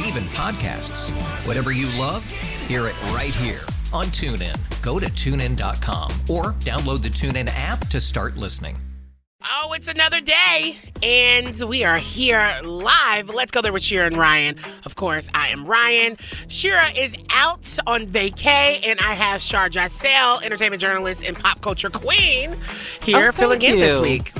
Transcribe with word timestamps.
Yes, 0.00 0.08
and 0.08 0.16
even 0.16 0.28
podcasts. 0.30 1.10
Whatever 1.46 1.72
you 1.72 1.86
love, 1.98 2.28
hear 2.66 2.86
it 2.86 3.00
right 3.12 3.34
here 3.34 3.60
on 3.92 4.06
TuneIn. 4.06 4.56
Go 4.82 4.98
to 4.98 5.06
tunein.com 5.06 6.10
or 6.28 6.52
download 6.60 7.02
the 7.02 7.08
TuneIn 7.08 7.50
app 7.54 7.86
to 7.88 8.00
start 8.00 8.36
listening. 8.36 8.76
Oh, 9.62 9.72
it's 9.72 9.88
another 9.88 10.20
day, 10.20 10.76
and 11.02 11.58
we 11.66 11.82
are 11.82 11.96
here 11.96 12.60
live. 12.62 13.30
Let's 13.30 13.50
go 13.50 13.62
there 13.62 13.72
with 13.72 13.82
Shira 13.82 14.06
and 14.06 14.16
Ryan. 14.16 14.58
Of 14.84 14.96
course, 14.96 15.30
I 15.34 15.48
am 15.48 15.64
Ryan. 15.64 16.18
Shira 16.48 16.90
is 16.90 17.16
out 17.30 17.78
on 17.86 18.06
vacay, 18.06 18.86
and 18.86 19.00
I 19.00 19.14
have 19.14 19.40
Shar 19.40 19.70
Jossell, 19.70 20.42
entertainment 20.42 20.82
journalist 20.82 21.24
and 21.24 21.38
pop 21.38 21.62
culture 21.62 21.88
queen, 21.88 22.58
here 23.02 23.28
Oh, 23.28 23.32
filling 23.32 23.60
thank 23.60 23.72
in 23.72 23.80
this 23.80 23.98
week. 23.98 24.32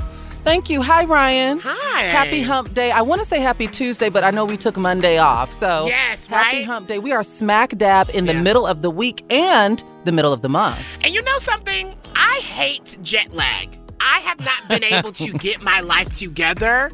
Thank 0.43 0.69
you. 0.71 0.81
Hi, 0.81 1.05
Ryan. 1.05 1.59
Hi. 1.63 2.01
Happy 2.03 2.41
Hump 2.41 2.73
Day. 2.73 2.89
I 2.91 3.01
want 3.03 3.21
to 3.21 3.25
say 3.25 3.39
Happy 3.39 3.67
Tuesday, 3.67 4.09
but 4.09 4.23
I 4.23 4.31
know 4.31 4.43
we 4.43 4.57
took 4.57 4.75
Monday 4.75 5.17
off. 5.19 5.51
So, 5.51 5.85
Yes, 5.85 6.25
Happy 6.25 6.57
right? 6.57 6.65
Hump 6.65 6.87
Day. 6.87 6.97
We 6.97 7.11
are 7.11 7.21
smack 7.23 7.77
dab 7.77 8.09
in 8.09 8.25
the 8.25 8.33
Yeah. 8.33 8.41
middle 8.41 8.65
of 8.65 8.81
the 8.81 8.89
week 8.89 9.23
and 9.29 9.83
the 10.05 10.11
middle 10.11 10.33
of 10.33 10.41
the 10.41 10.49
month. 10.49 10.79
And 11.03 11.13
you 11.13 11.21
know 11.21 11.37
something? 11.37 11.93
I 12.15 12.39
hate 12.43 12.97
jet 13.03 13.31
lag. 13.33 13.77
I 14.01 14.19
have 14.19 14.39
not 14.39 14.67
been 14.67 14.83
able 14.83 15.11
to 15.13 15.33
get 15.33 15.61
my 15.61 15.79
life 15.81 16.17
together. 16.17 16.91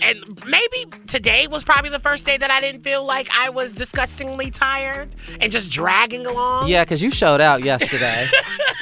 And 0.00 0.18
maybe 0.46 0.84
today 1.06 1.46
was 1.48 1.64
probably 1.64 1.90
the 1.90 1.98
first 1.98 2.24
day 2.26 2.36
that 2.36 2.50
I 2.50 2.60
didn't 2.60 2.82
feel 2.82 3.04
like 3.04 3.28
I 3.30 3.50
was 3.50 3.72
disgustingly 3.72 4.50
tired 4.50 5.14
and 5.40 5.50
just 5.50 5.70
dragging 5.70 6.26
along. 6.26 6.68
Yeah, 6.68 6.84
because 6.84 7.02
you 7.02 7.10
showed 7.10 7.40
out 7.40 7.62
yesterday. 7.62 8.28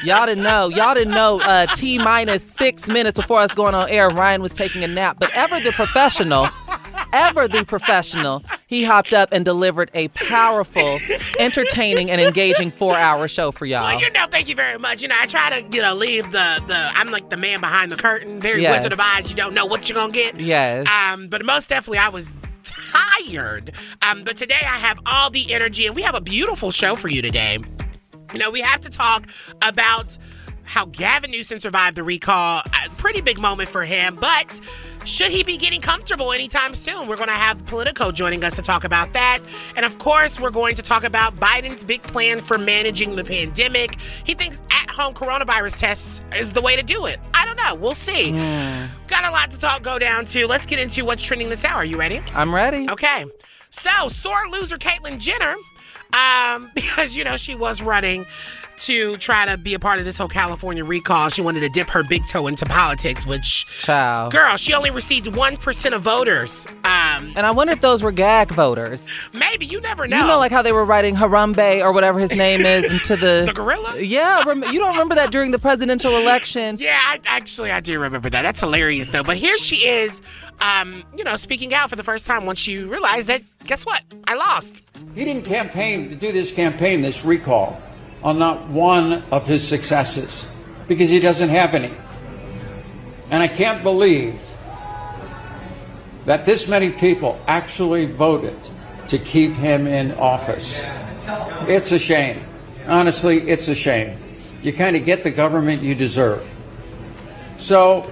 Y'all 0.04 0.26
didn't 0.26 0.44
know. 0.44 0.68
Y'all 0.68 0.94
didn't 0.94 1.14
know 1.14 1.40
uh, 1.40 1.66
T 1.74 1.98
minus 1.98 2.42
six 2.42 2.88
minutes 2.88 3.16
before 3.16 3.40
us 3.40 3.52
going 3.54 3.74
on 3.74 3.88
air, 3.88 4.08
Ryan 4.08 4.42
was 4.42 4.54
taking 4.54 4.84
a 4.84 4.88
nap. 4.88 5.16
But 5.18 5.30
ever 5.34 5.60
the 5.60 5.72
professional, 5.72 6.48
ever 7.12 7.48
the 7.48 7.64
professional, 7.64 8.42
he 8.66 8.84
hopped 8.84 9.12
up 9.12 9.30
and 9.32 9.44
delivered 9.44 9.90
a 9.94 10.08
powerful, 10.08 10.98
entertaining, 11.38 12.10
and 12.10 12.20
engaging 12.20 12.70
four 12.70 12.96
hour 12.96 13.28
show 13.28 13.52
for 13.52 13.66
y'all. 13.66 13.82
Well, 13.82 14.00
you 14.00 14.10
know, 14.10 14.26
thank 14.30 14.48
you 14.48 14.54
very 14.54 14.78
much. 14.78 15.02
You 15.02 15.08
know, 15.08 15.16
I 15.18 15.26
try 15.26 15.60
to, 15.60 15.76
you 15.76 15.82
know, 15.82 15.94
leave 15.94 16.30
the 16.30 16.62
the 16.66 16.76
I'm 16.94 17.08
like 17.08 17.30
the 17.30 17.36
man 17.36 17.60
behind 17.60 17.92
the 17.92 17.96
curtain, 17.96 18.40
very 18.40 18.62
Yes. 18.62 18.78
Wizard 18.84 18.92
of 18.92 19.00
Oz. 19.00 19.30
You 19.30 19.36
don't 19.36 19.54
know 19.54 19.66
what 19.66 19.88
you're 19.88 19.96
gonna 19.96 20.12
get. 20.12 20.38
Yes. 20.38 20.86
Um, 20.88 21.28
but 21.28 21.44
most 21.44 21.68
definitely, 21.68 21.98
I 21.98 22.08
was 22.08 22.32
tired. 22.62 23.72
Um, 24.02 24.24
but 24.24 24.36
today 24.36 24.60
I 24.62 24.78
have 24.78 24.98
all 25.06 25.30
the 25.30 25.52
energy, 25.52 25.86
and 25.86 25.94
we 25.94 26.02
have 26.02 26.14
a 26.14 26.20
beautiful 26.20 26.70
show 26.70 26.94
for 26.94 27.08
you 27.08 27.22
today. 27.22 27.58
You 28.32 28.38
know, 28.38 28.50
we 28.50 28.60
have 28.60 28.80
to 28.82 28.90
talk 28.90 29.26
about 29.62 30.16
how 30.62 30.84
Gavin 30.86 31.32
Newsom 31.32 31.58
survived 31.58 31.96
the 31.96 32.04
recall. 32.04 32.62
A 32.84 32.90
pretty 32.90 33.20
big 33.20 33.38
moment 33.38 33.68
for 33.68 33.84
him, 33.84 34.16
but 34.20 34.60
should 35.04 35.30
he 35.30 35.42
be 35.42 35.56
getting 35.56 35.80
comfortable 35.80 36.32
anytime 36.32 36.74
soon? 36.74 37.08
We're 37.08 37.16
going 37.16 37.28
to 37.28 37.34
have 37.34 37.64
Politico 37.66 38.12
joining 38.12 38.44
us 38.44 38.54
to 38.56 38.62
talk 38.62 38.84
about 38.84 39.12
that. 39.14 39.40
And 39.76 39.84
of 39.84 39.98
course, 39.98 40.38
we're 40.38 40.50
going 40.50 40.76
to 40.76 40.82
talk 40.82 41.04
about 41.04 41.36
Biden's 41.36 41.84
big 41.84 42.02
plan 42.02 42.40
for 42.40 42.58
managing 42.58 43.16
the 43.16 43.24
pandemic. 43.24 43.98
He 44.24 44.34
thinks 44.34 44.62
at 44.70 44.90
home 44.90 45.14
coronavirus 45.14 45.78
tests 45.78 46.22
is 46.34 46.52
the 46.52 46.60
way 46.60 46.76
to 46.76 46.82
do 46.82 47.06
it. 47.06 47.18
I 47.34 47.46
don't 47.46 47.56
know. 47.56 47.74
We'll 47.74 47.94
see. 47.94 48.32
Got 49.06 49.24
a 49.24 49.30
lot 49.30 49.50
to 49.50 49.58
talk, 49.58 49.82
go 49.82 49.98
down 49.98 50.26
to. 50.26 50.46
Let's 50.46 50.66
get 50.66 50.78
into 50.78 51.04
what's 51.04 51.22
trending 51.22 51.48
this 51.48 51.64
hour. 51.64 51.78
Are 51.78 51.84
you 51.84 51.98
ready? 51.98 52.22
I'm 52.34 52.54
ready. 52.54 52.88
Okay. 52.90 53.24
So, 53.70 54.08
sore 54.08 54.48
loser 54.50 54.76
Caitlyn 54.76 55.18
Jenner, 55.18 55.54
um, 56.12 56.70
because, 56.74 57.16
you 57.16 57.24
know, 57.24 57.36
she 57.36 57.54
was 57.54 57.80
running 57.80 58.26
to 58.80 59.16
try 59.18 59.46
to 59.46 59.56
be 59.56 59.74
a 59.74 59.78
part 59.78 59.98
of 59.98 60.04
this 60.04 60.16
whole 60.18 60.28
California 60.28 60.84
recall. 60.84 61.28
She 61.28 61.42
wanted 61.42 61.60
to 61.60 61.68
dip 61.68 61.90
her 61.90 62.02
big 62.02 62.26
toe 62.26 62.46
into 62.46 62.64
politics, 62.66 63.26
which, 63.26 63.66
Child. 63.78 64.32
girl, 64.32 64.56
she 64.56 64.72
only 64.74 64.90
received 64.90 65.26
1% 65.26 65.92
of 65.94 66.02
voters. 66.02 66.66
Um, 66.84 67.32
And 67.36 67.40
I 67.46 67.50
wonder 67.50 67.72
if 67.72 67.80
those 67.80 68.02
were 68.02 68.12
gag 68.12 68.50
voters. 68.50 69.08
maybe, 69.32 69.66
you 69.66 69.80
never 69.80 70.06
know. 70.06 70.20
You 70.20 70.26
know, 70.26 70.38
like 70.38 70.52
how 70.52 70.62
they 70.62 70.72
were 70.72 70.84
writing 70.84 71.14
Harambe 71.14 71.82
or 71.82 71.92
whatever 71.92 72.18
his 72.18 72.34
name 72.34 72.66
is 72.66 72.92
into 72.92 73.16
the. 73.16 73.44
the 73.46 73.52
gorilla? 73.54 73.98
Yeah, 74.00 74.42
rem- 74.46 74.62
you 74.64 74.78
don't 74.80 74.92
remember 74.92 75.14
that 75.14 75.30
during 75.30 75.50
the 75.50 75.58
presidential 75.58 76.16
election? 76.16 76.76
Yeah, 76.90 76.98
I, 77.04 77.20
actually, 77.26 77.70
I 77.70 77.80
do 77.80 77.98
remember 78.00 78.30
that. 78.30 78.42
That's 78.42 78.60
hilarious, 78.60 79.10
though. 79.10 79.22
But 79.22 79.36
here 79.36 79.56
she 79.58 79.86
is, 79.86 80.22
um, 80.60 81.04
you 81.16 81.24
know, 81.24 81.36
speaking 81.36 81.74
out 81.74 81.90
for 81.90 81.96
the 81.96 82.02
first 82.02 82.26
time 82.26 82.46
once 82.46 82.58
she 82.58 82.78
realized 82.82 83.28
that, 83.28 83.42
guess 83.66 83.84
what? 83.84 84.02
I 84.26 84.34
lost. 84.34 84.82
He 85.14 85.24
didn't 85.24 85.44
campaign 85.44 86.08
to 86.08 86.14
do 86.14 86.32
this 86.32 86.50
campaign, 86.52 87.02
this 87.02 87.24
recall, 87.24 87.80
on 88.22 88.38
not 88.38 88.68
one 88.68 89.22
of 89.30 89.46
his 89.46 89.66
successes 89.66 90.48
because 90.88 91.10
he 91.10 91.20
doesn't 91.20 91.48
have 91.48 91.74
any. 91.74 91.92
And 93.30 93.42
I 93.42 93.48
can't 93.48 93.82
believe 93.82 94.40
that 96.26 96.44
this 96.44 96.68
many 96.68 96.90
people 96.90 97.40
actually 97.46 98.06
voted 98.06 98.58
to 99.08 99.18
keep 99.18 99.52
him 99.52 99.86
in 99.86 100.12
office. 100.12 100.80
It's 101.68 101.92
a 101.92 101.98
shame. 101.98 102.44
Honestly, 102.86 103.38
it's 103.48 103.68
a 103.68 103.74
shame. 103.74 104.18
You 104.62 104.72
kind 104.72 104.96
of 104.96 105.04
get 105.04 105.22
the 105.22 105.30
government 105.30 105.82
you 105.82 105.94
deserve. 105.94 106.48
So, 107.58 108.10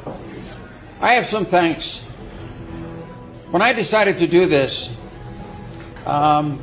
I 1.00 1.14
have 1.14 1.26
some 1.26 1.44
thanks. 1.44 2.04
When 3.50 3.62
I 3.62 3.72
decided 3.72 4.18
to 4.18 4.26
do 4.26 4.47
this, 4.47 4.94
um, 6.06 6.62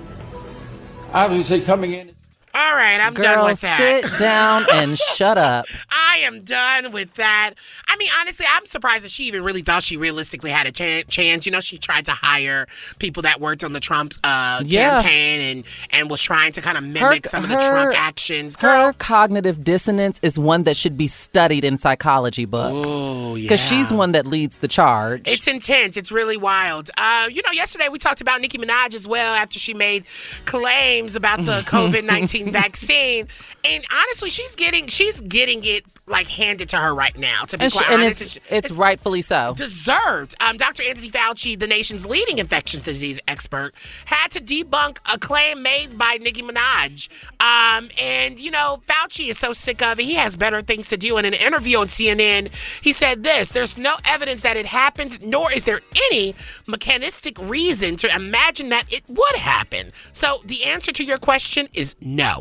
obviously 1.13 1.61
coming 1.61 1.93
in. 1.93 2.14
All 2.55 2.73
right, 2.73 2.99
I'm 3.01 3.13
done 3.13 3.43
with 3.45 3.59
that. 3.61 3.77
sit 3.77 4.17
down 4.17 4.65
and 4.71 4.97
shut 5.15 5.37
up. 5.37 5.65
I 5.89 6.19
am 6.19 6.43
done 6.45 6.93
with 6.93 7.13
that. 7.15 7.55
I 7.89 7.97
mean, 7.97 8.09
honestly, 8.17 8.45
I'm 8.49 8.65
surprised 8.65 9.03
that 9.03 9.11
she 9.11 9.25
even 9.25 9.43
really 9.43 9.61
thought 9.61 9.83
she 9.83 9.97
realistically 9.97 10.51
had 10.51 10.65
a 10.65 10.71
chan- 10.71 11.03
chance. 11.09 11.45
You 11.45 11.51
know, 11.51 11.59
she 11.59 11.77
tried 11.77 12.05
to 12.05 12.13
hire 12.13 12.67
people 12.99 13.23
that 13.23 13.41
worked 13.41 13.65
on 13.65 13.73
the 13.73 13.81
Trump 13.81 14.13
uh, 14.23 14.61
Yeah. 14.65 15.01
campaign 15.01 15.57
and 15.57 15.65
and 15.91 16.09
was 16.09 16.21
trying 16.21 16.53
to 16.53 16.61
kind 16.61 16.77
of 16.77 16.85
mimic 16.85 17.25
some 17.25 17.43
of 17.43 17.49
the 17.49 17.57
Trump 17.57 17.93
actions. 17.99 18.55
Her 18.59 18.93
cognitive 18.93 19.63
dissonance 19.63 20.21
is 20.23 20.39
one 20.39 20.63
that 20.63 20.77
should 20.77 20.97
be 20.97 21.07
studied 21.07 21.65
in 21.65 21.77
psychology 21.77 22.45
books. 22.45 22.87
Because 22.87 23.59
yeah. 23.71 23.77
she's 23.77 23.91
one 23.91 24.13
that 24.13 24.25
leads 24.25 24.59
the 24.59 24.69
charge. 24.69 25.27
It's 25.27 25.47
intense. 25.47 25.97
It's 25.97 26.11
really 26.11 26.37
wild. 26.37 26.89
Uh, 26.95 27.27
you 27.29 27.41
know, 27.45 27.51
yesterday 27.51 27.89
we 27.89 27.99
talked 27.99 28.21
about 28.21 28.39
Nicki 28.39 28.57
Minaj 28.57 28.93
as 28.93 29.05
well 29.05 29.33
after 29.33 29.59
she 29.59 29.73
made 29.73 30.05
claims 30.45 31.15
about 31.17 31.39
the 31.45 31.59
COVID 31.67 32.05
vaccine, 32.51 33.27
and 33.63 33.83
honestly, 33.91 34.29
she's 34.29 34.55
getting 34.55 34.87
she's 34.87 35.21
getting 35.21 35.63
it 35.63 35.85
like 36.07 36.27
handed 36.27 36.69
to 36.69 36.77
her 36.77 36.93
right 36.93 37.17
now. 37.17 37.43
To 37.45 37.57
be 37.57 37.63
and, 37.63 37.73
she- 37.73 37.79
quite 37.79 37.91
and 37.91 38.03
honest, 38.03 38.21
it's, 38.21 38.39
it's 38.49 38.71
rightfully 38.71 39.21
so. 39.21 39.53
deserved. 39.55 40.35
Um, 40.39 40.57
Dr. 40.57 40.83
Anthony 40.83 41.09
Fauci, 41.09 41.59
the 41.59 41.67
nation's 41.67 42.05
leading 42.05 42.37
infectious 42.37 42.81
disease 42.81 43.19
expert, 43.27 43.73
had 44.05 44.29
to 44.31 44.41
debunk 44.41 44.97
a 45.11 45.17
claim 45.17 45.61
made 45.61 45.97
by 45.97 46.17
Nicki 46.17 46.41
Minaj. 46.41 47.09
Um, 47.39 47.89
and, 47.99 48.39
you 48.39 48.51
know, 48.51 48.81
Fauci 48.87 49.29
is 49.29 49.37
so 49.37 49.53
sick 49.53 49.81
of 49.81 49.99
it. 49.99 50.03
He 50.03 50.15
has 50.15 50.35
better 50.35 50.61
things 50.61 50.89
to 50.89 50.97
do. 50.97 51.17
In 51.17 51.25
an 51.25 51.33
interview 51.33 51.79
on 51.79 51.87
CNN, 51.87 52.51
he 52.81 52.93
said 52.93 53.23
this 53.23 53.49
There's 53.49 53.77
no 53.77 53.95
evidence 54.05 54.41
that 54.43 54.57
it 54.57 54.65
happens, 54.65 55.21
nor 55.21 55.51
is 55.51 55.65
there 55.65 55.81
any 56.11 56.35
mechanistic 56.67 57.37
reason 57.39 57.95
to 57.97 58.13
imagine 58.13 58.69
that 58.69 58.91
it 58.91 59.03
would 59.07 59.35
happen. 59.35 59.91
So 60.13 60.41
the 60.45 60.65
answer 60.65 60.91
to 60.91 61.03
your 61.03 61.17
question 61.17 61.69
is 61.73 61.95
no. 62.01 62.34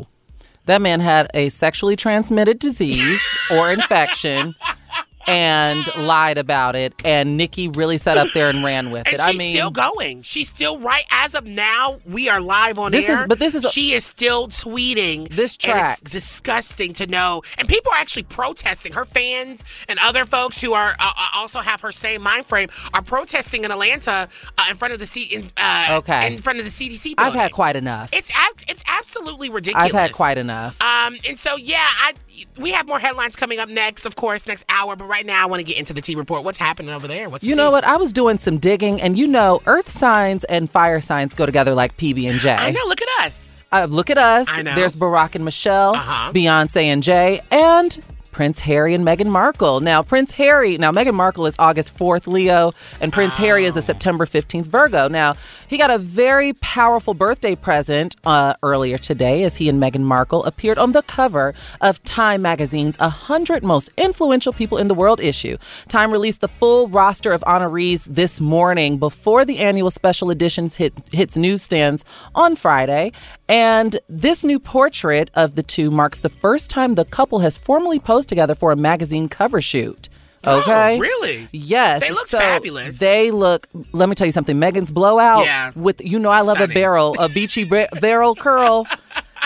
That 0.65 0.81
man 0.81 0.99
had 0.99 1.29
a 1.33 1.49
sexually 1.49 1.95
transmitted 1.95 2.59
disease 2.59 3.21
or 3.51 3.71
infection 3.71 4.55
and 5.27 5.85
lied 5.97 6.37
about 6.37 6.75
it, 6.75 6.93
and 7.03 7.37
Nicki 7.37 7.67
really 7.67 7.97
sat 7.97 8.17
up 8.17 8.27
there 8.33 8.49
and 8.49 8.63
ran 8.63 8.91
with 8.91 9.03
And 9.07 9.15
it. 9.15 9.21
she's 9.21 9.27
I 9.35 9.37
mean, 9.37 9.55
still 9.55 9.71
going. 9.71 10.21
She's 10.23 10.49
still 10.49 10.79
right 10.79 11.03
as 11.11 11.35
of 11.35 11.45
now. 11.45 11.99
We 12.05 12.29
are 12.29 12.41
live 12.41 12.77
on 12.79 12.91
This 12.91 13.09
air. 13.09 13.15
is- 13.17 13.23
but 13.27 13.39
this 13.39 13.55
is- 13.55 13.71
she 13.71 13.93
is 13.93 14.05
still 14.05 14.47
tweeting. 14.47 15.29
This 15.29 15.53
and 15.55 15.59
tracks. 15.73 16.01
It's 16.01 16.11
disgusting 16.11 16.93
to 16.93 17.07
know. 17.07 17.41
And 17.57 17.67
people 17.67 17.91
are 17.91 17.97
actually 17.99 18.23
protesting. 18.23 18.93
Her 18.93 19.05
fans 19.05 19.63
and 19.89 19.99
other 19.99 20.25
folks 20.25 20.61
who 20.61 20.73
are 20.73 20.95
uh, 20.99 21.11
uh, 21.17 21.27
also 21.35 21.59
have 21.61 21.81
her 21.81 21.91
same 21.91 22.21
mind 22.21 22.45
frame 22.45 22.69
are 22.93 23.01
protesting 23.01 23.63
in 23.63 23.71
Atlanta 23.71 24.29
uh, 24.57 24.65
in 24.69 24.75
front 24.77 24.93
of 24.93 24.99
the 24.99 25.05
C 25.05 25.23
in, 25.23 25.49
uh, 25.57 25.87
Okay. 25.99 26.27
in 26.33 26.41
front 26.41 26.59
of 26.59 26.65
the 26.65 26.71
CDC. 26.71 27.13
I've 27.17 27.33
had 27.33 27.51
quite 27.51 27.75
enough. 27.75 28.09
It's 28.13 28.31
it's 28.67 28.83
absolutely 28.87 29.49
ridiculous. 29.49 29.85
I've 29.85 29.91
had 29.99 30.13
quite 30.13 30.37
enough. 30.37 30.79
Um, 30.81 31.17
and 31.27 31.37
so 31.37 31.55
yeah, 31.55 31.87
I 32.01 32.13
we 32.57 32.71
have 32.71 32.85
more 32.87 32.99
headlines 32.99 33.35
coming 33.35 33.59
up 33.59 33.69
next, 33.69 34.05
of 34.05 34.15
course, 34.15 34.45
next 34.47 34.65
hour. 34.69 34.95
But 34.95 35.05
right 35.15 35.25
now, 35.25 35.43
I 35.43 35.45
want 35.45 35.61
to 35.61 35.63
get 35.63 35.77
into 35.77 35.93
the 35.93 36.01
T 36.01 36.15
report. 36.15 36.43
What's 36.43 36.57
happening 36.57 36.91
over 36.93 37.07
there? 37.07 37.29
What's 37.29 37.43
the 37.43 37.49
You 37.49 37.55
know 37.55 37.71
what? 37.71 37.85
I 37.85 37.95
was 37.97 38.11
doing 38.11 38.37
some 38.37 38.57
digging, 38.57 39.01
and 39.01 39.17
you 39.17 39.27
know, 39.27 39.61
earth 39.65 39.87
signs 39.89 40.43
and 40.45 40.69
fire 40.69 40.99
signs 41.01 41.33
go 41.33 41.45
together 41.45 41.73
like 41.73 41.95
PB 41.97 42.29
and 42.29 42.39
J. 42.39 42.51
I 42.53 42.71
know. 42.71 42.81
Look 42.87 43.01
at 43.01 43.25
us. 43.25 43.63
Uh, 43.71 43.87
look 43.89 44.09
at 44.09 44.17
us. 44.17 44.47
I 44.49 44.61
know. 44.61 44.75
There's 44.75 44.95
Barack 44.95 45.35
and 45.35 45.43
Michelle, 45.45 45.95
Uh-huh. 45.95 46.31
Beyonce 46.33 46.83
and 46.85 47.01
Jay, 47.01 47.41
and 47.49 47.97
Prince 48.35 48.59
Harry 48.59 48.93
and 48.93 49.07
Meghan 49.07 49.29
Markle. 49.29 49.79
Now, 49.79 50.03
Prince 50.03 50.33
Harry, 50.33 50.77
now 50.77 50.91
Meghan 50.91 51.13
Markle 51.13 51.45
is 51.45 51.55
August 51.57 51.97
4th 51.97 52.27
Leo, 52.27 52.73
and 52.99 53.13
Prince 53.13 53.37
Harry 53.37 53.63
is 53.63 53.77
a 53.77 53.81
September 53.81 54.25
15th 54.25 54.65
Virgo. 54.65 55.07
Now, 55.07 55.35
he 55.69 55.77
got 55.77 55.89
a 55.89 55.97
very 55.97 56.51
powerful 56.51 57.13
birthday 57.13 57.55
present 57.55 58.17
uh, 58.25 58.55
earlier 58.61 58.97
today 58.97 59.43
as 59.43 59.55
he 59.55 59.69
and 59.69 59.81
Meghan 59.81 60.01
Markle 60.01 60.43
appeared 60.43 60.77
on 60.77 60.91
the 60.91 61.01
cover 61.03 61.53
of 61.79 62.03
Time 62.03 62.41
Magazine's 62.41 62.99
100 62.99 63.63
Most 63.63 63.89
Influential 63.95 64.51
People 64.51 64.79
in 64.79 64.89
the 64.89 64.93
World 64.93 65.21
issue. 65.21 65.55
Time 65.87 66.11
released 66.11 66.41
the 66.41 66.49
full 66.49 66.89
roster 66.89 67.31
of 67.31 67.39
honorees 67.43 68.03
this 68.03 68.41
morning 68.41 68.97
before 68.97 69.45
the 69.45 69.59
annual 69.59 69.89
special 69.89 70.29
editions 70.29 70.75
hit 70.75 70.93
hits 71.13 71.37
newsstands 71.37 72.03
on 72.35 72.57
Friday. 72.57 73.13
And 73.47 73.99
this 74.09 74.43
new 74.43 74.59
portrait 74.59 75.29
of 75.35 75.55
the 75.55 75.63
two 75.63 75.91
marks 75.91 76.19
the 76.19 76.29
first 76.29 76.69
time 76.69 76.95
the 76.95 77.05
couple 77.05 77.39
has 77.39 77.57
formally 77.57 77.99
posed 77.99 78.27
together 78.27 78.55
for 78.55 78.71
a 78.71 78.75
magazine 78.75 79.29
cover 79.29 79.61
shoot. 79.61 80.09
Oh, 80.43 80.59
okay. 80.61 80.97
Oh, 80.97 80.99
really? 80.99 81.47
Yes. 81.51 82.01
They 82.01 82.11
look 82.11 82.27
so 82.27 82.37
fabulous. 82.39 82.99
They 82.99 83.31
look. 83.31 83.67
Let 83.93 84.09
me 84.09 84.15
tell 84.15 84.27
you 84.27 84.31
something. 84.31 84.59
Meghan's 84.59 84.91
blowout. 84.91 85.45
Yeah. 85.45 85.71
With 85.75 86.01
you 86.03 86.19
know, 86.19 86.29
I 86.29 86.41
love 86.41 86.59
a 86.59 86.67
barrel, 86.67 87.15
a 87.19 87.29
beachy 87.29 87.63
bar- 87.63 87.89
barrel 87.99 88.35
curl. 88.35 88.85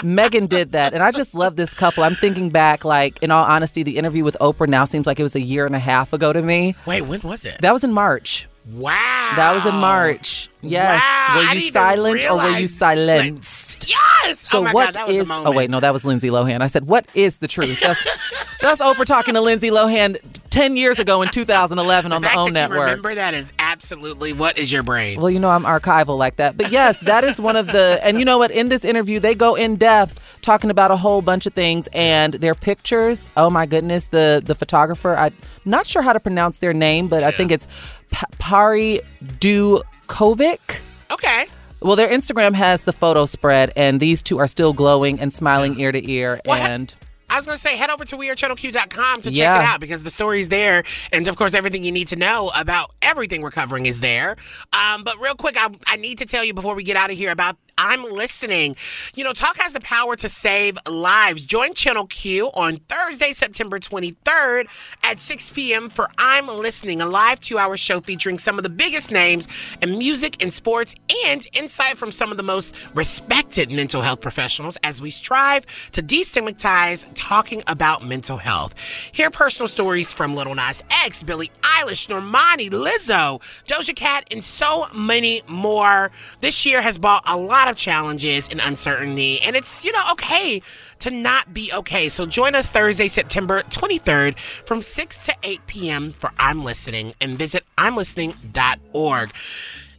Megan 0.03 0.47
did 0.47 0.71
that, 0.73 0.93
and 0.93 1.03
I 1.03 1.11
just 1.11 1.35
love 1.35 1.55
this 1.57 1.73
couple. 1.73 2.03
I'm 2.03 2.15
thinking 2.15 2.49
back, 2.49 2.85
like 2.85 3.21
in 3.21 3.31
all 3.31 3.43
honesty, 3.43 3.83
the 3.83 3.97
interview 3.97 4.23
with 4.23 4.37
Oprah 4.39 4.67
now 4.67 4.85
seems 4.85 5.05
like 5.07 5.19
it 5.19 5.23
was 5.23 5.35
a 5.35 5.41
year 5.41 5.65
and 5.65 5.75
a 5.75 5.79
half 5.79 6.13
ago 6.13 6.31
to 6.31 6.41
me. 6.41 6.75
Wait, 6.85 7.01
when 7.01 7.19
was 7.21 7.45
it? 7.45 7.59
That 7.61 7.73
was 7.73 7.83
in 7.83 7.91
March. 7.91 8.47
Wow. 8.73 9.33
That 9.35 9.53
was 9.53 9.65
in 9.65 9.75
March. 9.75 10.49
Yes. 10.61 11.01
Wow, 11.01 11.37
were 11.37 11.53
you 11.53 11.71
silent 11.71 12.25
or 12.25 12.37
were 12.37 12.57
you 12.57 12.67
silenced? 12.67 13.89
Yes. 13.89 14.39
So 14.39 14.59
oh 14.59 14.63
my 14.63 14.73
what 14.73 14.87
God, 14.87 14.95
that 14.95 15.07
was 15.07 15.17
is-. 15.17 15.29
Oh 15.31 15.51
wait, 15.51 15.69
no, 15.69 15.79
that 15.79 15.93
was 15.93 16.03
Lindsay 16.03 16.29
Lohan. 16.29 16.61
I 16.61 16.67
said, 16.67 16.85
"What 16.85 17.05
is 17.13 17.37
the 17.37 17.47
truth?" 17.47 17.79
That's 17.79 18.03
that's 18.61 18.81
Oprah 18.81 19.05
talking 19.05 19.35
to 19.35 19.41
Lindsay 19.41 19.69
Lohan 19.69 20.17
ten 20.49 20.75
years 20.75 20.99
ago 20.99 21.21
in 21.21 21.29
2011 21.29 22.11
on 22.11 22.21
the 22.21 22.25
the 22.25 22.27
fact 22.27 22.37
OWN 22.37 22.53
network. 22.53 22.79
remember 22.79 23.15
that 23.15 23.33
is 23.33 23.53
absolutely 23.57 24.33
what 24.33 24.57
is 24.57 24.69
your 24.69 24.83
brain? 24.83 25.21
Well, 25.21 25.29
you 25.29 25.39
know 25.39 25.49
I'm 25.49 25.63
archival 25.63 26.17
like 26.17 26.35
that. 26.37 26.57
But 26.57 26.71
yes, 26.71 26.99
that 27.01 27.23
is 27.23 27.39
one 27.39 27.55
of 27.55 27.67
the 27.67 27.99
and 28.03 28.19
you 28.19 28.25
know 28.25 28.37
what, 28.37 28.51
in 28.51 28.67
this 28.67 28.83
interview 28.83 29.21
they 29.21 29.35
go 29.35 29.55
in 29.55 29.77
depth 29.77 30.19
talking 30.41 30.69
about 30.69 30.91
a 30.91 30.97
whole 30.97 31.21
bunch 31.21 31.45
of 31.45 31.53
things 31.53 31.87
and 31.93 32.33
their 32.33 32.55
pictures. 32.55 33.29
Oh 33.37 33.49
my 33.49 33.65
goodness, 33.65 34.09
the 34.09 34.41
the 34.43 34.55
photographer, 34.55 35.15
I'm 35.15 35.33
not 35.63 35.87
sure 35.87 36.01
how 36.01 36.11
to 36.11 36.19
pronounce 36.19 36.57
their 36.57 36.73
name, 36.73 37.07
but 37.07 37.23
I 37.23 37.31
think 37.31 37.51
it's 37.51 37.67
P- 38.11 38.25
Pari 38.37 39.01
Dukovic. 39.39 40.79
okay. 41.11 41.45
Well, 41.81 41.95
their 41.95 42.09
Instagram 42.09 42.55
has 42.55 42.83
the 42.83 42.91
photo 42.91 43.25
spread, 43.25 43.71
and 43.75 44.01
these 44.01 44.21
two 44.21 44.37
are 44.37 44.47
still 44.47 44.73
glowing 44.73 45.19
and 45.21 45.31
smiling 45.33 45.79
ear 45.79 45.93
to 45.93 46.11
ear. 46.11 46.41
And 46.45 46.93
I 47.29 47.37
was 47.37 47.45
going 47.45 47.55
to 47.55 47.61
say, 47.61 47.75
head 47.75 47.89
over 47.89 48.05
to 48.05 48.17
wearechannelq.com 48.17 49.21
to 49.21 49.31
check 49.31 49.61
it 49.61 49.65
out 49.65 49.79
because 49.79 50.03
the 50.03 50.11
story's 50.11 50.49
there. 50.49 50.83
And 51.11 51.27
of 51.27 51.35
course, 51.35 51.53
everything 51.53 51.83
you 51.83 51.91
need 51.91 52.07
to 52.09 52.15
know 52.15 52.51
about 52.55 52.91
everything 53.01 53.41
we're 53.41 53.51
covering 53.51 53.85
is 53.85 53.99
there. 53.99 54.37
Um, 54.73 55.03
but 55.03 55.19
real 55.19 55.35
quick, 55.35 55.55
I, 55.57 55.69
I 55.87 55.97
need 55.97 56.17
to 56.19 56.25
tell 56.25 56.43
you 56.43 56.53
before 56.53 56.75
we 56.75 56.83
get 56.83 56.95
out 56.95 57.11
of 57.11 57.17
here 57.17 57.31
about 57.31 57.57
I'm 57.79 58.03
listening. 58.03 58.75
You 59.15 59.23
know, 59.23 59.31
talk 59.31 59.57
has 59.57 59.71
the 59.71 59.79
power 59.79 60.17
to 60.17 60.27
save 60.27 60.77
lives. 60.85 61.45
Join 61.45 61.73
Channel 61.73 62.07
Q 62.07 62.47
on 62.47 62.75
Thursday, 62.89 63.31
September 63.31 63.79
23rd 63.79 64.65
at 65.03 65.17
6 65.17 65.49
p.m. 65.51 65.89
for 65.89 66.09
I'm 66.17 66.47
Listening, 66.47 67.01
a 67.01 67.05
live 67.05 67.39
two 67.39 67.57
hour 67.57 67.77
show 67.77 68.01
featuring 68.01 68.37
some 68.37 68.57
of 68.57 68.63
the 68.63 68.69
biggest 68.69 69.11
names 69.11 69.47
in 69.81 69.97
music 69.97 70.43
and 70.43 70.51
sports 70.51 70.93
and 71.25 71.47
insight 71.53 71.97
from 71.97 72.11
some 72.11 72.31
of 72.31 72.37
the 72.37 72.43
most 72.43 72.75
respected 72.93 73.71
mental 73.71 74.01
health 74.01 74.19
professionals 74.19 74.77
as 74.83 75.01
we 75.01 75.09
strive 75.09 75.65
to 75.93 76.03
destigmatize 76.03 77.11
talking 77.19 77.61
about 77.67 78.03
mental 78.03 78.37
health. 78.37 78.73
Hear 79.11 79.29
personal 79.29 79.67
stories 79.67 80.13
from 80.13 80.35
Lil 80.35 80.55
Nas 80.55 80.81
X, 80.89 81.21
Billie 81.21 81.51
Eilish, 81.61 82.07
Normani, 82.07 82.69
Lizzo, 82.69 83.41
Doja 83.67 83.93
Cat, 83.93 84.25
and 84.31 84.43
so 84.43 84.87
many 84.95 85.41
more. 85.47 86.11
This 86.39 86.65
year 86.65 86.81
has 86.81 86.97
brought 86.97 87.23
a 87.27 87.35
lot 87.35 87.67
of 87.67 87.75
challenges 87.75 88.47
and 88.47 88.61
uncertainty, 88.61 89.41
and 89.41 89.57
it's, 89.57 89.83
you 89.83 89.91
know, 89.91 90.03
okay 90.13 90.61
to 90.99 91.11
not 91.11 91.53
be 91.53 91.71
okay. 91.73 92.07
So 92.07 92.25
join 92.25 92.55
us 92.55 92.71
Thursday, 92.71 93.09
September 93.09 93.63
23rd 93.63 94.39
from 94.65 94.81
6 94.81 95.25
to 95.25 95.35
8 95.43 95.67
p.m. 95.67 96.13
for 96.13 96.31
I'm 96.39 96.63
Listening 96.63 97.13
and 97.19 97.37
visit 97.37 97.65
I'mListening.org. 97.77 99.31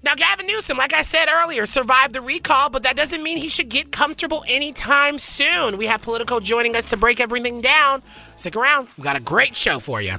Now, 0.02 0.14
Gavin 0.14 0.46
Newsom, 0.46 0.78
like 0.78 0.94
I 0.94 1.02
said 1.02 1.26
earlier, 1.28 1.66
survived 1.66 2.14
the 2.14 2.22
recall, 2.22 2.70
but 2.70 2.82
that 2.84 2.96
doesn't 2.96 3.22
mean 3.22 3.36
he 3.36 3.48
should 3.48 3.68
get 3.68 3.92
comfortable 3.92 4.44
anytime 4.48 5.18
soon. 5.18 5.76
We 5.76 5.86
have 5.86 6.00
Politico 6.00 6.40
joining 6.40 6.74
us 6.74 6.88
to 6.90 6.96
break 6.96 7.20
everything 7.20 7.60
down. 7.60 8.02
Stick 8.36 8.56
around. 8.56 8.88
We 8.96 9.04
got 9.04 9.16
a 9.16 9.20
great 9.20 9.54
show 9.54 9.78
for 9.78 10.00
you. 10.00 10.16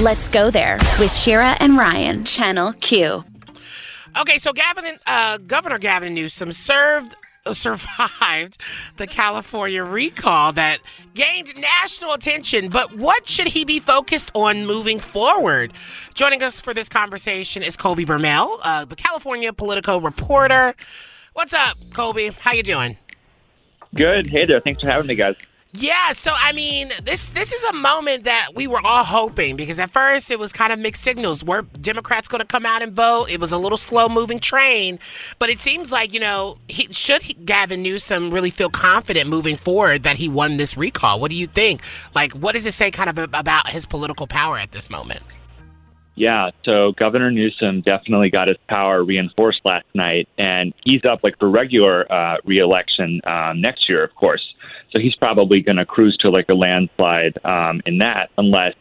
Let's 0.00 0.28
go 0.28 0.50
there 0.50 0.76
with 0.98 1.12
Shira 1.12 1.56
and 1.60 1.78
Ryan, 1.78 2.24
Channel 2.24 2.74
Q. 2.74 3.24
Okay, 4.16 4.38
so 4.38 4.52
Gavin, 4.52 4.98
uh, 5.06 5.38
Governor 5.38 5.78
Gavin 5.78 6.14
Newsom 6.14 6.52
served 6.52 7.16
survived 7.52 8.56
the 8.96 9.06
California 9.06 9.84
recall 9.84 10.52
that 10.52 10.78
gained 11.14 11.54
national 11.56 12.14
attention. 12.14 12.70
But 12.70 12.96
what 12.96 13.28
should 13.28 13.48
he 13.48 13.64
be 13.64 13.80
focused 13.80 14.30
on 14.34 14.66
moving 14.66 14.98
forward? 14.98 15.72
Joining 16.14 16.42
us 16.42 16.60
for 16.60 16.72
this 16.72 16.88
conversation 16.88 17.62
is 17.62 17.76
Colby 17.76 18.06
Bermel, 18.06 18.58
uh, 18.62 18.84
the 18.86 18.96
California 18.96 19.52
Politico 19.52 20.00
reporter. 20.00 20.74
What's 21.34 21.52
up, 21.52 21.76
Colby? 21.92 22.28
How 22.28 22.52
you 22.52 22.62
doing? 22.62 22.96
Good. 23.94 24.30
Hey 24.30 24.46
there. 24.46 24.60
Thanks 24.60 24.80
for 24.80 24.88
having 24.88 25.06
me, 25.06 25.14
guys. 25.14 25.36
Yeah, 25.76 26.12
so 26.12 26.32
I 26.32 26.52
mean, 26.52 26.90
this 27.02 27.30
this 27.30 27.52
is 27.52 27.62
a 27.64 27.72
moment 27.72 28.24
that 28.24 28.50
we 28.54 28.68
were 28.68 28.80
all 28.84 29.02
hoping 29.02 29.56
because 29.56 29.80
at 29.80 29.90
first 29.90 30.30
it 30.30 30.38
was 30.38 30.52
kind 30.52 30.72
of 30.72 30.78
mixed 30.78 31.02
signals. 31.02 31.42
Were 31.42 31.62
Democrats 31.62 32.28
going 32.28 32.40
to 32.40 32.46
come 32.46 32.64
out 32.64 32.80
and 32.80 32.92
vote? 32.92 33.28
It 33.28 33.40
was 33.40 33.50
a 33.50 33.58
little 33.58 33.76
slow 33.76 34.08
moving 34.08 34.38
train, 34.38 35.00
but 35.40 35.50
it 35.50 35.58
seems 35.58 35.90
like 35.90 36.12
you 36.12 36.20
know, 36.20 36.58
he, 36.68 36.92
should 36.92 37.22
he, 37.22 37.34
Gavin 37.34 37.82
Newsom 37.82 38.30
really 38.30 38.50
feel 38.50 38.70
confident 38.70 39.28
moving 39.28 39.56
forward 39.56 40.04
that 40.04 40.16
he 40.16 40.28
won 40.28 40.58
this 40.58 40.76
recall? 40.76 41.18
What 41.18 41.32
do 41.32 41.36
you 41.36 41.48
think? 41.48 41.82
Like, 42.14 42.32
what 42.32 42.52
does 42.52 42.66
it 42.66 42.72
say 42.72 42.92
kind 42.92 43.10
of 43.10 43.18
about 43.34 43.68
his 43.68 43.84
political 43.84 44.28
power 44.28 44.56
at 44.56 44.70
this 44.70 44.88
moment? 44.88 45.22
Yeah, 46.14 46.50
so 46.64 46.92
Governor 46.92 47.32
Newsom 47.32 47.80
definitely 47.80 48.30
got 48.30 48.46
his 48.46 48.56
power 48.68 49.02
reinforced 49.02 49.62
last 49.64 49.86
night, 49.94 50.28
and 50.38 50.72
he's 50.84 51.04
up 51.04 51.24
like 51.24 51.36
for 51.40 51.50
regular 51.50 52.10
uh, 52.12 52.36
reelection 52.44 53.20
um, 53.24 53.60
next 53.60 53.88
year, 53.88 54.04
of 54.04 54.14
course. 54.14 54.53
So 54.94 55.00
he's 55.00 55.16
probably 55.16 55.60
going 55.60 55.76
to 55.76 55.84
cruise 55.84 56.16
to 56.18 56.30
like 56.30 56.48
a 56.48 56.54
landslide 56.54 57.38
um, 57.44 57.82
in 57.84 57.98
that, 57.98 58.30
unless 58.38 58.74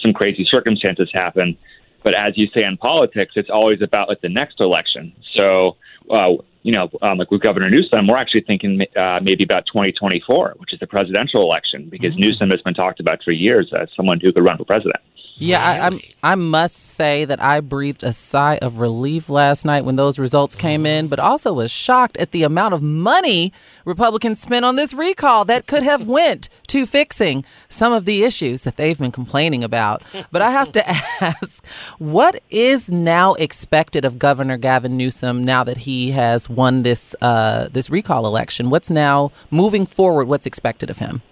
some 0.00 0.12
crazy 0.12 0.44
circumstances 0.44 1.08
happen. 1.12 1.56
But 2.02 2.14
as 2.14 2.36
you 2.36 2.48
say 2.52 2.64
in 2.64 2.76
politics, 2.76 3.34
it's 3.36 3.50
always 3.50 3.80
about 3.80 4.08
like 4.08 4.20
the 4.20 4.28
next 4.28 4.60
election. 4.60 5.12
So, 5.34 5.76
uh, 6.10 6.32
you 6.62 6.72
know, 6.72 6.90
um, 7.02 7.18
like 7.18 7.30
with 7.30 7.42
Governor 7.42 7.70
Newsom, 7.70 8.08
we're 8.08 8.16
actually 8.16 8.40
thinking 8.42 8.84
uh, 8.96 9.20
maybe 9.22 9.44
about 9.44 9.64
2024, 9.66 10.54
which 10.56 10.72
is 10.72 10.80
the 10.80 10.86
presidential 10.86 11.42
election, 11.42 11.88
because 11.88 12.16
Newsom 12.18 12.50
has 12.50 12.60
been 12.62 12.74
talked 12.74 12.98
about 12.98 13.22
for 13.22 13.30
years 13.30 13.72
as 13.78 13.88
someone 13.96 14.18
who 14.18 14.32
could 14.32 14.44
run 14.44 14.58
for 14.58 14.64
president. 14.64 15.00
Yeah, 15.40 15.66
I, 15.66 15.86
I'm. 15.86 16.00
I 16.22 16.34
must 16.34 16.76
say 16.76 17.24
that 17.24 17.42
I 17.42 17.60
breathed 17.60 18.02
a 18.02 18.12
sigh 18.12 18.58
of 18.60 18.78
relief 18.78 19.30
last 19.30 19.64
night 19.64 19.86
when 19.86 19.96
those 19.96 20.18
results 20.18 20.54
came 20.54 20.84
in, 20.84 21.08
but 21.08 21.18
also 21.18 21.54
was 21.54 21.70
shocked 21.70 22.18
at 22.18 22.32
the 22.32 22.42
amount 22.42 22.74
of 22.74 22.82
money 22.82 23.52
Republicans 23.86 24.38
spent 24.38 24.66
on 24.66 24.76
this 24.76 24.92
recall 24.92 25.46
that 25.46 25.66
could 25.66 25.82
have 25.82 26.06
went 26.20 26.50
to 26.68 26.84
fixing 26.84 27.44
some 27.68 27.92
of 27.92 28.04
the 28.04 28.22
issues 28.22 28.62
that 28.64 28.76
they've 28.76 28.98
been 28.98 29.10
complaining 29.12 29.64
about. 29.64 30.02
But 30.30 30.42
I 30.42 30.50
have 30.50 30.72
to 30.72 30.88
ask, 31.20 31.64
what 31.98 32.42
is 32.50 32.90
now 32.90 33.32
expected 33.34 34.04
of 34.04 34.18
Governor 34.18 34.58
Gavin 34.58 34.96
Newsom 34.98 35.42
now 35.42 35.64
that 35.64 35.78
he 35.78 36.10
has 36.10 36.50
won 36.50 36.82
this 36.82 37.16
uh, 37.22 37.68
this 37.72 37.88
recall 37.88 38.26
election? 38.26 38.68
What's 38.68 38.90
now 38.90 39.32
moving 39.50 39.86
forward? 39.86 40.28
What's 40.28 40.46
expected 40.46 40.90
of 40.90 40.98
him? 40.98 41.22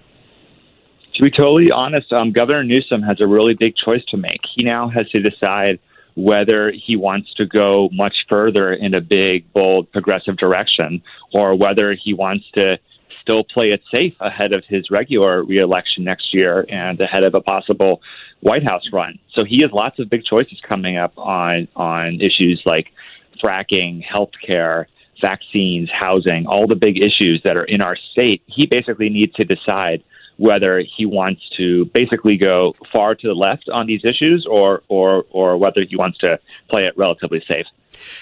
To 1.19 1.25
be 1.25 1.33
totally 1.33 1.73
honest, 1.73 2.13
um, 2.13 2.31
Governor 2.31 2.63
Newsom 2.63 3.03
has 3.03 3.21
a 3.21 3.27
really 3.27 3.53
big 3.53 3.75
choice 3.75 4.05
to 4.11 4.17
make. 4.17 4.41
He 4.55 4.63
now 4.63 4.89
has 4.89 5.11
to 5.11 5.21
decide 5.21 5.81
whether 6.15 6.71
he 6.71 6.95
wants 6.95 7.35
to 7.35 7.45
go 7.45 7.89
much 7.93 8.15
further 8.29 8.73
in 8.73 8.95
a 8.95 9.01
big, 9.01 9.53
bold, 9.53 9.91
progressive 9.91 10.37
direction, 10.37 11.03
or 11.33 11.57
whether 11.57 11.93
he 11.93 12.15
wants 12.15 12.45
to 12.55 12.79
still 13.21 13.43
play 13.43 13.73
it 13.73 13.83
safe 13.91 14.15
ahead 14.21 14.53
of 14.53 14.63
his 14.69 14.93
regular 14.93 15.43
reelection 15.43 16.05
next 16.05 16.33
year 16.33 16.65
and 16.69 17.01
ahead 17.01 17.25
of 17.25 17.35
a 17.35 17.41
possible 17.41 18.01
White 18.39 18.63
House 18.63 18.85
run. 18.93 19.19
So 19.35 19.43
he 19.45 19.61
has 19.63 19.73
lots 19.73 19.99
of 19.99 20.09
big 20.09 20.25
choices 20.25 20.61
coming 20.69 20.99
up 20.99 21.19
on 21.19 21.67
on 21.75 22.21
issues 22.21 22.63
like 22.65 22.93
fracking, 23.43 24.05
health 24.05 24.31
care, 24.47 24.87
vaccines, 25.21 25.91
housing, 25.91 26.47
all 26.47 26.69
the 26.69 26.77
big 26.77 26.97
issues 27.03 27.43
that 27.43 27.57
are 27.57 27.65
in 27.65 27.81
our 27.81 27.97
state. 28.13 28.41
He 28.47 28.67
basically 28.67 29.09
needs 29.09 29.35
to 29.35 29.45
decide 29.45 30.05
whether 30.39 30.83
he 30.97 31.05
wants 31.05 31.43
to 31.57 31.85
basically 31.87 32.37
go 32.37 32.75
far 32.91 33.15
to 33.15 33.29
the 33.29 33.35
left 33.35 33.69
on 33.69 33.87
these 33.87 34.05
issues 34.05 34.47
or 34.49 34.83
or 34.89 35.25
or 35.31 35.57
whether 35.57 35.83
he 35.89 35.97
wants 35.97 36.19
to 36.19 36.39
play 36.71 36.87
it 36.87 36.97
relatively 36.97 37.43
safe. 37.47 37.67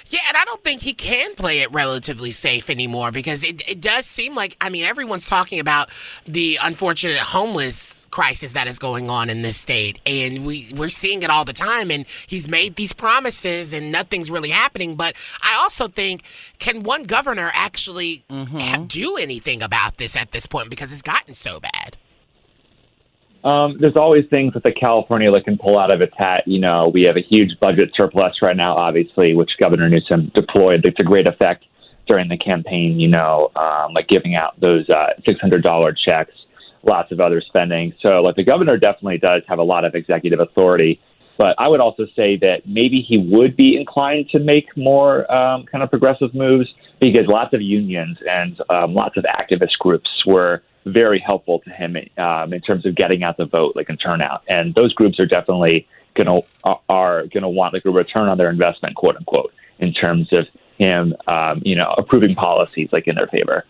Yeah, 0.07 0.21
and 0.29 0.37
I 0.37 0.45
don't 0.45 0.63
think 0.63 0.83
he 0.83 0.95
can 0.95 1.35
play 1.35 1.61
it 1.61 1.71
relatively 1.73 2.31
safe 2.31 2.71
anymore 2.71 3.11
because 3.11 3.45
it, 3.45 3.69
it 3.69 3.81
does 3.81 4.07
seem 4.07 4.35
like, 4.35 4.57
I 4.61 4.71
mean, 4.71 4.85
everyone's 4.85 5.27
talking 5.27 5.61
about 5.61 5.91
the 6.27 6.59
unfortunate 6.63 7.19
homeless 7.19 8.07
crisis 8.11 8.53
that 8.53 8.67
is 8.67 8.79
going 8.79 9.11
on 9.11 9.29
in 9.29 9.43
this 9.43 9.57
state. 9.57 10.01
And 10.07 10.47
we, 10.47 10.73
we're 10.75 10.89
seeing 10.89 11.23
it 11.23 11.31
all 11.31 11.45
the 11.45 11.53
time. 11.53 11.91
And 11.91 12.07
he's 12.27 12.49
made 12.49 12.77
these 12.77 12.93
promises 12.93 13.73
and 13.73 13.93
nothing's 13.93 14.31
really 14.31 14.51
happening. 14.51 14.97
But 14.97 15.15
I 15.43 15.57
also 15.57 15.89
think, 15.89 16.23
can 16.59 16.83
one 16.83 17.05
governor 17.05 17.51
actually 17.55 18.25
mm-hmm. 18.31 18.59
ha- 18.59 18.85
do 18.87 19.17
anything 19.17 19.63
about 19.63 19.99
this 19.99 20.17
at 20.17 20.33
this 20.33 20.47
point 20.47 20.71
because 20.71 20.93
it's 20.93 21.03
gotten 21.03 21.35
so 21.35 21.61
bad? 21.61 21.97
Um, 23.47 23.77
there's 23.81 23.97
always 23.97 24.25
things 24.29 24.55
that 24.55 24.65
the 24.65 24.73
California 24.73 25.31
can 25.41 25.57
pull 25.57 25.79
out 25.79 25.93
of 25.93 26.01
its 26.01 26.13
hat. 26.19 26.43
You 26.47 26.59
know, 26.59 26.91
we 26.93 27.03
have 27.05 27.17
a 27.17 27.23
huge 27.23 27.51
budget 27.61 27.91
surplus 27.95 28.43
right 28.43 28.57
now, 28.57 28.75
obviously, 28.75 29.35
which 29.35 29.51
Governor 29.61 29.89
Newsom 29.89 30.33
deployed 30.35 30.83
to 30.83 31.05
great 31.05 31.29
effect 31.29 31.65
during 32.09 32.29
the 32.29 32.37
campaign. 32.37 32.99
You 32.99 33.07
know, 33.07 33.53
um, 33.55 33.93
like 33.93 34.09
giving 34.09 34.35
out 34.35 34.59
those 34.61 34.91
uh, 34.91 35.11
$600 35.25 35.95
checks, 36.05 36.33
lots 36.83 37.13
of 37.13 37.21
other 37.21 37.41
spending. 37.41 37.95
So, 38.03 38.21
like 38.21 38.35
the 38.35 38.43
governor 38.43 38.77
definitely 38.79 39.19
does 39.19 39.43
have 39.47 39.61
a 39.61 39.65
lot 39.65 39.85
of 39.85 39.95
executive 39.95 40.41
authority. 40.41 41.01
But 41.39 41.55
I 41.59 41.69
would 41.69 41.81
also 41.81 42.07
say 42.17 42.37
that 42.39 42.63
maybe 42.67 43.05
he 43.07 43.19
would 43.19 43.57
be 43.57 43.77
inclined 43.77 44.31
to 44.31 44.39
make 44.39 44.77
more 44.77 45.31
um, 45.31 45.65
kind 45.67 45.85
of 45.85 45.91
progressive 45.91 46.35
moves 46.35 46.69
because 47.01 47.27
lots 47.27 47.53
of 47.53 47.61
unions 47.61 48.19
and 48.29 48.61
um, 48.71 48.95
lots 48.95 49.17
of 49.17 49.25
activist 49.25 49.79
groups 49.79 50.09
were 50.27 50.63
very 50.87 51.19
helpful 51.19 51.61
to 51.61 51.71
him 51.71 51.97
um, 52.17 52.53
in 52.53 52.61
terms 52.61 52.87
of 52.87 52.95
getting 52.95 53.23
out 53.23 53.37
the 53.37 53.45
vote, 53.45 53.75
like 53.77 53.91
in 53.91 53.97
turnout. 53.97 54.43
And 54.49 54.75
those 54.75 54.95
groups 54.95 55.19
are 55.21 55.27
definitely 55.27 55.87
going 56.15 56.27
to 56.27 56.77
are 56.89 57.27
to 57.27 57.49
want 57.49 57.75
like 57.75 57.85
a 57.85 57.91
return 57.91 58.29
on 58.29 58.39
their 58.39 58.51
investment, 58.51 58.97
quote 58.97 59.17
unquote, 59.17 59.53
in 59.79 59.93
terms 59.93 60.33
of 60.33 60.47
him, 60.79 61.15
um, 61.27 61.61
you 61.65 61.75
know, 61.75 61.95
approving 61.99 62.35
policies 62.35 62.89
like 62.93 63.07
in 63.07 63.17
their 63.17 63.27
favor. 63.27 63.65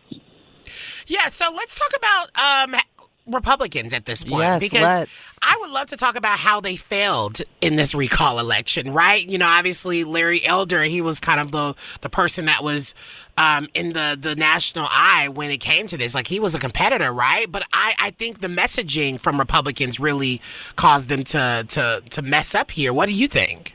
Yeah, 1.06 1.28
so 1.28 1.52
let's 1.54 1.78
talk 1.78 1.90
about 1.96 2.74
um, 2.74 2.80
Republicans 3.26 3.92
at 3.92 4.04
this 4.04 4.22
point 4.22 4.42
Yes, 4.42 4.62
because 4.62 4.82
let's. 4.82 5.38
I 5.42 5.56
would 5.60 5.70
love 5.70 5.88
to 5.88 5.96
talk 5.96 6.16
about 6.16 6.38
how 6.38 6.60
they 6.60 6.76
failed 6.76 7.42
in 7.60 7.76
this 7.76 7.94
recall 7.94 8.38
election, 8.38 8.92
right? 8.92 9.26
You 9.26 9.38
know, 9.38 9.46
obviously 9.46 10.04
Larry 10.04 10.44
Elder, 10.44 10.84
he 10.84 11.00
was 11.00 11.18
kind 11.20 11.40
of 11.40 11.50
the 11.50 11.74
the 12.02 12.08
person 12.08 12.44
that 12.44 12.62
was 12.62 12.94
um, 13.36 13.68
in 13.74 13.92
the 13.92 14.16
the 14.20 14.36
national 14.36 14.86
eye 14.88 15.28
when 15.28 15.50
it 15.50 15.58
came 15.58 15.86
to 15.88 15.96
this. 15.96 16.14
Like 16.14 16.28
he 16.28 16.38
was 16.38 16.54
a 16.54 16.58
competitor, 16.58 17.12
right? 17.12 17.50
But 17.50 17.64
I 17.72 17.94
I 17.98 18.10
think 18.12 18.40
the 18.40 18.48
messaging 18.48 19.20
from 19.20 19.38
Republicans 19.38 19.98
really 19.98 20.40
caused 20.76 21.08
them 21.08 21.24
to 21.24 21.66
to 21.68 22.02
to 22.10 22.22
mess 22.22 22.54
up 22.54 22.70
here. 22.70 22.92
What 22.92 23.06
do 23.06 23.12
you 23.12 23.26
think? 23.26 23.74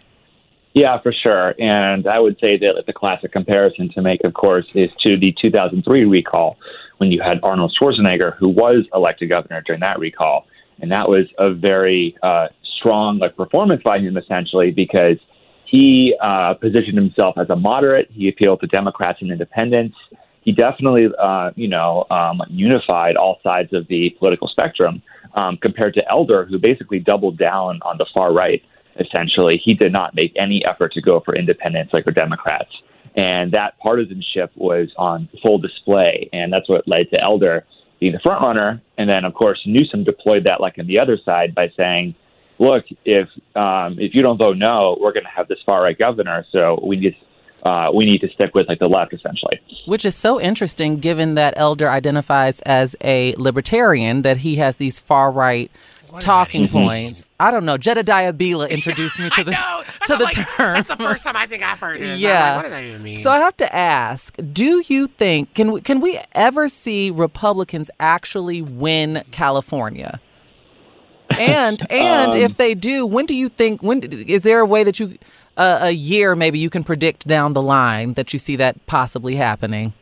Yeah, 0.74 1.02
for 1.02 1.12
sure. 1.12 1.54
And 1.60 2.08
I 2.08 2.20
would 2.20 2.38
say 2.40 2.58
that 2.58 2.84
the 2.88 2.94
classic 2.94 3.34
comparison 3.34 3.90
to 3.94 4.02
make, 4.02 4.24
of 4.24 4.34
course, 4.34 4.66
is 4.74 4.90
to 5.02 5.18
the 5.18 5.36
2003 5.42 6.06
recall 6.06 6.58
when 7.02 7.12
you 7.12 7.20
had 7.20 7.40
Arnold 7.42 7.76
Schwarzenegger, 7.76 8.38
who 8.38 8.48
was 8.48 8.86
elected 8.94 9.30
governor 9.30 9.64
during 9.66 9.82
that 9.82 9.98
recall. 10.00 10.46
And 10.80 10.92
that 10.92 11.10
was 11.10 11.26
a 11.40 11.52
very 11.52 12.16
uh, 12.22 12.48
strong 12.78 13.18
like 13.18 13.36
performance 13.36 13.82
by 13.84 13.98
him, 13.98 14.18
essentially, 14.18 14.70
because 14.70 15.18
he 15.66 16.16
uh, 16.22 16.54
positioned 16.54 16.98
himself 16.98 17.40
as 17.40 17.50
a 17.50 17.56
moderate. 17.56 18.08
He 18.12 18.30
appealed 18.30 18.62
to 18.62 18.68
Democrats 18.68 19.18
and 19.20 19.32
independents. 19.32 19.96
He 20.42 20.52
definitely, 20.52 21.08
uh, 21.20 21.52
you 21.56 21.68
know, 21.68 22.06
um, 22.12 22.40
unified 22.50 23.16
all 23.16 23.40
sides 23.44 23.74
of 23.74 23.88
the 23.88 24.12
political 24.20 24.48
spectrum 24.48 25.02
um, 25.34 25.58
compared 25.58 25.96
to 25.96 26.08
Elder, 26.08 26.46
who 26.46 26.60
basically 26.60 27.00
doubled 27.00 27.38
down 27.40 27.80
on 27.82 27.98
the 27.98 28.06
far 28.14 28.32
right 28.32 28.62
essentially. 29.00 29.60
He 29.64 29.74
did 29.74 29.92
not 29.92 30.14
make 30.14 30.34
any 30.38 30.64
effort 30.66 30.92
to 30.94 31.02
go 31.02 31.22
for 31.24 31.36
independents 31.36 31.94
like 31.94 32.06
the 32.06 32.12
Democrats. 32.12 32.72
And 33.16 33.52
that 33.52 33.78
partisanship 33.80 34.52
was 34.56 34.90
on 34.98 35.28
full 35.42 35.58
display. 35.58 36.30
And 36.32 36.52
that's 36.52 36.70
what 36.70 36.88
led 36.88 37.10
to 37.12 37.22
Elder 37.22 37.66
being 38.00 38.14
the 38.14 38.20
front 38.20 38.42
runner. 38.42 38.82
And 38.98 39.10
then, 39.10 39.26
of 39.26 39.34
course, 39.34 39.60
Newsom 39.66 40.04
deployed 40.04 40.46
that 40.46 40.62
like 40.62 40.76
on 40.80 40.88
the 40.88 41.00
other 41.00 41.18
side 41.24 41.54
by 41.54 41.72
saying, 41.76 42.16
look, 42.60 42.86
if 43.06 43.28
um, 43.56 43.98
if 44.00 44.14
you 44.14 44.22
don't 44.22 44.38
vote 44.38 44.58
no, 44.58 44.98
we're 45.02 45.14
going 45.14 45.26
to 45.26 45.30
have 45.30 45.48
this 45.48 45.60
far 45.66 45.84
right 45.84 45.98
governor. 45.98 46.46
So 46.52 46.80
we 46.86 46.96
need 46.96 47.16
uh, 47.64 47.92
we 47.94 48.06
need 48.06 48.22
to 48.22 48.30
stick 48.30 48.56
with 48.56 48.68
like 48.68 48.80
the 48.80 48.88
left 48.88 49.14
essentially. 49.14 49.60
Which 49.86 50.06
is 50.06 50.16
so 50.16 50.40
interesting 50.40 50.98
given 50.98 51.36
that 51.36 51.54
Elder 51.58 51.90
identifies 51.90 52.62
as 52.62 52.96
a 53.04 53.36
libertarian, 53.36 54.22
that 54.22 54.38
he 54.38 54.56
has 54.56 54.78
these 54.78 55.00
far 55.00 55.32
right 55.32 55.72
talking 56.20 56.68
points. 56.68 57.30
I 57.40 57.52
don't 57.52 57.66
know. 57.66 57.78
Jedediah 57.78 58.34
Bila 58.34 58.70
introduced 58.70 59.20
me 59.20 59.30
to 59.30 59.44
the 59.44 59.52
to 60.08 60.16
the 60.16 60.24
like, 60.24 60.34
term. 60.34 60.74
That's 60.76 60.90
the 60.90 60.98
first 60.98 61.24
time 61.24 61.36
I 61.36 61.48
think 61.48 61.64
I've 61.64 61.80
heard 61.80 62.00
it. 62.00 62.20
Yeah. 62.20 62.44
like, 62.44 62.56
what 62.56 62.62
does 62.64 62.72
that 62.72 62.84
even 62.84 63.04
mean? 63.04 63.18
So 63.18 63.32
I 63.32 63.40
have 63.40 63.58
to 63.58 63.76
ask, 63.76 64.36
do 64.52 64.84
you 64.88 65.08
think 65.08 65.54
can 65.54 65.72
we 65.72 65.82
can 65.82 66.02
we 66.02 66.20
ever 66.34 66.68
see 66.68 67.12
Republicans 67.12 67.90
actually 68.00 68.62
win 68.62 69.24
California? 69.32 70.20
And 71.40 71.82
and 71.92 72.36
if 72.36 72.58
they 72.58 72.74
do, 72.74 73.06
when 73.06 73.26
do 73.26 73.34
you 73.34 73.50
think 73.50 73.82
when 73.82 74.02
is 74.04 74.44
there 74.44 74.60
a 74.60 74.66
way 74.66 74.84
that 74.84 75.00
you 75.00 75.18
uh, 75.58 75.80
a 75.84 75.92
year 75.92 76.36
maybe 76.36 76.60
you 76.60 76.70
can 76.70 76.84
predict 76.84 77.28
down 77.28 77.54
the 77.54 77.62
line 77.62 78.14
that 78.14 78.34
you 78.34 78.40
see 78.40 78.56
that 78.58 78.86
possibly 78.86 79.36
happening? 79.36 79.94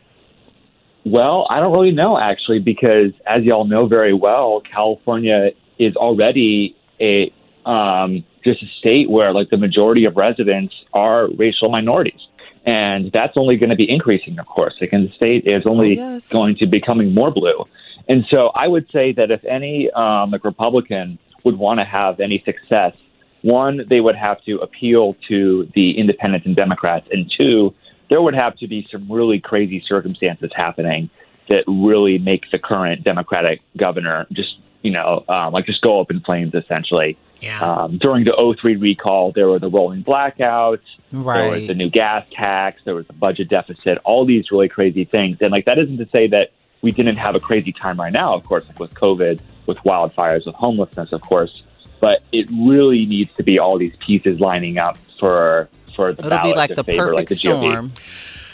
Well, 1.05 1.47
I 1.49 1.59
don't 1.59 1.71
really 1.71 1.91
know 1.91 2.19
actually, 2.19 2.59
because 2.59 3.11
as 3.25 3.43
y'all 3.43 3.65
know 3.65 3.87
very 3.87 4.13
well, 4.13 4.61
California 4.71 5.51
is 5.79 5.95
already 5.95 6.75
a 6.99 7.33
um, 7.65 8.23
just 8.43 8.61
a 8.63 8.67
state 8.79 9.09
where 9.09 9.33
like 9.33 9.49
the 9.49 9.57
majority 9.57 10.05
of 10.05 10.15
residents 10.17 10.73
are 10.93 11.27
racial 11.35 11.69
minorities, 11.69 12.19
and 12.65 13.11
that's 13.11 13.33
only 13.35 13.57
going 13.57 13.69
to 13.69 13.75
be 13.75 13.89
increasing, 13.89 14.37
of 14.39 14.45
course. 14.45 14.73
Like, 14.79 14.93
and 14.93 15.09
the 15.09 15.13
state 15.13 15.45
is 15.45 15.63
only 15.65 15.95
yes. 15.95 16.31
going 16.31 16.55
to 16.57 16.67
be 16.67 16.79
becoming 16.79 17.13
more 17.13 17.31
blue, 17.31 17.65
and 18.07 18.25
so 18.29 18.51
I 18.55 18.67
would 18.67 18.87
say 18.91 19.13
that 19.13 19.31
if 19.31 19.43
any 19.45 19.89
um, 19.91 20.31
like 20.31 20.43
Republican 20.43 21.19
would 21.43 21.57
want 21.57 21.79
to 21.79 21.85
have 21.85 22.19
any 22.19 22.43
success, 22.45 22.93
one 23.41 23.85
they 23.89 24.01
would 24.01 24.15
have 24.15 24.43
to 24.45 24.57
appeal 24.59 25.15
to 25.29 25.69
the 25.73 25.97
independents 25.97 26.45
and 26.45 26.55
Democrats, 26.55 27.07
and 27.11 27.31
two 27.37 27.73
there 28.09 28.21
would 28.21 28.33
have 28.33 28.57
to 28.57 28.67
be 28.67 28.87
some 28.91 29.09
really 29.09 29.39
crazy 29.39 29.83
circumstances 29.87 30.51
happening 30.55 31.09
that 31.47 31.63
really 31.67 32.17
make 32.17 32.49
the 32.51 32.59
current 32.59 33.03
Democratic 33.03 33.61
governor 33.77 34.27
just, 34.31 34.55
you 34.81 34.91
know, 34.91 35.23
um, 35.27 35.53
like 35.53 35.65
just 35.65 35.81
go 35.81 35.99
up 35.99 36.11
in 36.11 36.21
flames, 36.21 36.53
essentially. 36.53 37.17
Yeah. 37.41 37.61
Um, 37.61 37.97
during 37.97 38.23
the 38.23 38.55
03 38.59 38.75
recall, 38.75 39.31
there 39.31 39.47
were 39.47 39.59
the 39.59 39.69
rolling 39.69 40.03
blackouts, 40.03 40.81
right. 41.11 41.37
there 41.37 41.51
was 41.51 41.67
the 41.67 41.73
new 41.73 41.89
gas 41.89 42.25
tax, 42.31 42.81
there 42.83 42.95
was 42.95 43.07
the 43.07 43.13
budget 43.13 43.49
deficit, 43.49 43.97
all 44.03 44.25
these 44.25 44.51
really 44.51 44.67
crazy 44.67 45.05
things. 45.05 45.37
And 45.39 45.51
like 45.51 45.65
that 45.65 45.79
isn't 45.79 45.97
to 45.97 46.09
say 46.09 46.27
that 46.27 46.51
we 46.81 46.91
didn't 46.91 47.17
have 47.17 47.35
a 47.35 47.39
crazy 47.39 47.71
time 47.71 47.99
right 47.99 48.11
now, 48.11 48.33
of 48.33 48.43
course, 48.43 48.65
like 48.67 48.79
with 48.79 48.93
COVID, 48.93 49.39
with 49.65 49.77
wildfires, 49.79 50.45
with 50.45 50.55
homelessness, 50.55 51.13
of 51.13 51.21
course. 51.21 51.63
But 52.01 52.23
it 52.31 52.49
really 52.51 53.05
needs 53.05 53.31
to 53.37 53.43
be 53.43 53.59
all 53.59 53.77
these 53.77 53.95
pieces 54.05 54.39
lining 54.39 54.77
up 54.77 54.97
for 55.19 55.69
for 55.95 56.13
the 56.13 56.25
It'll 56.25 56.43
be 56.43 56.53
like 56.53 56.69
to 56.69 56.75
the 56.75 56.83
favor, 56.83 57.07
perfect 57.07 57.15
like 57.15 57.27
the 57.27 57.35
storm. 57.35 57.93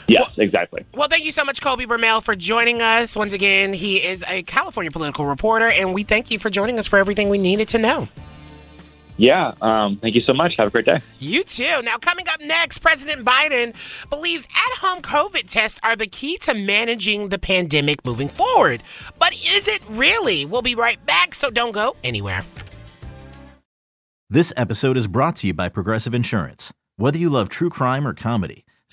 Yes, 0.07 0.29
exactly. 0.37 0.85
Well, 0.93 1.07
thank 1.07 1.25
you 1.25 1.31
so 1.31 1.43
much, 1.43 1.61
Colby 1.61 1.85
Bermel, 1.85 2.21
for 2.21 2.35
joining 2.35 2.81
us. 2.81 3.15
Once 3.15 3.33
again, 3.33 3.73
he 3.73 3.97
is 3.97 4.23
a 4.27 4.43
California 4.43 4.91
political 4.91 5.25
reporter, 5.25 5.69
and 5.69 5.93
we 5.93 6.03
thank 6.03 6.29
you 6.29 6.39
for 6.39 6.49
joining 6.49 6.77
us 6.79 6.87
for 6.87 6.97
everything 6.97 7.29
we 7.29 7.37
needed 7.37 7.69
to 7.69 7.79
know. 7.79 8.07
Yeah. 9.17 9.53
Um, 9.61 9.97
thank 10.01 10.13
you 10.15 10.21
so 10.21 10.33
much. 10.33 10.55
Have 10.57 10.67
a 10.67 10.71
great 10.71 10.85
day. 10.85 11.01
You 11.19 11.43
too. 11.43 11.81
Now, 11.83 11.97
coming 11.97 12.27
up 12.27 12.41
next, 12.41 12.79
President 12.79 13.25
Biden 13.25 13.73
believes 14.09 14.45
at 14.45 14.77
home 14.79 15.01
COVID 15.01 15.49
tests 15.49 15.79
are 15.83 15.95
the 15.95 16.07
key 16.07 16.37
to 16.39 16.53
managing 16.53 17.29
the 17.29 17.39
pandemic 17.39 18.03
moving 18.05 18.27
forward. 18.27 18.83
But 19.17 19.33
is 19.33 19.67
it 19.67 19.81
really? 19.89 20.45
We'll 20.45 20.61
be 20.61 20.75
right 20.75 21.03
back, 21.05 21.33
so 21.33 21.49
don't 21.49 21.71
go 21.71 21.95
anywhere. 22.03 22.43
This 24.29 24.51
episode 24.57 24.97
is 24.97 25.07
brought 25.07 25.37
to 25.37 25.47
you 25.47 25.53
by 25.53 25.69
Progressive 25.69 26.13
Insurance. 26.13 26.73
Whether 26.97 27.17
you 27.17 27.29
love 27.29 27.47
true 27.47 27.69
crime 27.69 28.07
or 28.07 28.13
comedy, 28.13 28.64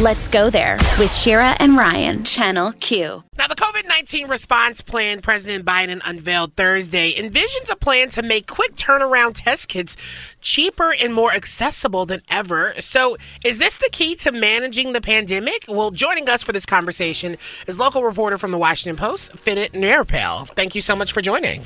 Let's 0.00 0.28
go 0.28 0.50
there 0.50 0.76
with 0.98 1.10
Shira 1.10 1.56
and 1.58 1.74
Ryan, 1.74 2.22
Channel 2.22 2.72
Q. 2.72 3.24
Now, 3.38 3.48
the 3.48 3.54
COVID 3.54 3.88
19 3.88 4.28
response 4.28 4.82
plan 4.82 5.22
President 5.22 5.64
Biden 5.64 6.02
unveiled 6.04 6.52
Thursday 6.52 7.14
envisions 7.14 7.70
a 7.70 7.76
plan 7.76 8.10
to 8.10 8.22
make 8.22 8.46
quick 8.46 8.72
turnaround 8.72 9.36
test 9.36 9.70
kits 9.70 9.96
cheaper 10.42 10.92
and 10.92 11.14
more 11.14 11.32
accessible 11.32 12.04
than 12.04 12.20
ever. 12.30 12.74
So, 12.78 13.16
is 13.42 13.56
this 13.56 13.78
the 13.78 13.88
key 13.90 14.16
to 14.16 14.32
managing 14.32 14.92
the 14.92 15.00
pandemic? 15.00 15.64
Well, 15.66 15.90
joining 15.92 16.28
us 16.28 16.42
for 16.42 16.52
this 16.52 16.66
conversation 16.66 17.38
is 17.66 17.78
local 17.78 18.04
reporter 18.04 18.36
from 18.36 18.50
the 18.50 18.58
Washington 18.58 18.98
Post, 18.98 19.32
Fenit 19.32 19.70
Nirappil. 19.70 20.50
Thank 20.50 20.74
you 20.74 20.82
so 20.82 20.94
much 20.94 21.12
for 21.14 21.22
joining. 21.22 21.64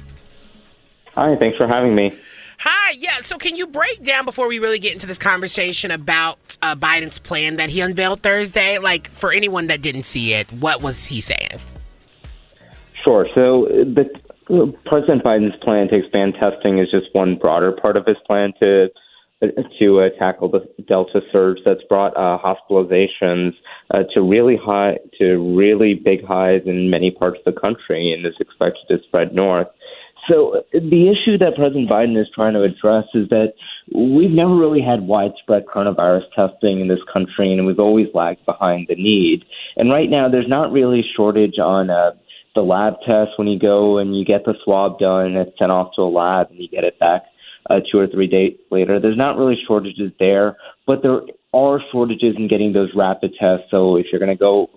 Hi, 1.17 1.35
thanks 1.35 1.57
for 1.57 1.67
having 1.67 1.97
me. 1.97 2.17
Hi, 2.63 2.93
yeah. 2.99 3.23
So, 3.23 3.39
can 3.39 3.57
you 3.57 3.67
break 3.67 4.03
down 4.03 4.27
before 4.27 4.47
we 4.47 4.59
really 4.59 4.79
get 4.79 4.93
into 4.93 5.07
this 5.07 5.19
conversation 5.19 5.91
about 5.91 6.59
uh, 6.61 6.75
Biden's 6.75 7.19
plan 7.19 7.57
that 7.57 7.71
he 7.71 7.81
unveiled 7.81 8.21
Thursday? 8.21 8.77
Like, 8.77 9.09
for 9.09 9.33
anyone 9.33 9.69
that 9.69 9.81
didn't 9.81 10.03
see 10.03 10.35
it, 10.35 10.47
what 10.53 10.83
was 10.83 11.07
he 11.07 11.23
saying? 11.23 11.59
Sure. 13.03 13.27
So, 13.35 13.65
the 13.65 14.11
President 14.85 15.25
Biden's 15.25 15.57
plan 15.63 15.89
to 15.89 15.95
expand 15.95 16.35
testing 16.39 16.79
is 16.79 16.91
just 16.91 17.07
one 17.15 17.37
broader 17.37 17.73
part 17.73 17.97
of 17.97 18.05
his 18.05 18.19
plan 18.27 18.53
to 18.61 18.91
to 19.79 20.01
uh, 20.01 20.11
tackle 20.19 20.51
the 20.51 20.69
Delta 20.87 21.23
surge 21.33 21.61
that's 21.65 21.83
brought 21.89 22.15
uh, 22.15 22.37
hospitalizations 22.39 23.53
uh, 23.91 24.03
to 24.13 24.21
really 24.21 24.59
high 24.63 24.99
to 25.19 25.57
really 25.57 25.95
big 25.95 26.23
highs 26.23 26.61
in 26.67 26.91
many 26.91 27.11
parts 27.11 27.39
of 27.45 27.55
the 27.55 27.59
country, 27.59 28.13
and 28.13 28.27
is 28.27 28.35
expected 28.39 28.83
to 28.89 28.99
spread 29.07 29.35
north. 29.35 29.69
So 30.31 30.63
the 30.73 31.11
issue 31.11 31.39
that 31.39 31.57
President 31.57 31.91
Biden 31.91 32.21
is 32.21 32.29
trying 32.33 32.55
to 32.55 32.63
address 32.63 33.05
is 33.15 33.29
that 33.31 33.55
we've 33.93 34.31
never 34.31 34.55
really 34.55 34.81
had 34.81 35.03
widespread 35.03 35.65
coronavirus 35.67 36.23
testing 36.37 36.81
in 36.81 36.89
this 36.89 37.01
country, 37.13 37.53
and 37.53 37.67
we've 37.67 37.81
always 37.81 38.07
lagged 38.15 38.47
behind 38.47 38.87
the 38.89 38.95
need. 38.95 39.45
And 39.77 39.91
right 39.91 40.09
now, 40.09 40.29
there's 40.29 40.49
not 40.49 40.71
really 40.71 41.01
a 41.01 41.13
shortage 41.17 41.59
on 41.59 41.91
uh, 41.91 42.13
the 42.55 42.61
lab 42.61 42.95
tests 43.07 43.35
when 43.37 43.49
you 43.49 43.59
go 43.59 43.99
and 43.99 44.17
you 44.17 44.25
get 44.25 44.45
the 44.45 44.55
swab 44.65 44.99
done 44.99 45.27
and 45.27 45.37
it's 45.37 45.59
sent 45.59 45.71
off 45.71 45.91
to 45.97 46.03
a 46.03 46.11
lab 46.11 46.51
and 46.51 46.59
you 46.59 46.69
get 46.69 46.85
it 46.85 46.99
back 46.99 47.23
uh, 47.69 47.81
two 47.91 47.99
or 47.99 48.07
three 48.07 48.27
days 48.27 48.57
later. 48.71 49.01
There's 49.01 49.17
not 49.17 49.37
really 49.37 49.57
shortages 49.67 50.13
there, 50.19 50.57
but 50.87 51.03
there 51.03 51.21
are 51.53 51.81
shortages 51.91 52.35
in 52.37 52.49
getting 52.49 52.73
those 52.73 52.91
rapid 52.95 53.35
tests. 53.39 53.67
So 53.71 53.97
if 53.97 54.07
you're 54.11 54.21
going 54.21 54.37
to 54.37 54.39
go 54.39 54.69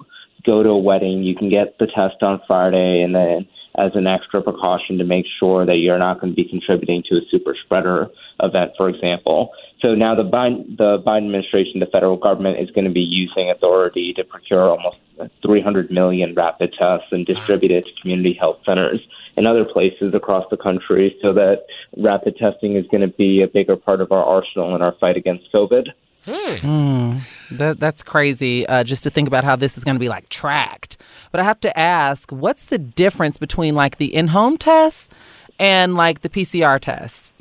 go 0.46 0.62
to 0.62 0.70
a 0.70 0.78
wedding, 0.78 1.24
you 1.24 1.36
can 1.36 1.50
get 1.50 1.78
the 1.80 1.88
test 1.88 2.22
on 2.22 2.42
Friday 2.46 3.02
and 3.02 3.16
then 3.16 3.48
as 3.78 3.92
an 3.96 4.06
extra 4.06 4.42
precaution 4.42 4.98
to 5.00 5.04
make 5.04 5.26
sure 5.40 5.66
that 5.66 5.78
you're 5.78 5.98
not 5.98 6.22
going 6.22 6.32
to 6.32 6.36
be 6.36 6.48
contributing 6.48 7.04
to 7.10 7.18
a 7.18 7.22
super 7.32 7.56
spreader 7.66 8.08
event, 8.42 8.72
for 8.78 8.88
example. 8.90 9.52
So 9.82 9.96
now 9.96 10.16
the 10.16 10.24
Biden, 10.24 10.78
the 10.78 11.02
Biden 11.06 11.26
administration, 11.26 11.80
the 11.80 11.88
federal 11.88 12.18
government 12.18 12.60
is 12.60 12.70
going 12.72 12.86
to 12.86 12.92
be 12.92 13.02
using 13.02 13.50
authority 13.50 14.14
to 14.14 14.24
procure 14.24 14.70
almost 14.70 14.98
300 15.42 15.92
million 15.92 16.34
rapid 16.36 16.74
tests 16.78 17.08
and 17.12 17.26
distribute 17.26 17.72
it 17.72 17.86
to 17.86 18.02
community 18.02 18.38
health 18.40 18.58
centers 18.66 19.00
and 19.36 19.48
other 19.48 19.66
places 19.66 20.14
across 20.14 20.46
the 20.52 20.58
country 20.58 21.16
so 21.22 21.34
that 21.34 21.66
rapid 21.98 22.38
testing 22.38 22.76
is 22.76 22.86
going 22.88 23.02
to 23.02 23.16
be 23.16 23.42
a 23.42 23.48
bigger 23.48 23.76
part 23.76 24.02
of 24.02 24.12
our 24.12 24.24
arsenal 24.24 24.76
in 24.76 24.82
our 24.82 24.96
fight 25.00 25.18
against 25.18 25.52
COVID. 25.52 25.88
Hmm. 26.26 27.18
That 27.52 27.80
that's 27.80 28.02
crazy. 28.04 28.66
Uh, 28.66 28.84
just 28.84 29.04
to 29.04 29.10
think 29.10 29.28
about 29.28 29.44
how 29.44 29.56
this 29.56 29.78
is 29.78 29.84
going 29.84 29.96
to 29.96 30.00
be 30.00 30.10
like 30.10 30.30
tracked. 30.30 30.98
But 31.32 31.42
I 31.42 31.44
have 31.44 31.60
to 31.62 31.78
ask, 31.78 32.32
what's 32.32 32.68
the 32.68 32.78
difference 32.78 33.38
between 33.38 33.76
like 33.76 33.98
the 33.98 34.14
in-home 34.14 34.58
tests 34.58 35.10
and 35.60 35.96
like 35.96 36.22
the 36.22 36.30
PCR 36.30 36.80
tests? 36.80 37.34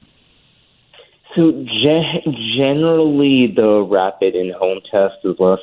So 1.37 1.53
ge- 1.65 2.25
generally, 2.57 3.47
the 3.55 3.87
rapid 3.89 4.35
in-home 4.35 4.81
test 4.91 5.17
is 5.25 5.37
less 5.39 5.61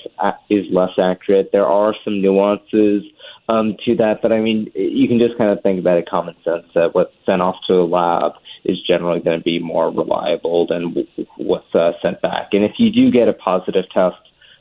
is 0.49 0.65
less 0.71 0.91
accurate. 0.97 1.51
There 1.51 1.67
are 1.67 1.93
some 2.03 2.21
nuances 2.21 3.03
um, 3.49 3.75
to 3.85 3.95
that, 3.95 4.21
but 4.21 4.31
I 4.31 4.39
mean, 4.39 4.71
you 4.75 5.07
can 5.07 5.17
just 5.17 5.37
kind 5.37 5.49
of 5.49 5.61
think 5.63 5.79
about 5.79 5.97
it 5.97 6.07
common 6.07 6.35
sense 6.45 6.65
that 6.75 6.93
what's 6.93 7.13
sent 7.25 7.41
off 7.41 7.55
to 7.67 7.73
a 7.73 7.83
lab 7.83 8.33
is 8.63 8.77
generally 8.87 9.19
going 9.19 9.39
to 9.39 9.43
be 9.43 9.59
more 9.59 9.89
reliable 9.89 10.67
than 10.67 10.95
what's 11.37 11.73
uh, 11.73 11.93
sent 12.01 12.21
back. 12.21 12.49
And 12.51 12.63
if 12.63 12.73
you 12.77 12.91
do 12.91 13.09
get 13.09 13.27
a 13.27 13.33
positive 13.33 13.85
test, 13.91 14.17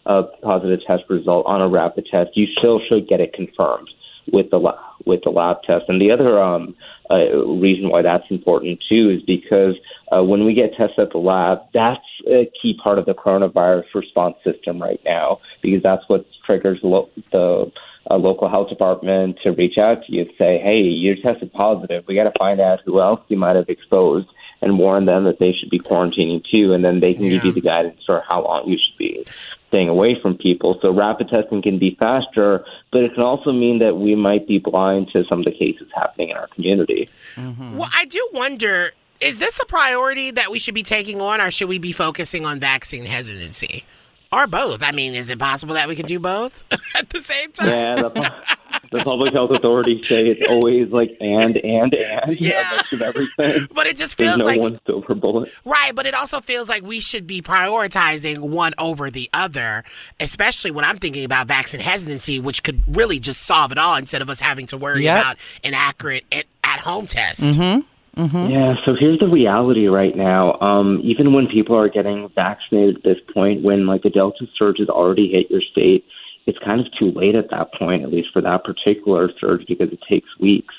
a 0.07 0.22
positive 0.42 0.81
test 0.87 1.03
result 1.11 1.44
on 1.46 1.61
a 1.61 1.68
rapid 1.68 2.07
test, 2.11 2.31
you 2.35 2.46
still 2.59 2.81
should 2.88 3.07
get 3.07 3.20
it 3.20 3.35
confirmed 3.35 3.90
with 4.33 4.51
the 4.51 4.59
lab, 4.59 4.77
with 5.05 5.20
the 5.22 5.31
lab 5.31 5.62
test. 5.64 5.85
And 5.88 6.01
the 6.01 6.11
other 6.11 6.42
um, 6.42 6.74
uh, 7.11 7.37
reason 7.44 7.90
why 7.90 8.01
that's 8.01 8.24
important 8.31 8.83
too 8.88 9.11
is 9.11 9.22
because 9.27 9.74
uh, 10.11 10.22
when 10.22 10.46
we 10.46 10.55
get 10.55 10.74
tests 10.74 10.98
at 10.98 11.12
the 11.12 11.18
lab, 11.18 11.59
that's 11.74 12.01
a 12.27 12.51
key 12.61 12.79
part 12.83 12.98
of 12.98 13.05
the 13.05 13.14
coronavirus 13.14 13.85
response 13.94 14.37
system 14.44 14.81
right 14.81 15.01
now 15.05 15.40
because 15.61 15.83
that's 15.83 16.05
what 16.09 16.24
triggers 16.46 16.79
lo- 16.83 17.11
the 17.33 17.70
uh, 18.11 18.16
local 18.16 18.48
health 18.48 18.68
department 18.68 19.38
to 19.42 19.52
reach 19.52 19.78
out 19.78 20.04
to 20.04 20.12
you 20.12 20.22
and 20.22 20.30
say, 20.38 20.58
"Hey, 20.58 20.80
you're 20.80 21.16
tested 21.16 21.52
positive. 21.52 22.04
We 22.06 22.14
got 22.14 22.24
to 22.24 22.38
find 22.38 22.61
out 22.61 22.80
who 22.84 23.00
else 23.00 23.20
you 23.28 23.37
might 23.37 23.56
have 23.56 23.68
exposed." 23.68 24.28
And 24.61 24.76
warn 24.76 25.04
them 25.04 25.22
that 25.22 25.38
they 25.38 25.52
should 25.52 25.70
be 25.70 25.78
quarantining 25.78 26.42
too, 26.50 26.72
and 26.72 26.84
then 26.84 26.98
they 26.98 27.14
can 27.14 27.28
give 27.28 27.44
you 27.44 27.52
the 27.52 27.61
guidance 27.61 28.00
for 28.04 28.24
how 28.28 28.42
long 28.42 28.68
you 28.68 28.76
should 28.76 28.98
be 28.98 29.24
staying 29.68 29.88
away 29.88 30.20
from 30.20 30.37
people. 30.37 30.80
So 30.82 30.90
rapid 30.92 31.28
testing 31.28 31.62
can 31.62 31.78
be 31.78 31.94
faster, 31.96 32.64
but 32.90 33.04
it 33.04 33.14
can 33.14 33.22
also 33.22 33.52
mean 33.52 33.78
that 33.78 33.98
we 33.98 34.16
might 34.16 34.48
be 34.48 34.58
blind 34.58 35.11
to 35.12 35.24
some 35.28 35.38
of 35.38 35.44
the 35.44 35.52
cases 35.52 35.87
happening 35.94 36.30
in 36.30 36.37
our 36.37 36.48
community. 36.48 37.08
Well, 37.37 37.88
I 37.94 38.06
do 38.06 38.28
wonder 38.32 38.90
is 39.20 39.38
this 39.38 39.58
a 39.61 39.66
priority 39.66 40.30
that 40.32 40.50
we 40.50 40.58
should 40.58 40.74
be 40.74 40.82
taking 40.82 41.20
on, 41.20 41.40
or 41.40 41.50
should 41.50 41.68
we 41.68 41.78
be 41.78 41.92
focusing 41.92 42.44
on 42.44 42.61
vaccine 42.61 43.04
hesitancy? 43.04 43.84
Or 44.30 44.46
both? 44.46 44.82
I 44.82 44.92
mean, 44.92 45.14
is 45.14 45.30
it 45.30 45.38
possible 45.38 45.72
that 45.74 45.88
we 45.88 45.96
could 45.96 46.06
do 46.06 46.18
both 46.18 46.64
at 46.94 47.08
the 47.10 47.18
same 47.20 47.50
time? 47.52 47.68
Yeah, 47.68 47.94
the, 48.02 48.10
pu- 48.10 48.88
the 48.98 49.02
public 49.02 49.32
health 49.32 49.50
authorities 49.52 50.06
say 50.06 50.26
it's 50.28 50.46
always 50.46 50.90
like 50.90 51.16
and 51.20 51.56
and 51.56 51.94
and 51.94 52.38
Yeah. 52.38 52.82
a 52.92 52.94
of 52.94 53.00
everything. 53.02 53.68
But 53.72 53.86
it 53.86 53.96
just 53.96 54.18
There's 54.18 54.30
feels 54.32 54.38
no 54.40 54.44
like 54.44 54.60
one 54.60 54.78
silver 54.86 55.14
bullet. 55.14 55.50
Right, 55.64 55.94
but 55.94 56.04
it 56.04 56.12
also 56.12 56.40
feels 56.42 56.68
like 56.68 56.82
we 56.82 57.00
should 57.00 57.26
be 57.26 57.40
prioritizing 57.40 58.38
one 58.40 58.74
over 58.76 59.10
the 59.10 59.30
other, 59.32 59.82
especially 60.20 60.72
when 60.72 60.84
I'm 60.84 60.98
thinking 60.98 61.24
about 61.24 61.46
vaccine 61.46 61.80
hesitancy, 61.80 62.38
which 62.38 62.62
could 62.62 62.82
really 62.94 63.18
just 63.18 63.42
solve 63.44 63.72
it 63.72 63.78
all 63.78 63.96
instead 63.96 64.20
of 64.20 64.28
us 64.28 64.40
having 64.40 64.66
to 64.66 64.76
worry 64.76 65.04
Yep. 65.04 65.18
about 65.22 65.36
an 65.64 65.72
accurate 65.72 66.24
at 66.62 66.80
home 66.80 67.06
test. 67.06 67.40
Mm-hmm. 67.42 67.80
Mm-hmm. 68.18 68.50
Yeah, 68.50 68.74
so 68.85 68.96
here's 68.98 69.20
the 69.20 69.28
reality 69.28 69.87
right 69.87 70.16
now. 70.16 70.59
Um, 70.61 71.00
even 71.04 71.33
when 71.33 71.46
people 71.46 71.76
are 71.76 71.88
getting 71.88 72.28
vaccinated 72.35 72.96
at 72.96 73.02
this 73.04 73.18
point, 73.33 73.62
when 73.62 73.87
like 73.87 74.02
the 74.02 74.11
Delta 74.11 74.44
surge 74.59 74.78
has 74.81 74.88
already 74.88 75.31
hit 75.31 75.48
your 75.50 75.62
state, 75.62 76.04
it's 76.46 76.59
kind 76.59 76.81
of 76.81 76.87
too 76.98 77.12
late 77.12 77.37
at 77.37 77.50
that 77.50 77.72
point, 77.74 78.02
at 78.02 78.11
least 78.11 78.31
for 78.33 78.42
that 78.42 78.64
particular 78.64 79.31
surge, 79.40 79.64
because 79.68 79.92
it 79.92 80.00
takes 80.09 80.28
weeks 80.40 80.74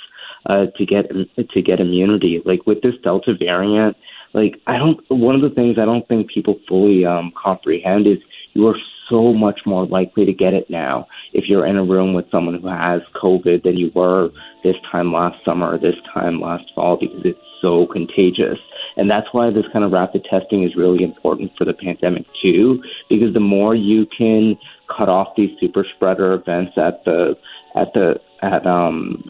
uh, 0.47 0.65
to 0.75 0.85
get 0.85 1.09
to 1.09 1.61
get 1.61 1.79
immunity. 1.79 2.41
Like 2.43 2.67
with 2.67 2.81
this 2.81 2.95
Delta 3.03 3.33
variant, 3.39 3.95
like 4.33 4.59
I 4.67 4.77
don't. 4.77 4.99
One 5.09 5.35
of 5.35 5.41
the 5.41 5.49
things 5.49 5.77
I 5.79 5.85
don't 5.85 6.07
think 6.09 6.29
people 6.29 6.59
fully 6.67 7.05
um, 7.05 7.31
comprehend 7.41 8.05
is 8.05 8.17
you 8.53 8.67
are 8.67 8.75
so 9.09 9.33
much 9.33 9.61
more 9.65 9.85
likely 9.85 10.25
to 10.25 10.33
get 10.33 10.53
it 10.53 10.69
now 10.69 11.07
if 11.33 11.45
you're 11.47 11.65
in 11.65 11.77
a 11.77 11.83
room 11.83 12.13
with 12.13 12.25
someone 12.31 12.59
who 12.59 12.67
has 12.67 13.01
COVID 13.21 13.63
than 13.63 13.77
you 13.77 13.91
were 13.95 14.29
this 14.63 14.75
time 14.91 15.11
last 15.11 15.37
summer 15.43 15.77
this 15.77 15.95
time 16.13 16.39
last 16.39 16.65
fall 16.75 16.97
because 16.99 17.21
it's 17.23 17.39
so 17.61 17.87
contagious. 17.91 18.57
And 18.97 19.09
that's 19.09 19.27
why 19.31 19.49
this 19.49 19.65
kind 19.71 19.85
of 19.85 19.91
rapid 19.91 20.25
testing 20.29 20.63
is 20.63 20.75
really 20.75 21.03
important 21.03 21.51
for 21.57 21.65
the 21.65 21.73
pandemic 21.73 22.25
too, 22.41 22.81
because 23.09 23.33
the 23.33 23.39
more 23.39 23.75
you 23.75 24.05
can 24.17 24.57
cut 24.95 25.09
off 25.09 25.35
these 25.37 25.51
super 25.59 25.85
spreader 25.95 26.33
events 26.33 26.73
at 26.77 27.03
the 27.05 27.35
at 27.75 27.93
the 27.93 28.15
at 28.41 28.65
um 28.65 29.23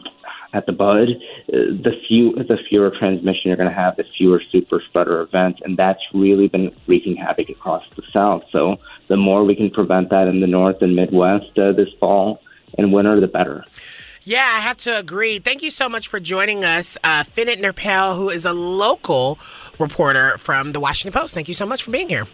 at 0.54 0.66
the 0.66 0.72
bud, 0.72 1.10
uh, 1.10 1.52
the 1.52 1.92
few 2.08 2.34
the 2.34 2.58
fewer 2.70 2.92
transmission 2.92 3.42
you're 3.46 3.58
going 3.58 3.70
to 3.70 3.76
have, 3.76 3.96
the 3.96 4.04
fewer 4.18 4.42
super 4.52 4.82
spreader 4.88 5.22
events, 5.22 5.60
and 5.64 5.78
that's 5.78 6.02
really 6.14 6.48
been 6.48 6.76
wreaking 6.88 7.16
havoc 7.16 7.50
across 7.50 7.84
the 7.96 8.04
South. 8.12 8.44
So 8.52 8.78
the 9.08 9.18
more 9.18 9.44
we 9.44 9.56
can 9.56 9.70
prevent 9.70 10.10
that 10.10 10.28
in 10.28 10.40
the 10.40 10.48
North 10.48 10.82
and 10.82 10.96
Midwest 10.96 11.58
uh, 11.58 11.72
this 11.74 11.90
fall 12.00 12.42
and 12.78 12.94
winter, 12.94 13.20
the 13.20 13.28
better. 13.28 13.66
Yeah, 14.24 14.48
I 14.54 14.60
have 14.60 14.78
to 14.78 14.98
agree. 14.98 15.40
Thank 15.40 15.64
you 15.64 15.72
so 15.72 15.90
much 15.90 16.08
for 16.08 16.20
joining 16.20 16.64
us, 16.64 16.98
uh, 17.04 17.24
Nirappil, 17.24 18.16
who 18.16 18.30
is 18.30 18.46
a 18.46 18.54
local 18.54 19.40
reporter 19.80 20.38
from 20.38 20.74
the 20.74 20.80
Washington 20.80 21.20
Post. 21.20 21.34
Thank 21.34 21.48
you 21.48 21.54
so 21.54 21.66
much 21.66 21.84
for 21.84 21.92
being 21.92 22.10
here. 22.10 22.28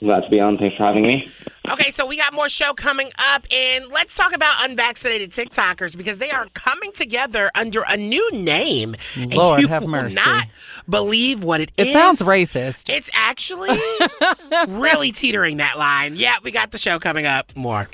Glad 0.00 0.24
to 0.24 0.30
be 0.30 0.38
on. 0.40 0.58
Thanks 0.58 0.76
for 0.76 0.84
having 0.84 1.04
me. 1.06 1.28
Okay, 1.70 1.90
so 1.90 2.04
we 2.06 2.18
got 2.18 2.34
more 2.34 2.50
show 2.50 2.74
coming 2.74 3.10
up, 3.18 3.46
and 3.50 3.86
let's 3.88 4.14
talk 4.14 4.34
about 4.34 4.68
unvaccinated 4.68 5.30
TikTokers 5.30 5.96
because 5.96 6.18
they 6.18 6.30
are 6.30 6.46
coming 6.52 6.92
together 6.92 7.50
under 7.54 7.82
a 7.88 7.96
new 7.96 8.30
name. 8.30 8.94
And 9.16 9.34
Lord, 9.34 9.62
you 9.62 9.68
have 9.68 9.86
mercy. 9.86 10.16
not 10.16 10.48
believe 10.88 11.42
what 11.42 11.62
it 11.62 11.72
It 11.78 11.88
is. 11.88 11.88
It 11.88 11.92
sounds 11.98 12.20
racist. 12.20 12.94
It's 12.94 13.08
actually 13.14 13.76
really 14.68 15.12
teetering 15.12 15.56
that 15.56 15.78
line. 15.78 16.14
Yeah, 16.16 16.34
we 16.42 16.50
got 16.50 16.72
the 16.72 16.78
show 16.78 16.98
coming 16.98 17.24
up. 17.24 17.56
More. 17.56 17.88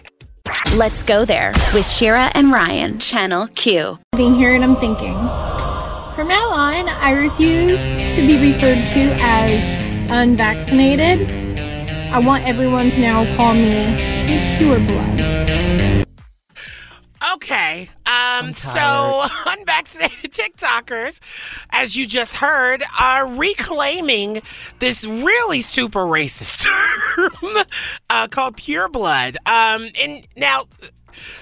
Let's 0.75 1.05
go 1.05 1.25
there 1.25 1.53
with 1.73 1.87
Shira 1.87 2.33
and 2.35 2.51
Ryan, 2.51 2.99
Channel 2.99 3.47
Q. 3.55 4.01
Sitting 4.15 4.35
here 4.35 4.55
and 4.55 4.65
I'm 4.65 4.77
thinking. 4.77 5.15
From 6.15 6.29
now 6.29 6.51
on, 6.51 6.89
I 6.89 7.11
refuse 7.13 7.81
to 8.17 8.27
be 8.27 8.37
referred 8.53 8.87
to 8.89 9.17
as 9.21 9.63
unvaccinated. 10.11 11.42
I 12.13 12.19
want 12.19 12.45
everyone 12.45 12.91
to 12.91 13.01
now 13.01 13.37
call 13.37 13.55
me 13.55 13.73
a 13.73 14.59
pure 14.59 14.79
blood. 14.79 16.07
Okay. 17.37 17.89
Um, 18.05 18.53
so 18.53 19.25
unvaccinated 19.47 20.31
TikTokers, 20.31 21.21
as 21.71 21.97
you 21.97 22.07
just 22.07 22.37
heard, 22.37 22.85
are 23.01 23.27
reclaiming 23.27 24.43
this 24.79 25.07
really 25.07 25.63
super 25.63 26.01
racist 26.01 26.67
term 27.15 27.65
uh, 28.11 28.29
called 28.29 28.59
pure 28.59 28.91
blood. 28.91 29.39
Um, 29.47 29.89
and 29.99 30.29
now 30.37 30.67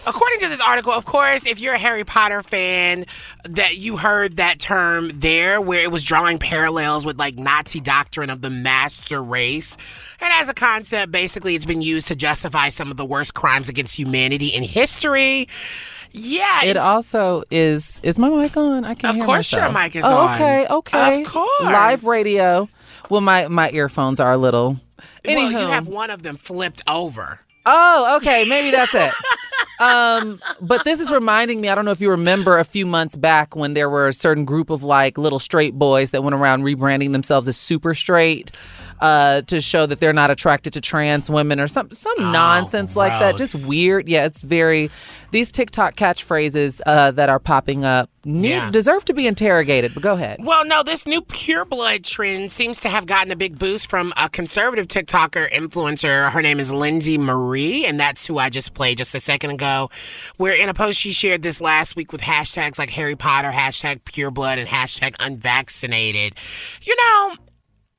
According 0.07 0.41
to 0.41 0.49
this 0.49 0.61
article, 0.61 0.93
of 0.93 1.05
course, 1.05 1.47
if 1.47 1.61
you're 1.61 1.75
a 1.75 1.79
Harry 1.79 2.05
Potter 2.05 2.43
fan, 2.43 3.07
that 3.45 3.77
you 3.77 3.97
heard 3.97 4.37
that 4.37 4.59
term 4.59 5.13
there, 5.19 5.61
where 5.61 5.81
it 5.81 5.91
was 5.91 6.05
drawing 6.05 6.39
parallels 6.39 7.05
with 7.05 7.19
like 7.19 7.37
Nazi 7.37 7.81
doctrine 7.81 8.31
of 8.31 8.41
the 8.41 8.51
master 8.51 9.23
race. 9.23 9.77
And 10.21 10.33
as 10.33 10.49
a 10.49 10.55
concept, 10.55 11.13
basically, 11.13 11.55
it's 11.55 11.67
been 11.67 11.83
used 11.83 12.09
to 12.09 12.15
justify 12.15 12.69
some 12.69 12.91
of 12.91 12.97
the 12.97 13.05
worst 13.05 13.35
crimes 13.35 13.69
against 13.69 13.97
humanity 13.97 14.49
in 14.49 14.63
history. 14.63 15.49
Yeah, 16.13 16.65
It 16.65 16.77
also 16.77 17.45
is. 17.51 18.01
Is 18.03 18.19
my 18.19 18.29
mic 18.29 18.57
on? 18.57 18.85
I 18.85 18.95
can't 18.95 19.11
Of 19.11 19.17
hear 19.17 19.25
course 19.27 19.53
your 19.53 19.71
mic 19.71 19.95
is 19.95 20.05
oh, 20.05 20.13
on. 20.27 20.35
Okay, 20.35 20.67
okay. 20.69 21.23
Of 21.23 21.29
course. 21.29 21.49
Live 21.61 22.05
radio. 22.05 22.69
Well, 23.09 23.21
my 23.21 23.47
my 23.49 23.71
earphones 23.71 24.19
are 24.21 24.33
a 24.33 24.37
little. 24.37 24.81
well, 25.25 25.51
you 25.51 25.59
have 25.59 25.87
one 25.87 26.11
of 26.11 26.23
them 26.23 26.37
flipped 26.37 26.83
over. 26.89 27.41
Oh, 27.67 28.17
okay. 28.17 28.45
Maybe 28.49 28.71
that's 28.71 28.95
it. 28.95 29.13
um, 29.81 30.41
but 30.61 30.85
this 30.85 31.01
is 31.01 31.11
reminding 31.11 31.61
me. 31.61 31.69
I 31.69 31.75
don't 31.75 31.85
know 31.85 31.91
if 31.91 32.01
you 32.01 32.11
remember 32.11 32.59
a 32.59 32.65
few 32.65 32.87
months 32.87 33.17
back 33.17 33.57
when 33.57 33.73
there 33.73 33.89
were 33.89 34.09
a 34.09 34.13
certain 34.13 34.45
group 34.45 34.71
of 34.71 34.83
like 34.83 35.17
little 35.19 35.39
straight 35.39 35.75
boys 35.75 36.11
that 36.11 36.23
went 36.23 36.35
around 36.35 36.63
rebranding 36.63 37.13
themselves 37.13 37.49
as 37.49 37.57
super 37.57 37.95
straight. 37.95 38.53
Uh, 39.01 39.41
to 39.43 39.63
show 39.63 39.87
that 39.87 39.99
they're 39.99 40.13
not 40.13 40.31
attracted 40.31 40.75
to 40.75 40.81
trans 40.81 41.31
women 41.31 41.59
or 41.59 41.67
some 41.67 41.91
some 41.91 42.33
nonsense 42.33 42.97
like 42.97 43.19
that. 43.19 43.35
Just 43.37 43.67
weird. 43.69 44.09
Yeah, 44.09 44.27
it's 44.27 44.43
very. 44.43 44.91
These 45.31 45.53
TikTok 45.53 45.95
catchphrases 45.95 46.81
uh, 46.87 47.13
that 47.13 47.29
are 47.29 47.39
popping 47.39 47.85
up 47.85 48.11
need, 48.25 48.49
Yeah. 48.51 48.71
deserve 48.73 49.05
to 49.05 49.15
be 49.15 49.29
interrogated. 49.29 49.95
But 49.95 50.03
go 50.03 50.15
ahead. 50.15 50.45
Well, 50.45 50.65
no, 50.67 50.83
this 50.83 51.07
new 51.07 51.23
pure 51.23 51.65
blood 51.65 52.05
trend 52.05 52.51
seems 52.51 52.81
to 52.81 52.89
have 52.89 53.07
gotten 53.07 53.31
a 53.33 53.37
big 53.37 53.57
boost 53.57 53.89
from 53.89 54.13
a 54.17 54.29
conservative 54.29 54.89
TikToker 54.89 55.49
influencer. 55.53 56.31
Her 56.33 56.43
name 56.43 56.59
is 56.59 56.73
Lindsay 56.73 57.17
Marie, 57.17 57.87
and 57.87 57.99
that's 57.99 58.27
who 58.27 58.39
I 58.39 58.51
just 58.51 58.75
played 58.75 58.99
just 58.99 59.15
a 59.15 59.21
second 59.21 59.51
ago. 59.51 59.89
Where 60.37 60.53
in 60.53 60.69
a 60.69 60.75
post 60.75 60.99
she 61.01 61.13
shared 61.13 61.43
this 61.43 61.61
last 61.61 61.95
week 61.97 62.11
with 62.13 62.23
hashtags 62.23 62.77
like 62.79 62.91
Harry 62.91 63.15
Potter, 63.17 63.53
hashtag 63.53 64.01
pure 64.05 64.33
blood, 64.33 64.59
and 64.59 64.69
hashtag 64.69 65.15
unvaccinated. 65.21 66.35
You 66.83 66.97
know, 66.97 67.37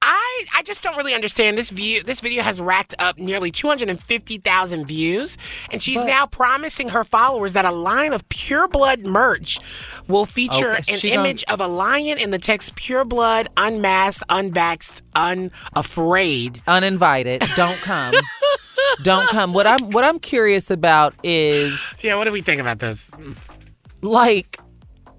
I 0.01 0.45
I 0.55 0.63
just 0.63 0.81
don't 0.83 0.97
really 0.97 1.13
understand 1.13 1.57
this 1.57 1.69
view. 1.69 2.01
This 2.03 2.19
video 2.21 2.41
has 2.43 2.59
racked 2.59 2.95
up 2.99 3.17
nearly 3.19 3.51
250,000 3.51 4.85
views, 4.85 5.37
and 5.71 5.81
she's 5.81 5.99
But- 5.99 6.07
now 6.07 6.25
promising 6.25 6.89
her 6.89 7.03
followers 7.03 7.53
that 7.53 7.65
a 7.65 7.71
line 7.71 8.13
of 8.13 8.27
pure 8.29 8.67
blood 8.67 9.01
merch 9.01 9.59
will 10.07 10.25
feature 10.25 10.77
Okay, 10.77 10.93
an 11.13 11.19
image 11.19 11.43
of 11.47 11.61
a 11.61 11.67
lion 11.67 12.17
in 12.17 12.31
the 12.31 12.39
text 12.39 12.75
"pure 12.75 13.05
blood, 13.05 13.49
unmasked, 13.57 14.23
unvaxxed, 14.29 15.01
unafraid." 15.15 16.61
Uninvited. 16.67 17.43
Don't 17.55 17.77
come. 17.81 18.15
don't 19.03 19.27
come. 19.29 19.53
What 19.53 19.67
I'm 19.67 19.91
what 19.91 20.03
I'm 20.03 20.19
curious 20.19 20.71
about 20.71 21.13
is 21.23 21.95
Yeah, 22.01 22.15
what 22.15 22.23
do 22.25 22.31
we 22.31 22.41
think 22.41 22.59
about 22.61 22.79
this? 22.79 23.11
like 24.01 24.57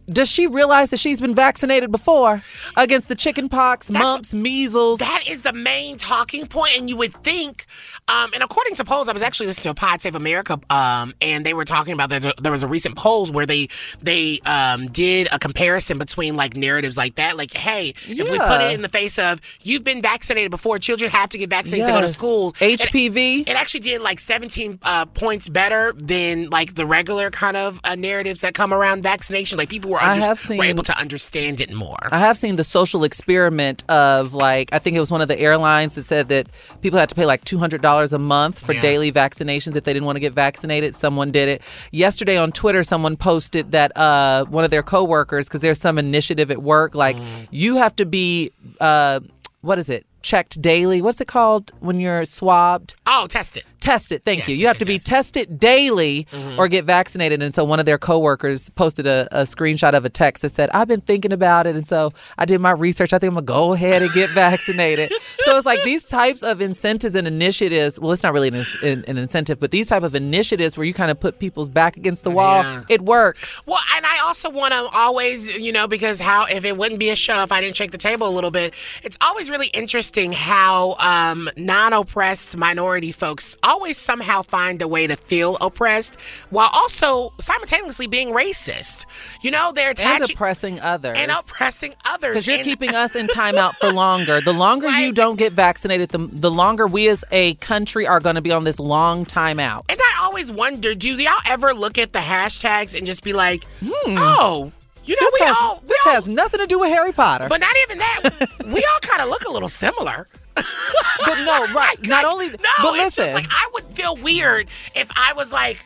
does 0.08 0.30
she 0.30 0.46
realize 0.46 0.90
that 0.90 0.98
she's 0.98 1.20
been 1.20 1.34
vaccinated 1.34 1.90
before 1.90 2.42
against 2.76 3.08
the 3.08 3.14
chicken 3.14 3.48
pox, 3.48 3.90
mumps, 3.90 4.34
measles? 4.34 4.98
That 4.98 5.24
is 5.28 5.42
the 5.42 5.52
main 5.52 5.96
talking 5.96 6.46
point, 6.46 6.78
and 6.78 6.88
you 6.88 6.96
would 6.96 7.12
think. 7.12 7.66
Um, 8.08 8.30
and 8.34 8.42
according 8.42 8.74
to 8.76 8.84
polls, 8.84 9.08
I 9.08 9.12
was 9.12 9.22
actually 9.22 9.46
listening 9.46 9.74
to 9.74 9.80
Pod 9.80 10.02
Save 10.02 10.14
America, 10.14 10.58
um, 10.70 11.14
and 11.20 11.46
they 11.46 11.54
were 11.54 11.64
talking 11.64 11.92
about 11.92 12.10
that. 12.10 12.34
There 12.42 12.52
was 12.52 12.62
a 12.62 12.68
recent 12.68 12.96
polls 12.96 13.30
where 13.30 13.46
they 13.46 13.68
they 14.02 14.40
um, 14.40 14.88
did 14.88 15.28
a 15.30 15.38
comparison 15.38 15.98
between 15.98 16.34
like 16.36 16.56
narratives 16.56 16.96
like 16.96 17.14
that, 17.14 17.36
like, 17.36 17.52
hey, 17.52 17.94
if 18.06 18.30
we 18.30 18.38
put 18.38 18.60
it 18.60 18.72
in 18.72 18.82
the 18.82 18.88
face 18.88 19.18
of 19.18 19.40
you've 19.62 19.84
been 19.84 20.02
vaccinated 20.02 20.50
before, 20.50 20.78
children 20.78 21.10
have 21.10 21.28
to 21.30 21.38
get 21.38 21.50
vaccinated 21.50 21.86
to 21.86 21.92
go 21.92 22.00
to 22.00 22.08
school. 22.08 22.52
HPV. 22.54 23.42
It, 23.42 23.48
it 23.50 23.56
actually 23.56 23.80
did 23.80 24.02
like 24.02 24.18
17 24.18 24.80
uh, 24.82 25.06
points 25.06 25.48
better 25.48 25.92
than 25.92 26.50
like 26.50 26.74
the 26.74 26.86
regular 26.86 27.30
kind 27.30 27.56
of 27.56 27.80
uh, 27.84 27.94
narratives 27.94 28.40
that 28.40 28.54
come 28.54 28.74
around 28.74 29.02
vaccination. 29.02 29.58
Like 29.58 29.68
people 29.68 29.91
were, 29.92 30.02
I 30.02 30.12
under- 30.14 30.24
have 30.26 30.38
were 30.38 30.54
seen- 30.54 30.62
able 30.64 30.82
to 30.84 30.98
understand 30.98 31.60
it 31.60 31.72
more. 31.72 31.98
I 32.10 32.18
have 32.18 32.36
seen 32.36 32.56
the 32.56 32.64
social 32.64 33.04
experiment 33.04 33.84
of 33.90 34.34
like 34.34 34.68
I 34.72 34.78
think 34.78 34.96
it 34.96 35.00
was 35.00 35.10
one 35.10 35.20
of 35.20 35.28
the 35.28 35.38
airlines 35.38 35.94
that 35.94 36.04
said 36.04 36.28
that 36.28 36.48
people 36.80 36.98
had 36.98 37.08
to 37.10 37.14
pay 37.14 37.26
like 37.26 37.44
two 37.44 37.58
hundred 37.58 37.82
dollars 37.82 38.12
a 38.12 38.18
month 38.18 38.58
for 38.58 38.72
Yeah. 38.72 38.80
daily 38.82 39.12
vaccinations 39.12 39.76
if 39.76 39.84
they 39.84 39.92
didn't 39.92 40.06
want 40.06 40.16
to 40.16 40.20
get 40.20 40.32
vaccinated. 40.32 40.94
Someone 40.94 41.30
did 41.30 41.48
it 41.48 41.62
yesterday 41.92 42.36
on 42.36 42.52
Twitter. 42.52 42.82
Someone 42.82 43.16
posted 43.16 43.70
that 43.72 43.96
uh, 43.96 44.44
one 44.46 44.64
of 44.64 44.70
their 44.70 44.82
coworkers 44.82 45.46
because 45.48 45.60
there's 45.60 45.80
some 45.80 45.98
initiative 45.98 46.50
at 46.50 46.62
work 46.62 46.94
like 46.94 47.16
Mm. 47.18 47.46
you 47.50 47.76
have 47.76 47.94
to 47.96 48.06
be 48.06 48.50
uh, 48.80 49.20
what 49.60 49.78
is 49.78 49.88
it 49.90 50.06
checked 50.22 50.60
daily? 50.62 51.02
What's 51.02 51.20
it 51.20 51.28
called 51.28 51.70
when 51.80 52.00
you're 52.00 52.24
swabbed? 52.24 52.94
Oh, 53.06 53.26
test 53.26 53.56
it. 53.56 53.64
Test 53.82 54.12
it. 54.12 54.22
Thank 54.24 54.38
Yes, 54.40 54.48
you. 54.48 54.52
yes, 54.54 54.60
You 54.60 54.66
have 54.68 54.76
yes, 54.76 54.80
to 54.80 54.84
be 54.86 54.98
tested 54.98 55.58
daily 55.58 56.26
Mhm. 56.32 56.56
or 56.56 56.68
get 56.68 56.84
vaccinated. 56.84 57.42
And 57.42 57.52
so 57.54 57.64
one 57.64 57.78
of 57.80 57.84
their 57.84 57.98
coworkers 57.98 58.70
posted 58.70 59.06
a, 59.06 59.28
a 59.32 59.42
screenshot 59.42 59.92
of 59.92 60.04
a 60.04 60.08
text 60.08 60.42
that 60.42 60.50
said, 60.50 60.70
I've 60.72 60.88
been 60.88 61.00
thinking 61.00 61.32
about 61.32 61.66
it. 61.66 61.74
And 61.76 61.86
so 61.86 62.12
I 62.38 62.44
did 62.44 62.60
my 62.60 62.70
research. 62.70 63.12
I 63.12 63.18
think 63.18 63.30
I'm 63.30 63.34
going 63.34 63.46
to 63.46 63.52
go 63.52 63.72
ahead 63.74 64.02
and 64.02 64.12
get 64.12 64.30
vaccinated. 64.34 65.12
so 65.40 65.56
it's 65.56 65.66
like 65.66 65.82
these 65.84 66.04
types 66.04 66.42
of 66.42 66.60
incentives 66.60 67.14
and 67.16 67.26
initiatives. 67.26 67.98
Well, 68.00 68.12
it's 68.12 68.22
not 68.22 68.32
really 68.32 68.48
an, 68.48 68.64
an, 68.82 69.04
an 69.08 69.18
incentive, 69.18 69.58
but 69.60 69.72
these 69.72 69.88
type 69.88 70.04
of 70.04 70.14
initiatives 70.14 70.78
where 70.78 70.86
you 70.86 70.94
kind 70.94 71.10
of 71.10 71.18
put 71.20 71.38
people's 71.40 71.68
back 71.68 71.96
against 71.96 72.22
the 72.24 72.30
wall, 72.30 72.62
Yeah. 72.62 72.82
it 72.88 73.02
works. 73.02 73.62
Well, 73.66 73.80
and 73.96 74.06
I 74.06 74.18
also 74.24 74.48
want 74.48 74.72
to 74.72 74.82
always, 74.96 75.48
you 75.56 75.72
know, 75.72 75.88
because 75.88 76.20
how 76.20 76.46
if 76.46 76.64
it 76.64 76.76
wouldn't 76.76 77.00
be 77.00 77.10
a 77.10 77.16
show 77.16 77.42
if 77.42 77.50
I 77.50 77.60
didn't 77.60 77.76
shake 77.76 77.90
the 77.90 77.98
table 77.98 78.28
a 78.28 78.30
little 78.30 78.52
bit, 78.52 78.74
it's 79.02 79.18
always 79.20 79.50
really 79.50 79.68
interesting 79.68 80.32
how 80.32 80.94
um, 81.00 81.48
non-oppressed 81.56 82.56
minority 82.56 83.10
folks 83.12 83.56
always 83.72 83.96
somehow 83.98 84.42
find 84.42 84.82
a 84.82 84.88
way 84.88 85.06
to 85.06 85.16
feel 85.16 85.56
oppressed 85.60 86.16
while 86.50 86.68
also 86.72 87.32
simultaneously 87.40 88.06
being 88.06 88.28
racist. 88.28 89.06
You 89.42 89.50
know, 89.50 89.72
they're 89.72 89.90
And 89.90 89.98
attaching 89.98 90.36
oppressing 90.36 90.80
others. 90.80 91.16
and 91.18 91.30
oppressing 91.30 91.94
others. 92.04 92.32
Because 92.34 92.46
you're 92.46 92.56
And- 92.56 92.64
keeping 92.64 92.94
us 93.04 93.16
in 93.16 93.26
timeout 93.28 93.74
for 93.80 93.92
longer. 93.92 94.40
The 94.40 94.52
longer 94.52 94.88
you 94.90 95.12
don't 95.12 95.36
get 95.36 95.52
vaccinated, 95.52 96.10
the, 96.10 96.18
the 96.18 96.50
longer 96.50 96.86
we 96.86 97.08
as 97.08 97.24
a 97.32 97.54
country 97.54 98.06
are 98.06 98.20
going 98.20 98.36
to 98.36 98.42
be 98.42 98.52
on 98.52 98.64
this 98.64 98.78
long 98.78 99.24
timeout. 99.24 99.84
And 99.88 99.98
I 99.98 100.24
always 100.24 100.52
wonder, 100.52 100.94
do 100.94 101.10
y'all 101.10 101.32
ever 101.46 101.72
look 101.74 101.96
at 101.98 102.12
the 102.12 102.18
hashtags 102.18 102.94
and 102.96 103.06
just 103.06 103.22
be 103.24 103.32
like, 103.32 103.64
Hmm. 103.84 104.16
oh, 104.18 104.72
You 105.04 105.16
know, 105.16 105.26
this 105.26 105.34
we 105.40 105.46
has, 105.46 105.56
all 105.60 105.82
this 105.86 106.06
all, 106.06 106.12
has 106.12 106.28
nothing 106.28 106.60
to 106.60 106.66
do 106.66 106.78
with 106.78 106.90
Harry 106.90 107.12
Potter. 107.12 107.46
but 107.48 107.60
not 107.60 107.74
even 107.84 107.98
that. 107.98 108.30
we 108.66 108.84
all 108.92 109.00
kind 109.00 109.20
of 109.22 109.28
look 109.28 109.44
a 109.44 109.50
little 109.50 109.68
similar. 109.68 110.28
But 110.54 111.44
no, 111.44 111.66
right. 111.74 111.96
Not 112.06 112.24
only, 112.24 112.48
No, 112.48 112.56
but 112.82 112.92
listen. 112.92 113.32
like 113.34 113.46
I 113.50 113.70
would 113.74 113.84
feel 113.86 114.16
weird 114.16 114.68
if 114.94 115.10
I 115.16 115.32
was 115.34 115.52
like, 115.52 115.78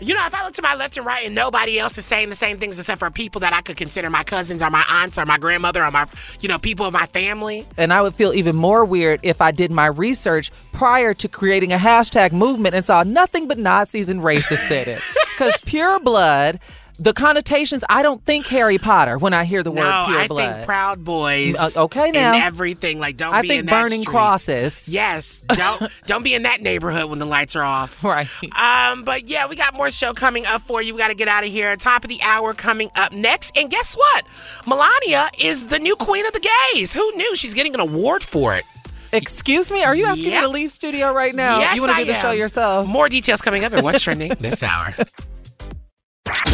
you 0.00 0.14
know, 0.14 0.24
if 0.26 0.34
I 0.34 0.44
look 0.44 0.54
to 0.54 0.62
my 0.62 0.74
left 0.74 0.96
and 0.96 1.04
right 1.06 1.26
and 1.26 1.34
nobody 1.34 1.78
else 1.78 1.96
is 1.98 2.04
saying 2.04 2.30
the 2.30 2.36
same 2.36 2.58
things 2.58 2.78
except 2.78 2.98
for 2.98 3.10
people 3.10 3.40
that 3.40 3.52
I 3.52 3.60
could 3.62 3.76
consider 3.76 4.10
my 4.10 4.24
cousins 4.24 4.62
or 4.62 4.70
my 4.70 4.84
aunts 4.88 5.18
or 5.18 5.24
my 5.26 5.38
grandmother 5.38 5.84
or 5.84 5.90
my, 5.90 6.06
you 6.40 6.48
know, 6.48 6.58
people 6.58 6.86
of 6.86 6.92
my 6.92 7.06
family. 7.06 7.66
and 7.76 7.92
I 7.92 8.02
would 8.02 8.14
feel 8.14 8.32
even 8.32 8.56
more 8.56 8.84
weird 8.84 9.20
if 9.22 9.40
I 9.40 9.50
did 9.50 9.70
my 9.70 9.86
research 9.86 10.50
prior 10.72 11.14
to 11.14 11.28
creating 11.28 11.72
a 11.72 11.78
hashtag 11.78 12.32
movement 12.32 12.74
and 12.74 12.84
saw 12.84 13.02
nothing 13.02 13.48
but 13.48 13.58
Nazis 13.58 14.08
and 14.08 14.20
racists 14.22 14.70
in 14.70 14.88
it. 14.88 15.02
Because 15.34 15.56
pure 15.64 15.98
blood, 16.00 16.60
the 16.98 17.12
connotations, 17.12 17.84
I 17.88 18.02
don't 18.02 18.24
think 18.24 18.46
Harry 18.46 18.78
Potter 18.78 19.18
when 19.18 19.34
I 19.34 19.44
hear 19.44 19.62
the 19.62 19.70
word 19.70 19.84
no, 19.84 20.04
pure 20.08 20.18
I 20.20 20.28
blood. 20.28 20.54
think 20.54 20.66
Proud 20.66 21.04
Boys. 21.04 21.56
Uh, 21.56 21.70
okay, 21.84 22.10
now. 22.10 22.34
and 22.34 22.42
everything 22.42 22.98
like 22.98 23.16
don't 23.16 23.34
I 23.34 23.42
be 23.42 23.48
think 23.48 23.60
in 23.60 23.66
that 23.66 23.82
burning 23.82 24.04
crosses. 24.04 24.88
Yes, 24.88 25.40
don't 25.48 25.90
don't 26.06 26.22
be 26.22 26.34
in 26.34 26.44
that 26.44 26.62
neighborhood 26.62 27.10
when 27.10 27.18
the 27.18 27.26
lights 27.26 27.54
are 27.56 27.62
off. 27.62 28.02
Right. 28.06 28.28
Um, 28.52 29.02
but 29.04 29.28
yeah, 29.28 29.46
we 29.46 29.56
got 29.56 29.74
more 29.74 29.90
show 29.90 30.14
coming 30.14 30.46
up 30.46 30.62
for 30.62 30.80
you. 30.80 30.94
We 30.94 30.98
got 30.98 31.08
to 31.08 31.14
get 31.14 31.28
out 31.28 31.44
of 31.44 31.50
here. 31.50 31.76
Top 31.76 32.04
of 32.04 32.08
the 32.08 32.20
hour 32.22 32.52
coming 32.52 32.88
up 32.94 33.12
next. 33.12 33.56
And 33.56 33.68
guess 33.68 33.94
what? 33.94 34.24
Melania 34.66 35.28
is 35.38 35.66
the 35.66 35.78
new 35.78 35.96
queen 35.96 36.24
of 36.24 36.32
the 36.32 36.48
gays. 36.72 36.92
Who 36.92 37.12
knew? 37.16 37.34
She's 37.36 37.52
getting 37.52 37.74
an 37.74 37.80
award 37.80 38.22
for 38.22 38.54
it. 38.54 38.64
Excuse 39.12 39.70
me? 39.70 39.82
Are 39.84 39.94
you 39.94 40.06
asking 40.06 40.30
Yep. 40.30 40.40
me 40.42 40.46
to 40.46 40.48
leave 40.52 40.70
studio 40.72 41.12
right 41.12 41.34
now? 41.34 41.58
Yes, 41.58 41.76
you 41.76 41.82
want 41.82 41.96
to 41.96 42.04
do 42.04 42.12
the 42.12 42.14
show 42.18 42.30
yourself? 42.32 42.86
More 42.86 43.08
details 43.08 43.40
coming 43.42 43.64
up 43.64 43.72
in 43.72 43.82
What's 43.84 44.02
Trending 44.02 44.32
this 44.38 44.62
hour. 44.62 44.92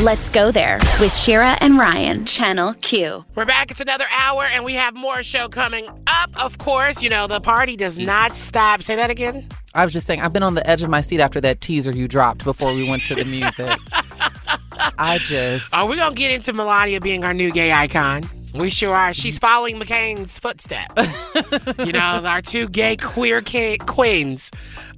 Let's 0.00 0.28
go 0.28 0.50
there 0.50 0.78
with 1.00 1.14
Shira 1.14 1.56
and 1.60 1.78
Ryan, 1.78 2.26
Channel 2.26 2.74
Q. 2.74 3.24
We're 3.34 3.44
back. 3.44 3.70
It's 3.70 3.80
another 3.80 4.04
hour, 4.18 4.44
and 4.44 4.64
we 4.64 4.74
have 4.74 4.94
more 4.94 5.22
show 5.22 5.48
coming 5.48 5.88
up. 6.06 6.30
Of 6.36 6.58
course, 6.58 7.02
you 7.02 7.08
know, 7.08 7.26
the 7.26 7.40
party 7.40 7.76
does 7.76 7.98
not 7.98 8.36
stop. 8.36 8.82
Say 8.82 8.96
that 8.96 9.10
again. 9.10 9.48
I 9.74 9.84
was 9.84 9.92
just 9.92 10.06
saying, 10.06 10.20
I've 10.20 10.32
been 10.32 10.42
on 10.42 10.54
the 10.54 10.68
edge 10.68 10.82
of 10.82 10.90
my 10.90 11.00
seat 11.00 11.20
after 11.20 11.40
that 11.42 11.60
teaser 11.60 11.92
you 11.92 12.06
dropped 12.06 12.44
before 12.44 12.74
we 12.74 12.86
went 12.88 13.06
to 13.06 13.14
the 13.14 13.24
music. 13.24 13.78
I 14.98 15.18
just. 15.18 15.74
Are 15.74 15.88
we 15.88 15.96
going 15.96 16.14
to 16.14 16.18
get 16.20 16.32
into 16.32 16.52
Melania 16.52 17.00
being 17.00 17.24
our 17.24 17.32
new 17.32 17.50
gay 17.50 17.72
icon? 17.72 18.28
We 18.54 18.68
sure 18.70 18.94
are. 18.94 19.14
She's 19.14 19.38
following 19.38 19.76
McCain's 19.76 20.38
footsteps. 20.38 21.34
you 21.78 21.92
know, 21.92 22.00
our 22.00 22.42
two 22.42 22.68
gay 22.68 22.96
queer 22.96 23.40
ki- 23.40 23.78
queens. 23.78 24.50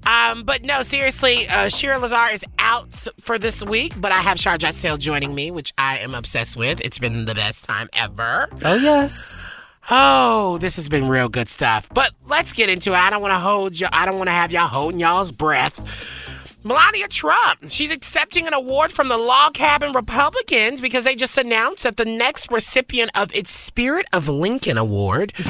Um, 0.06 0.44
but 0.44 0.62
no, 0.62 0.82
seriously, 0.82 1.48
uh, 1.48 1.68
Shira 1.68 1.98
Lazar 1.98 2.34
is 2.34 2.44
out 2.58 3.06
for 3.20 3.38
this 3.38 3.62
week, 3.64 3.98
but 4.00 4.12
I 4.12 4.18
have 4.20 4.38
Shar 4.38 4.58
Jossell 4.58 4.98
joining 4.98 5.34
me, 5.34 5.50
which 5.50 5.72
I 5.78 5.98
am 5.98 6.14
obsessed 6.14 6.56
with. 6.56 6.80
It's 6.80 6.98
been 6.98 7.24
the 7.24 7.34
best 7.34 7.64
time 7.64 7.88
ever. 7.94 8.48
Oh, 8.62 8.74
yes. 8.74 9.48
Oh, 9.90 10.58
this 10.58 10.76
has 10.76 10.88
been 10.88 11.08
real 11.08 11.28
good 11.28 11.48
stuff. 11.48 11.88
But 11.92 12.12
let's 12.26 12.52
get 12.54 12.68
into 12.68 12.92
it. 12.92 12.96
I 12.96 13.10
don't 13.10 13.22
want 13.22 13.32
to 13.32 13.38
hold 13.38 13.78
you. 13.78 13.86
I 13.92 14.06
don't 14.06 14.16
want 14.16 14.28
to 14.28 14.32
have 14.32 14.50
y'all 14.50 14.66
holding 14.66 15.00
y'all's 15.00 15.30
breath. 15.30 16.23
Melania 16.66 17.08
Trump, 17.08 17.60
she's 17.68 17.90
accepting 17.90 18.46
an 18.46 18.54
award 18.54 18.90
from 18.92 19.08
the 19.08 19.18
Log 19.18 19.52
Cabin 19.52 19.92
Republicans 19.92 20.80
because 20.80 21.04
they 21.04 21.14
just 21.14 21.36
announced 21.36 21.82
that 21.82 21.98
the 21.98 22.06
next 22.06 22.50
recipient 22.50 23.10
of 23.14 23.30
its 23.34 23.50
Spirit 23.50 24.06
of 24.14 24.28
Lincoln 24.28 24.78
Award 24.78 25.34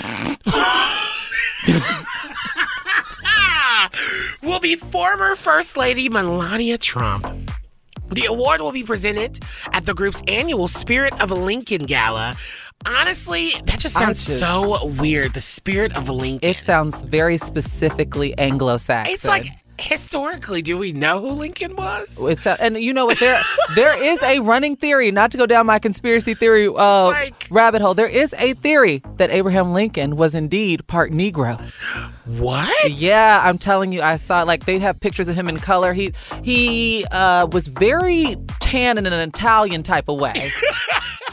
will 4.43 4.61
be 4.61 4.75
former 4.77 5.37
First 5.37 5.77
Lady 5.77 6.09
Melania 6.09 6.79
Trump. 6.79 7.27
The 8.11 8.27
award 8.27 8.61
will 8.61 8.73
be 8.73 8.83
presented 8.83 9.41
at 9.73 9.87
the 9.87 9.95
group's 9.95 10.23
annual 10.29 10.69
Spirit 10.69 11.19
of 11.21 11.31
Lincoln 11.31 11.85
Gala. 11.87 12.37
Honestly, 12.87 13.53
that 13.65 13.79
just 13.81 13.95
sounds 13.97 14.27
just- 14.27 14.39
so 14.39 14.79
weird. 15.01 15.33
The 15.33 15.41
Spirit 15.41 15.97
of 15.97 16.09
Lincoln. 16.09 16.49
It 16.49 16.59
sounds 16.61 17.03
very 17.03 17.39
specifically 17.39 18.37
Anglo-Saxon. 18.37 19.13
It's 19.15 19.25
like 19.25 19.47
historically, 19.79 20.63
do 20.63 20.79
we 20.79 20.93
know 20.93 21.21
who 21.21 21.31
Lincoln 21.31 21.77
was? 21.77 22.19
It's 22.31 22.47
a, 22.47 22.61
and 22.63 22.77
you 22.79 22.93
know 22.93 23.07
what? 23.07 23.19
There 23.21 23.43
there 23.75 24.03
is 24.03 24.23
a 24.23 24.41
running 24.41 24.77
theory 24.77 25.11
not 25.11 25.31
to 25.33 25.39
go 25.39 25.47
down 25.47 25.67
my 25.67 25.79
conspiracy 25.79 26.35
theory 26.35 26.67
uh, 26.69 27.05
Like- 27.07 27.47
rabbit 27.51 27.83
hole. 27.83 27.95
There 27.95 28.09
is 28.09 28.35
a 28.39 28.55
theory 28.55 29.03
that 29.17 29.31
Abraham 29.31 29.73
Lincoln 29.73 30.17
was 30.17 30.35
indeed 30.35 30.87
part 30.87 31.13
Negro. 31.13 31.61
What? 32.27 32.91
yeah 32.91 33.43
I'm 33.45 33.59
telling 33.59 33.93
you 33.93 34.01
I 34.01 34.17
saw 34.17 34.43
like 34.45 34.65
they 34.65 34.79
have 34.79 34.99
pictures 35.01 35.29
of 35.29 35.37
him 35.37 35.49
in 35.49 35.59
color. 35.59 35.93
He 35.93 36.13
he 36.43 37.05
uh, 37.11 37.47
was 37.51 37.67
very 37.69 38.37
tan 38.61 38.97
in 38.99 39.07
an 39.07 39.13
Italian 39.29 39.83
type 39.83 40.09
of 40.09 40.19
way 40.19 40.51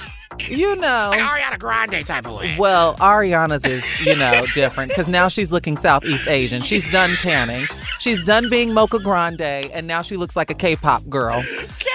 you 0.51 0.75
know 0.75 1.09
Like 1.11 1.19
Ariana 1.19 1.57
Grande 1.59 2.05
type 2.05 2.25
of 2.27 2.33
way. 2.35 2.55
well, 2.59 2.95
Ariana's 2.97 3.65
is, 3.65 3.83
you 4.01 4.15
know, 4.15 4.45
different 4.53 4.89
because 4.89 5.09
now 5.09 5.27
she's 5.27 5.51
looking 5.51 5.77
Southeast 5.77 6.27
Asian. 6.27 6.61
She's 6.61 6.89
done 6.91 7.15
tanning. 7.17 7.65
She's 7.99 8.21
done 8.23 8.49
being 8.49 8.73
Mocha 8.73 8.99
Grande, 8.99 9.41
and 9.41 9.87
now 9.87 10.01
she 10.01 10.17
looks 10.17 10.35
like 10.35 10.49
a 10.49 10.53
K-pop 10.55 11.07
girl. 11.09 11.43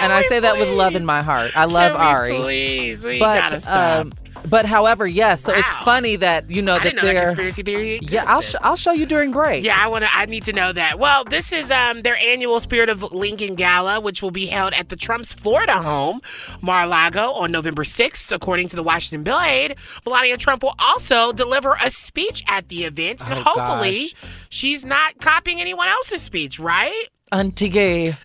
and 0.01 0.11
I 0.13 0.21
say 0.23 0.39
that 0.39 0.57
with 0.57 0.69
love 0.69 0.95
in 0.95 1.05
my 1.05 1.21
heart. 1.21 1.51
I 1.55 1.65
love 1.65 1.93
Can 1.93 2.01
Ari. 2.01 2.37
Please, 2.37 3.05
we 3.05 3.19
gotta 3.19 3.59
stop. 3.61 4.05
um, 4.05 4.13
but 4.47 4.65
however, 4.65 5.05
yes. 5.07 5.41
So 5.41 5.53
it's 5.53 5.71
funny 5.83 6.15
that 6.17 6.49
you 6.49 6.61
know 6.61 6.75
I 6.75 6.79
that 6.83 6.95
know 6.95 7.01
they're. 7.01 7.21
conspiracy 7.25 7.63
theory 7.63 7.99
yeah, 8.03 8.23
I'll 8.27 8.41
sh- 8.41 8.55
I'll 8.61 8.75
show 8.75 8.91
you 8.91 9.05
during 9.05 9.31
break. 9.31 9.63
Yeah, 9.63 9.77
I 9.79 9.87
want 9.87 10.03
to. 10.03 10.09
I 10.15 10.25
need 10.25 10.45
to 10.45 10.53
know 10.53 10.71
that. 10.73 10.99
Well, 10.99 11.23
this 11.23 11.51
is 11.51 11.71
um 11.71 12.01
their 12.01 12.17
annual 12.17 12.59
Spirit 12.59 12.89
of 12.89 13.03
Lincoln 13.11 13.55
Gala, 13.55 13.99
which 13.99 14.21
will 14.21 14.31
be 14.31 14.45
held 14.45 14.73
at 14.73 14.89
the 14.89 14.95
Trump's 14.95 15.33
Florida 15.33 15.73
home, 15.81 16.21
Mar-a-Lago, 16.61 17.31
on 17.31 17.51
November 17.51 17.83
6th, 17.83 18.31
according 18.31 18.67
to 18.69 18.75
the 18.75 18.83
Washington 18.83 19.23
Blade. 19.23 19.75
Melania 20.05 20.37
Trump 20.37 20.63
will 20.63 20.75
also 20.79 21.31
deliver 21.31 21.77
a 21.83 21.89
speech 21.89 22.43
at 22.47 22.67
the 22.69 22.83
event, 22.85 23.21
and 23.25 23.39
Oh, 23.39 23.43
hopefully, 23.43 24.09
gosh. 24.21 24.31
she's 24.49 24.85
not 24.85 25.19
copying 25.19 25.59
anyone 25.61 25.87
else's 25.87 26.21
speech, 26.21 26.59
right? 26.59 27.05
Antigay. 27.31 28.15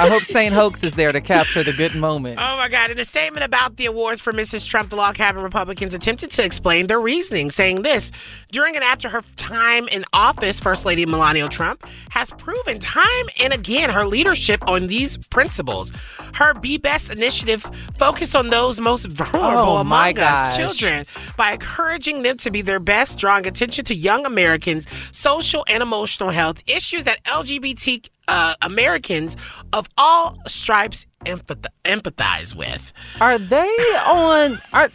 I 0.00 0.08
hope 0.08 0.22
Saint 0.22 0.54
Hoax 0.54 0.82
is 0.82 0.94
there 0.94 1.12
to 1.12 1.20
capture 1.20 1.62
the 1.62 1.74
good 1.74 1.94
moments. 1.94 2.40
Oh 2.42 2.56
my 2.56 2.70
God. 2.70 2.90
In 2.90 2.98
a 2.98 3.04
statement 3.04 3.44
about 3.44 3.76
the 3.76 3.84
awards 3.84 4.22
for 4.22 4.32
Mrs. 4.32 4.66
Trump, 4.66 4.88
the 4.88 4.96
Log 4.96 5.14
Cabin 5.14 5.42
Republicans 5.42 5.92
attempted 5.92 6.30
to 6.30 6.44
explain 6.44 6.86
their 6.86 7.00
reasoning, 7.00 7.50
saying 7.50 7.82
this 7.82 8.10
during 8.50 8.76
and 8.76 8.82
after 8.82 9.10
her 9.10 9.20
time 9.36 9.88
in 9.88 10.06
office, 10.14 10.58
First 10.58 10.86
Lady 10.86 11.04
Melania 11.04 11.50
Trump 11.50 11.84
has 12.08 12.30
proven 12.30 12.78
time 12.78 13.26
and 13.42 13.52
again 13.52 13.90
her 13.90 14.06
leadership 14.06 14.66
on 14.66 14.86
these 14.86 15.18
principles. 15.18 15.92
Her 16.32 16.54
Be 16.54 16.78
Best 16.78 17.10
initiative 17.10 17.62
focused 17.98 18.34
on 18.34 18.48
those 18.48 18.80
most 18.80 19.04
vulnerable 19.06 19.74
Oh, 19.74 19.76
among 19.76 20.18
us, 20.18 20.56
gosh. 20.56 20.56
children, 20.78 21.04
by 21.36 21.52
encouraging 21.52 22.22
them 22.22 22.38
to 22.38 22.50
be 22.50 22.62
their 22.62 22.80
best, 22.80 23.18
drawing 23.18 23.46
attention 23.46 23.84
to 23.84 23.94
young 23.94 24.24
Americans' 24.24 24.86
social 25.12 25.62
and 25.68 25.82
emotional 25.82 26.30
health 26.30 26.62
issues 26.66 27.04
that 27.04 27.22
LGBT 27.24 28.08
uh, 28.30 28.54
Americans 28.62 29.36
of 29.72 29.86
all 29.98 30.38
stripes 30.46 31.06
empath- 31.26 31.66
empathize 31.84 32.54
with. 32.54 32.92
Are 33.20 33.36
they 33.38 33.68
on? 34.06 34.60
Are 34.72 34.90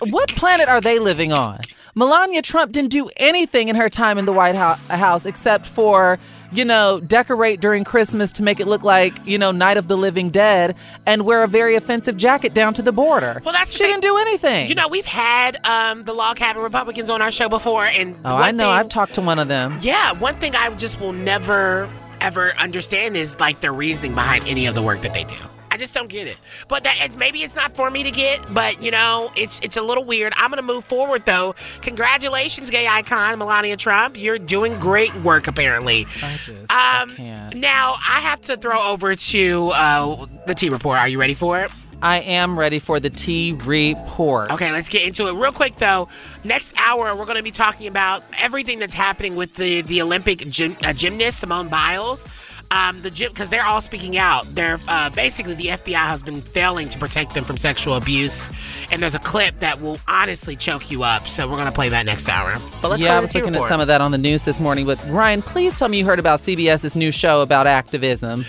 what 0.00 0.28
planet 0.34 0.68
are 0.68 0.80
they 0.80 0.98
living 0.98 1.32
on? 1.32 1.60
Melania 1.94 2.40
Trump 2.40 2.72
didn't 2.72 2.90
do 2.90 3.10
anything 3.18 3.68
in 3.68 3.76
her 3.76 3.88
time 3.90 4.16
in 4.16 4.24
the 4.24 4.32
White 4.32 4.54
Hou- 4.54 4.96
House 4.96 5.26
except 5.26 5.66
for, 5.66 6.18
you 6.50 6.64
know, 6.64 7.00
decorate 7.00 7.60
during 7.60 7.84
Christmas 7.84 8.32
to 8.32 8.42
make 8.42 8.60
it 8.60 8.66
look 8.66 8.82
like, 8.82 9.14
you 9.26 9.36
know, 9.36 9.52
Night 9.52 9.76
of 9.76 9.88
the 9.88 9.96
Living 9.96 10.30
Dead 10.30 10.74
and 11.04 11.26
wear 11.26 11.42
a 11.42 11.46
very 11.46 11.76
offensive 11.76 12.16
jacket 12.16 12.54
down 12.54 12.72
to 12.74 12.82
the 12.82 12.92
border. 12.92 13.42
Well, 13.44 13.52
that's 13.52 13.72
she 13.76 13.84
didn't 13.84 14.00
do 14.00 14.16
anything. 14.16 14.70
You 14.70 14.74
know, 14.74 14.88
we've 14.88 15.04
had 15.04 15.58
um, 15.66 16.02
the 16.04 16.14
Log 16.14 16.36
Cabin 16.36 16.62
Republicans 16.62 17.10
on 17.10 17.20
our 17.20 17.30
show 17.30 17.50
before, 17.50 17.84
and 17.84 18.16
oh, 18.24 18.36
I 18.36 18.52
know. 18.52 18.64
thing- 18.64 18.72
I've 18.72 18.88
talked 18.88 19.12
to 19.16 19.20
one 19.20 19.38
of 19.38 19.48
them. 19.48 19.78
Yeah, 19.82 20.12
one 20.12 20.36
thing 20.36 20.56
I 20.56 20.70
just 20.76 20.98
will 20.98 21.12
never 21.12 21.90
ever 22.22 22.52
understand 22.58 23.16
is 23.16 23.38
like 23.40 23.60
their 23.60 23.72
reasoning 23.72 24.14
behind 24.14 24.46
any 24.46 24.66
of 24.66 24.74
the 24.74 24.82
work 24.82 25.00
that 25.02 25.12
they 25.12 25.24
do. 25.24 25.36
I 25.70 25.78
just 25.78 25.94
don't 25.94 26.08
get 26.08 26.26
it. 26.26 26.36
But 26.68 26.82
that 26.84 26.96
it- 27.00 27.16
maybe 27.16 27.42
it's 27.42 27.56
not 27.56 27.74
for 27.74 27.90
me 27.90 28.02
to 28.02 28.10
get, 28.10 28.40
but 28.52 28.82
you 28.82 28.90
know, 28.90 29.32
it's 29.36 29.58
it's 29.62 29.78
a 29.78 29.82
little 29.82 30.04
weird. 30.04 30.34
I'm 30.36 30.50
gonna 30.50 30.60
move 30.60 30.84
forward 30.84 31.24
though. 31.24 31.54
Congratulations, 31.80 32.68
gay 32.70 32.86
icon 32.86 33.38
Melania 33.38 33.76
Trump. 33.78 34.18
You're 34.18 34.38
doing 34.38 34.78
great 34.78 35.14
work 35.16 35.46
apparently. 35.48 36.06
I 36.22 36.36
just 36.44 36.70
I 36.70 37.02
Um, 37.02 37.16
can't. 37.16 37.54
now 37.56 37.96
I 38.06 38.20
have 38.20 38.40
to 38.42 38.56
throw 38.58 38.82
over 38.82 39.16
to 39.16 39.68
uh, 39.70 40.26
the 40.46 40.54
T 40.54 40.68
report. 40.68 40.98
Are 40.98 41.08
you 41.08 41.18
ready 41.18 41.34
for 41.34 41.60
it? 41.60 41.70
I 42.02 42.18
am 42.18 42.58
ready 42.58 42.80
for 42.80 42.98
the 42.98 43.10
T 43.10 43.52
report. 43.52 44.50
Okay, 44.50 44.72
let's 44.72 44.88
get 44.88 45.02
into 45.02 45.28
it 45.28 45.34
real 45.34 45.52
quick 45.52 45.76
though. 45.76 46.08
Next 46.42 46.74
hour, 46.76 47.14
we're 47.14 47.24
going 47.26 47.36
to 47.36 47.44
be 47.44 47.52
talking 47.52 47.86
about 47.86 48.24
everything 48.38 48.80
that's 48.80 48.94
happening 48.94 49.36
with 49.36 49.54
the 49.54 49.82
the 49.82 50.02
Olympic 50.02 50.40
gym, 50.50 50.76
uh, 50.84 50.92
gymnast 50.92 51.38
Simone 51.38 51.68
Biles. 51.68 52.26
Um, 52.72 53.02
the 53.02 53.10
gym 53.10 53.30
because 53.30 53.50
they're 53.50 53.64
all 53.64 53.82
speaking 53.82 54.16
out. 54.16 54.52
They're 54.54 54.80
uh, 54.88 55.10
basically 55.10 55.54
the 55.54 55.66
FBI 55.66 55.92
has 55.92 56.22
been 56.22 56.40
failing 56.40 56.88
to 56.88 56.98
protect 56.98 57.34
them 57.34 57.44
from 57.44 57.58
sexual 57.58 57.96
abuse, 57.96 58.50
and 58.90 59.02
there's 59.02 59.14
a 59.14 59.18
clip 59.18 59.60
that 59.60 59.80
will 59.80 60.00
honestly 60.08 60.56
choke 60.56 60.90
you 60.90 61.02
up. 61.02 61.28
So 61.28 61.46
we're 61.46 61.56
going 61.56 61.66
to 61.66 61.72
play 61.72 61.90
that 61.90 62.06
next 62.06 62.28
hour. 62.30 62.56
But 62.80 62.88
let's 62.90 63.02
yeah, 63.02 63.10
go 63.10 63.16
I 63.18 63.20
was 63.20 63.34
looking 63.34 63.54
at 63.54 63.64
some 63.64 63.80
of 63.80 63.88
that 63.88 64.00
on 64.00 64.10
the 64.10 64.18
news 64.18 64.46
this 64.46 64.58
morning. 64.58 64.86
But 64.86 64.98
Ryan, 65.08 65.42
please 65.42 65.78
tell 65.78 65.88
me 65.88 65.98
you 65.98 66.06
heard 66.06 66.18
about 66.18 66.38
CBS's 66.38 66.96
new 66.96 67.12
show 67.12 67.42
about 67.42 67.66
activism. 67.66 68.46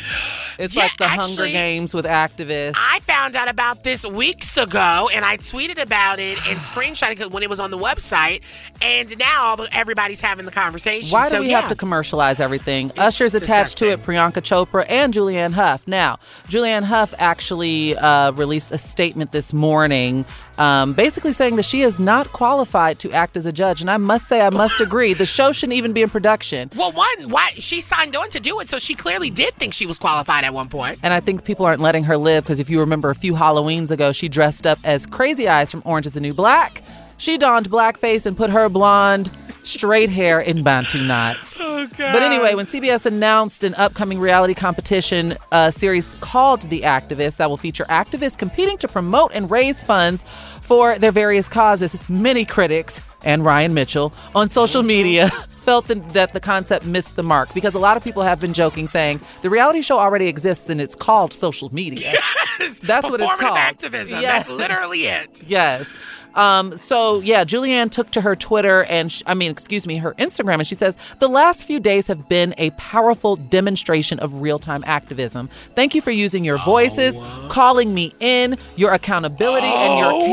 It's 0.60 0.76
Yeah, 0.76 0.84
like 0.84 0.98
the 0.98 1.08
Hunger 1.08 1.48
Games 1.48 1.94
with 1.94 2.06
activists. 2.06 2.76
I 2.78 3.00
found 3.02 3.36
out 3.36 3.48
about 3.48 3.84
this 3.84 4.06
weeks 4.06 4.58
ago, 4.58 5.10
and 5.14 5.24
I 5.26 5.38
tweeted 5.38 5.82
about 5.82 6.20
it 6.20 6.38
and 6.48 6.60
screenshotted 6.70 7.20
it 7.22 7.32
when 7.32 7.44
it 7.44 7.50
was 7.50 7.60
on 7.60 7.72
the 7.72 7.78
website. 7.78 8.42
And 8.82 9.18
now 9.18 9.56
the- 9.56 9.70
everybody's 9.76 10.22
having 10.22 10.46
the 10.46 10.52
conversation. 10.52 11.10
Why 11.12 11.26
do 11.30 11.36
So, 11.36 11.40
we 11.42 11.50
yeah. 11.50 11.62
have 11.62 11.70
to 11.70 11.76
commercialize 11.76 12.40
everything? 12.40 12.92
Usher's 12.98 13.34
attached 13.36 13.78
to 13.80 13.90
it, 13.92 14.04
Priyanka 14.04 14.42
Chopra 14.42 14.86
and 14.90 15.14
Julianne 15.14 15.54
Hough. 15.54 15.88
Now, 15.88 16.18
Julianne 16.48 16.84
Hough 16.84 17.14
actually 17.18 17.96
uh, 17.98 18.32
released 18.34 18.72
a 18.72 18.78
statement 18.78 19.32
this 19.32 19.54
morning, 19.54 20.26
um, 20.58 20.94
basically 20.94 21.34
saying 21.34 21.56
that 21.56 21.66
she 21.66 21.82
is 21.82 22.00
not 22.00 22.32
qualified 22.32 23.00
to 23.00 23.12
act 23.12 23.38
as 23.38 23.46
a 23.46 23.52
judge. 23.52 23.82
And 23.82 23.90
I 23.90 23.98
must 23.98 24.28
say, 24.28 24.42
I 24.42 24.50
must 24.50 24.80
agree, 24.80 25.14
the 25.14 25.26
show 25.26 25.52
shouldn't 25.52 25.76
even 25.76 25.94
be 25.94 26.02
in 26.02 26.10
production. 26.10 26.70
Well, 26.76 26.92
one, 26.92 27.30
why 27.30 27.50
she 27.58 27.82
signed 27.82 28.16
on 28.16 28.30
to 28.30 28.40
do 28.40 28.60
it, 28.60 28.70
so 28.70 28.80
she 28.80 28.94
clearly 28.94 29.30
did 29.30 29.54
think 29.56 29.74
she 29.74 29.86
was 29.86 29.98
qualified 29.98 30.44
at 30.44 30.54
one 30.54 30.70
point. 30.70 31.00
And 31.04 31.14
I 31.14 31.20
think 31.20 31.44
people 31.44 31.66
aren't 31.66 31.82
letting 31.82 32.04
her 32.06 32.18
live 32.18 32.44
because 32.44 32.60
if 32.60 32.70
you 32.70 32.80
remember 32.80 33.10
a 33.10 33.16
few 33.16 33.34
Halloweens 33.34 33.92
ago, 33.92 34.12
she 34.12 34.30
dressed 34.30 34.68
up 34.68 34.80
as 34.84 35.06
Crazy 35.06 35.48
Eyes 35.48 35.72
from 35.72 35.82
Orange 35.86 36.06
is 36.06 36.14
the 36.14 36.22
New 36.22 36.34
Black. 36.34 36.84
She 37.18 37.38
donned 37.38 37.70
blackface 37.70 38.26
and 38.26 38.36
put 38.36 38.50
her 38.50 38.68
blonde, 38.70 39.32
straight 39.64 40.10
hair 40.10 40.40
in 40.40 40.64
Bantu 40.64 41.00
knots. 41.00 41.60
Oh, 41.74 41.88
But 41.98 42.22
anyway, 42.22 42.56
when 42.56 42.66
CBS 42.66 43.06
announced 43.06 43.64
an 43.64 43.74
upcoming 43.76 44.20
reality 44.20 44.54
competition 44.54 45.36
uh, 45.52 45.72
series 45.72 46.16
called 46.16 46.62
The 46.64 46.82
Activist 46.82 47.38
that 47.38 47.50
will 47.50 47.58
feature 47.58 47.86
activists 47.86 48.38
competing 48.38 48.78
to 48.80 48.88
promote 48.88 49.32
and 49.34 49.50
raise 49.50 49.82
funds 49.84 50.24
for 50.64 50.98
their 50.98 51.12
various 51.12 51.48
causes, 51.50 51.96
many 52.10 52.46
critics 52.46 53.02
and 53.24 53.46
Ryan 53.46 53.74
Mitchell 53.74 54.12
on 54.36 54.50
social 54.50 54.84
media 54.84 55.30
felt 55.62 55.88
th- 55.88 56.00
that 56.10 56.34
the 56.34 56.40
concept 56.42 56.86
missed 56.86 57.16
the 57.16 57.24
mark 57.24 57.54
because 57.54 57.74
a 57.74 57.80
lot 57.80 57.96
of 57.96 58.04
people 58.04 58.22
have 58.24 58.40
been 58.42 58.54
joking 58.54 58.86
saying 58.88 59.22
the 59.44 59.50
reality 59.50 59.82
show 59.82 59.98
already 59.98 60.28
exists 60.28 60.70
and 60.70 60.82
it's 60.82 60.96
called 60.96 61.32
social 61.34 61.74
media. 61.74 62.14
Yes, 62.60 62.80
That's 62.82 63.10
what 63.10 63.20
it's 63.20 63.36
called. 63.36 63.58
activism. 63.58 64.22
Yes. 64.22 64.46
That's 64.46 64.58
literally 64.58 65.06
it. 65.08 65.42
Yes. 65.48 65.92
Um, 66.36 66.78
so 66.78 67.20
yeah, 67.22 67.44
Julianne 67.46 67.90
took 67.92 68.10
to 68.12 68.22
her 68.22 68.36
Twitter 68.36 68.84
and 68.86 69.12
sh- 69.12 69.22
I 69.26 69.34
mean, 69.34 69.50
excuse 69.52 69.86
me, 69.88 69.98
her 69.98 70.14
Instagram, 70.14 70.56
and 70.56 70.68
she 70.68 70.76
says 70.76 70.96
the 71.20 71.28
last 71.28 71.66
few 71.66 71.80
days 71.80 72.08
have 72.08 72.28
been 72.30 72.54
a 72.60 72.70
powerful 72.72 73.36
demonstration 73.36 74.20
of 74.20 74.42
real-time 74.42 74.84
activism. 74.86 75.48
Thank 75.76 75.94
you 75.96 76.02
for 76.02 76.12
using 76.12 76.44
your 76.44 76.58
voices, 76.64 77.20
calling 77.50 77.94
me 77.94 78.14
in, 78.20 78.58
your 78.76 78.94
accountability, 78.94 79.68
and 79.68 80.00
your 80.00 80.12
Oh, 80.12 80.28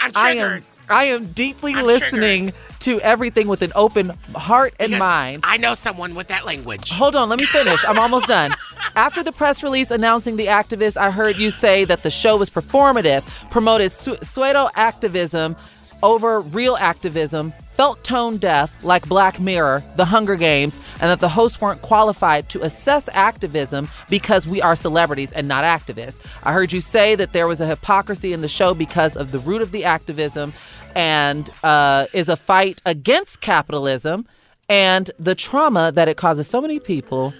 I'm 0.00 0.12
I 0.14 0.30
am. 0.32 0.64
I 0.88 1.04
am 1.04 1.26
deeply 1.26 1.74
I'm 1.74 1.86
listening 1.86 2.52
to 2.80 3.00
everything 3.00 3.46
with 3.46 3.62
an 3.62 3.72
open 3.76 4.10
heart 4.34 4.74
and 4.80 4.90
Because 4.90 4.98
mind. 4.98 5.40
I 5.44 5.56
know 5.56 5.74
someone 5.74 6.14
with 6.14 6.28
that 6.28 6.44
language. 6.44 6.90
Hold 6.90 7.14
on, 7.14 7.28
let 7.28 7.38
me 7.38 7.46
finish. 7.46 7.84
I'm 7.86 7.98
almost 7.98 8.26
done. 8.26 8.52
After 8.96 9.22
the 9.22 9.30
press 9.32 9.62
release 9.62 9.90
announcing 9.90 10.36
the 10.36 10.46
activist, 10.46 10.96
I 10.96 11.10
heard 11.12 11.36
you 11.36 11.50
say 11.50 11.84
that 11.84 12.02
the 12.02 12.10
show 12.10 12.36
was 12.36 12.50
performative, 12.50 13.24
promoted 13.50 13.92
su- 13.92 14.18
pseudo 14.22 14.68
activism 14.74 15.54
over 16.02 16.40
real 16.40 16.76
activism, 16.76 17.52
felt 17.80 18.04
tone 18.04 18.36
deaf 18.36 18.84
like 18.84 19.08
Black 19.08 19.40
Mirror, 19.40 19.82
The 19.96 20.04
Hunger 20.04 20.36
Games, 20.36 20.78
and 21.00 21.10
that 21.10 21.20
the 21.20 21.30
hosts 21.30 21.62
weren't 21.62 21.80
qualified 21.80 22.46
to 22.50 22.60
assess 22.60 23.08
activism 23.14 23.88
because 24.10 24.46
we 24.46 24.60
are 24.60 24.76
celebrities 24.76 25.32
and 25.32 25.48
not 25.48 25.64
activists. 25.64 26.20
I 26.42 26.52
heard 26.52 26.74
you 26.74 26.82
say 26.82 27.14
that 27.14 27.32
there 27.32 27.48
was 27.48 27.62
a 27.62 27.66
hypocrisy 27.66 28.34
in 28.34 28.40
the 28.40 28.48
show 28.48 28.74
because 28.74 29.16
of 29.16 29.32
the 29.32 29.38
root 29.38 29.62
of 29.62 29.72
the 29.72 29.86
activism 29.86 30.52
and 30.94 31.48
uh, 31.64 32.04
is 32.12 32.28
a 32.28 32.36
fight 32.36 32.82
against 32.84 33.40
capitalism 33.40 34.26
and 34.68 35.10
the 35.18 35.34
trauma 35.34 35.90
that 35.90 36.06
it 36.06 36.18
causes 36.18 36.46
so 36.46 36.60
many 36.60 36.80
people. 36.80 37.32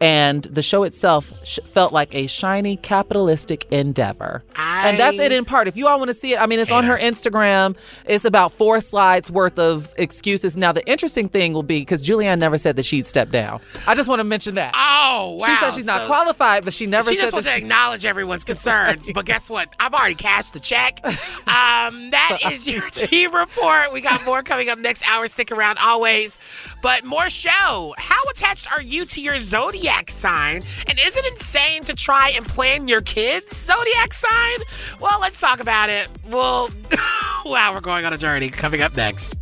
And 0.00 0.44
the 0.44 0.62
show 0.62 0.84
itself 0.84 1.32
sh- 1.44 1.58
felt 1.64 1.92
like 1.92 2.14
a 2.14 2.28
shiny 2.28 2.76
capitalistic 2.76 3.66
endeavor. 3.72 4.44
and 4.56 4.96
that's 4.98 5.18
it 5.18 5.32
in 5.32 5.44
part. 5.44 5.66
If 5.66 5.76
you 5.76 5.88
all 5.88 5.98
want 5.98 6.08
to 6.08 6.14
see 6.14 6.34
it, 6.34 6.40
I 6.40 6.46
mean, 6.46 6.60
it's 6.60 6.70
on 6.70 6.84
her 6.84 6.96
Instagram. 6.96 7.76
It's 8.06 8.24
about 8.24 8.52
four 8.52 8.80
slides 8.80 9.28
worth 9.30 9.58
of 9.58 9.92
excuses. 9.98 10.56
Now, 10.56 10.70
the 10.70 10.86
interesting 10.88 11.28
thing 11.28 11.52
will 11.52 11.64
be 11.64 11.80
because 11.80 12.04
Julianne 12.04 12.38
never 12.38 12.56
said 12.58 12.76
that 12.76 12.84
she'd 12.84 13.06
step 13.06 13.30
down. 13.30 13.60
I 13.88 13.96
just 13.96 14.08
want 14.08 14.20
to 14.20 14.24
mention 14.24 14.54
that. 14.54 14.72
Oh, 14.76 15.36
wow. 15.40 15.46
She 15.46 15.56
said 15.56 15.70
she's 15.72 15.84
not 15.84 16.02
So- 16.02 16.06
qualified, 16.06 16.64
but 16.64 16.72
she 16.72 16.86
never 16.86 17.10
she 17.10 17.16
said 17.16 17.22
just 17.22 17.32
wants 17.32 17.46
that 17.48 17.54
to 17.54 17.58
she. 17.58 17.64
acknowledge 17.64 18.04
everyone's 18.04 18.44
concerns. 18.44 19.10
but 19.12 19.24
guess 19.26 19.50
what? 19.50 19.74
I've 19.80 19.94
already 19.94 20.14
cashed 20.14 20.52
the 20.54 20.60
check. 20.60 21.00
Um, 21.48 22.10
that 22.10 22.38
is 22.52 22.66
your 22.68 22.88
team 22.90 23.34
report. 23.34 23.92
We 23.92 24.00
got 24.00 24.24
more 24.24 24.42
coming 24.42 24.68
up 24.68 24.78
next 24.78 25.02
hour. 25.08 25.26
Stick 25.26 25.50
around 25.50 25.78
always. 25.78 26.38
But 26.82 27.04
more 27.04 27.30
show. 27.30 27.94
How 27.96 28.20
attached 28.30 28.70
are 28.70 28.82
you 28.82 29.04
to 29.06 29.20
your 29.20 29.38
zodiac 29.38 29.87
sign? 30.10 30.62
And 30.86 30.98
is 30.98 31.16
it 31.16 31.24
insane 31.32 31.82
to 31.84 31.94
try 31.94 32.30
and 32.36 32.44
plan 32.44 32.88
your 32.88 33.00
kids' 33.00 33.56
zodiac 33.56 34.12
sign? 34.12 34.58
Well, 35.00 35.20
let's 35.20 35.40
talk 35.40 35.60
about 35.60 35.90
it. 35.90 36.08
Well, 36.28 36.70
wow, 37.44 37.72
we're 37.72 37.80
going 37.80 38.04
on 38.04 38.12
a 38.12 38.18
journey. 38.18 38.50
Coming 38.50 38.82
up 38.82 38.96
next. 38.96 39.36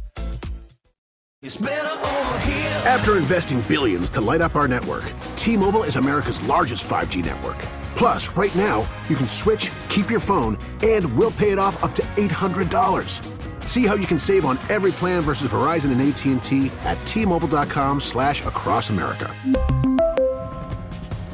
After 2.86 3.16
investing 3.16 3.60
billions 3.62 4.10
to 4.10 4.20
light 4.20 4.40
up 4.40 4.56
our 4.56 4.66
network, 4.66 5.04
T-Mobile 5.36 5.84
is 5.84 5.96
America's 5.96 6.42
largest 6.48 6.88
5G 6.88 7.24
network. 7.24 7.58
Plus, 7.94 8.28
right 8.30 8.54
now, 8.54 8.88
you 9.08 9.16
can 9.16 9.28
switch, 9.28 9.70
keep 9.88 10.10
your 10.10 10.20
phone, 10.20 10.58
and 10.82 11.16
we'll 11.16 11.30
pay 11.32 11.50
it 11.50 11.58
off 11.58 11.82
up 11.82 11.94
to 11.94 12.02
$800. 12.02 13.68
See 13.68 13.86
how 13.86 13.94
you 13.94 14.06
can 14.06 14.18
save 14.18 14.44
on 14.44 14.58
every 14.68 14.92
plan 14.92 15.22
versus 15.22 15.52
Verizon 15.52 15.92
and 15.92 16.00
AT&T 16.00 16.70
at 16.82 17.04
T-Mobile.com 17.06 18.00
slash 18.00 18.44
across 18.46 18.90
America. 18.90 19.34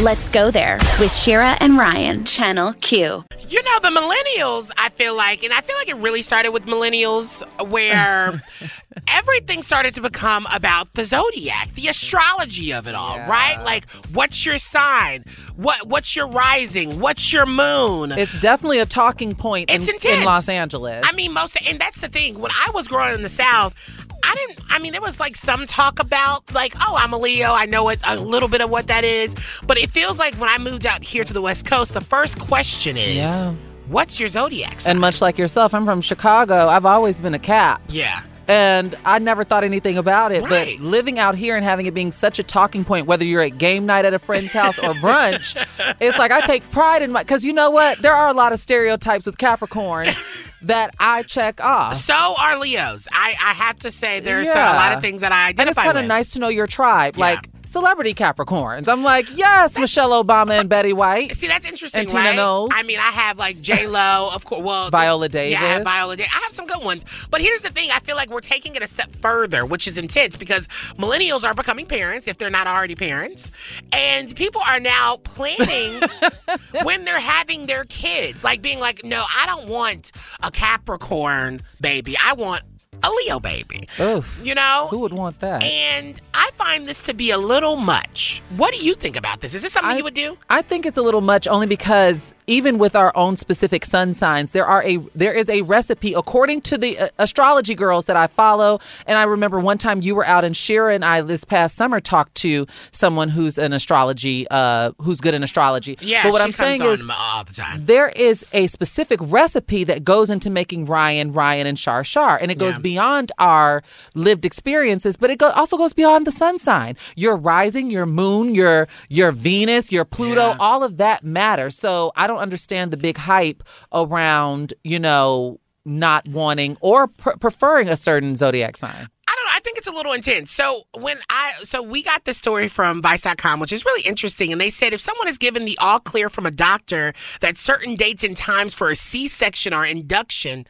Let's 0.00 0.28
go 0.28 0.50
there 0.50 0.78
with 0.98 1.12
Shira 1.12 1.56
and 1.60 1.78
Ryan, 1.78 2.24
Channel 2.24 2.72
Q. 2.80 3.24
You 3.46 3.62
know, 3.62 3.78
the 3.80 3.90
millennials, 3.90 4.72
I 4.76 4.88
feel 4.88 5.14
like, 5.14 5.44
and 5.44 5.52
I 5.52 5.60
feel 5.60 5.76
like 5.76 5.88
it 5.88 5.94
really 5.96 6.20
started 6.20 6.50
with 6.50 6.64
millennials 6.66 7.44
where 7.70 8.42
everything 9.08 9.62
started 9.62 9.94
to 9.94 10.00
become 10.00 10.48
about 10.52 10.92
the 10.94 11.04
zodiac, 11.04 11.72
the 11.74 11.86
astrology 11.86 12.72
of 12.72 12.88
it 12.88 12.96
all, 12.96 13.18
right? 13.20 13.62
Like, 13.64 13.88
what's 14.12 14.44
your 14.44 14.58
sign? 14.58 15.24
What 15.54 15.86
what's 15.86 16.16
your 16.16 16.26
rising? 16.26 16.98
What's 16.98 17.32
your 17.32 17.46
moon? 17.46 18.10
It's 18.10 18.36
definitely 18.38 18.80
a 18.80 18.86
talking 18.86 19.36
point 19.36 19.70
in, 19.70 19.76
It's 19.76 19.88
in 19.88 19.94
intense. 19.94 20.24
Los 20.24 20.48
Angeles. 20.48 21.04
I 21.06 21.14
mean, 21.14 21.32
most, 21.32 21.56
and 21.68 21.78
that's 21.78 22.00
the 22.00 22.08
thing. 22.08 22.40
When 22.40 22.50
I 22.50 22.72
was 22.74 22.88
growing 22.88 23.14
in 23.14 23.22
the 23.22 23.28
South, 23.28 23.76
I 24.24 24.34
didn't. 24.34 24.60
I 24.70 24.78
mean, 24.78 24.92
there 24.92 25.00
was 25.02 25.20
like 25.20 25.36
some 25.36 25.66
talk 25.66 26.00
about 26.00 26.52
like, 26.54 26.74
oh, 26.80 26.96
I'm 26.98 27.12
a 27.12 27.18
Leo. 27.18 27.52
I 27.52 27.66
know 27.66 27.88
it, 27.90 28.00
a 28.06 28.16
little 28.16 28.48
bit 28.48 28.60
of 28.60 28.70
what 28.70 28.86
that 28.88 29.04
is, 29.04 29.34
but 29.66 29.78
it 29.78 29.90
feels 29.90 30.18
like 30.18 30.34
when 30.36 30.48
I 30.48 30.58
moved 30.58 30.86
out 30.86 31.02
here 31.04 31.24
to 31.24 31.32
the 31.32 31.42
West 31.42 31.66
Coast, 31.66 31.94
the 31.94 32.00
first 32.00 32.38
question 32.40 32.96
is, 32.96 33.16
Yeah. 33.16 33.54
what's 33.88 34.18
your 34.18 34.28
zodiac 34.28 34.80
sign? 34.80 34.92
and 34.92 35.00
much 35.00 35.20
like 35.20 35.38
yourself, 35.38 35.74
I'm 35.74 35.84
from 35.84 36.00
Chicago. 36.00 36.68
I've 36.68 36.86
always 36.86 37.20
been 37.20 37.34
a 37.34 37.38
cap. 37.38 37.82
Yeah. 37.88 38.22
And 38.46 38.94
I 39.04 39.18
never 39.18 39.42
thought 39.44 39.64
anything 39.64 39.96
about 39.96 40.32
it. 40.32 40.42
Right. 40.48 40.76
But 40.78 40.84
living 40.84 41.18
out 41.18 41.34
here 41.34 41.56
and 41.56 41.64
having 41.64 41.86
it 41.86 41.94
being 41.94 42.12
such 42.12 42.38
a 42.38 42.42
talking 42.42 42.84
point, 42.84 43.06
whether 43.06 43.24
you're 43.24 43.40
at 43.42 43.56
game 43.58 43.86
night 43.86 44.04
at 44.04 44.12
a 44.14 44.18
friend's 44.18 44.52
house 44.52 44.78
or 44.78 44.92
brunch, 44.94 45.56
it's 46.00 46.18
like 46.18 46.30
I 46.30 46.40
take 46.42 46.68
pride 46.70 47.02
in 47.02 47.12
my. 47.12 47.22
Because 47.22 47.44
you 47.44 47.52
know 47.52 47.70
what? 47.70 47.98
There 48.00 48.12
are 48.12 48.28
a 48.28 48.34
lot 48.34 48.52
of 48.52 48.58
stereotypes 48.58 49.24
with 49.26 49.38
Capricorn 49.38 50.08
that 50.62 50.94
I 50.98 51.22
check 51.22 51.62
off. 51.62 51.96
So 51.96 52.14
are 52.38 52.58
Leos. 52.58 53.08
I, 53.12 53.34
I 53.42 53.52
have 53.54 53.78
to 53.80 53.90
say 53.92 54.20
there's 54.20 54.48
uh, 54.48 54.52
a 54.52 54.54
Yeah. 54.54 54.72
lot 54.72 54.92
of 54.94 55.00
things 55.00 55.20
that 55.22 55.32
I 55.32 55.48
identify. 55.48 55.62
And 55.62 55.70
it's 55.70 55.78
kind 55.80 55.98
of 55.98 56.04
nice 56.06 56.30
to 56.30 56.38
know 56.38 56.48
your 56.48 56.66
tribe. 56.66 57.16
Like 57.16 57.48
celebrity 57.74 58.14
Capricorns. 58.14 58.88
I'm 58.88 59.02
like, 59.02 59.26
yes, 59.36 59.76
Michelle 59.76 60.24
Obama 60.24 60.60
and 60.60 60.68
Betty 60.68 60.92
White. 60.92 61.36
See, 61.36 61.48
that's 61.48 61.66
interesting, 61.66 62.00
And 62.00 62.08
Tina 62.08 62.22
right? 62.22 62.36
Knowles. 62.36 62.70
I 62.72 62.84
mean, 62.84 63.00
I 63.00 63.10
have 63.10 63.36
like 63.36 63.60
J 63.60 63.88
Lo, 63.88 64.30
of 64.32 64.44
course. 64.44 64.62
Well, 64.62 64.90
Viola 64.90 65.28
Davis. 65.28 65.52
Yeah, 65.52 65.62
I 65.64 65.66
have 65.66 65.84
Viola 65.84 66.16
Davis. 66.16 66.32
I 66.32 66.38
have 66.38 66.52
some 66.52 66.66
good 66.66 66.82
ones. 66.84 67.04
But 67.30 67.40
here's 67.40 67.62
the 67.62 67.70
thing: 67.70 67.90
I 67.90 67.98
feel 67.98 68.14
like 68.14 68.30
we're 68.30 68.40
taking 68.40 68.76
it 68.76 68.82
a 68.82 68.86
step 68.86 69.14
further, 69.16 69.66
which 69.66 69.88
is 69.88 69.98
intense 69.98 70.36
because 70.36 70.68
millennials 70.96 71.42
are 71.42 71.52
becoming 71.52 71.84
parents 71.84 72.28
if 72.28 72.38
they're 72.38 72.48
not 72.48 72.68
already 72.68 72.94
parents, 72.94 73.50
and 73.92 74.34
people 74.36 74.62
are 74.66 74.78
now 74.78 75.16
planning 75.18 76.00
when 76.84 77.04
they're 77.04 77.18
having 77.18 77.66
their 77.66 77.84
kids, 77.86 78.44
like 78.44 78.62
being 78.62 78.78
like, 78.78 79.04
"No, 79.04 79.24
I 79.34 79.46
don't 79.46 79.68
want 79.68 80.12
a 80.42 80.50
Capricorn 80.52 81.60
baby. 81.80 82.16
I 82.22 82.34
want." 82.34 82.62
A 83.04 83.10
Leo 83.10 83.38
baby. 83.38 83.88
Oof. 84.00 84.40
You 84.42 84.54
know? 84.54 84.88
Who 84.90 84.98
would 85.00 85.12
want 85.12 85.40
that? 85.40 85.62
And 85.62 86.20
I 86.32 86.50
find 86.56 86.88
this 86.88 87.00
to 87.02 87.14
be 87.14 87.30
a 87.30 87.38
little 87.38 87.76
much. 87.76 88.42
What 88.56 88.72
do 88.72 88.82
you 88.84 88.94
think 88.94 89.16
about 89.16 89.40
this? 89.40 89.54
Is 89.54 89.62
this 89.62 89.72
something 89.72 89.96
you 89.96 90.04
would 90.04 90.14
do? 90.14 90.38
I 90.48 90.62
think 90.62 90.86
it's 90.86 90.96
a 90.98 91.02
little 91.02 91.20
much 91.20 91.46
only 91.46 91.66
because 91.66 92.34
even 92.46 92.78
with 92.78 92.96
our 92.96 93.12
own 93.16 93.36
specific 93.36 93.84
sun 93.84 94.14
signs, 94.14 94.52
there 94.52 94.66
are 94.66 94.82
a 94.84 94.96
there 95.14 95.32
is 95.34 95.48
a 95.50 95.62
recipe 95.62 96.14
according 96.14 96.62
to 96.62 96.78
the 96.78 96.98
uh, 96.98 97.08
astrology 97.18 97.74
girls 97.74 98.06
that 98.06 98.16
I 98.16 98.26
follow. 98.26 98.80
And 99.06 99.18
I 99.18 99.24
remember 99.24 99.58
one 99.60 99.78
time 99.78 100.00
you 100.02 100.14
were 100.14 100.26
out 100.26 100.44
and 100.44 100.56
Shira 100.56 100.94
and 100.94 101.04
I 101.04 101.20
this 101.20 101.44
past 101.44 101.76
summer 101.76 102.00
talked 102.00 102.34
to 102.36 102.66
someone 102.90 103.28
who's 103.28 103.58
an 103.58 103.72
astrology 103.74 104.46
uh 104.50 104.92
who's 104.98 105.20
good 105.20 105.34
in 105.34 105.42
astrology. 105.42 105.98
Yeah, 106.00 106.22
but 106.22 106.32
what 106.32 106.40
I'm 106.42 106.52
saying 106.52 106.82
is 106.82 107.04
all 107.08 107.44
the 107.44 107.52
time. 107.52 107.84
there 107.84 108.08
is 108.08 108.44
a 108.52 108.66
specific 108.66 109.20
recipe 109.22 109.84
that 109.84 110.04
goes 110.04 110.30
into 110.30 110.48
making 110.50 110.86
Ryan, 110.86 111.32
Ryan, 111.32 111.66
and 111.66 111.78
Shar 111.78 112.02
Shar, 112.02 112.38
and 112.38 112.50
it 112.50 112.58
goes 112.58 112.74
Yeah. 112.74 112.78
beyond 112.78 112.93
our 112.98 113.82
lived 114.14 114.44
experiences, 114.44 115.16
but 115.16 115.30
it 115.30 115.38
go- 115.38 115.50
also 115.50 115.76
goes 115.76 115.92
beyond 115.92 116.26
the 116.26 116.32
sun 116.32 116.58
sign. 116.58 116.96
Your 117.16 117.36
rising, 117.36 117.90
your 117.90 118.06
moon, 118.06 118.54
your 118.54 118.88
your 119.08 119.32
Venus, 119.32 119.92
your 119.92 120.04
Pluto, 120.04 120.56
all 120.58 120.82
of 120.82 120.96
that 120.98 121.24
matters. 121.24 121.76
So 121.76 122.12
I 122.16 122.26
don't 122.26 122.38
understand 122.38 122.90
the 122.90 122.96
big 122.96 123.16
hype 123.16 123.62
around 123.92 124.74
you 124.82 124.98
know 124.98 125.60
not 125.84 126.26
wanting 126.28 126.76
or 126.80 127.08
pr- 127.08 127.36
preferring 127.40 127.88
a 127.88 127.96
certain 127.96 128.36
zodiac 128.36 128.76
sign. 128.76 129.08
I 129.28 129.34
don't 129.36 129.44
know. 129.44 129.50
I 129.52 129.60
think 129.60 129.78
it's 129.78 129.86
a 129.86 129.92
little 129.92 130.12
intense. 130.12 130.50
So 130.50 130.82
when 130.98 131.18
I 131.28 131.52
so 131.62 131.82
we 131.82 132.02
got 132.02 132.24
the 132.24 132.34
story 132.34 132.68
from 132.68 133.02
Vice.com, 133.02 133.60
which 133.60 133.72
is 133.72 133.84
really 133.84 134.06
interesting, 134.08 134.52
and 134.52 134.60
they 134.60 134.70
said 134.70 134.92
if 134.92 135.00
someone 135.00 135.28
is 135.28 135.38
given 135.38 135.64
the 135.64 135.76
all 135.80 136.00
clear 136.00 136.30
from 136.30 136.46
a 136.46 136.50
doctor 136.50 137.12
that 137.40 137.58
certain 137.58 137.96
dates 137.96 138.24
and 138.24 138.36
times 138.36 138.74
for 138.74 138.90
a 138.90 138.96
C-section 138.96 139.74
or 139.74 139.84
induction 139.84 140.66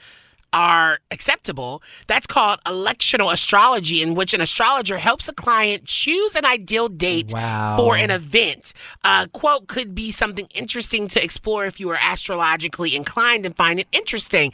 are 0.54 1.00
acceptable, 1.10 1.82
that's 2.06 2.26
called 2.26 2.60
electional 2.64 3.30
astrology, 3.32 4.00
in 4.00 4.14
which 4.14 4.32
an 4.32 4.40
astrologer 4.40 4.96
helps 4.96 5.28
a 5.28 5.32
client 5.34 5.84
choose 5.84 6.36
an 6.36 6.46
ideal 6.46 6.88
date 6.88 7.32
Wow. 7.34 7.76
for 7.76 7.96
an 7.96 8.10
event. 8.10 8.72
Uh, 9.02 9.26
quote 9.32 9.66
could 9.66 9.94
be 9.94 10.10
something 10.12 10.46
interesting 10.54 11.08
to 11.08 11.22
explore 11.22 11.66
if 11.66 11.78
you 11.80 11.90
are 11.90 11.98
astrologically 12.00 12.94
inclined 12.96 13.44
and 13.44 13.54
find 13.56 13.80
it 13.80 13.88
interesting. 13.92 14.52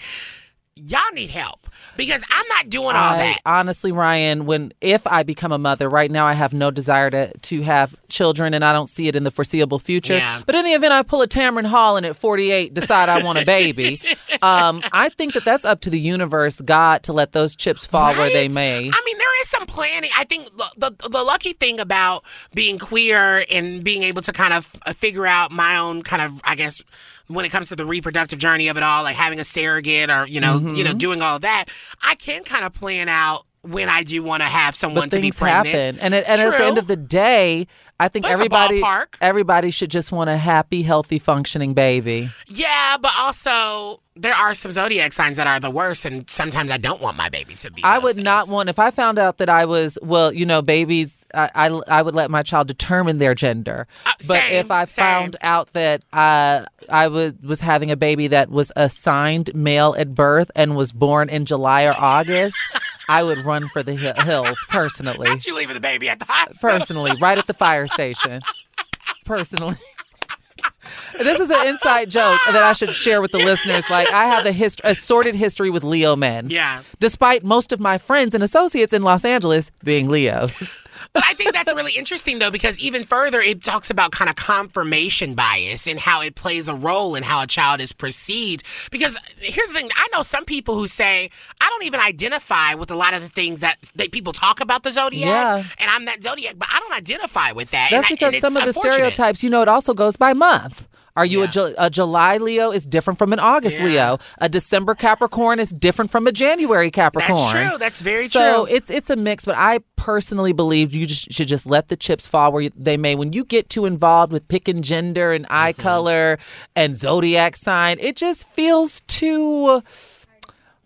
Y'all 0.74 1.01
need 1.12 1.30
help 1.30 1.68
because 2.01 2.24
I'm 2.30 2.48
not 2.48 2.70
doing 2.70 2.96
all 2.96 3.12
I, 3.12 3.16
that. 3.18 3.40
Honestly, 3.44 3.92
Ryan, 3.92 4.46
when 4.46 4.72
if 4.80 5.07
I 5.07 5.22
become 5.22 5.53
a 5.53 5.59
mother, 5.59 5.86
right 5.86 6.11
now 6.11 6.24
I 6.24 6.32
have 6.32 6.55
no 6.55 6.70
desire 6.70 7.11
to 7.11 7.36
to 7.36 7.61
have 7.61 7.94
children, 8.09 8.55
and 8.55 8.64
I 8.64 8.72
don't 8.72 8.88
see 8.88 9.07
it 9.07 9.16
in 9.16 9.24
the 9.24 9.30
foreseeable 9.30 9.78
future. 9.78 10.16
Yeah. 10.16 10.40
But 10.46 10.55
in 10.55 10.64
the 10.64 10.72
event 10.72 10.94
I 10.94 11.03
pull 11.03 11.20
a 11.20 11.28
Tamron 11.28 11.66
Hall 11.66 11.98
and 11.98 12.07
at 12.07 12.16
48 12.16 12.72
decide 12.72 13.11
I 13.11 13.22
want 13.22 13.38
a 13.38 13.44
baby, 13.44 14.01
um, 14.42 14.82
I 14.92 15.11
think 15.11 15.34
that 15.34 15.44
that's 15.44 15.66
up 15.66 15.82
to 15.82 15.90
the 15.90 16.01
universe, 16.01 16.62
God, 16.62 17.03
to 17.03 17.12
let 17.12 17.32
those 17.32 17.55
chips 17.55 17.84
fall 17.84 18.14
where 18.14 18.30
they 18.30 18.48
may. 18.48 18.78
I 18.78 19.03
mean, 19.05 19.18
there 19.18 19.42
is 19.42 19.51
some 19.51 19.66
planning. 19.66 20.11
I 20.16 20.24
think 20.24 20.48
the, 20.57 20.90
the 20.98 21.09
the 21.11 21.22
lucky 21.22 21.53
thing 21.53 21.80
about 21.80 22.24
being 22.55 22.78
queer 22.78 23.44
and 23.51 23.84
being 23.84 24.05
able 24.05 24.22
to 24.22 24.32
kind 24.32 24.55
of 24.55 24.64
figure 24.96 25.26
out 25.26 25.53
my 25.53 25.76
own 25.76 26.03
kind 26.03 26.22
of, 26.22 26.40
I 26.44 26.55
guess, 26.55 26.82
when 27.31 27.45
it 27.45 27.51
comes 27.51 27.68
to 27.68 27.76
the 27.76 27.87
reproductive 27.87 28.39
journey 28.39 28.68
of 28.68 28.76
it 28.76 28.83
all, 28.83 29.03
like 29.05 29.16
having 29.16 29.39
a 29.39 29.45
surrogate 29.45 30.11
or 30.11 30.26
you 30.26 30.41
know, 30.41 30.57
you 30.59 30.85
know, 30.85 30.93
Mhm. 30.95 30.99
doing 30.99 31.22
all 31.22 31.39
that, 31.39 31.66
I 32.03 32.14
can 32.16 32.43
kind 32.45 32.64
of 32.64 32.72
plan 32.72 33.09
out 33.09 33.45
when 33.62 33.89
I 33.91 34.03
do 34.03 34.22
want 34.22 34.43
to 34.43 34.49
have 34.49 34.74
someone 34.74 35.11
But 35.11 35.16
to 35.16 35.20
be 35.20 35.31
pregnant. 35.33 35.66
happen, 35.66 35.99
and 36.01 36.14
at, 36.14 36.26
and 36.26 36.41
at 36.41 36.59
the 36.59 36.64
end 36.64 36.78
of 36.78 36.87
the 36.87 36.97
day, 36.97 37.66
I 38.01 38.09
think 38.09 38.26
everybody 38.26 38.83
everybody 39.20 39.70
should 39.70 39.91
just 39.91 40.12
want 40.12 40.31
a 40.31 40.37
happy, 40.39 40.83
healthy, 40.83 41.18
functioning 41.18 41.74
baby. 41.74 42.31
Yeah, 42.49 42.97
but 42.97 43.12
also 43.18 44.01
there 44.20 44.34
are 44.34 44.54
some 44.54 44.70
zodiac 44.70 45.12
signs 45.12 45.36
that 45.38 45.46
are 45.46 45.58
the 45.58 45.70
worst, 45.70 46.04
and 46.04 46.28
sometimes 46.28 46.70
I 46.70 46.76
don't 46.76 47.00
want 47.00 47.16
my 47.16 47.28
baby 47.28 47.54
to 47.56 47.70
be. 47.70 47.82
I 47.82 47.98
would 47.98 48.16
not 48.16 48.48
want 48.48 48.68
if 48.68 48.78
I 48.78 48.90
found 48.90 49.18
out 49.18 49.38
that 49.38 49.48
I 49.48 49.64
was 49.64 49.98
well, 50.02 50.32
you 50.32 50.44
know, 50.44 50.62
babies. 50.62 51.24
I 51.34 51.50
I, 51.54 51.66
I 51.88 52.02
would 52.02 52.14
let 52.14 52.30
my 52.30 52.42
child 52.42 52.68
determine 52.68 53.18
their 53.18 53.34
gender. 53.34 53.86
but 54.04 54.36
Uh, 54.36 54.40
same, 54.40 54.52
if 54.54 54.70
I 54.70 54.86
found 54.86 55.36
out 55.40 55.72
that 55.72 56.02
uh, 56.12 56.64
I 56.90 57.08
was 57.08 57.32
was 57.42 57.62
having 57.62 57.90
a 57.90 57.96
baby 57.96 58.26
that 58.28 58.50
was 58.50 58.72
assigned 58.76 59.54
male 59.54 59.94
at 59.98 60.14
birth 60.14 60.50
and 60.54 60.76
was 60.76 60.92
born 60.92 61.28
in 61.28 61.44
July 61.46 61.84
or 61.84 61.94
August, 61.96 62.56
I 63.08 63.22
would 63.22 63.38
run 63.38 63.68
for 63.68 63.82
the 63.82 63.94
hills 63.94 64.64
personally. 64.68 65.28
Not 65.28 65.46
you 65.46 65.56
leaving 65.56 65.74
the 65.74 65.80
baby 65.80 66.08
at 66.08 66.18
the 66.18 66.26
hospital. 66.26 66.70
Personally, 66.70 67.12
right 67.20 67.38
at 67.38 67.46
the 67.46 67.54
fire 67.54 67.86
station. 67.86 68.42
Personally. 69.24 69.76
This 71.18 71.41
is 71.41 71.51
an 71.51 71.66
inside 71.68 72.11
joke 72.11 72.41
that 72.47 72.62
I 72.62 72.72
should 72.72 72.95
share 72.95 73.20
with 73.20 73.33
the 73.33 73.39
listeners. 73.39 73.85
Like 73.91 74.11
I 74.12 74.24
have 74.26 74.47
a 74.47 74.53
hist- 74.53 74.81
a 74.85 74.95
sordid 74.95 75.35
history 75.35 75.70
with 75.70 75.85
Leo 75.85 76.16
men. 76.16 76.49
Yeah. 76.51 76.83
Despite 76.99 77.45
most 77.45 77.72
of 77.72 77.81
my 77.81 77.99
friends 77.99 78.35
and 78.35 78.43
associates 78.43 78.93
in 78.93 79.03
Los 79.03 79.24
Angeles 79.24 79.70
being 79.85 80.09
Leos. 80.09 80.81
But 81.12 81.24
I 81.26 81.35
think 81.35 81.53
that's 81.55 81.72
really 81.74 81.93
interesting 81.97 82.39
though, 82.39 82.51
because 82.51 82.78
even 82.78 83.05
further, 83.05 83.41
it 83.41 83.62
talks 83.62 83.91
about 83.91 84.12
kind 84.12 84.28
of 84.31 84.37
confirmation 84.37 85.35
bias 85.35 85.87
and 85.87 85.99
how 85.99 86.20
it 86.22 86.35
plays 86.35 86.68
a 86.68 86.74
role 86.74 87.14
in 87.14 87.22
how 87.22 87.43
a 87.43 87.47
child 87.47 87.81
is 87.81 87.93
perceived. 87.93 88.62
Because 88.91 89.18
here's 89.39 89.68
the 89.68 89.74
thing: 89.74 89.91
I 89.97 90.07
know 90.12 90.22
some 90.22 90.45
people 90.45 90.74
who 90.76 90.87
say 90.87 91.31
I 91.61 91.68
don't 91.70 91.85
even 91.85 92.01
identify 92.01 92.74
with 92.74 92.91
a 92.91 92.95
lot 92.95 93.14
of 93.14 93.22
the 93.22 93.28
things 93.28 93.61
that, 93.61 93.78
that 93.97 94.12
people 94.12 94.33
talk 94.33 94.61
about 94.61 94.83
the 94.83 94.93
zodiac, 94.93 95.26
Yeah. 95.26 95.64
and 95.78 95.91
I'm 95.91 96.05
that 96.05 96.22
zodiac, 96.22 96.55
but 96.59 96.68
I 96.70 96.78
don't 96.81 96.93
identify 96.93 97.53
with 97.53 97.70
that. 97.70 97.89
That's 97.91 98.07
and 98.11 98.12
I- 98.12 98.14
because 98.14 98.35
and 98.35 98.41
some 98.41 98.57
of 98.57 98.64
the 98.64 98.72
stereotypes, 98.72 99.43
you 99.43 99.51
know, 99.51 99.62
it 99.62 99.68
also 99.68 99.95
goes 99.95 100.16
by 100.16 100.33
month. 100.35 100.69
Are 101.16 101.24
you 101.26 101.42
a, 101.42 101.48
Ju- 101.48 101.74
a 101.76 101.90
July 101.90 102.36
Leo 102.38 102.70
is 102.70 102.86
different 102.86 103.18
from 103.18 103.32
an 103.32 103.38
August 103.40 103.80
Leo. 103.80 104.18
A 104.38 104.48
December 104.48 104.94
Capricorn 104.94 105.58
is 105.61 105.70
different 105.70 106.11
from 106.11 106.26
a 106.26 106.32
January 106.32 106.90
Capricorn. 106.90 107.36
That's 107.36 107.50
true. 107.70 107.78
That's 107.78 108.02
very 108.02 108.26
so 108.28 108.66
true. 108.66 108.74
it's 108.74 108.90
it's 108.90 109.11
a 109.11 109.16
mix, 109.16 109.44
but 109.44 109.56
I 109.56 109.80
personally 109.96 110.52
believe 110.52 110.94
you 110.94 111.06
just 111.06 111.32
should 111.32 111.48
just 111.48 111.66
let 111.66 111.88
the 111.88 111.96
chips 111.96 112.26
fall 112.26 112.52
where 112.52 112.68
they 112.76 112.96
may. 112.96 113.14
When 113.14 113.32
you 113.32 113.44
get 113.44 113.68
too 113.68 113.84
involved 113.86 114.32
with 114.32 114.46
picking 114.48 114.82
gender 114.82 115.32
and 115.32 115.46
eye 115.50 115.72
Mm-hmm. 115.72 115.82
color 115.82 116.38
and 116.74 116.96
zodiac 116.96 117.54
sign, 117.56 117.98
it 118.00 118.16
just 118.16 118.48
feels 118.48 119.00
too. 119.02 119.82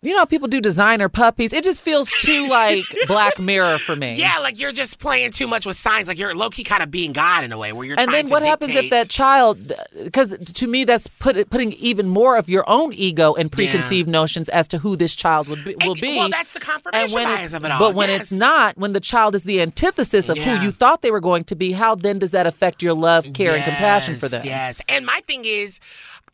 You 0.04 0.14
know, 0.14 0.26
people 0.26 0.48
do 0.48 0.60
designer 0.60 1.08
puppies. 1.08 1.52
It 1.52 1.64
just 1.64 1.82
feels 1.82 2.10
too 2.20 2.46
like 2.48 2.84
Black 3.06 3.38
Mirror 3.38 3.78
for 3.78 3.96
me. 3.96 4.14
Yeah, 4.16 4.38
like 4.40 4.58
you're 4.58 4.72
just 4.72 4.98
playing 4.98 5.32
too 5.32 5.46
much 5.48 5.64
with 5.66 5.76
signs. 5.76 6.08
Like 6.08 6.18
you're 6.18 6.34
low 6.34 6.50
key 6.50 6.62
kind 6.62 6.82
of 6.82 6.90
being 6.90 7.12
God 7.12 7.42
in 7.44 7.52
a 7.52 7.58
way, 7.58 7.72
where 7.72 7.86
you're. 7.86 7.98
and 7.98 8.12
then 8.12 8.28
what 8.28 8.44
happens 8.44 8.74
if 8.74 8.90
that 8.90 9.08
child 9.08 9.72
because 10.02 10.36
to 10.38 10.66
me 10.66 10.84
that's 10.84 11.08
put, 11.08 11.48
putting 11.50 11.72
even 11.74 12.06
more 12.08 12.36
of 12.36 12.48
your 12.48 12.68
own 12.68 12.92
ego 12.92 13.34
and 13.34 13.50
preconceived 13.50 14.08
notions 14.08 14.48
as 14.50 14.68
to 14.68 14.78
who 14.78 14.94
this 14.96 15.16
child 15.16 15.48
will 15.48 15.56
be, 15.64 15.74
will 15.84 15.94
be 15.94 16.16
Well, 16.18 16.28
that's 16.28 16.52
the 16.52 16.60
confirmation 16.60 17.22
bias 17.22 17.52
of 17.54 17.64
it 17.64 17.70
all. 17.70 17.78
but 17.78 17.94
when 17.94 18.08
yes. 18.10 18.20
it's 18.20 18.32
not 18.32 18.76
when 18.76 18.92
the 18.92 19.00
child 19.00 19.34
is 19.34 19.44
the 19.44 19.60
antithesis 19.62 20.28
of 20.28 20.36
Yeah. 20.36 20.58
who 20.58 20.64
you 20.64 20.70
thought 20.72 21.02
they 21.02 21.10
were 21.10 21.20
going 21.20 21.44
to 21.44 21.54
be 21.56 21.72
how 21.72 21.94
then 21.94 22.18
does 22.18 22.32
that 22.32 22.46
affect 22.46 22.82
your 22.82 22.94
love 22.94 23.32
care 23.32 23.54
and 23.54 23.64
compassion 23.64 24.16
for 24.16 24.28
them 24.28 24.42
Yes, 24.44 24.80
and 24.88 25.06
my 25.06 25.20
thing 25.26 25.44
is. 25.44 25.80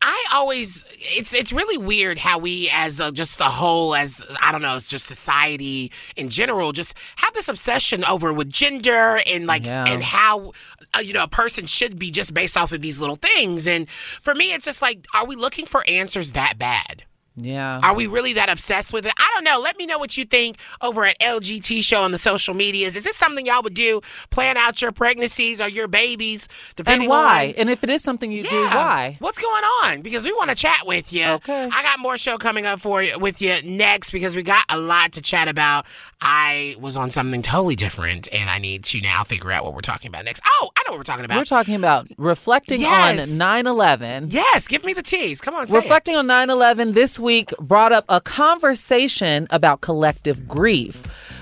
I 0.02 0.24
always 0.32 0.84
it's 0.98 1.34
it's 1.34 1.52
really 1.52 1.76
weird 1.76 2.16
how 2.16 2.38
we 2.38 2.70
as 2.72 3.00
a, 3.00 3.12
just 3.12 3.36
the 3.36 3.44
whole 3.44 3.94
as 3.94 4.24
I 4.40 4.50
don't 4.50 4.62
know 4.62 4.76
it's 4.76 4.88
just 4.88 5.06
society 5.06 5.92
in 6.16 6.30
general 6.30 6.72
just 6.72 6.94
have 7.16 7.34
this 7.34 7.48
obsession 7.48 8.04
over 8.04 8.32
with 8.32 8.50
gender 8.50 9.20
and 9.26 9.46
like 9.46 9.66
and 9.66 10.02
how 10.02 10.52
uh, 10.94 11.00
you 11.00 11.12
know 11.12 11.24
a 11.24 11.28
person 11.28 11.66
should 11.66 11.98
be 11.98 12.10
just 12.10 12.32
based 12.32 12.56
off 12.56 12.72
of 12.72 12.80
these 12.80 13.00
little 13.00 13.16
things. 13.16 13.66
And 13.66 13.88
for 14.22 14.34
me 14.34 14.52
it's 14.54 14.64
just 14.64 14.80
like 14.80 15.06
are 15.14 15.26
we 15.26 15.36
looking 15.36 15.66
for 15.66 15.84
answers 15.86 16.32
that 16.32 16.58
bad 16.58 17.04
yeah 17.40 17.80
Are 17.82 17.94
we 17.94 18.06
really 18.06 18.32
that 18.34 18.48
obsessed 18.48 18.92
with 18.92 19.06
it? 19.06 19.12
I 19.16 19.30
don't 19.34 19.44
know. 19.44 19.58
Let 19.58 19.78
me 19.78 19.86
know 19.86 19.98
what 19.98 20.16
you 20.16 20.24
think 20.24 20.56
over 20.80 21.04
at 21.06 21.18
LGT 21.20 21.82
Show 21.84 22.02
on 22.02 22.12
the 22.12 22.18
social 22.18 22.54
medias. 22.54 22.96
Is 22.96 23.04
this 23.04 23.16
something 23.16 23.46
y'all 23.46 23.62
would 23.62 23.74
do? 23.74 24.00
Plan 24.30 24.56
out 24.56 24.80
your 24.82 24.92
pregnancies 24.92 25.60
or 25.60 25.68
your 25.68 25.88
babies, 25.88 26.48
depending 26.76 27.02
and 27.02 27.10
why 27.10 27.48
on 27.48 27.54
and 27.58 27.70
if 27.70 27.82
it 27.84 27.90
is 27.90 28.02
something 28.02 28.30
you 28.30 28.42
do 28.42 28.48
why 28.48 29.16
What's 29.20 29.38
going 29.38 29.64
on? 29.82 30.02
Because 30.02 30.24
we 30.24 30.32
want 30.32 30.50
to 30.50 30.56
chat 30.56 30.86
with 30.86 31.12
you. 31.12 31.24
Okay. 31.26 31.64
I 31.72 31.82
got 31.82 31.98
more 31.98 32.16
show 32.18 32.38
coming 32.38 32.66
up 32.66 32.80
for 32.80 33.02
you 33.02 33.18
with 33.18 33.40
you 33.42 33.56
next 33.62 34.10
because 34.10 34.34
we 34.36 34.42
got 34.42 34.64
a 34.68 34.78
lot 34.78 35.12
to 35.12 35.20
chat 35.20 35.48
about. 35.48 35.86
I 36.22 36.76
was 36.78 36.96
on 36.98 37.10
something 37.10 37.40
totally 37.40 37.76
different, 37.76 38.28
and 38.32 38.50
I 38.50 38.58
need 38.58 38.84
to 38.84 39.00
now 39.00 39.24
figure 39.24 39.50
out 39.52 39.64
what 39.64 39.74
we're 39.74 39.80
talking 39.80 40.08
about 40.08 40.26
next. 40.26 40.42
Oh, 40.46 40.70
I 40.76 40.82
know 40.86 40.92
what 40.92 40.98
we're 40.98 41.04
talking 41.04 41.24
about. 41.24 41.38
we're 41.38 41.44
talking 41.44 41.74
about 41.74 42.08
reflecting 42.18 42.82
Yes. 42.82 43.30
on 43.32 43.38
9-11 43.38 44.32
yes, 44.32 44.68
give 44.68 44.84
me 44.84 44.92
the 44.92 45.02
tease. 45.02 45.40
Come 45.40 45.54
on, 45.54 45.66
say 45.66 45.76
it. 45.76 45.80
Reflecting 45.80 46.16
on 46.16 46.26
9 46.26 46.50
11 46.50 46.92
this 46.92 47.18
week 47.18 47.29
brought 47.60 47.92
up 47.92 48.04
a 48.08 48.20
conversation 48.20 49.46
about 49.50 49.80
collective 49.80 50.46
grief. 50.48 50.94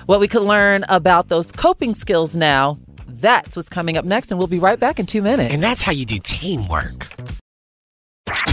What 0.07 0.21
we 0.21 0.29
could 0.29 0.43
learn 0.43 0.85
about 0.89 1.29
those 1.29 1.51
coping 1.53 1.95
skills 1.95 2.37
now 2.37 2.79
That's 3.21 3.57
what's 3.57 3.69
coming 3.69 3.97
up 3.97 4.05
next, 4.05 4.31
and 4.31 4.39
we'll 4.39 4.47
be 4.47 4.61
right 4.61 4.79
back 4.79 5.01
in 5.01 5.07
two 5.07 5.23
minutes. 5.23 5.53
And 5.53 5.61
that's 5.63 5.83
how 5.83 5.91
you 5.93 6.05
do 6.07 6.19
teamwork. 6.23 7.09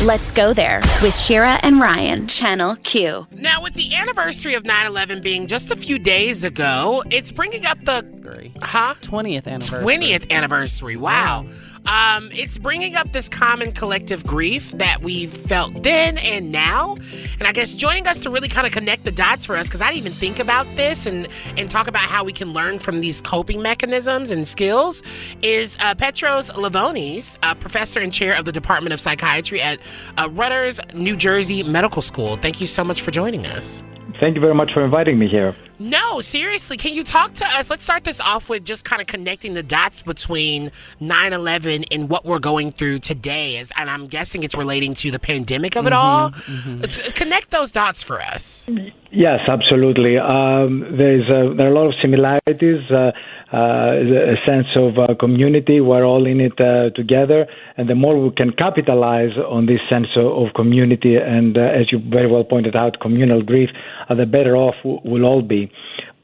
Let's 0.03 0.31
go 0.31 0.53
there 0.53 0.79
with 1.01 1.15
Shira 1.15 1.59
and 1.61 1.79
Ryan, 1.79 2.27
Channel 2.27 2.75
Q. 2.77 3.27
Now, 3.31 3.61
with 3.61 3.73
the 3.73 3.93
anniversary 3.95 4.53
of 4.55 4.63
9 4.63 4.87
11 4.87 5.21
being 5.21 5.47
just 5.47 5.71
a 5.71 5.75
few 5.75 5.99
days 5.99 6.43
ago, 6.43 7.03
it's 7.11 7.31
bringing 7.31 7.65
up 7.65 7.77
the. 7.85 8.03
Huh? 8.61 8.95
20th 9.01 9.47
anniversary. 9.47 9.83
20th 9.83 10.31
anniversary. 10.31 10.95
Wow. 10.95 11.45
Um, 11.87 12.29
it's 12.33 12.57
bringing 12.57 12.95
up 12.95 13.11
this 13.11 13.29
common 13.29 13.71
collective 13.71 14.25
grief 14.25 14.71
that 14.73 15.01
we 15.01 15.27
felt 15.27 15.83
then 15.83 16.17
and 16.17 16.51
now. 16.51 16.95
And 17.39 17.47
I 17.47 17.51
guess 17.51 17.73
joining 17.73 18.07
us 18.07 18.19
to 18.19 18.29
really 18.29 18.47
kind 18.47 18.65
of 18.65 18.73
connect 18.73 19.03
the 19.03 19.11
dots 19.11 19.45
for 19.45 19.55
us, 19.55 19.67
because 19.67 19.81
I 19.81 19.87
didn't 19.91 19.99
even 19.99 20.11
think 20.13 20.39
about 20.39 20.67
this 20.75 21.05
and, 21.05 21.27
and 21.57 21.69
talk 21.69 21.87
about 21.87 22.01
how 22.01 22.23
we 22.23 22.33
can 22.33 22.53
learn 22.53 22.79
from 22.79 23.01
these 23.01 23.21
coping 23.21 23.61
mechanisms 23.61 24.31
and 24.31 24.47
skills, 24.47 25.03
is 25.41 25.77
uh, 25.79 25.93
Petros 25.95 26.49
Levounis, 26.51 27.37
professor 27.59 27.99
and 27.99 28.11
chair 28.11 28.33
of 28.33 28.45
the 28.45 28.51
Department 28.51 28.93
of 28.93 28.99
Psychiatry 28.99 29.61
at 29.61 29.79
uh, 30.17 30.29
Rutgers, 30.31 30.79
New 30.93 31.15
Jersey 31.15 31.63
Medical 31.63 32.01
School. 32.01 32.35
Thank 32.37 32.61
you 32.61 32.67
so 32.67 32.83
much 32.83 33.01
for 33.01 33.11
joining 33.11 33.45
us. 33.45 33.83
Thank 34.19 34.35
you 34.35 34.41
very 34.41 34.55
much 34.55 34.73
for 34.73 34.83
inviting 34.83 35.19
me 35.19 35.27
here. 35.27 35.55
No, 35.77 36.21
seriously, 36.21 36.77
can 36.77 36.93
you 36.93 37.03
talk 37.03 37.33
to 37.33 37.45
us? 37.45 37.69
Let's 37.69 37.83
start 37.83 38.05
this 38.05 38.21
off 38.21 38.49
with 38.49 38.63
just 38.63 38.85
kind 38.85 39.01
of 39.01 39.07
connecting 39.07 39.53
the 39.53 39.63
dots 39.63 40.01
between 40.01 40.71
9 40.99 41.33
11 41.33 41.85
and 41.91 42.09
what 42.09 42.23
we're 42.23 42.39
going 42.39 42.71
through 42.71 42.99
today. 42.99 43.57
As, 43.57 43.71
and 43.75 43.89
I'm 43.89 44.07
guessing 44.07 44.43
it's 44.43 44.55
relating 44.55 44.93
to 44.95 45.11
the 45.11 45.19
pandemic 45.19 45.75
of 45.75 45.85
it 45.85 45.93
all. 45.93 46.31
Let's 46.67 46.97
Connect 47.13 47.51
those 47.51 47.71
dots 47.71 48.03
for 48.03 48.21
us. 48.21 48.69
Yes, 49.11 49.39
absolutely. 49.47 50.17
Um, 50.17 50.95
there's 50.97 51.29
a, 51.29 51.53
there 51.55 51.67
are 51.67 51.71
a 51.71 51.75
lot 51.75 51.87
of 51.87 51.93
similarities. 52.01 52.89
Uh, 52.89 53.11
uh, 53.53 53.93
a 53.93 54.35
sense 54.45 54.67
of 54.75 54.97
uh, 54.97 55.13
community. 55.19 55.79
We're 55.79 56.03
all 56.03 56.25
in 56.25 56.41
it 56.41 56.59
uh, 56.59 56.89
together, 56.95 57.45
and 57.77 57.87
the 57.87 57.95
more 57.95 58.19
we 58.19 58.31
can 58.31 58.51
capitalize 58.51 59.37
on 59.37 59.65
this 59.65 59.79
sense 59.87 60.07
of, 60.17 60.25
of 60.25 60.53
community, 60.55 61.15
and 61.15 61.57
uh, 61.57 61.61
as 61.61 61.91
you 61.91 61.99
very 62.09 62.29
well 62.29 62.43
pointed 62.43 62.75
out, 62.75 62.99
communal 62.99 63.43
grief, 63.43 63.69
uh, 64.09 64.15
the 64.15 64.25
better 64.25 64.57
off 64.57 64.75
we'll 64.83 65.25
all 65.25 65.41
be. 65.41 65.64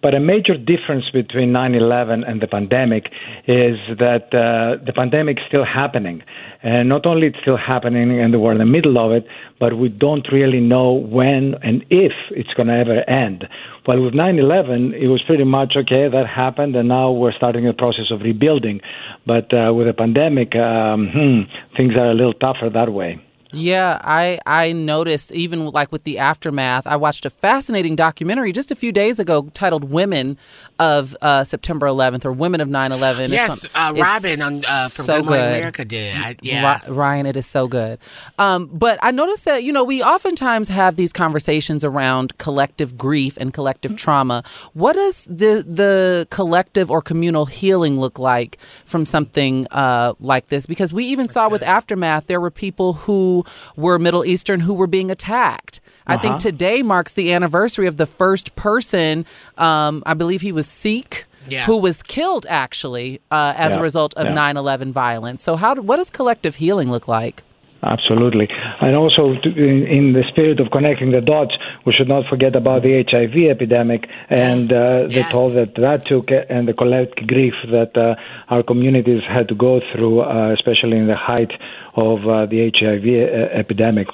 But 0.02 0.16
a 0.16 0.20
major 0.20 0.58
difference 0.58 1.06
between 1.14 1.52
9 1.52 1.76
11 1.76 2.24
and 2.24 2.42
the 2.42 2.48
pandemic 2.48 3.06
is 3.48 3.78
that 4.00 4.34
uh, 4.34 4.84
the 4.84 4.94
pandemic 4.96 5.38
is 5.38 5.44
still 5.48 5.66
happening. 5.66 6.24
And 6.64 6.90
not 6.90 7.06
only 7.06 7.28
it's 7.28 7.38
still 7.42 7.58
happening 7.58 8.20
and 8.20 8.42
we're 8.42 8.52
in 8.52 8.58
the 8.58 8.66
middle 8.66 8.98
of 8.98 9.12
it, 9.12 9.26
but 9.60 9.78
we 9.78 9.90
don't 9.90 10.28
really 10.32 10.60
know 10.60 10.94
when 10.94 11.54
and 11.62 11.86
if 11.92 12.14
it's 12.32 12.54
going 12.56 12.68
to 12.68 12.74
ever 12.74 13.08
end. 13.08 13.46
Well, 13.88 14.02
with 14.02 14.16
9 14.16 14.40
11, 14.40 14.94
it 14.96 15.08
was 15.08 15.22
pretty 15.26 15.44
much 15.44 15.74
okay, 15.78 16.08
that 16.10 16.26
happened, 16.28 16.76
and 16.76 16.88
now 16.88 17.12
we're 17.12 17.34
starting 17.34 17.66
the 17.66 17.74
process 17.74 18.12
of 18.12 18.22
rebuilding. 18.22 18.82
But 19.28 19.54
uh, 19.54 19.74
with 19.74 19.88
the 19.88 19.94
pandemic, 19.94 20.56
um, 20.56 21.10
hmm, 21.14 21.42
things 21.78 21.94
are 21.96 22.10
a 22.10 22.16
little 22.16 22.34
tougher 22.34 22.70
that 22.74 22.92
way. 22.92 23.20
Yeah, 23.54 24.00
I 24.04 24.40
I 24.46 24.72
noticed 24.72 25.32
even 25.34 25.68
like 25.68 25.92
with 25.92 26.04
the 26.04 26.18
aftermath. 26.20 26.88
I 26.88 26.96
watched 26.96 27.26
a 27.26 27.30
fascinating 27.30 27.96
documentary 27.96 28.52
just 28.52 28.72
a 28.72 28.76
few 28.76 28.92
days 28.92 29.20
ago 29.20 29.50
titled 29.54 29.92
"Women 29.92 30.38
of 30.80 31.16
uh, 31.22 31.44
September 31.44 31.86
11th" 31.88 32.26
or 32.26 32.32
"Women 32.32 32.62
of 32.62 32.68
9/11." 32.70 33.30
Yes, 33.30 33.66
It's 33.66 33.76
on- 33.76 33.98
uh, 33.98 34.02
Robin 34.02 34.42
on, 34.42 34.66
uh, 34.66 34.88
from 34.90 35.06
so 35.06 35.18
Good 35.22 35.26
Morning. 35.26 35.46
America 35.48 35.86
did. 35.86 36.16
I, 36.16 36.36
yeah. 36.42 36.80
Ryan, 36.88 37.26
it 37.26 37.36
is 37.38 37.46
so 37.46 37.68
good. 37.68 38.00
Um, 38.40 38.70
but 38.72 39.00
I 39.02 39.12
noticed 39.12 39.46
that, 39.46 39.64
you 39.64 39.72
know, 39.74 39.84
we 39.84 40.02
oftentimes 40.02 40.70
have 40.70 40.96
these 40.96 41.12
conversations 41.14 41.84
around 41.84 42.38
collective 42.38 42.98
grief 42.98 43.38
and 43.38 43.54
collective 43.54 43.96
trauma. 43.96 44.44
What 44.74 44.94
does 44.94 45.26
the 45.26 45.64
the 45.68 46.28
collective 46.30 46.90
or 46.90 47.02
communal 47.02 47.46
healing 47.46 48.00
look 48.00 48.18
like 48.18 48.58
from 48.86 49.06
something 49.06 49.68
uh, 49.72 50.14
like 50.20 50.48
this? 50.48 50.66
Because 50.66 50.94
we 50.94 51.06
even 51.06 51.28
saw 51.28 51.50
with 51.50 51.64
Aftermath, 51.64 52.28
there 52.28 52.40
were 52.42 52.52
people 52.52 52.94
who 52.94 53.41
were 53.76 53.98
Middle 54.00 54.26
Eastern 54.26 54.62
who 54.62 54.74
were 54.74 54.88
being 54.88 55.12
attacked. 55.12 55.80
I 56.08 56.18
think 56.18 56.32
Uh-huh. 56.34 56.40
today 56.40 56.82
marks 56.84 57.14
the 57.14 57.32
anniversary 57.34 57.88
of 57.88 57.98
the 57.98 58.06
first 58.06 58.56
person, 58.56 59.26
um, 59.58 60.04
I 60.06 60.14
believe 60.14 60.42
he 60.42 60.52
was 60.52 60.68
Sikh. 60.68 61.26
Yeah. 61.48 61.66
Who 61.66 61.78
was 61.78 62.04
killed 62.04 62.46
actually 62.50 63.20
uh, 63.32 63.54
as 63.58 63.74
a 63.74 63.82
result 63.82 64.14
of 64.14 64.26
yeah. 64.28 64.34
9 64.34 64.58
11 64.58 64.92
violence? 64.94 65.42
So, 65.42 65.56
how 65.56 65.74
do, 65.74 65.82
what 65.82 65.98
does 65.98 66.12
collective 66.12 66.56
healing 66.58 66.92
look 66.92 67.08
like? 67.08 67.42
Absolutely. 67.84 68.48
And 68.80 68.96
also, 68.96 69.34
to, 69.42 69.50
in, 69.50 69.88
in 69.88 70.14
the 70.14 70.24
spirit 70.30 70.60
of 70.60 70.70
connecting 70.72 71.12
the 71.12 71.22
dots, 71.22 71.56
we 71.84 71.94
should 71.94 72.08
not 72.08 72.26
forget 72.30 72.56
about 72.56 72.84
the 72.84 73.04
HIV 73.10 73.50
epidemic 73.50 74.08
and 74.30 74.72
uh, 74.72 75.06
the 75.06 75.26
toll 75.32 75.50
that 75.52 75.74
that 75.76 76.06
took 76.06 76.30
and 76.30 76.68
the 76.68 76.74
collective 76.74 77.28
grief 77.28 77.56
that 77.72 77.98
uh, 77.98 78.16
our 78.50 78.62
communities 78.62 79.24
had 79.28 79.48
to 79.48 79.56
go 79.56 79.82
through, 79.92 80.22
uh, 80.22 80.54
especially 80.54 80.98
in 80.98 81.08
the 81.08 81.16
height 81.16 81.52
of 81.96 82.20
uh, 82.28 82.46
the 82.46 82.70
HIV 82.70 83.06
e- 83.06 83.24
epidemic. 83.24 84.08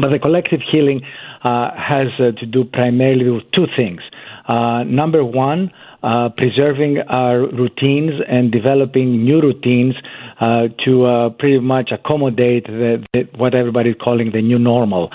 But 0.00 0.08
the 0.08 0.18
collective 0.18 0.60
healing 0.70 1.02
uh, 1.44 1.70
has 1.76 2.08
uh, 2.18 2.32
to 2.32 2.46
do 2.46 2.64
primarily 2.64 3.28
with 3.30 3.50
two 3.52 3.66
things. 3.76 4.00
Uh, 4.46 4.82
number 4.84 5.22
one, 5.22 5.70
uh, 6.02 6.28
preserving 6.36 6.98
our 7.08 7.40
routines 7.40 8.12
and 8.28 8.52
developing 8.52 9.24
new 9.24 9.40
routines 9.40 9.94
uh, 10.40 10.68
to 10.84 11.04
uh, 11.04 11.30
pretty 11.30 11.58
much 11.58 11.90
accommodate 11.92 12.64
the, 12.66 13.04
the, 13.12 13.28
what 13.36 13.54
everybody's 13.54 13.96
calling 14.00 14.30
the 14.32 14.40
new 14.40 14.58
normal. 14.58 15.10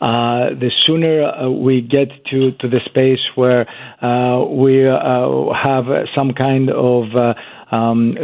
Uh, 0.00 0.50
the 0.60 0.70
sooner 0.86 1.24
uh, 1.24 1.48
we 1.48 1.80
get 1.80 2.08
to, 2.30 2.52
to 2.60 2.68
the 2.68 2.80
space 2.84 3.20
where 3.34 3.66
uh, 4.04 4.44
we 4.44 4.82
have 4.82 5.84
some 6.14 6.32
kind 6.32 6.68
of 6.68 7.04
um, 7.72 8.14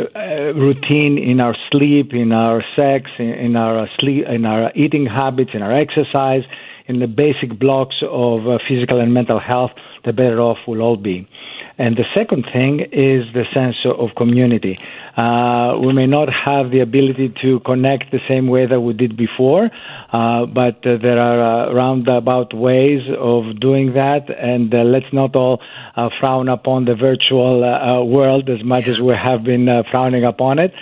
routine 0.54 1.18
in 1.18 1.40
our 1.40 1.56
sleep, 1.70 2.12
in 2.12 2.32
our 2.32 2.62
sex, 2.76 3.10
in, 3.18 3.30
in 3.30 3.56
our 3.56 3.88
sleep, 3.98 4.26
in 4.28 4.44
our 4.44 4.70
eating 4.76 5.06
habits, 5.06 5.52
in 5.54 5.62
our 5.62 5.72
exercise, 5.72 6.42
in 6.88 6.98
the 6.98 7.06
basic 7.06 7.58
blocks 7.58 7.96
of 8.06 8.42
physical 8.68 9.00
and 9.00 9.14
mental 9.14 9.40
health, 9.40 9.70
the 10.04 10.12
better 10.12 10.40
off 10.40 10.58
we'll 10.66 10.82
all 10.82 10.96
be. 10.96 11.26
And 11.82 11.96
the 11.96 12.08
second 12.18 12.42
thing 12.52 12.74
is 13.10 13.20
the 13.38 13.44
sense 13.52 13.78
of 14.02 14.08
community. 14.22 14.78
Uh, 15.16 15.70
we 15.84 15.92
may 15.92 16.06
not 16.06 16.28
have 16.32 16.70
the 16.70 16.80
ability 16.80 17.34
to 17.42 17.50
connect 17.70 18.04
the 18.12 18.20
same 18.28 18.46
way 18.54 18.64
that 18.72 18.80
we 18.86 18.92
did 18.94 19.12
before, 19.16 19.64
uh, 20.12 20.46
but 20.46 20.76
uh, 20.86 20.96
there 21.06 21.20
are 21.28 21.40
uh, 21.42 21.74
roundabout 21.74 22.54
ways 22.54 23.02
of 23.18 23.58
doing 23.58 23.86
that. 23.94 24.30
And 24.52 24.72
uh, 24.72 24.78
let's 24.94 25.12
not 25.12 25.34
all 25.34 25.60
uh, 25.96 26.08
frown 26.20 26.48
upon 26.48 26.84
the 26.84 26.94
virtual 26.94 27.56
world 28.16 28.48
as 28.48 28.62
much 28.62 28.86
as 28.86 29.00
we 29.00 29.14
have 29.28 29.42
been 29.42 29.66
frowning 29.90 30.24
upon 30.24 30.60
it, 30.60 30.72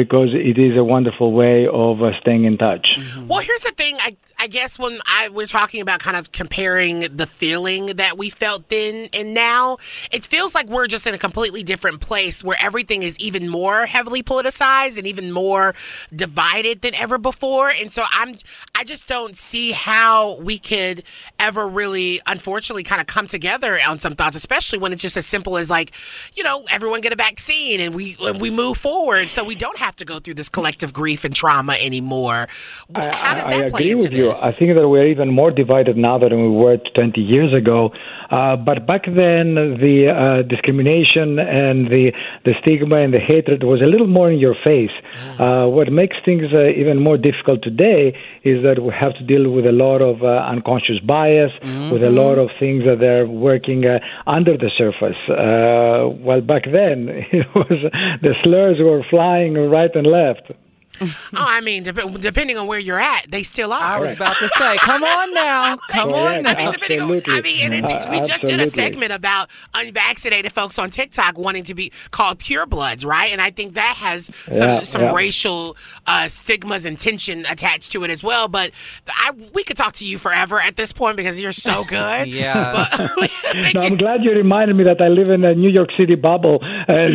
because 0.00 0.30
it 0.32 0.58
is 0.58 0.76
a 0.76 0.84
wonderful 0.84 1.32
way 1.32 1.66
of 1.66 1.96
staying 2.20 2.44
in 2.44 2.56
touch. 2.56 2.86
Well, 3.26 3.40
here's 3.40 3.64
the 3.68 3.72
thing. 3.72 3.96
I, 3.98 4.16
I 4.40 4.46
guess 4.46 4.78
when 4.78 5.00
I 5.04 5.28
we're 5.28 5.46
talking 5.46 5.82
about 5.82 6.00
kind 6.00 6.16
of 6.16 6.32
comparing 6.32 7.00
the 7.14 7.26
feeling 7.26 7.86
that 7.96 8.16
we 8.16 8.30
felt 8.30 8.70
then 8.70 9.10
and 9.12 9.34
now, 9.34 9.76
it 10.10 10.24
feels 10.24 10.54
like 10.54 10.66
we're 10.66 10.86
just 10.86 11.06
in 11.06 11.12
a 11.12 11.18
completely 11.18 11.62
different 11.62 12.00
place 12.00 12.42
where 12.42 12.56
everything 12.58 13.02
is 13.02 13.18
even 13.18 13.50
more 13.50 13.84
heavily 13.84 14.22
politicized 14.22 14.96
and 14.96 15.06
even 15.06 15.30
more 15.30 15.74
divided 16.16 16.80
than 16.80 16.94
ever 16.94 17.18
before. 17.18 17.68
And 17.68 17.92
so 17.92 18.02
I'm 18.10 18.34
I 18.74 18.84
just 18.84 19.06
don't 19.06 19.36
see 19.36 19.72
how 19.72 20.36
we 20.36 20.58
could 20.58 21.02
ever 21.38 21.68
really, 21.68 22.22
unfortunately, 22.26 22.82
kind 22.82 23.02
of 23.02 23.06
come 23.06 23.26
together 23.26 23.78
on 23.86 24.00
some 24.00 24.14
thoughts, 24.14 24.36
especially 24.36 24.78
when 24.78 24.94
it's 24.94 25.02
just 25.02 25.18
as 25.18 25.26
simple 25.26 25.58
as 25.58 25.68
like, 25.68 25.92
you 26.34 26.44
know, 26.44 26.64
everyone 26.70 27.02
get 27.02 27.12
a 27.12 27.16
vaccine 27.16 27.78
and 27.80 27.94
we 27.94 28.16
and 28.20 28.40
we 28.40 28.50
move 28.50 28.78
forward, 28.78 29.28
so 29.28 29.44
we 29.44 29.54
don't 29.54 29.78
have 29.78 29.96
to 29.96 30.06
go 30.06 30.18
through 30.18 30.34
this 30.34 30.48
collective 30.48 30.94
grief 30.94 31.24
and 31.26 31.34
trauma 31.34 31.74
anymore. 31.74 32.48
How 32.94 33.34
does 33.34 33.46
I 33.46 33.58
that 33.58 33.70
play 33.70 33.90
into 33.90 34.04
with 34.04 34.12
I 34.42 34.52
think 34.52 34.74
that 34.74 34.88
we're 34.88 35.06
even 35.06 35.28
more 35.30 35.50
divided 35.50 35.96
now 35.96 36.18
than 36.18 36.30
we 36.40 36.48
were 36.48 36.78
20 36.94 37.20
years 37.20 37.52
ago. 37.54 37.92
Uh, 38.30 38.56
but 38.56 38.86
back 38.86 39.06
then, 39.06 39.54
the 39.84 39.96
uh, 40.08 40.42
discrimination 40.48 41.38
and 41.38 41.86
the 41.90 42.12
the 42.44 42.54
stigma 42.62 42.96
and 42.96 43.12
the 43.12 43.18
hatred 43.18 43.64
was 43.64 43.80
a 43.82 43.86
little 43.86 44.06
more 44.06 44.30
in 44.30 44.38
your 44.38 44.54
face. 44.62 44.94
Uh, 45.38 45.66
what 45.66 45.90
makes 45.90 46.16
things 46.24 46.44
uh, 46.54 46.68
even 46.68 47.02
more 47.02 47.16
difficult 47.18 47.62
today 47.62 48.16
is 48.44 48.62
that 48.62 48.82
we 48.82 48.92
have 48.94 49.14
to 49.14 49.24
deal 49.24 49.50
with 49.50 49.66
a 49.66 49.72
lot 49.72 50.00
of 50.00 50.22
uh, 50.22 50.28
unconscious 50.54 51.00
bias, 51.00 51.52
with 51.92 52.02
a 52.02 52.10
lot 52.10 52.38
of 52.38 52.48
things 52.58 52.84
that 52.84 53.02
are 53.02 53.26
working 53.26 53.84
uh, 53.84 53.98
under 54.26 54.56
the 54.56 54.70
surface. 54.78 55.18
Uh, 55.28 56.08
well, 56.24 56.40
back 56.40 56.64
then, 56.64 57.08
it 57.32 57.46
was 57.54 57.78
the 58.22 58.34
slurs 58.42 58.78
were 58.80 59.02
flying 59.10 59.54
right 59.54 59.94
and 59.94 60.06
left. 60.06 60.52
oh, 61.00 61.06
I 61.32 61.60
mean, 61.60 61.82
dep- 61.84 62.20
depending 62.20 62.58
on 62.58 62.66
where 62.66 62.78
you're 62.78 63.00
at, 63.00 63.26
they 63.30 63.42
still 63.42 63.72
are. 63.72 63.80
I 63.80 63.98
was 64.00 64.10
about 64.10 64.36
to 64.38 64.48
say, 64.58 64.76
come 64.78 65.02
on 65.02 65.32
now, 65.34 65.76
come 65.88 66.10
on 66.12 66.42
now. 66.42 66.50
I 66.50 66.56
mean, 66.56 66.72
depending 66.72 67.00
on, 67.00 67.22
I 67.26 67.40
mean, 67.40 67.64
and 67.64 67.74
it's, 67.74 67.88
Uh, 67.90 68.08
we 68.10 68.20
just 68.20 68.44
did 68.44 68.60
a 68.60 68.70
segment 68.70 69.12
about 69.12 69.48
unvaccinated 69.74 70.52
folks 70.52 70.78
on 70.78 70.90
TikTok 70.90 71.38
wanting 71.38 71.64
to 71.64 71.74
be 71.74 71.90
called 72.10 72.38
purebloods, 72.38 73.04
right? 73.06 73.30
And 73.32 73.40
I 73.40 73.50
think 73.50 73.74
that 73.74 73.96
has 73.98 74.30
some 74.52 74.68
Yeah, 74.68 74.82
some 74.82 75.02
yeah. 75.02 75.14
racial 75.14 75.76
uh, 76.06 76.28
stigmas 76.28 76.84
and 76.84 76.98
tension 76.98 77.46
attached 77.48 77.92
to 77.92 78.04
it 78.04 78.10
as 78.10 78.22
well. 78.22 78.48
But 78.48 78.72
I 79.08 79.30
we 79.54 79.64
could 79.64 79.76
talk 79.76 79.94
to 79.94 80.06
you 80.06 80.18
forever 80.18 80.60
at 80.60 80.76
this 80.76 80.92
point 80.92 81.16
because 81.16 81.40
you're 81.40 81.52
so 81.52 81.84
good. 81.88 82.28
Yeah. 82.28 82.88
But, 83.16 83.30
No, 83.74 83.80
I'm 83.82 83.96
glad 83.96 84.22
you 84.22 84.32
reminded 84.32 84.76
me 84.76 84.84
that 84.84 85.00
I 85.00 85.08
live 85.08 85.30
in 85.30 85.44
a 85.44 85.54
New 85.54 85.70
York 85.70 85.90
City 85.96 86.14
bubble. 86.14 86.58
And 86.62 87.14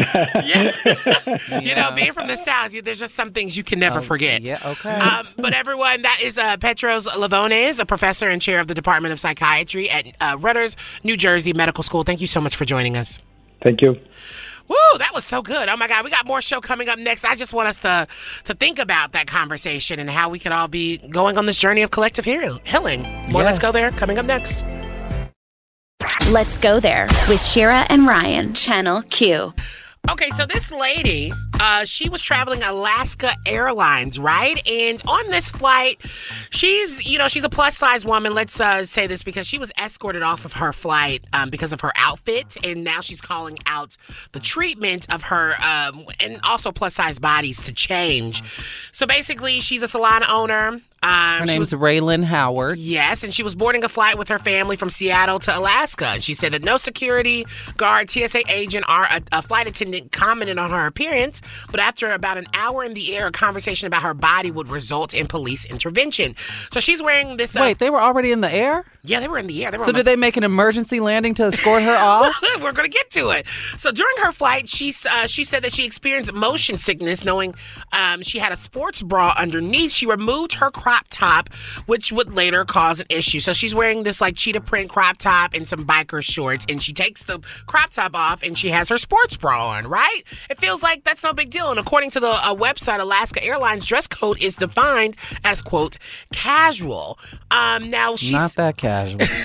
you 1.63 1.75
know, 1.75 1.91
being 1.95 2.13
from 2.13 2.27
the 2.27 2.37
South, 2.37 2.71
there's 2.83 2.99
just 2.99 3.15
some 3.15 3.31
things 3.31 3.55
you 3.57 3.63
can 3.65 3.79
never 3.79 4.01
forget. 4.01 4.41
Yeah, 4.41 4.59
okay. 4.63 4.95
Um, 4.95 5.27
but 5.37 5.53
everyone, 5.53 6.03
that 6.03 6.19
is 6.21 6.37
uh, 6.37 6.57
Petros 6.57 7.07
Levounis, 7.07 7.79
a 7.79 7.85
professor 7.85 8.29
and 8.29 8.41
chair 8.41 8.59
of 8.59 8.67
the 8.67 8.73
Department 8.73 9.11
of 9.11 9.19
Psychiatry 9.19 9.89
at 9.89 10.05
uh, 10.21 10.37
Rutgers, 10.39 10.77
New 11.03 11.17
Jersey 11.17 11.53
Medical 11.53 11.83
School. 11.83 12.03
Thank 12.03 12.21
you 12.21 12.27
so 12.27 12.39
much 12.41 12.55
for 12.55 12.65
joining 12.65 12.97
us. 12.97 13.19
thank 13.61 13.81
you. 13.81 13.99
Woo, 14.67 14.75
that 14.97 15.11
was 15.13 15.23
so 15.25 15.43
good. 15.43 15.69
Oh 15.69 15.77
my 15.77 15.87
God, 15.87 16.03
we 16.03 16.09
got 16.09 16.25
more 16.25 16.41
show 16.41 16.59
coming 16.59 16.89
up 16.89 16.97
next. 16.97 17.23
I 17.23 17.35
just 17.35 17.53
want 17.53 17.67
us 17.67 17.79
to 17.81 18.07
to 18.45 18.55
think 18.55 18.79
about 18.79 19.11
that 19.11 19.27
conversation 19.27 19.99
and 19.99 20.09
how 20.09 20.29
we 20.29 20.39
could 20.39 20.51
all 20.51 20.67
be 20.67 20.97
going 20.97 21.37
on 21.37 21.45
this 21.45 21.59
journey 21.59 21.83
of 21.83 21.91
collective 21.91 22.25
healing. 22.25 23.03
More 23.31 23.43
Let's 23.43 23.59
Go 23.59 23.71
There 23.71 23.91
coming 23.91 24.17
up 24.17 24.25
next. 24.25 24.65
Let's 26.29 26.57
go 26.57 26.79
there 26.79 27.05
with 27.29 27.39
Shira 27.39 27.85
and 27.89 28.07
Ryan, 28.07 28.53
Channel 28.55 29.03
Q. 29.03 29.53
Okay, 30.07 30.29
so 30.31 30.45
this 30.45 30.71
lady, 30.71 31.33
uh, 31.59 31.83
she 31.83 32.09
was 32.09 32.21
traveling 32.21 32.61
Alaska 32.61 33.35
Airlines, 33.45 34.19
right? 34.19 34.65
And 34.69 35.01
on 35.07 35.31
this 35.31 35.49
flight, 35.49 35.99
she's, 36.51 37.03
you 37.05 37.17
know, 37.17 37.27
she's 37.27 37.43
a 37.43 37.49
plus 37.49 37.75
size 37.75 38.05
woman. 38.05 38.33
Let's 38.35 38.59
uh, 38.59 38.85
say 38.85 39.07
this 39.07 39.23
because 39.23 39.47
she 39.47 39.57
was 39.57 39.71
escorted 39.81 40.21
off 40.21 40.45
of 40.45 40.53
her 40.53 40.71
flight 40.71 41.23
um, 41.33 41.49
because 41.49 41.73
of 41.73 41.81
her 41.81 41.91
outfit, 41.95 42.55
and 42.63 42.83
now 42.83 43.01
she's 43.01 43.19
calling 43.19 43.57
out 43.65 43.97
the 44.33 44.39
treatment 44.39 45.11
of 45.11 45.23
her 45.23 45.55
um, 45.61 46.05
and 46.19 46.39
also 46.43 46.71
plus 46.71 46.93
size 46.93 47.17
bodies 47.17 47.61
to 47.63 47.73
change. 47.73 48.43
So 48.91 49.07
basically, 49.07 49.59
she's 49.59 49.81
a 49.81 49.87
salon 49.87 50.23
owner. 50.29 50.81
Um, 51.03 51.41
Her 51.41 51.45
name's 51.45 51.71
Raylan 51.71 52.23
Howard. 52.23 52.79
Yes, 52.79 53.23
and 53.23 53.31
she 53.31 53.43
was 53.43 53.53
boarding 53.53 53.83
a 53.83 53.89
flight 53.89 54.17
with 54.17 54.27
her 54.29 54.39
family 54.39 54.75
from 54.75 54.89
Seattle 54.89 55.37
to 55.39 55.55
Alaska. 55.55 56.07
And 56.07 56.23
she 56.23 56.33
said 56.33 56.51
that 56.53 56.63
no 56.63 56.77
security 56.77 57.45
guard, 57.77 58.09
TSA 58.09 58.41
agent, 58.51 58.85
or 58.89 59.03
a, 59.03 59.21
a 59.31 59.41
flight 59.43 59.67
attendant 59.67 59.94
commented 60.11 60.57
on 60.57 60.69
her 60.71 60.85
appearance. 60.85 61.41
But 61.71 61.79
after 61.79 62.11
about 62.11 62.37
an 62.37 62.47
hour 62.53 62.83
in 62.83 62.93
the 62.93 63.15
air, 63.15 63.27
a 63.27 63.31
conversation 63.31 63.87
about 63.87 64.03
her 64.03 64.13
body 64.13 64.51
would 64.51 64.69
result 64.69 65.13
in 65.13 65.27
police 65.27 65.65
intervention. 65.65 66.35
So 66.71 66.79
she's 66.79 67.01
wearing 67.01 67.37
this. 67.37 67.55
Uh, 67.55 67.59
Wait, 67.61 67.79
they 67.79 67.89
were 67.89 68.01
already 68.01 68.31
in 68.31 68.41
the 68.41 68.51
air? 68.53 68.85
yeah, 69.03 69.19
they 69.19 69.27
were 69.27 69.37
in 69.37 69.45
the 69.47 69.63
air. 69.63 69.69
They 69.71 69.77
were 69.77 69.83
So 69.83 69.89
on 69.89 69.93
the- 69.93 69.99
did 69.99 70.05
they 70.07 70.15
make 70.15 70.35
an 70.37 70.43
emergency 70.43 70.99
landing 70.99 71.33
to 71.35 71.43
escort 71.43 71.83
her 71.83 71.95
off? 71.95 72.35
We're 72.61 72.71
gonna 72.71 72.87
get 72.87 73.11
to 73.11 73.29
it. 73.29 73.45
So 73.77 73.91
during 73.91 74.15
her 74.23 74.31
flight, 74.31 74.67
she 74.69 74.93
uh, 75.11 75.27
she 75.27 75.43
said 75.43 75.63
that 75.63 75.71
she 75.73 75.85
experienced 75.85 76.33
motion 76.33 76.77
sickness, 76.77 77.23
knowing 77.23 77.53
um, 77.91 78.23
she 78.23 78.39
had 78.39 78.51
a 78.51 78.57
sports 78.57 79.01
bra 79.03 79.35
underneath. 79.37 79.91
She 79.91 80.05
removed 80.07 80.55
her 80.55 80.71
crop 80.71 81.05
top, 81.09 81.53
which 81.85 82.11
would 82.11 82.33
later 82.33 82.65
cause 82.65 82.99
an 82.99 83.05
issue. 83.09 83.39
So 83.39 83.53
she's 83.53 83.75
wearing 83.75 84.03
this 84.03 84.21
like 84.21 84.35
cheetah 84.35 84.61
print 84.61 84.89
crop 84.89 85.17
top 85.17 85.53
and 85.53 85.67
some 85.67 85.85
biker 85.85 86.23
shorts, 86.23 86.65
and 86.67 86.81
she 86.81 86.91
takes 86.93 87.23
the 87.25 87.39
crop 87.67 87.91
top 87.91 88.15
off 88.15 88.41
and 88.41 88.57
she 88.57 88.69
has 88.69 88.89
her 88.89 88.97
sports 88.97 89.37
bra 89.37 89.67
on. 89.69 89.84
Right? 89.87 90.23
It 90.49 90.57
feels 90.57 90.83
like 90.83 91.03
that's 91.03 91.23
no 91.23 91.33
big 91.33 91.49
deal. 91.49 91.69
And 91.71 91.79
according 91.79 92.11
to 92.11 92.19
the 92.19 92.31
uh, 92.31 92.55
website, 92.55 92.99
Alaska 92.99 93.43
Airlines 93.43 93.85
dress 93.85 94.07
code 94.07 94.41
is 94.41 94.55
defined 94.55 95.15
as 95.43 95.61
quote 95.61 95.97
casual. 96.33 97.19
Um, 97.51 97.89
now 97.89 98.15
she's 98.15 98.31
Not 98.31 98.55
that 98.55 98.77
casual. 98.77 99.25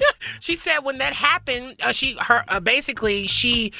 she 0.40 0.56
said 0.56 0.80
when 0.80 0.98
that 0.98 1.14
happened, 1.14 1.76
uh, 1.82 1.92
she 1.92 2.16
her 2.20 2.44
uh, 2.48 2.60
basically 2.60 3.26
she 3.26 3.72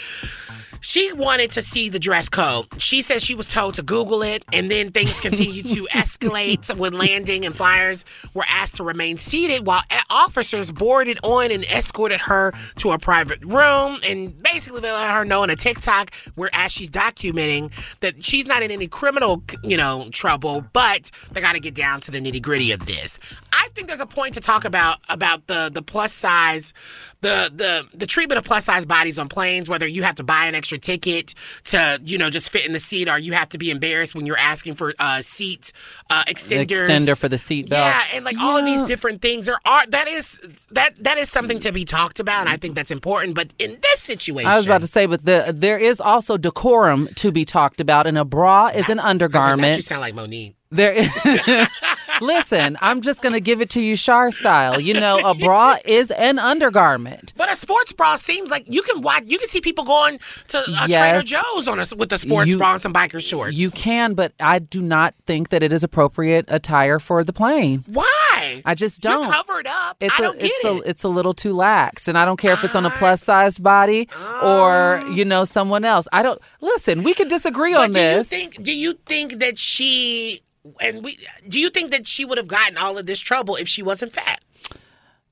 she 0.83 1.13
wanted 1.13 1.51
to 1.53 1.63
see 1.63 1.89
the 1.89 1.99
dress 1.99 2.29
code. 2.29 2.67
She 2.77 3.03
says 3.03 3.25
she 3.25 3.35
was 3.35 3.47
told 3.47 3.77
to 3.77 3.83
Google 3.83 4.23
it, 4.23 4.43
and 4.53 4.71
then 4.71 4.91
things 4.91 5.21
continued 5.21 5.67
to 5.69 5.85
escalate 5.93 6.77
when 6.77 6.93
landing 6.93 7.47
and 7.47 7.55
flyers 7.55 8.05
were 8.35 8.45
asked 8.49 8.77
to 8.77 8.85
remain 8.85 9.17
seated 9.17 9.65
while 9.65 9.83
officers 10.11 10.71
boarded 10.73 11.19
on 11.23 11.51
and 11.53 11.65
escorted 11.65 12.21
her 12.21 12.53
to 12.77 12.91
a 12.91 12.99
private 12.99 13.43
room. 13.45 14.01
And 14.07 14.43
basically, 14.43 14.81
they 14.81 14.91
let 14.91 15.13
her 15.13 15.25
know 15.25 15.45
in 15.45 15.51
a 15.51 15.57
TikTok 15.57 16.13
where 16.35 16.51
as 16.53 16.73
she's 16.73 16.91
documenting 16.91 17.71
that 18.01 18.25
she's 18.25 18.47
not 18.47 18.63
in 18.63 18.71
any 18.73 18.89
criminal, 18.89 19.43
you 19.63 19.77
know, 19.77 20.09
trouble, 20.11 20.65
but 20.73 21.11
they 21.31 21.41
got 21.41 21.53
to 21.53 21.61
get 21.61 21.75
down 21.75 22.01
to 22.03 22.11
the 22.11 22.21
nitty 22.21 22.43
gritty 22.43 22.73
of 22.73 22.87
this. 22.87 23.21
I 23.53 23.69
think 23.73 23.87
there's 23.87 24.01
a 24.01 24.07
point 24.07 24.35
to 24.35 24.41
talk 24.41 24.65
about 24.65 24.99
about 25.09 25.47
the 25.47 25.71
the 25.73 25.83
plus 25.83 26.13
size, 26.13 26.75
the 27.21 27.51
the 27.55 27.87
the 27.97 28.07
treatment 28.07 28.39
of 28.39 28.45
plus 28.45 28.65
size 28.65 28.85
bodies 28.85 29.19
on 29.19 29.29
planes. 29.29 29.69
Whether 29.69 29.87
you 29.87 30.03
have 30.03 30.17
to 30.17 30.25
buy 30.25 30.47
an 30.47 30.57
extra 30.57 30.72
ticket 30.79 31.35
to 31.65 32.01
you 32.05 32.19
know 32.19 32.31
just 32.31 32.51
fit 32.51 32.67
in 32.67 32.73
the 32.73 32.81
seat, 32.81 33.09
or 33.09 33.19
you 33.19 33.33
have 33.33 33.49
to 33.51 33.59
be 33.59 33.71
embarrassed 33.71 34.15
when 34.15 34.27
you're 34.27 34.39
asking 34.39 34.75
for 34.75 34.95
uh, 34.99 35.21
seat 35.23 35.73
uh, 36.11 36.25
extenders, 36.25 36.85
Extender 36.85 37.19
for 37.19 37.29
the 37.29 37.39
seat 37.39 37.69
belt. 37.69 37.87
Yeah, 37.87 38.05
and 38.15 38.25
like 38.25 38.39
all 38.39 38.57
of 38.57 38.65
these 38.65 38.83
different 38.83 39.23
things. 39.23 39.47
There 39.47 39.59
are 39.65 39.87
that 39.87 40.09
is 40.09 40.41
that 40.71 40.97
that 41.03 41.19
is 41.19 41.31
something 41.31 41.59
to 41.61 41.73
be 41.73 41.85
talked 41.85 42.21
about, 42.21 42.41
and 42.43 42.49
I 42.49 42.57
think 42.57 42.75
that's 42.75 42.91
important. 42.91 43.35
But 43.35 43.53
in 43.59 43.79
this 43.83 44.01
situation, 44.01 44.51
I 44.51 44.57
was 44.57 44.67
about 44.67 44.83
to 44.83 44.87
say, 44.87 45.07
but 45.07 45.25
the, 45.25 45.53
there 45.55 45.79
is 45.79 46.01
also 46.01 46.37
decorum 46.37 47.09
to 47.17 47.33
be 47.33 47.45
talked 47.45 47.81
about, 47.81 48.07
and 48.07 48.19
a 48.19 48.25
bra 48.25 48.69
is 48.69 48.89
an 48.89 48.99
that 48.99 49.05
you 49.05 49.09
undergarment. 49.11 49.85
sound 49.85 50.01
like 50.01 50.15
Monique. 50.15 50.57
There 50.71 50.93
is. 50.93 51.11
Listen, 52.23 52.79
I'm 52.81 53.01
just 53.03 53.21
gonna 53.21 53.41
give 53.41 53.61
it 53.61 53.71
to 53.71 53.81
you, 53.81 53.97
Shar 53.97 54.31
style. 54.31 54.81
You 54.81 54.95
know, 54.95 55.19
a 55.19 55.35
bra 55.35 55.77
is 55.85 56.11
an 56.13 56.39
undergarment. 56.39 57.35
But 57.37 57.51
a 57.53 57.57
sports 57.57 57.93
bra 57.93 58.17
seems 58.17 58.51
like 58.51 58.65
you 58.73 58.83
can 58.83 59.03
watch. 59.03 59.25
You 59.27 59.39
can 59.39 59.49
see 59.49 59.61
people 59.61 59.85
going 59.85 60.21
to 60.49 60.59
uh, 60.61 60.87
Yes. 60.89 61.27
Trader 61.27 61.43
Joe's 61.43 61.69
on 61.69 61.79
a, 61.79 61.85
with 61.97 62.13
a 62.13 62.19
sports 62.19 62.49
You- 62.49 62.59
bra 62.59 62.75
and 62.75 62.83
some 62.83 62.95
biker 62.95 63.21
shorts. 63.21 63.57
You 63.57 63.71
can, 63.71 64.15
but 64.15 64.33
I 64.41 64.59
do 64.61 64.81
not 64.81 65.15
think 65.27 65.49
that 65.51 65.63
it 65.63 65.73
is 65.73 65.83
appropriate 65.83 66.45
attire 66.49 66.99
for 66.99 67.25
the 67.25 67.33
plane. 67.33 67.85
Why? 67.87 68.63
I 68.65 68.75
just 68.75 69.01
don't. 69.03 69.25
You're 69.25 69.33
covered 69.33 69.67
up. 69.67 69.97
It's 70.01 70.15
I 70.15 70.19
a 70.19 70.27
don't 70.27 70.39
get 70.41 70.45
it's 70.53 70.65
it. 70.65 70.69
a 70.87 70.89
it's 70.89 71.03
a 71.05 71.09
little 71.09 71.33
too 71.33 71.53
lax, 71.53 72.09
and 72.09 72.17
I 72.17 72.25
don't 72.25 72.39
care 72.39 72.53
if 72.53 72.65
it's 72.65 72.75
on 72.77 72.87
a 72.87 72.91
plus 72.91 73.23
size 73.23 73.59
body 73.59 74.09
or 74.43 75.05
you 75.13 75.25
know 75.25 75.45
someone 75.45 75.85
else. 75.85 76.09
I 76.13 76.23
don't 76.23 76.41
listen. 76.61 77.03
We 77.03 77.15
could 77.15 77.29
disagree 77.29 77.75
on 77.75 77.89
do 77.89 77.95
this. 77.95 78.33
you 78.33 78.39
think? 78.39 78.63
Do 78.63 78.77
you 78.77 78.95
think 79.07 79.39
that 79.41 79.59
she 79.59 80.43
and 80.81 81.05
we? 81.05 81.19
Do 81.49 81.59
you 81.59 81.71
think 81.71 81.91
that 81.91 82.07
she 82.07 82.25
would 82.25 82.39
have 82.39 82.49
gotten 82.49 82.77
all 82.77 82.99
of 82.99 83.07
this 83.07 83.21
trouble 83.21 83.57
if 83.57 83.69
she 83.69 83.83
wasn't 83.83 84.13
fat? 84.13 84.41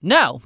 No. 0.03 0.43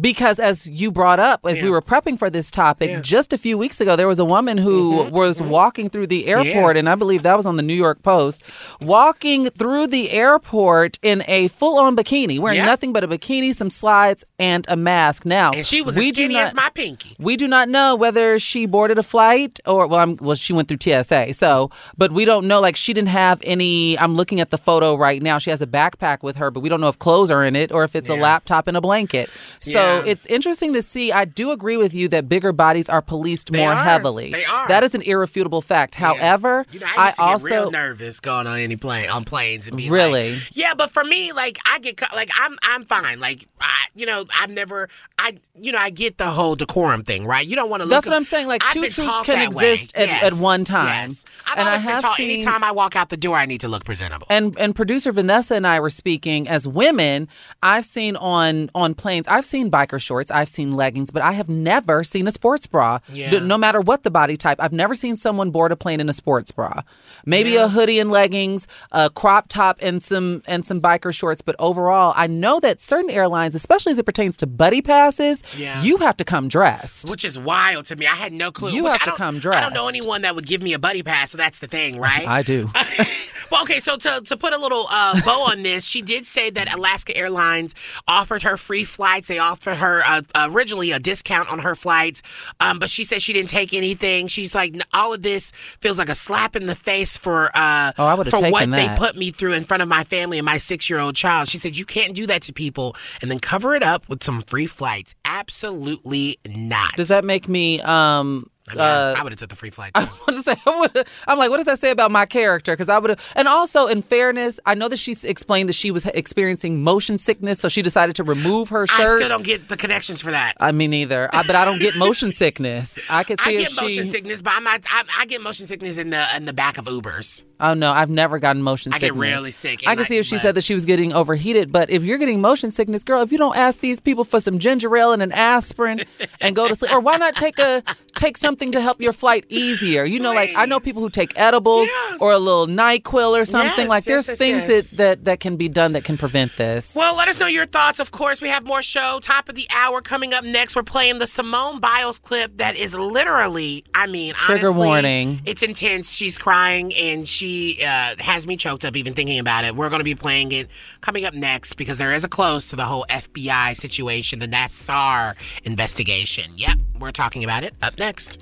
Because 0.00 0.38
as 0.38 0.70
you 0.70 0.92
brought 0.92 1.18
up, 1.18 1.40
as 1.44 1.60
we 1.60 1.68
were 1.68 1.82
prepping 1.82 2.16
for 2.16 2.30
this 2.30 2.52
topic, 2.52 3.02
just 3.02 3.32
a 3.32 3.38
few 3.38 3.58
weeks 3.58 3.80
ago, 3.80 3.96
there 3.96 4.06
was 4.06 4.20
a 4.20 4.24
woman 4.24 4.56
who 4.56 4.70
Mm-hmm, 5.02 5.10
was 5.16 5.42
walking 5.42 5.90
through 5.90 6.06
the 6.06 6.28
airport, 6.28 6.76
and 6.76 6.88
I 6.88 6.94
believe 6.94 7.24
that 7.24 7.36
was 7.36 7.44
on 7.44 7.56
the 7.56 7.62
New 7.64 7.74
York 7.74 8.00
Post, 8.04 8.44
walking 8.80 9.50
through 9.50 9.88
the 9.88 10.12
airport 10.12 11.00
in 11.02 11.24
a 11.26 11.48
full-on 11.48 11.96
bikini, 11.96 12.38
wearing 12.38 12.58
Yeah. 12.58 12.66
nothing 12.66 12.92
but 12.92 13.02
a 13.02 13.08
bikini, 13.08 13.52
some 13.52 13.68
slides, 13.68 14.24
and 14.38 14.64
a 14.68 14.76
mask. 14.76 15.26
Now, 15.26 15.50
And 15.52 15.66
she 15.66 15.82
was 15.82 15.96
we 15.96 16.10
as 16.10 16.14
skinny 16.14 16.34
not, 16.34 16.44
as 16.44 16.54
my 16.54 16.70
pinky. 16.72 17.16
we 17.18 17.36
do 17.36 17.48
not 17.48 17.68
know 17.68 17.96
whether 17.96 18.38
she 18.38 18.66
boarded 18.66 18.96
a 18.96 19.02
flight 19.02 19.58
or 19.66 19.88
well, 19.88 19.98
I'm, 19.98 20.16
well, 20.20 20.36
she 20.36 20.52
went 20.52 20.68
through 20.68 20.78
TSA. 20.80 21.32
So, 21.34 21.68
but 21.98 22.12
we 22.12 22.24
don't 22.24 22.46
know. 22.46 22.60
Like, 22.60 22.76
she 22.76 22.92
didn't 22.92 23.08
have 23.08 23.40
any. 23.42 23.98
I'm 23.98 24.14
looking 24.14 24.38
at 24.40 24.50
the 24.50 24.58
photo 24.58 24.94
right 24.94 25.20
now. 25.20 25.38
She 25.38 25.50
has 25.50 25.60
a 25.62 25.66
backpack 25.66 26.22
with 26.22 26.36
her, 26.36 26.52
but 26.52 26.60
we 26.60 26.68
don't 26.68 26.80
know 26.80 26.86
if 26.88 26.98
clothes 27.00 27.32
are 27.32 27.44
in 27.44 27.56
it 27.56 27.72
or 27.72 27.82
if 27.82 27.96
it's 27.96 28.08
a 28.08 28.14
laptop 28.14 28.68
and 28.68 28.76
a 28.76 28.80
blanket. 28.80 29.28
So 29.60 29.79
Yeah. 29.80 30.02
it's 30.10 30.26
interesting 30.26 30.72
to 30.74 30.82
see. 30.82 31.12
I 31.12 31.24
do 31.24 31.50
agree 31.50 31.76
with 31.76 31.94
you 31.94 32.08
that 32.08 32.28
bigger 32.28 32.52
bodies 32.52 32.88
are 32.88 33.02
policed 33.02 33.50
They 33.52 33.58
more 33.58 33.72
are. 33.72 33.82
heavily. 33.84 34.30
They 34.32 34.44
are. 34.44 34.68
That 34.68 34.82
is 34.84 34.94
an 34.94 35.02
irrefutable 35.02 35.62
fact. 35.62 35.94
However, 35.94 36.66
You 36.72 36.80
know, 36.80 36.86
I 36.96 37.08
get 37.10 37.18
also 37.18 37.44
real 37.46 37.70
nervous 37.70 38.20
going 38.20 38.46
on 38.46 38.58
any 38.58 38.76
plane 38.76 39.08
on 39.08 39.24
planes 39.24 39.68
and 39.68 39.76
be 39.76 39.88
Really? 39.90 40.34
like, 40.34 40.42
yeah. 40.56 40.74
But 40.74 40.90
for 40.90 41.04
me, 41.04 41.32
like 41.32 41.58
I 41.64 41.78
get 41.78 42.00
like 42.14 42.30
I'm 42.38 42.56
I'm 42.62 42.84
fine. 42.84 43.20
Like 43.20 43.46
I, 43.60 43.86
you 43.94 44.06
know, 44.06 44.24
I've 44.38 44.50
never 44.50 44.88
I 45.18 45.38
you 45.60 45.72
know 45.72 45.78
I 45.78 45.90
get 45.90 46.18
the 46.18 46.30
whole 46.30 46.56
decorum 46.56 47.02
thing, 47.04 47.26
right? 47.26 47.46
You 47.46 47.56
don't 47.56 47.70
want 47.70 47.80
to. 47.80 47.84
Look. 47.84 47.90
That's 47.90 48.06
what 48.06 48.14
I'm 48.16 48.24
saying, 48.24 48.46
like, 48.48 48.62
I've 48.64 48.72
two 48.72 48.88
truths 48.88 49.20
can 49.22 49.42
exist 49.42 49.96
at- 49.96 50.08
at 50.22 50.32
one 50.34 50.64
time. 50.64 51.10
Yes. 51.10 51.24
I've 51.46 51.58
And 51.58 51.68
I 51.68 51.76
have 51.78 52.02
taught 52.02 52.16
seen- 52.16 52.30
anytime 52.30 52.62
I 52.64 52.72
walk 52.72 52.96
out 52.96 53.08
the 53.08 53.16
door, 53.16 53.36
I 53.36 53.46
need 53.46 53.60
to 53.62 53.68
look 53.68 53.84
presentable. 53.84 54.26
and 54.30 54.56
and 54.58 54.74
producer 54.74 55.12
Vanessa 55.12 55.54
and 55.54 55.66
I 55.66 55.80
were 55.80 55.90
speaking 55.90 56.48
as 56.48 56.66
women. 56.68 57.28
I've 57.62 57.84
seen 57.84 58.16
on 58.16 58.70
on 58.74 58.94
planes. 58.94 59.26
I've 59.28 59.44
seen 59.44 59.69
biker 59.70 60.00
shorts. 60.00 60.30
I've 60.30 60.48
seen 60.48 60.72
leggings, 60.72 61.10
but 61.10 61.22
I 61.22 61.32
have 61.32 61.48
never 61.48 62.04
seen 62.04 62.26
a 62.26 62.30
sports 62.32 62.66
bra. 62.66 62.98
Yeah. 63.12 63.30
D- 63.30 63.40
no 63.40 63.56
matter 63.56 63.80
what 63.80 64.02
the 64.02 64.10
body 64.10 64.36
type, 64.36 64.58
I've 64.60 64.72
never 64.72 64.94
seen 64.94 65.16
someone 65.16 65.50
board 65.50 65.72
a 65.72 65.76
plane 65.76 66.00
in 66.00 66.08
a 66.08 66.12
sports 66.12 66.50
bra. 66.52 66.82
Maybe 67.24 67.56
a 67.56 67.68
hoodie 67.68 67.98
and 67.98 68.10
leggings, 68.10 68.66
a 68.92 69.10
crop 69.10 69.48
top 69.48 69.78
and 69.80 70.02
some 70.02 70.42
and 70.46 70.64
some 70.66 70.80
biker 70.80 71.14
shorts. 71.14 71.42
But 71.42 71.56
overall, 71.58 72.12
I 72.16 72.26
know 72.26 72.60
that 72.60 72.80
certain 72.80 73.10
airlines, 73.10 73.54
especially 73.54 73.92
as 73.92 73.98
it 73.98 74.04
pertains 74.06 74.36
to 74.38 74.46
buddy 74.46 74.82
passes, 74.82 75.42
Yeah. 75.56 75.82
you 75.82 75.98
have 75.98 76.16
to 76.18 76.24
come 76.24 76.48
dressed. 76.48 77.10
which 77.10 77.24
is 77.24 77.38
wild 77.38 77.84
to 77.86 77.96
me. 77.96 78.06
I 78.06 78.14
had 78.14 78.32
no 78.32 78.50
clue. 78.50 78.70
You 78.70 78.84
Which 78.84 78.92
have 78.94 79.12
to 79.12 79.16
come 79.16 79.36
I 79.36 79.60
don't 79.60 79.74
know 79.74 79.88
anyone 79.88 80.22
that 80.22 80.34
would 80.34 80.46
give 80.46 80.60
me 80.62 80.72
a 80.72 80.78
buddy 80.78 81.02
pass, 81.02 81.30
so 81.30 81.38
that's 81.38 81.60
the 81.60 81.66
thing, 81.68 81.98
right? 82.00 82.26
I 82.26 82.42
do. 82.42 82.70
Well, 83.50 83.62
okay, 83.62 83.80
so 83.80 83.96
to, 83.96 84.20
to 84.24 84.36
put 84.36 84.52
a 84.52 84.58
little 84.58 84.86
uh, 84.90 85.20
bow 85.24 85.46
on 85.50 85.62
this, 85.62 85.84
she 85.86 86.02
did 86.02 86.26
say 86.26 86.50
that 86.50 86.72
Alaska 86.72 87.16
Airlines 87.16 87.74
offered 88.06 88.42
her 88.42 88.56
free 88.56 88.84
flights. 88.84 89.28
They 89.28 89.38
offered 89.38 89.76
her 89.76 90.02
uh, 90.04 90.22
originally 90.36 90.92
a 90.92 90.98
discount 90.98 91.50
on 91.50 91.60
her 91.60 91.74
flights, 91.74 92.22
um, 92.60 92.78
but 92.78 92.90
she 92.90 93.04
said 93.04 93.22
she 93.22 93.32
didn't 93.32 93.48
take 93.48 93.74
anything. 93.74 94.28
She's 94.28 94.54
like, 94.54 94.76
all 94.92 95.12
of 95.14 95.22
this 95.22 95.50
feels 95.80 95.98
like 95.98 96.08
a 96.08 96.14
slap 96.14 96.54
in 96.56 96.66
the 96.66 96.74
face 96.74 97.16
for 97.16 97.50
uh, 97.56 97.92
Oh, 97.98 98.06
I 98.06 98.16
for 98.16 98.22
what 98.22 98.60
taken 98.60 98.70
they 98.70 98.88
put 98.96 99.16
me 99.16 99.30
through 99.30 99.54
in 99.54 99.64
front 99.64 99.82
of 99.82 99.88
my 99.88 100.04
family 100.04 100.38
and 100.38 100.44
my 100.44 100.58
six 100.58 100.88
year 100.88 100.98
old 100.98 101.16
child. 101.16 101.48
She 101.48 101.58
said, 101.58 101.76
you 101.76 101.84
can't 101.84 102.14
do 102.14 102.26
that 102.26 102.42
to 102.42 102.52
people 102.52 102.96
and 103.22 103.30
then 103.30 103.40
cover 103.40 103.74
it 103.74 103.82
up 103.82 104.08
with 104.08 104.22
some 104.22 104.42
free 104.42 104.66
flights. 104.66 105.14
Absolutely 105.24 106.38
not. 106.46 106.96
Does 106.96 107.08
that 107.08 107.24
make 107.24 107.48
me 107.48 107.80
um 107.82 108.49
I, 108.70 108.74
mean, 108.74 108.80
uh, 108.80 109.14
I 109.18 109.22
would 109.22 109.32
have 109.32 109.38
took 109.38 109.50
the 109.50 109.56
free 109.56 109.70
flights. 109.70 109.92
I 109.94 110.08
was 110.26 110.36
to 110.36 110.42
say, 110.42 110.54
I. 110.66 111.04
I'm 111.28 111.38
like, 111.38 111.50
what 111.50 111.58
does 111.58 111.66
that 111.66 111.78
say 111.78 111.90
about 111.90 112.10
my 112.10 112.26
character? 112.26 112.72
Because 112.72 112.88
I 112.88 112.98
would 112.98 113.10
have. 113.10 113.32
And 113.36 113.48
also, 113.48 113.86
in 113.86 114.02
fairness, 114.02 114.60
I 114.66 114.74
know 114.74 114.88
that 114.88 114.98
she 114.98 115.14
explained 115.24 115.68
that 115.68 115.74
she 115.74 115.90
was 115.90 116.06
experiencing 116.06 116.82
motion 116.82 117.18
sickness, 117.18 117.60
so 117.60 117.68
she 117.68 117.82
decided 117.82 118.16
to 118.16 118.24
remove 118.24 118.68
her 118.70 118.86
shirt. 118.86 119.00
I 119.00 119.16
still 119.16 119.28
don't 119.28 119.42
get 119.44 119.68
the 119.68 119.76
connections 119.76 120.20
for 120.20 120.30
that. 120.30 120.54
I 120.60 120.72
mean, 120.72 120.90
neither. 120.90 121.28
I, 121.34 121.42
but 121.46 121.56
I 121.56 121.64
don't 121.64 121.80
get 121.80 121.96
motion 121.96 122.32
sickness. 122.32 122.98
I 123.10 123.24
could 123.24 123.40
see 123.40 123.58
I 123.58 123.60
if 123.62 123.68
get 123.68 123.82
motion 123.82 124.04
she. 124.04 124.10
sickness, 124.10 124.42
but 124.42 124.52
I'm 124.54 124.64
not. 124.64 124.84
I, 124.90 125.04
I 125.18 125.26
get 125.26 125.40
motion 125.40 125.66
sickness 125.66 125.98
in 125.98 126.10
the 126.10 126.26
in 126.36 126.44
the 126.44 126.52
back 126.52 126.78
of 126.78 126.86
Ubers. 126.86 127.44
Oh 127.62 127.74
no, 127.74 127.92
I've 127.92 128.10
never 128.10 128.38
gotten 128.38 128.62
motion 128.62 128.92
I 128.92 128.96
get 128.96 129.08
sickness. 129.08 129.20
really 129.20 129.50
sick, 129.50 129.82
I 129.86 129.94
can 129.94 130.04
see 130.06 130.16
if 130.18 130.24
she 130.26 130.36
but- 130.36 130.42
said 130.42 130.54
that 130.54 130.64
she 130.64 130.74
was 130.74 130.86
getting 130.86 131.12
overheated, 131.12 131.70
but 131.72 131.90
if 131.90 132.02
you're 132.04 132.18
getting 132.18 132.40
motion 132.40 132.70
sickness, 132.70 133.02
girl, 133.02 133.20
if 133.22 133.32
you 133.32 133.38
don't 133.38 133.56
ask 133.56 133.80
these 133.80 134.00
people 134.00 134.24
for 134.24 134.40
some 134.40 134.58
ginger 134.58 134.94
ale 134.96 135.12
and 135.12 135.22
an 135.22 135.32
aspirin 135.32 136.04
and 136.40 136.56
go 136.56 136.68
to 136.68 136.74
sleep, 136.74 136.92
or 136.92 137.00
why 137.00 137.16
not 137.16 137.36
take 137.36 137.58
a 137.58 137.82
take 138.16 138.36
something 138.36 138.59
to 138.72 138.80
help 138.80 139.00
your 139.00 139.12
flight 139.12 139.44
easier? 139.48 140.04
You 140.04 140.20
know, 140.20 140.32
like 140.32 140.52
I 140.56 140.66
know 140.66 140.80
people 140.80 141.02
who 141.02 141.10
take 141.10 141.38
edibles 141.38 141.88
or 142.20 142.32
a 142.32 142.38
little 142.38 142.66
Nyquil 142.66 143.38
or 143.38 143.44
something. 143.44 143.80
Yes, 143.80 143.88
like 143.88 144.04
there's 144.04 144.28
yes, 144.28 144.38
yes, 144.38 144.38
things 144.38 144.68
yes. 144.68 144.90
that 144.92 144.96
that 144.96 145.24
that 145.24 145.40
can 145.40 145.56
be 145.56 145.68
done 145.68 145.92
that 145.92 146.04
can 146.04 146.16
prevent 146.16 146.56
this. 146.56 146.94
Well, 146.94 147.16
let 147.16 147.28
us 147.28 147.38
know 147.38 147.46
your 147.46 147.66
thoughts. 147.66 148.00
Of 148.00 148.10
course, 148.10 148.40
we 148.40 148.48
have 148.48 148.64
more 148.64 148.82
show. 148.82 149.20
Top 149.22 149.48
of 149.48 149.54
the 149.54 149.66
hour 149.70 150.00
coming 150.00 150.34
up 150.34 150.44
next. 150.44 150.76
We're 150.76 150.82
playing 150.82 151.18
the 151.18 151.26
Simone 151.26 151.80
Biles 151.80 152.18
clip 152.18 152.56
that 152.58 152.76
is 152.76 152.94
literally, 152.94 153.84
I 153.94 154.06
mean, 154.06 154.34
Trigger 154.34 154.68
honestly, 154.68 154.86
warning. 154.86 155.42
It's 155.46 155.62
intense. 155.62 156.12
She's 156.12 156.38
crying 156.38 156.94
and 156.94 157.26
she 157.26 157.78
uh, 157.82 158.16
has 158.18 158.46
me 158.46 158.56
choked 158.56 158.84
up 158.84 158.96
even 158.96 159.14
thinking 159.14 159.38
about 159.38 159.64
it. 159.64 159.74
We're 159.74 159.88
going 159.88 160.00
to 160.00 160.04
be 160.04 160.14
playing 160.14 160.52
it 160.52 160.68
coming 161.00 161.24
up 161.24 161.34
next 161.34 161.74
because 161.74 161.98
there 161.98 162.12
is 162.12 162.24
a 162.24 162.28
close 162.28 162.68
to 162.70 162.76
the 162.76 162.84
whole 162.84 163.06
FBI 163.08 163.76
situation, 163.76 164.38
the 164.38 164.48
Nassar 164.48 165.34
investigation. 165.64 166.52
Yep, 166.56 166.78
we're 166.98 167.12
talking 167.12 167.44
about 167.44 167.64
it 167.64 167.74
up 167.82 167.98
next. 167.98 168.38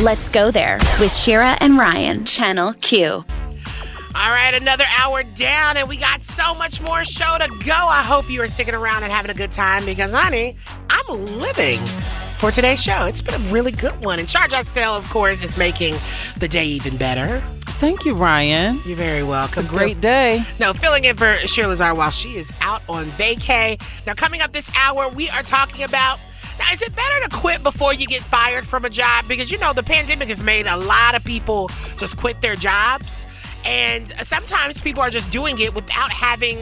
Let's 0.00 0.28
go 0.28 0.50
there 0.50 0.76
with 1.00 1.10
Shira 1.10 1.56
and 1.60 1.78
Ryan, 1.78 2.24
Channel 2.24 2.74
Q. 2.74 3.24
All 4.14 4.30
right, 4.30 4.54
another 4.54 4.84
hour 4.96 5.22
down, 5.22 5.76
and 5.76 5.88
we 5.88 5.96
got 5.96 6.22
so 6.22 6.54
much 6.54 6.80
more 6.80 7.04
show 7.04 7.38
to 7.38 7.48
go. 7.64 7.72
I 7.72 8.02
hope 8.02 8.30
you 8.30 8.40
are 8.42 8.48
sticking 8.48 8.74
around 8.74 9.02
and 9.02 9.12
having 9.12 9.30
a 9.30 9.34
good 9.34 9.52
time 9.52 9.84
because, 9.84 10.12
honey, 10.12 10.56
I'm 10.88 11.24
living 11.38 11.80
for 12.38 12.50
today's 12.50 12.82
show. 12.82 13.06
It's 13.06 13.20
been 13.20 13.34
a 13.34 13.44
really 13.52 13.72
good 13.72 14.04
one. 14.04 14.18
And 14.18 14.28
Shar 14.28 14.48
Jossell, 14.48 14.96
of 14.96 15.08
course, 15.10 15.42
is 15.42 15.56
making 15.56 15.94
the 16.38 16.46
day 16.48 16.66
even 16.66 16.96
better. 16.96 17.42
Thank 17.62 18.04
you, 18.04 18.14
Ryan. 18.14 18.80
You're 18.86 18.96
very 18.96 19.22
welcome. 19.22 19.64
It's 19.64 19.72
a 19.72 19.76
great 19.76 20.00
day. 20.00 20.44
No, 20.60 20.72
filling 20.74 21.04
in 21.04 21.16
for 21.16 21.34
Shira 21.46 21.68
Lazar 21.68 21.94
while 21.94 22.10
she 22.10 22.36
is 22.36 22.52
out 22.60 22.82
on 22.88 23.06
vacay. 23.12 23.80
Now, 24.06 24.14
coming 24.14 24.40
up 24.40 24.52
this 24.52 24.70
hour, 24.76 25.08
we 25.08 25.28
are 25.30 25.42
talking 25.42 25.84
about. 25.84 26.18
Now, 26.58 26.72
is 26.72 26.82
it 26.82 26.94
better 26.96 27.28
to 27.28 27.36
quit 27.36 27.62
before 27.62 27.92
you 27.94 28.06
get 28.06 28.22
fired 28.22 28.66
from 28.66 28.84
a 28.84 28.90
job? 28.90 29.28
Because, 29.28 29.50
you 29.50 29.58
know, 29.58 29.72
the 29.72 29.82
pandemic 29.82 30.28
has 30.28 30.42
made 30.42 30.66
a 30.66 30.76
lot 30.76 31.14
of 31.14 31.24
people 31.24 31.68
just 31.98 32.16
quit 32.16 32.40
their 32.40 32.56
jobs. 32.56 33.26
And 33.64 34.08
sometimes 34.22 34.80
people 34.80 35.02
are 35.02 35.10
just 35.10 35.30
doing 35.30 35.58
it 35.58 35.74
without 35.74 36.10
having 36.12 36.58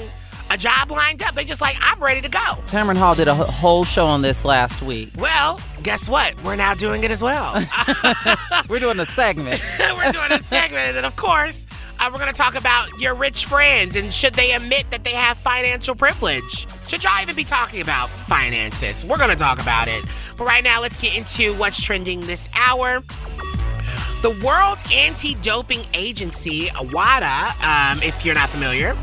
a 0.51 0.57
job 0.57 0.91
lined 0.91 1.23
up. 1.23 1.35
They're 1.35 1.45
just 1.45 1.61
like, 1.61 1.77
I'm 1.81 2.03
ready 2.03 2.21
to 2.21 2.29
go. 2.29 2.39
Tamron 2.67 2.97
Hall 2.97 3.15
did 3.15 3.29
a 3.29 3.35
whole 3.35 3.85
show 3.85 4.07
on 4.07 4.23
this 4.23 4.45
last 4.45 4.83
week. 4.83 5.11
Well, 5.17 5.61
guess 5.83 6.09
what? 6.09 6.41
We're 6.43 6.57
now 6.57 6.75
doing 6.75 7.05
it 7.05 7.11
as 7.11 7.23
well. 7.23 7.55
We're 8.69 8.81
doing 8.81 9.01
a 9.01 9.07
segment. 9.07 9.61
we're 9.79 10.13
doing 10.13 10.33
a 10.33 10.41
segment. 10.41 10.89
And 10.89 10.97
then, 10.97 11.05
of 11.05 11.17
course, 11.17 11.67
uh, 11.99 12.11
we're 12.13 12.19
going 12.19 12.33
to 12.33 12.37
talk 12.37 12.55
about 12.55 12.89
your 12.99 13.15
rich 13.15 13.47
friends 13.47 13.97
and 13.97 14.13
should 14.13 14.35
they 14.35 14.53
admit 14.53 14.91
that 14.91 15.05
they 15.05 15.13
have 15.13 15.37
financial 15.39 15.95
privilege? 15.95 16.67
Should 16.89 17.03
y'all 17.05 17.21
even 17.23 17.35
be 17.37 17.45
talking 17.45 17.81
about 17.81 18.11
finances? 18.11 19.05
We're 19.05 19.19
going 19.19 19.31
to 19.31 19.37
talk 19.37 19.61
about 19.61 19.89
it. 19.89 20.05
But 20.37 20.47
right 20.47 20.63
now, 20.63 20.81
let's 20.81 21.01
get 21.01 21.17
into 21.17 21.55
what's 21.55 21.83
trending 21.83 22.21
this 22.21 22.49
hour. 22.55 23.03
The 24.23 24.31
World 24.43 24.79
Anti 24.93 25.35
Doping 25.37 25.83
Agency, 25.93 26.71
WADA, 26.93 27.55
um, 27.63 28.03
if 28.03 28.25
you're 28.25 28.35
not 28.35 28.49
familiar. 28.49 28.95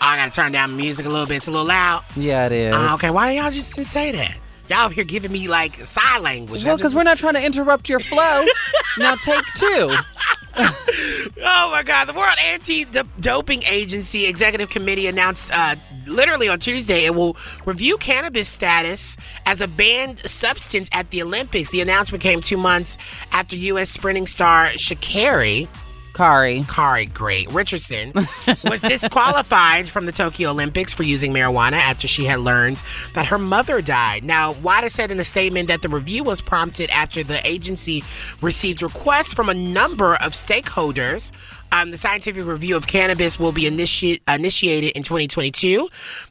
Oh, 0.00 0.06
I 0.06 0.16
gotta 0.16 0.30
turn 0.30 0.52
down 0.52 0.70
the 0.70 0.76
music 0.76 1.06
a 1.06 1.08
little 1.08 1.26
bit. 1.26 1.38
It's 1.38 1.48
a 1.48 1.50
little 1.50 1.66
loud. 1.66 2.04
Yeah, 2.16 2.46
it 2.46 2.52
is. 2.52 2.74
Uh, 2.74 2.94
okay, 2.94 3.10
why 3.10 3.32
y'all 3.32 3.50
just 3.50 3.74
didn't 3.74 3.88
say 3.88 4.12
that? 4.12 4.32
Y'all 4.70 4.88
here 4.90 5.04
giving 5.04 5.32
me 5.32 5.48
like 5.48 5.86
sign 5.86 6.22
language. 6.22 6.64
Well, 6.64 6.76
because 6.76 6.92
just- 6.92 6.96
we're 6.96 7.02
not 7.02 7.18
trying 7.18 7.34
to 7.34 7.44
interrupt 7.44 7.88
your 7.88 8.00
flow. 8.00 8.44
now 8.98 9.16
take 9.16 9.44
two. 9.56 9.94
Oh 11.40 11.70
my 11.70 11.82
God! 11.84 12.06
The 12.06 12.14
World 12.14 12.36
Anti-Doping 12.38 13.62
Agency 13.64 14.26
Executive 14.26 14.70
Committee 14.70 15.06
announced 15.06 15.50
uh, 15.52 15.76
literally 16.06 16.48
on 16.48 16.58
Tuesday 16.58 17.04
it 17.04 17.14
will 17.14 17.36
review 17.64 17.96
cannabis 17.98 18.48
status 18.48 19.16
as 19.46 19.60
a 19.60 19.68
banned 19.68 20.18
substance 20.20 20.88
at 20.92 21.10
the 21.10 21.22
Olympics. 21.22 21.70
The 21.70 21.80
announcement 21.80 22.22
came 22.22 22.40
two 22.40 22.56
months 22.56 22.98
after 23.30 23.54
U.S. 23.56 23.90
sprinting 23.90 24.26
star 24.26 24.66
Sha'Carri. 24.68 25.68
Carri. 26.18 26.64
Carri, 26.64 27.14
great. 27.14 27.48
Richardson 27.52 28.12
was 28.64 28.82
disqualified 28.82 29.88
from 29.88 30.04
the 30.04 30.10
Tokyo 30.10 30.50
Olympics 30.50 30.92
for 30.92 31.04
using 31.04 31.32
marijuana 31.32 31.74
after 31.74 32.08
she 32.08 32.24
had 32.24 32.40
learned 32.40 32.82
that 33.14 33.26
her 33.26 33.38
mother 33.38 33.80
died. 33.80 34.24
Now, 34.24 34.50
WADA 34.54 34.90
said 34.90 35.12
in 35.12 35.20
a 35.20 35.24
statement 35.24 35.68
that 35.68 35.82
the 35.82 35.88
review 35.88 36.24
was 36.24 36.40
prompted 36.40 36.90
after 36.90 37.22
the 37.22 37.46
agency 37.46 38.02
received 38.40 38.82
requests 38.82 39.32
from 39.32 39.48
a 39.48 39.54
number 39.54 40.16
of 40.16 40.32
stakeholders. 40.32 41.30
Um, 41.70 41.90
the 41.90 41.98
scientific 41.98 42.44
review 42.46 42.76
of 42.76 42.86
cannabis 42.86 43.38
will 43.38 43.52
be 43.52 43.62
initi- 43.64 44.20
initiated 44.26 44.92
in 44.92 45.02
2022, 45.02 45.88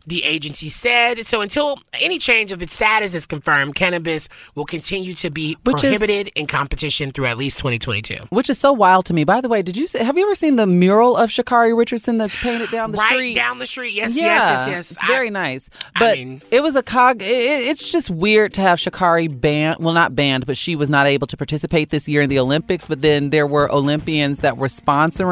the 0.08 0.24
agency 0.24 0.70
said. 0.70 1.26
So 1.28 1.42
until 1.42 1.80
any 2.00 2.18
change 2.18 2.52
of 2.52 2.62
its 2.62 2.74
status 2.74 3.14
is 3.14 3.26
confirmed, 3.28 3.76
cannabis 3.76 4.30
will 4.56 4.66
continue 4.66 5.14
to 5.16 5.30
be 5.30 5.56
Which 5.64 5.84
is- 5.84 5.98
prohibited 6.00 6.32
in 6.36 6.48
competition 6.48 7.12
through 7.12 7.28
at 7.28 7.38
least 7.38 7.58
2022. 7.60 8.16
Which 8.30 8.50
is 8.50 8.58
so 8.58 8.74
wild 8.74 9.06
to 9.06 9.14
me. 9.14 9.24
By 9.26 9.42
the 9.42 9.48
way, 9.50 9.62
did 9.62 9.78
you 9.78 9.88
have 10.00 10.18
you 10.18 10.24
ever 10.26 10.36
seen 10.36 10.56
the 10.56 10.66
mural 10.68 11.16
of 11.16 11.30
Sha'Carri 11.30 11.78
Richardson 11.78 12.18
that's 12.18 12.36
painted 12.38 12.72
down 12.72 12.92
the 12.92 12.98
right 12.98 13.08
street? 13.08 13.36
down 13.36 13.60
the 13.60 13.68
street. 13.68 13.94
Yes, 13.94 14.16
yeah, 14.16 14.24
yes, 14.24 14.50
yes, 14.50 14.68
yes. 14.68 14.92
It's 14.92 15.04
I- 15.04 15.08
very 15.08 15.30
nice. 15.30 15.70
But 16.00 16.18
mean- 16.18 16.42
it 16.52 16.62
was 16.64 16.76
a 16.76 16.84
cog. 16.84 17.22
It, 17.22 17.28
it's 17.28 17.92
just 17.92 18.10
weird 18.10 18.54
to 18.56 18.62
have 18.62 18.80
Sha'Carri 18.80 19.28
banned. 19.40 19.78
Well, 19.80 19.94
not 19.94 20.16
banned, 20.16 20.46
but 20.48 20.58
she 20.58 20.76
was 20.76 20.90
not 20.90 21.06
able 21.06 21.28
to 21.28 21.38
participate 21.38 21.90
this 21.90 22.08
year 22.10 22.22
in 22.24 22.30
the 22.30 22.40
Olympics. 22.40 22.88
But 22.88 23.02
then 23.04 23.30
there 23.30 23.46
were 23.46 23.72
Olympians 23.72 24.40
that 24.40 24.58
were 24.58 24.68
sponsoring, 24.68 25.27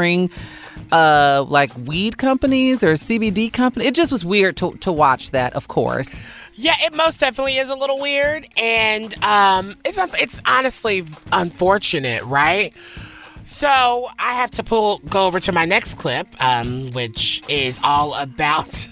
uh, 0.92 1.46
like 1.48 1.72
weed 1.86 2.18
companies 2.18 2.84
or 2.84 2.94
CBD 2.94 3.52
companies. 3.52 3.88
It 3.88 3.96
just 3.96 4.12
was 4.12 4.26
weird 4.26 4.58
to 4.58 4.74
to 4.78 4.92
watch 4.92 5.32
that. 5.32 5.54
Of 5.54 5.68
course. 5.68 6.22
Yeah, 6.54 6.76
it 6.82 6.94
most 6.94 7.20
definitely 7.20 7.58
is 7.58 7.70
a 7.70 7.76
little 7.76 8.00
weird, 8.00 8.48
and 8.56 9.14
um, 9.24 9.76
it's 9.84 10.00
it's 10.22 10.42
honestly 10.46 11.06
unfortunate, 11.32 12.24
right? 12.24 12.74
So 13.44 14.08
I 14.18 14.34
have 14.34 14.52
to 14.52 14.64
pull 14.64 15.00
go 15.00 15.28
over 15.28 15.40
to 15.40 15.52
my 15.52 15.66
next 15.66 15.96
clip, 15.96 16.28
um, 16.44 16.92
which 16.92 17.42
is 17.50 17.80
all 17.84 18.14
about. 18.14 18.88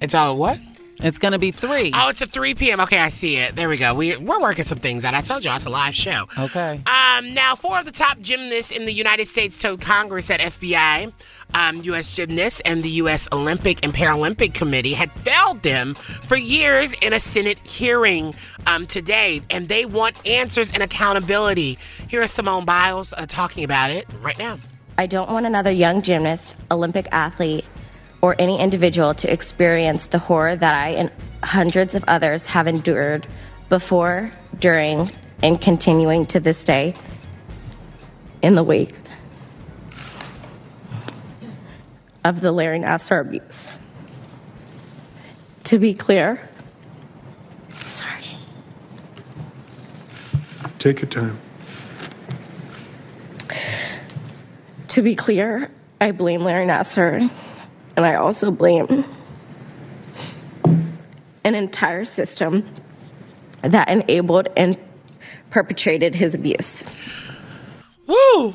It's 0.00 0.14
all 0.14 0.36
what? 0.36 0.60
It's 1.02 1.18
gonna 1.18 1.38
be 1.38 1.50
three. 1.50 1.92
Oh, 1.94 2.08
it's 2.08 2.20
a 2.20 2.26
3 2.26 2.54
p.m. 2.54 2.80
Okay, 2.80 2.98
I 2.98 3.08
see 3.08 3.36
it. 3.36 3.54
There 3.54 3.68
we 3.68 3.76
go. 3.76 3.94
We, 3.94 4.16
we're 4.16 4.40
working 4.40 4.64
some 4.64 4.78
things 4.78 5.04
out. 5.04 5.14
I 5.14 5.20
told 5.20 5.44
you 5.44 5.52
it's 5.52 5.66
a 5.66 5.70
live 5.70 5.94
show. 5.94 6.26
Okay. 6.36 6.80
Um, 6.86 7.34
now, 7.34 7.54
four 7.54 7.78
of 7.78 7.84
the 7.84 7.92
top 7.92 8.20
gymnasts 8.20 8.72
in 8.72 8.84
the 8.84 8.92
United 8.92 9.26
States 9.26 9.56
told 9.56 9.80
Congress 9.80 10.30
at 10.30 10.40
FBI, 10.40 11.12
um, 11.54 11.76
U.S. 11.84 12.14
gymnasts 12.14 12.60
and 12.64 12.82
the 12.82 12.90
U.S. 12.90 13.28
Olympic 13.32 13.84
and 13.84 13.94
Paralympic 13.94 14.54
Committee 14.54 14.94
had 14.94 15.12
failed 15.12 15.62
them 15.62 15.94
for 15.94 16.36
years 16.36 16.94
in 16.94 17.12
a 17.12 17.20
Senate 17.20 17.58
hearing 17.60 18.34
um, 18.66 18.86
today, 18.86 19.40
and 19.50 19.68
they 19.68 19.84
want 19.84 20.26
answers 20.26 20.72
and 20.72 20.82
accountability. 20.82 21.78
Here 22.08 22.22
is 22.22 22.32
Simone 22.32 22.64
Biles 22.64 23.12
uh, 23.12 23.26
talking 23.26 23.64
about 23.64 23.90
it 23.90 24.06
right 24.20 24.38
now. 24.38 24.58
I 24.98 25.06
don't 25.06 25.30
want 25.30 25.46
another 25.46 25.70
young 25.70 26.02
gymnast, 26.02 26.56
Olympic 26.72 27.06
athlete, 27.12 27.64
or 28.20 28.34
any 28.38 28.58
individual 28.58 29.14
to 29.14 29.32
experience 29.32 30.06
the 30.06 30.18
horror 30.18 30.56
that 30.56 30.74
I 30.74 30.90
and 30.90 31.10
hundreds 31.42 31.94
of 31.94 32.04
others 32.08 32.46
have 32.46 32.66
endured 32.66 33.26
before, 33.68 34.32
during, 34.58 35.10
and 35.42 35.60
continuing 35.60 36.26
to 36.26 36.40
this 36.40 36.64
day 36.64 36.94
in 38.42 38.54
the 38.54 38.64
wake 38.64 38.94
of 42.24 42.40
the 42.40 42.52
Larry 42.52 42.80
Nassar 42.80 43.20
abuse. 43.20 43.70
To 45.64 45.78
be 45.78 45.94
clear, 45.94 46.40
sorry. 47.86 48.36
Take 50.78 51.02
your 51.02 51.08
time. 51.08 51.38
To 54.88 55.02
be 55.02 55.14
clear, 55.14 55.70
I 56.00 56.10
blame 56.12 56.42
Larry 56.42 56.66
Nassar, 56.66 57.30
and 57.98 58.06
I 58.06 58.14
also 58.14 58.52
blame 58.52 59.04
an 61.42 61.56
entire 61.56 62.04
system 62.04 62.64
that 63.62 63.90
enabled 63.90 64.46
and 64.56 64.78
perpetrated 65.50 66.14
his 66.14 66.32
abuse. 66.32 66.84
Woo! 68.06 68.54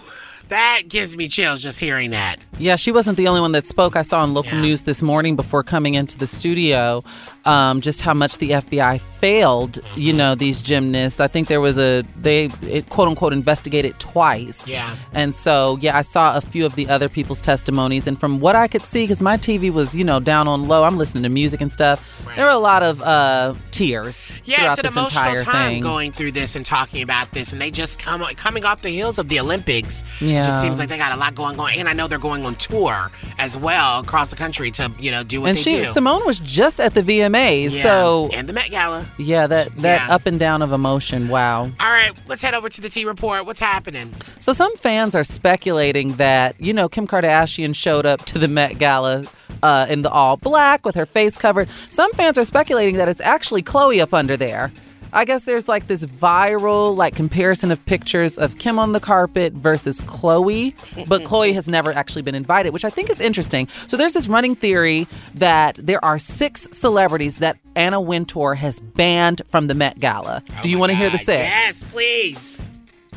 That 0.53 0.83
gives 0.87 1.17
me 1.17 1.27
chills 1.27 1.63
just 1.63 1.79
hearing 1.79 2.11
that. 2.11 2.37
Yeah, 2.59 2.75
she 2.75 2.91
wasn't 2.91 3.17
the 3.17 3.27
only 3.27 3.41
one 3.41 3.53
that 3.53 3.65
spoke. 3.65 3.95
I 3.95 4.03
saw 4.03 4.21
on 4.21 4.35
local 4.35 4.57
news 4.59 4.83
this 4.83 5.01
morning 5.01 5.35
before 5.35 5.63
coming 5.63 5.95
into 5.95 6.17
the 6.19 6.27
studio 6.27 7.01
um, 7.45 7.81
just 7.81 8.01
how 8.01 8.13
much 8.13 8.37
the 8.37 8.51
FBI 8.51 9.01
failed, 9.01 9.77
you 9.95 10.11
Mm-hmm. 10.13 10.17
know, 10.17 10.35
these 10.35 10.61
gymnasts. 10.61 11.19
I 11.19 11.27
think 11.27 11.47
there 11.47 11.59
was 11.59 11.79
a, 11.79 12.03
they 12.21 12.49
it, 12.61 12.89
quote 12.89 13.07
unquote 13.07 13.33
investigated 13.33 13.99
twice. 13.99 14.67
Yeah. 14.69 14.95
And 15.13 15.33
so, 15.35 15.77
yeah, 15.81 15.97
I 15.97 16.01
saw 16.01 16.37
a 16.37 16.41
few 16.41 16.65
of 16.65 16.75
the 16.75 16.87
other 16.87 17.09
people's 17.09 17.41
testimonies. 17.41 18.07
And 18.07 18.17
from 18.19 18.39
what 18.39 18.55
I 18.55 18.67
could 18.67 18.83
see, 18.83 19.03
because 19.05 19.21
my 19.23 19.37
TV 19.37 19.73
was, 19.73 19.95
you 19.97 20.03
know, 20.03 20.19
down 20.19 20.47
on 20.47 20.67
low, 20.67 20.83
I'm 20.83 20.97
listening 20.97 21.23
to 21.23 21.29
music 21.29 21.61
and 21.61 21.71
stuff, 21.71 21.99
there 22.35 22.45
were 22.45 22.51
a 22.51 22.57
lot 22.59 22.83
of 22.83 23.01
uh, 23.01 23.55
tears 23.71 24.37
Yeah, 24.45 24.57
throughout 24.57 24.69
it's 24.71 24.79
an 24.79 24.83
this 24.83 24.95
emotional 24.97 25.31
entire 25.33 25.43
time 25.43 25.69
thing. 25.73 25.81
going 25.81 26.11
through 26.11 26.33
this 26.33 26.55
and 26.55 26.63
talking 26.65 27.01
about 27.01 27.31
this, 27.31 27.51
and 27.51 27.59
they 27.59 27.71
just 27.71 27.97
come 27.99 28.21
coming 28.35 28.63
off 28.63 28.83
the 28.83 28.89
heels 28.89 29.17
of 29.17 29.27
the 29.29 29.39
Olympics. 29.39 30.03
Yeah. 30.21 30.42
It 30.43 30.47
just 30.47 30.61
seems 30.61 30.79
like 30.79 30.89
they 30.89 30.97
got 30.97 31.11
a 31.13 31.17
lot 31.17 31.35
going 31.35 31.59
on, 31.59 31.71
and 31.71 31.87
I 31.89 31.93
know 31.93 32.07
they're 32.07 32.19
going 32.19 32.45
on 32.45 32.55
tour 32.55 33.11
as 33.39 33.55
well 33.57 33.99
across 34.01 34.29
the 34.29 34.35
country 34.35 34.71
to 34.71 34.91
you 34.99 35.11
know 35.11 35.23
do 35.23 35.41
what 35.41 35.49
and 35.49 35.57
they 35.57 35.61
she 35.61 35.77
do. 35.77 35.83
Simone 35.85 36.25
was 36.25 36.39
just 36.39 36.79
at 36.79 36.93
the 36.93 37.01
VMAs, 37.01 37.75
Yeah, 37.75 37.81
so 37.83 38.29
and 38.33 38.47
the 38.47 38.53
Met 38.53 38.69
Gala. 38.69 39.05
yeah, 39.17 39.47
that 39.47 39.75
that 39.77 40.07
Yeah. 40.07 40.15
up 40.15 40.25
and 40.25 40.39
down 40.39 40.61
of 40.61 40.71
emotion. 40.71 41.29
Wow. 41.29 41.63
All 41.63 41.71
right, 41.79 42.11
let's 42.27 42.41
head 42.41 42.53
over 42.53 42.69
to 42.69 42.81
the 42.81 42.89
T 42.89 43.05
report. 43.05 43.45
What's 43.45 43.59
happening? 43.59 44.13
So 44.39 44.51
some 44.51 44.75
fans 44.75 45.15
are 45.15 45.23
speculating 45.23 46.13
that 46.17 46.59
you 46.59 46.73
know 46.73 46.89
Kim 46.89 47.07
Kardashian 47.07 47.75
showed 47.75 48.05
up 48.05 48.23
to 48.25 48.37
the 48.39 48.47
Met 48.47 48.77
Gala 48.79 49.23
uh, 49.61 49.85
in 49.89 50.01
the 50.01 50.09
all 50.09 50.37
black 50.37 50.85
with 50.85 50.95
her 50.95 51.05
face 51.05 51.37
covered. 51.37 51.69
Some 51.89 52.11
fans 52.13 52.37
are 52.37 52.45
speculating 52.45 52.97
that 52.97 53.07
it's 53.07 53.21
actually 53.21 53.61
Khloe 53.63 54.01
up 54.01 54.13
under 54.13 54.35
there. 54.35 54.71
I 55.13 55.25
guess 55.25 55.45
there's 55.45 55.67
like 55.67 55.87
this 55.87 56.05
viral 56.05 56.95
like 56.97 57.15
comparison 57.15 57.71
of 57.71 57.85
pictures 57.85 58.37
of 58.37 58.57
Kim 58.57 58.79
on 58.79 58.91
the 58.93 58.99
carpet 58.99 59.53
versus 59.53 60.01
Khloe, 60.01 60.73
but 61.07 61.23
Khloe 61.23 61.53
has 61.53 61.69
never 61.69 61.93
actually 61.93 62.23
been 62.23 62.35
invited, 62.35 62.73
which 62.73 62.83
I 62.83 62.89
think 62.89 63.09
is 63.09 63.21
interesting. 63.21 63.67
So 63.87 63.95
there's 63.95 64.13
this 64.13 64.27
running 64.27 64.55
theory 64.55 65.07
that 65.35 65.75
there 65.75 66.03
are 66.03 66.17
six 66.17 66.67
celebrities 66.71 67.37
that 67.37 67.57
Anna 67.75 68.01
Wintour 68.01 68.55
has 68.55 68.79
banned 68.79 69.43
from 69.47 69.67
the 69.67 69.75
Met 69.75 69.99
Gala. 69.99 70.43
Oh 70.49 70.59
do 70.63 70.69
you 70.69 70.77
want 70.79 70.91
to 70.91 70.95
hear 70.95 71.09
the 71.09 71.17
six? 71.19 71.43
Yes, 71.43 71.83
please. 71.91 72.67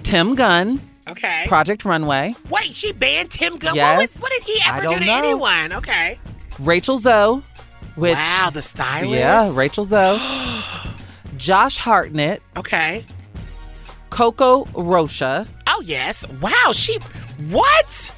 Tim 0.03 0.35
Gunn, 0.35 0.81
Okay. 1.09 1.45
Project 1.47 1.85
Runway, 1.85 2.35
Wait, 2.51 2.75
she 2.75 2.93
banned 2.93 3.31
Tim 3.31 3.53
Gunn. 3.55 3.71
What, 3.71 3.77
Yes. 3.77 4.17
was, 4.17 4.23
what 4.23 4.33
did 4.33 4.43
he 4.43 4.61
ever 4.67 4.87
do 4.89 4.99
to 4.99 5.05
know. 5.05 5.19
anyone? 5.19 5.73
Okay. 5.75 6.19
Rachel 6.59 6.99
Zoe, 6.99 7.43
which 7.95 8.15
wow, 8.15 8.51
the 8.53 8.61
stylist. 8.61 9.13
yeah, 9.13 9.57
Rachel 9.57 9.85
Zoe, 9.85 10.19
Josh 11.37 11.78
Hartnett, 11.78 12.43
Okay. 12.57 13.05
Coco 14.11 14.64
Rocha, 14.74 15.47
Oh 15.66 15.82
yes. 15.84 16.26
Wow. 16.41 16.70
She. 16.72 16.99
What? 17.51 18.14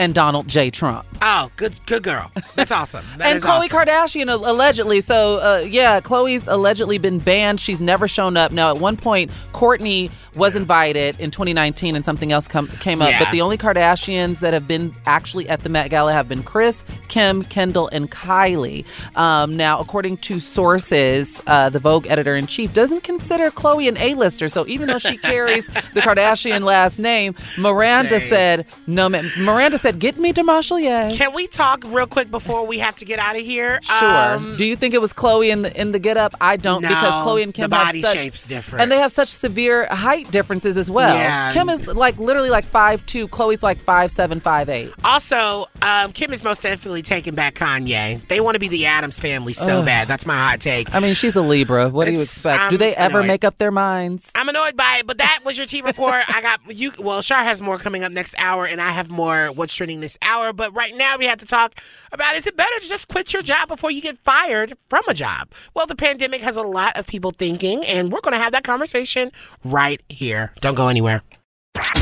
And 0.00 0.14
Donald 0.14 0.48
J. 0.48 0.70
Trump. 0.70 1.04
Oh, 1.20 1.50
good. 1.56 1.74
Good 1.84 2.02
girl. 2.02 2.30
That's 2.54 2.72
awesome. 2.72 3.04
That 3.18 3.32
and 3.32 3.42
Khloe 3.42 3.70
awesome. 3.70 3.78
Kardashian 3.78 4.28
uh, 4.30 4.50
allegedly. 4.50 5.02
So 5.02 5.36
uh, 5.36 5.58
yeah, 5.68 6.00
Khloe's 6.00 6.48
allegedly 6.48 6.96
been 6.98 7.18
banned. 7.18 7.60
She's 7.60 7.82
never 7.82 8.08
shown 8.08 8.38
up. 8.38 8.50
Now 8.50 8.70
at 8.70 8.80
one 8.80 8.96
point, 8.96 9.30
Kourtney 9.52 10.10
was 10.34 10.56
invited 10.56 11.18
in 11.18 11.30
2019, 11.30 11.96
and 11.96 12.04
something 12.04 12.32
else 12.32 12.46
come, 12.46 12.68
came 12.68 13.02
up. 13.02 13.10
Yeah. 13.10 13.18
But 13.18 13.32
the 13.32 13.40
only 13.40 13.58
Kardashians 13.58 14.40
that 14.40 14.54
have 14.54 14.68
been 14.68 14.94
actually 15.06 15.48
at 15.48 15.62
the 15.62 15.68
Met 15.68 15.90
Gala 15.90 16.12
have 16.12 16.28
been 16.28 16.42
Kris, 16.42 16.84
Kim, 17.08 17.42
Kendall, 17.42 17.88
and 17.92 18.10
Kylie. 18.10 18.84
Um, 19.16 19.56
now, 19.56 19.80
according 19.80 20.18
to 20.18 20.40
sources, 20.40 21.42
uh, 21.46 21.68
the 21.68 21.80
Vogue 21.80 22.06
editor 22.06 22.36
in 22.36 22.46
chief 22.46 22.72
doesn't 22.72 23.02
consider 23.02 23.50
Khloe 23.50 23.88
an 23.88 23.96
A-lister. 23.96 24.48
So 24.48 24.66
even 24.66 24.88
though 24.88 24.98
she 24.98 25.18
carries 25.18 25.66
the 25.66 25.72
Kardashian 26.00 26.62
last 26.62 26.98
name, 26.98 27.34
Miranda 27.58 28.20
said 28.20 28.66
no. 28.86 29.08
Miranda 29.08 29.78
said, 29.78 29.89
"Get 29.98 30.18
me 30.18 30.32
to 30.32 30.42
Marshall, 30.42 30.78
yeah." 30.78 31.10
Can 31.12 31.32
we 31.34 31.46
talk 31.46 31.82
real 31.86 32.06
quick 32.06 32.30
before 32.30 32.66
we 32.66 32.78
have 32.78 32.96
to 32.96 33.04
get 33.04 33.18
out 33.18 33.36
of 33.36 33.42
here? 33.42 33.80
Sure. 33.82 34.08
Um, 34.36 34.56
Do 34.56 34.64
you 34.64 34.76
think 34.76 34.94
it 34.94 35.00
was 35.00 35.12
Khloe 35.12 35.50
in 35.50 35.62
the 35.62 35.80
in 35.80 35.92
the 35.92 35.98
get 35.98 36.16
up? 36.16 36.34
I 36.40 36.56
don't 36.56 36.82
because 36.82 37.14
Khloe 37.14 37.42
and 37.42 37.52
the 37.52 37.56
Kim 37.56 37.70
body 37.70 38.00
have 38.00 38.08
such 38.10 38.18
shape's 38.18 38.46
different. 38.46 38.82
and 38.82 38.90
they 38.92 38.98
have 38.98 39.12
such 39.12 39.28
severe 39.28 39.86
height 39.86 40.30
differences 40.30 40.76
as 40.76 40.90
well. 40.90 41.14
Yeah. 41.14 41.52
Kim 41.52 41.68
is 41.68 41.86
like 41.88 42.18
literally 42.18 42.50
like 42.50 42.64
five 42.64 43.04
two. 43.06 43.28
Khloe's 43.28 43.62
like 43.62 43.80
five 43.80 44.10
seven, 44.10 44.40
five 44.40 44.68
eight. 44.68 44.92
Also, 45.04 45.66
um, 45.82 46.12
Kim 46.12 46.32
is 46.32 46.42
most 46.44 46.62
definitely 46.62 47.02
taking 47.02 47.34
back 47.34 47.54
Kanye. 47.54 48.26
They 48.28 48.40
want 48.40 48.54
to 48.54 48.60
be 48.60 48.68
the 48.68 48.86
Addams 48.86 49.18
Family 49.20 49.52
so 49.52 49.80
Ugh. 49.80 49.84
bad. 49.86 50.08
That's 50.08 50.26
my 50.26 50.36
hot 50.36 50.60
take. 50.60 50.94
I 50.94 51.00
mean, 51.00 51.14
she's 51.14 51.36
a 51.36 51.42
Libra. 51.42 51.88
What 51.88 52.06
do 52.06 52.12
you 52.12 52.20
expect? 52.22 52.70
do 52.70 52.76
I'm 52.76 52.78
they 52.80 52.94
ever 52.94 53.18
annoyed. 53.18 53.26
make 53.28 53.44
up 53.44 53.58
their 53.58 53.70
minds? 53.70 54.30
I'm 54.34 54.48
annoyed 54.48 54.76
by 54.76 54.98
it, 55.00 55.06
but 55.06 55.18
that 55.18 55.40
was 55.44 55.56
your 55.58 55.66
T 55.66 55.82
report. 55.82 56.22
I 56.28 56.40
got 56.42 56.60
you. 56.74 56.92
Well, 56.98 57.20
Shar 57.22 57.42
has 57.44 57.60
more 57.62 57.76
coming 57.78 58.04
up 58.04 58.12
next 58.12 58.34
hour, 58.38 58.64
and 58.66 58.80
I 58.80 58.90
have 58.90 59.10
more 59.10 59.52
what's 59.70 59.76
trending 59.76 60.00
this 60.00 60.18
hour. 60.22 60.52
But 60.52 60.74
right 60.74 60.96
now, 60.96 61.16
we 61.16 61.26
have 61.26 61.38
to 61.38 61.46
talk 61.46 61.80
about 62.12 62.34
is 62.34 62.46
it 62.46 62.56
better 62.56 62.78
to 62.80 62.88
just 62.88 63.08
quit 63.08 63.32
your 63.32 63.42
job 63.42 63.68
before 63.68 63.90
you 63.90 64.00
get 64.00 64.18
fired 64.18 64.74
from 64.88 65.02
a 65.08 65.14
job? 65.14 65.52
Well, 65.74 65.86
the 65.86 65.94
pandemic 65.94 66.40
has 66.40 66.56
a 66.56 66.62
lot 66.62 66.98
of 66.98 67.06
people 67.06 67.30
thinking, 67.30 67.84
and 67.84 68.10
we're 68.12 68.20
going 68.20 68.32
to 68.32 68.42
have 68.42 68.52
that 68.52 68.64
conversation 68.64 69.30
right 69.64 70.00
here. 70.08 70.52
Don't 70.60 70.74
go 70.74 70.88
anywhere. 70.88 71.22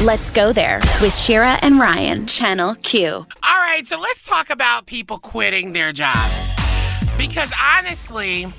Let's 0.03 0.31
go 0.31 0.53
there 0.53 0.81
with 1.03 1.15
Shira 1.15 1.59
and 1.61 1.79
Ryan, 1.79 2.27
Channel 2.27 2.75
Q. 2.77 3.11
All 3.11 3.27
right, 3.43 3.87
so 3.87 3.99
let's 3.99 4.27
talk 4.27 4.49
about 4.49 4.87
people 4.87 5.19
quitting 5.19 5.73
their 5.73 5.93
jobs. 5.93 6.53
Because 7.19 7.53
honestly, 7.77 8.51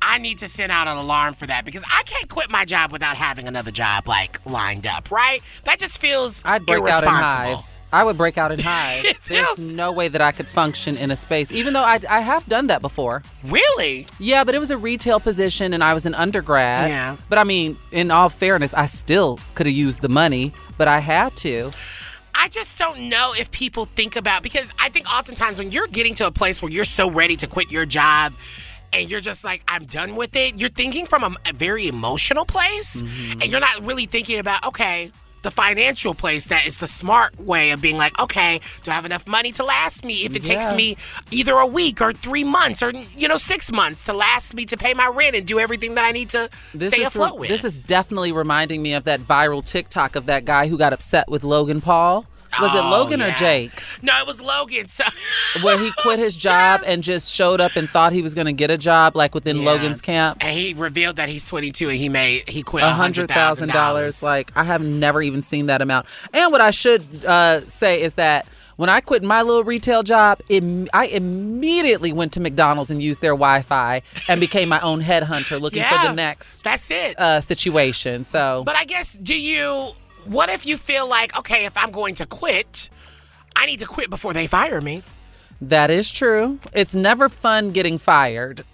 I 0.00 0.18
need 0.18 0.38
to 0.38 0.48
send 0.48 0.72
out 0.72 0.88
an 0.88 0.96
alarm 0.96 1.34
for 1.34 1.46
that 1.46 1.64
because 1.64 1.84
I 1.90 2.02
can't 2.04 2.28
quit 2.28 2.50
my 2.50 2.64
job 2.64 2.92
without 2.92 3.16
having 3.16 3.48
another 3.48 3.70
job 3.70 4.08
like 4.08 4.40
lined 4.46 4.86
up, 4.86 5.10
right? 5.10 5.42
That 5.64 5.78
just 5.78 6.00
feels 6.00 6.42
I'd 6.44 6.64
break 6.66 6.84
out 6.84 7.02
in 7.02 7.08
hives. 7.08 7.80
I 7.92 8.04
would 8.04 8.16
break 8.16 8.38
out 8.38 8.52
in 8.52 8.58
hives. 8.62 9.20
There's 9.28 9.72
no 9.72 9.92
way 9.92 10.08
that 10.08 10.20
I 10.20 10.32
could 10.32 10.48
function 10.48 10.96
in 10.96 11.10
a 11.10 11.16
space, 11.16 11.50
even 11.52 11.74
though 11.74 11.84
I, 11.84 11.98
I 12.08 12.20
have 12.20 12.46
done 12.46 12.68
that 12.68 12.80
before. 12.80 13.22
Really? 13.44 14.06
Yeah, 14.18 14.44
but 14.44 14.54
it 14.54 14.58
was 14.58 14.70
a 14.70 14.78
retail 14.78 15.20
position 15.20 15.74
and 15.74 15.82
I 15.82 15.94
was 15.94 16.06
an 16.06 16.14
undergrad. 16.14 16.90
Yeah. 16.90 17.16
But 17.28 17.38
I 17.38 17.44
mean, 17.44 17.76
in 17.90 18.10
all 18.10 18.28
fairness, 18.28 18.74
I 18.74 18.86
still 18.86 19.38
could 19.54 19.66
have 19.66 19.76
used 19.76 20.00
the 20.00 20.08
money, 20.08 20.52
but 20.76 20.88
I 20.88 21.00
had 21.00 21.36
to. 21.38 21.72
I 22.34 22.48
just 22.48 22.78
don't 22.78 23.08
know 23.08 23.34
if 23.36 23.50
people 23.50 23.86
think 23.96 24.14
about 24.14 24.44
because 24.44 24.72
I 24.78 24.90
think 24.90 25.12
oftentimes 25.12 25.58
when 25.58 25.72
you're 25.72 25.88
getting 25.88 26.14
to 26.14 26.26
a 26.26 26.30
place 26.30 26.62
where 26.62 26.70
you're 26.70 26.84
so 26.84 27.10
ready 27.10 27.36
to 27.36 27.48
quit 27.48 27.70
your 27.70 27.84
job 27.84 28.32
and 28.92 29.10
you're 29.10 29.20
just 29.20 29.44
like 29.44 29.62
I'm 29.68 29.84
done 29.86 30.16
with 30.16 30.34
it, 30.36 30.56
you're 30.58 30.68
thinking 30.70 31.06
from 31.06 31.24
a, 31.24 31.36
a 31.48 31.52
very 31.52 31.88
emotional 31.88 32.44
place 32.44 33.02
Mm-hmm. 33.02 33.42
and 33.42 33.50
you're 33.50 33.60
not 33.60 33.84
really 33.84 34.06
thinking 34.06 34.38
about 34.38 34.64
okay, 34.66 35.12
the 35.42 35.50
financial 35.52 36.14
place 36.14 36.46
that 36.48 36.66
is 36.66 36.78
the 36.78 36.86
smart 36.88 37.38
way 37.38 37.70
of 37.70 37.80
being 37.80 37.96
like, 37.96 38.18
okay, 38.20 38.60
do 38.82 38.90
I 38.90 38.94
have 38.94 39.04
enough 39.04 39.24
money 39.28 39.52
to 39.52 39.62
last 39.64 40.04
me 40.04 40.24
if 40.24 40.34
it 40.34 40.44
takes 40.44 40.72
me 40.72 40.96
either 41.30 41.54
a 41.54 41.66
week 41.66 42.00
or 42.00 42.12
3 42.12 42.42
months 42.42 42.82
or 42.82 42.90
you 43.16 43.28
know 43.28 43.36
6 43.36 43.72
months 43.72 44.04
to 44.06 44.12
last 44.12 44.54
me 44.54 44.66
to 44.66 44.76
pay 44.76 44.94
my 44.94 45.06
rent 45.06 45.36
and 45.36 45.46
do 45.46 45.60
everything 45.60 45.94
that 45.94 46.04
I 46.04 46.10
need 46.10 46.30
to 46.30 46.50
This 46.74 46.92
stay 46.92 47.04
afloat 47.04 47.34
re- 47.34 47.38
with. 47.40 47.48
this 47.50 47.64
is 47.64 47.78
definitely 47.78 48.32
reminding 48.32 48.82
me 48.82 48.94
of 48.94 49.04
that 49.04 49.20
viral 49.20 49.64
TikTok 49.64 50.16
of 50.16 50.26
that 50.26 50.44
guy 50.44 50.66
who 50.66 50.76
got 50.76 50.92
upset 50.92 51.28
with 51.28 51.44
Logan 51.44 51.80
Paul. 51.80 52.26
Was 52.60 52.74
it 52.74 52.78
Oh, 52.84 52.90
Logan 52.90 53.20
or 53.22 53.28
yeah. 53.28 53.34
Jake? 53.38 53.72
No, 54.02 54.18
it 54.20 54.26
was 54.26 54.40
Logan. 54.40 54.88
So 54.88 55.04
Where 55.62 55.78
he 55.78 55.90
quit 55.98 56.18
his 56.18 56.36
job 56.36 56.80
and 56.86 57.02
just 57.02 57.32
showed 57.34 57.60
up 57.60 57.76
and 57.76 57.88
thought 57.88 58.12
he 58.12 58.22
was 58.22 58.34
going 58.34 58.46
to 58.46 58.52
get 58.52 58.70
a 58.70 58.78
job 58.78 59.16
like 59.16 59.34
within 59.34 59.58
Yeah. 59.58 59.64
Logan's 59.66 60.00
camp. 60.00 60.38
And 60.40 60.56
he 60.58 60.74
revealed 60.74 61.16
that 61.16 61.28
he's 61.28 61.44
22 61.44 61.88
and 61.90 61.98
he 61.98 62.08
made 62.08 62.48
he 62.48 62.62
quit 62.62 62.84
A 62.84 62.90
hundred 62.90 63.28
thousand 63.28 63.68
dollars. 63.70 64.22
Like 64.22 64.50
I 64.56 64.64
have 64.64 64.82
never 64.82 65.20
even 65.22 65.42
seen 65.42 65.66
that 65.66 65.82
amount. 65.82 66.06
And 66.32 66.50
what 66.52 66.60
I 66.60 66.70
should 66.70 67.24
uh, 67.24 67.66
say 67.68 68.00
is 68.02 68.14
that 68.14 68.46
when 68.76 68.88
I 68.88 69.00
quit 69.00 69.24
my 69.24 69.42
little 69.42 69.64
retail 69.64 70.04
job, 70.04 70.40
im- 70.48 70.86
I 70.94 71.06
immediately 71.06 72.12
went 72.12 72.32
to 72.34 72.40
McDonald's 72.40 72.90
and 72.92 73.02
used 73.02 73.20
their 73.20 73.32
Wi-Fi 73.32 74.02
and 74.28 74.40
became 74.40 74.68
my 74.68 74.80
own 74.80 75.02
headhunter, 75.02 75.60
looking 75.60 75.82
for 75.82 75.98
the 76.06 76.12
next 76.12 76.62
That's 76.62 76.88
it. 76.90 77.18
uh, 77.18 77.40
situation. 77.40 78.22
So 78.24 78.62
But 78.64 78.76
I 78.76 78.84
guess 78.84 79.14
do 79.14 79.34
you 79.34 79.92
what 80.28 80.48
if 80.50 80.66
you 80.66 80.76
feel 80.76 81.08
like 81.08 81.36
okay, 81.38 81.64
if 81.64 81.76
I'm 81.76 81.90
going 81.90 82.14
to 82.16 82.26
quit, 82.26 82.90
I 83.56 83.66
need 83.66 83.80
to 83.80 83.86
quit 83.86 84.10
before 84.10 84.32
they 84.32 84.46
fire 84.46 84.80
me? 84.80 85.02
that 85.60 85.90
is 85.90 86.10
true. 86.10 86.60
It's 86.72 86.94
never 86.94 87.28
fun 87.28 87.70
getting 87.72 87.98
fired. 87.98 88.64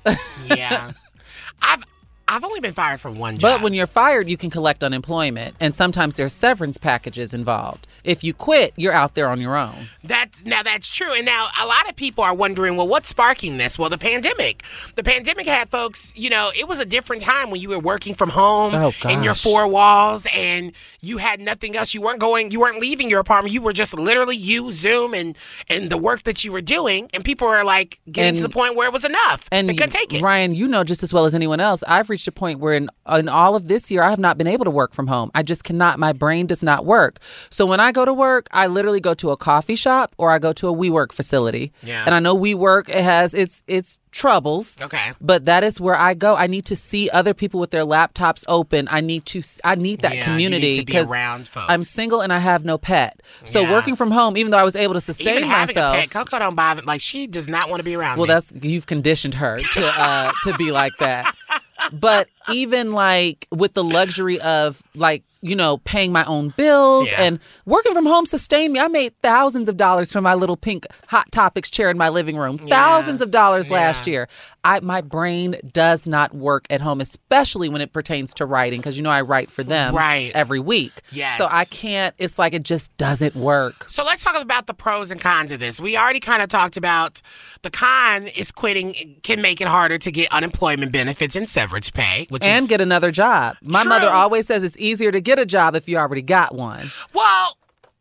Yeah. 0.46 0.92
I've 1.62 1.84
I've 2.26 2.44
only 2.44 2.60
been 2.60 2.72
fired 2.74 3.00
from 3.00 3.18
one 3.18 3.36
job. 3.36 3.58
But 3.58 3.62
when 3.62 3.74
you're 3.74 3.86
fired, 3.86 4.28
you 4.28 4.36
can 4.36 4.48
collect 4.50 4.82
unemployment, 4.82 5.56
and 5.60 5.74
sometimes 5.74 6.16
there's 6.16 6.32
severance 6.32 6.78
packages 6.78 7.34
involved. 7.34 7.86
If 8.02 8.24
you 8.24 8.32
quit, 8.32 8.72
you're 8.76 8.92
out 8.92 9.14
there 9.14 9.28
on 9.28 9.40
your 9.40 9.56
own. 9.56 9.74
That's 10.02 10.42
now 10.44 10.62
that's 10.62 10.92
true. 10.94 11.12
And 11.12 11.26
now 11.26 11.48
a 11.60 11.66
lot 11.66 11.88
of 11.88 11.96
people 11.96 12.24
are 12.24 12.34
wondering, 12.34 12.76
well, 12.76 12.88
what's 12.88 13.08
sparking 13.08 13.58
this? 13.58 13.78
Well, 13.78 13.90
the 13.90 13.98
pandemic. 13.98 14.62
The 14.94 15.02
pandemic 15.02 15.46
had 15.46 15.68
folks, 15.70 16.16
you 16.16 16.30
know, 16.30 16.50
it 16.56 16.66
was 16.68 16.80
a 16.80 16.84
different 16.84 17.22
time 17.22 17.50
when 17.50 17.60
you 17.60 17.68
were 17.68 17.78
working 17.78 18.14
from 18.14 18.30
home 18.30 18.70
Oh, 18.74 18.92
in 19.08 19.22
your 19.22 19.34
four 19.34 19.66
walls 19.68 20.26
and 20.32 20.72
you 21.00 21.18
had 21.18 21.40
nothing 21.40 21.76
else. 21.76 21.94
You 21.94 22.00
weren't 22.00 22.20
going, 22.20 22.50
you 22.50 22.60
weren't 22.60 22.80
leaving 22.80 23.10
your 23.10 23.20
apartment. 23.20 23.52
You 23.52 23.60
were 23.62 23.72
just 23.72 23.98
literally 23.98 24.36
you, 24.36 24.72
Zoom, 24.72 25.14
and 25.14 25.36
and 25.68 25.90
the 25.90 25.98
work 25.98 26.22
that 26.24 26.44
you 26.44 26.52
were 26.52 26.62
doing. 26.62 27.10
And 27.12 27.24
people 27.24 27.46
were 27.48 27.64
like 27.64 28.00
getting 28.10 28.34
to 28.36 28.42
the 28.42 28.48
point 28.48 28.76
where 28.76 28.86
it 28.86 28.92
was 28.92 29.04
enough. 29.04 29.48
And 29.52 29.68
they 29.68 29.74
couldn't 29.74 29.90
take 29.92 30.12
it. 30.14 30.22
Ryan, 30.22 30.54
you 30.54 30.66
know 30.68 30.84
just 30.84 31.02
as 31.02 31.12
well 31.12 31.24
as 31.24 31.34
anyone 31.34 31.60
else, 31.60 31.82
I've 31.86 32.10
reached 32.14 32.28
a 32.28 32.32
point 32.32 32.60
where 32.60 32.74
in, 32.74 32.88
in 33.12 33.28
all 33.28 33.54
of 33.56 33.66
this 33.68 33.90
year, 33.90 34.02
I 34.02 34.10
have 34.10 34.18
not 34.20 34.38
been 34.38 34.46
able 34.46 34.64
to 34.64 34.70
work 34.70 34.92
from 34.94 35.06
home. 35.08 35.30
I 35.34 35.42
just 35.42 35.64
cannot. 35.64 35.98
My 35.98 36.12
brain 36.12 36.46
does 36.46 36.62
not 36.62 36.84
work. 36.86 37.18
So 37.50 37.66
when 37.66 37.80
I 37.80 37.90
go 37.92 38.04
to 38.04 38.12
work, 38.12 38.46
I 38.52 38.66
literally 38.68 39.00
go 39.00 39.14
to 39.14 39.30
a 39.30 39.36
coffee 39.36 39.74
shop 39.74 40.14
or 40.16 40.30
I 40.30 40.38
go 40.38 40.52
to 40.54 40.68
a 40.68 40.72
WeWork 40.72 41.12
facility. 41.12 41.72
Yeah. 41.82 42.04
And 42.06 42.14
I 42.14 42.20
know 42.20 42.36
WeWork 42.36 42.88
it 42.88 43.02
has 43.02 43.34
its 43.34 43.62
its 43.66 43.98
troubles. 44.12 44.80
Okay. 44.80 45.12
But 45.20 45.44
that 45.46 45.64
is 45.64 45.80
where 45.80 45.96
I 45.96 46.14
go. 46.14 46.36
I 46.36 46.46
need 46.46 46.64
to 46.66 46.76
see 46.76 47.10
other 47.10 47.34
people 47.34 47.58
with 47.58 47.72
their 47.72 47.84
laptops 47.84 48.44
open. 48.46 48.86
I 48.90 49.00
need 49.00 49.26
to. 49.26 49.42
I 49.64 49.74
need 49.74 50.02
that 50.02 50.14
Yeah, 50.14 50.24
community 50.24 50.78
to 50.78 50.84
be 50.84 50.92
'cause 50.92 51.10
around 51.10 51.48
folks. 51.48 51.66
I'm 51.68 51.82
single 51.82 52.20
and 52.20 52.32
I 52.32 52.38
have 52.38 52.64
no 52.64 52.78
pet. 52.78 53.20
So 53.44 53.60
Yeah. 53.62 53.72
working 53.72 53.96
from 53.96 54.12
home, 54.12 54.36
even 54.36 54.50
though 54.52 54.58
I 54.58 54.64
was 54.64 54.76
able 54.76 54.94
to 54.94 55.00
sustain 55.00 55.38
Even 55.38 55.48
having 55.48 55.74
myself. 55.74 55.96
a 55.96 56.00
pet, 56.02 56.10
Coco 56.10 56.38
don't 56.38 56.54
bother. 56.54 56.82
Like 56.82 57.00
she 57.00 57.26
does 57.26 57.48
not 57.48 57.68
want 57.68 57.80
to 57.80 57.84
be 57.84 57.96
around 57.96 58.18
Well, 58.18 58.28
me. 58.28 58.34
that's 58.34 58.52
you've 58.62 58.86
conditioned 58.86 59.34
her 59.34 59.58
to 59.58 59.86
uh, 59.86 60.30
to 60.44 60.54
be 60.56 60.70
like 60.70 60.92
that. 61.00 61.34
But 61.92 62.28
even 62.48 62.92
like 62.92 63.46
with 63.50 63.74
the 63.74 63.84
luxury 63.84 64.40
of 64.40 64.82
like 64.94 65.22
you 65.44 65.54
know 65.54 65.78
paying 65.78 66.10
my 66.10 66.24
own 66.24 66.48
bills 66.56 67.10
Yeah. 67.10 67.22
and 67.22 67.38
working 67.66 67.92
from 67.92 68.06
home 68.06 68.26
sustained 68.26 68.72
me. 68.72 68.80
I 68.80 68.88
made 68.88 69.12
thousands 69.22 69.68
of 69.68 69.76
dollars 69.76 70.12
from 70.12 70.24
my 70.24 70.34
little 70.34 70.56
pink 70.56 70.86
hot 71.08 71.30
topics 71.30 71.70
chair 71.70 71.90
in 71.90 71.98
my 71.98 72.08
living 72.08 72.36
room. 72.36 72.58
Thousands 72.58 73.20
of 73.20 73.30
dollars 73.30 73.70
last 73.70 74.06
year. 74.06 74.28
I 74.64 74.80
my 74.80 75.02
brain 75.02 75.56
does 75.72 76.08
not 76.08 76.34
work 76.34 76.64
at 76.70 76.80
home, 76.80 77.00
especially 77.00 77.68
when 77.68 77.82
it 77.82 77.92
pertains 77.92 78.32
to 78.34 78.46
writing 78.46 78.80
because 78.80 78.96
you 78.96 79.02
know 79.02 79.10
I 79.10 79.20
write 79.20 79.50
for 79.50 79.62
them 79.62 79.94
Right. 79.94 80.32
every 80.34 80.60
week. 80.60 80.92
Yes. 81.12 81.36
So 81.36 81.46
I 81.50 81.66
can't. 81.66 82.14
It's 82.18 82.38
like 82.38 82.54
it 82.54 82.62
just 82.62 82.96
doesn't 82.96 83.36
work. 83.36 83.90
So 83.90 84.02
let's 84.04 84.24
talk 84.24 84.40
about 84.42 84.66
the 84.66 84.74
pros 84.74 85.10
and 85.10 85.20
cons 85.20 85.52
of 85.52 85.60
this. 85.60 85.78
We 85.80 85.96
already 85.98 86.20
kind 86.20 86.42
of 86.42 86.48
talked 86.48 86.78
about 86.78 87.20
the 87.62 87.70
con 87.70 88.28
is 88.28 88.50
quitting 88.50 89.16
can 89.22 89.42
make 89.42 89.60
it 89.60 89.66
harder 89.68 89.98
to 89.98 90.10
get 90.10 90.32
unemployment 90.32 90.92
benefits 90.92 91.36
and 91.36 91.46
severance 91.48 91.90
pay, 91.90 92.26
which 92.30 92.44
and 92.44 92.62
is 92.62 92.68
get 92.68 92.80
another 92.80 93.10
job. 93.10 93.56
My 93.62 93.84
mother 93.84 94.08
always 94.08 94.46
says 94.46 94.64
it's 94.64 94.78
easier 94.78 95.12
to 95.12 95.20
get 95.20 95.33
a 95.38 95.46
job 95.46 95.74
if 95.74 95.88
you 95.88 95.96
already 95.98 96.22
got 96.22 96.54
one. 96.54 96.90
well. 97.12 97.56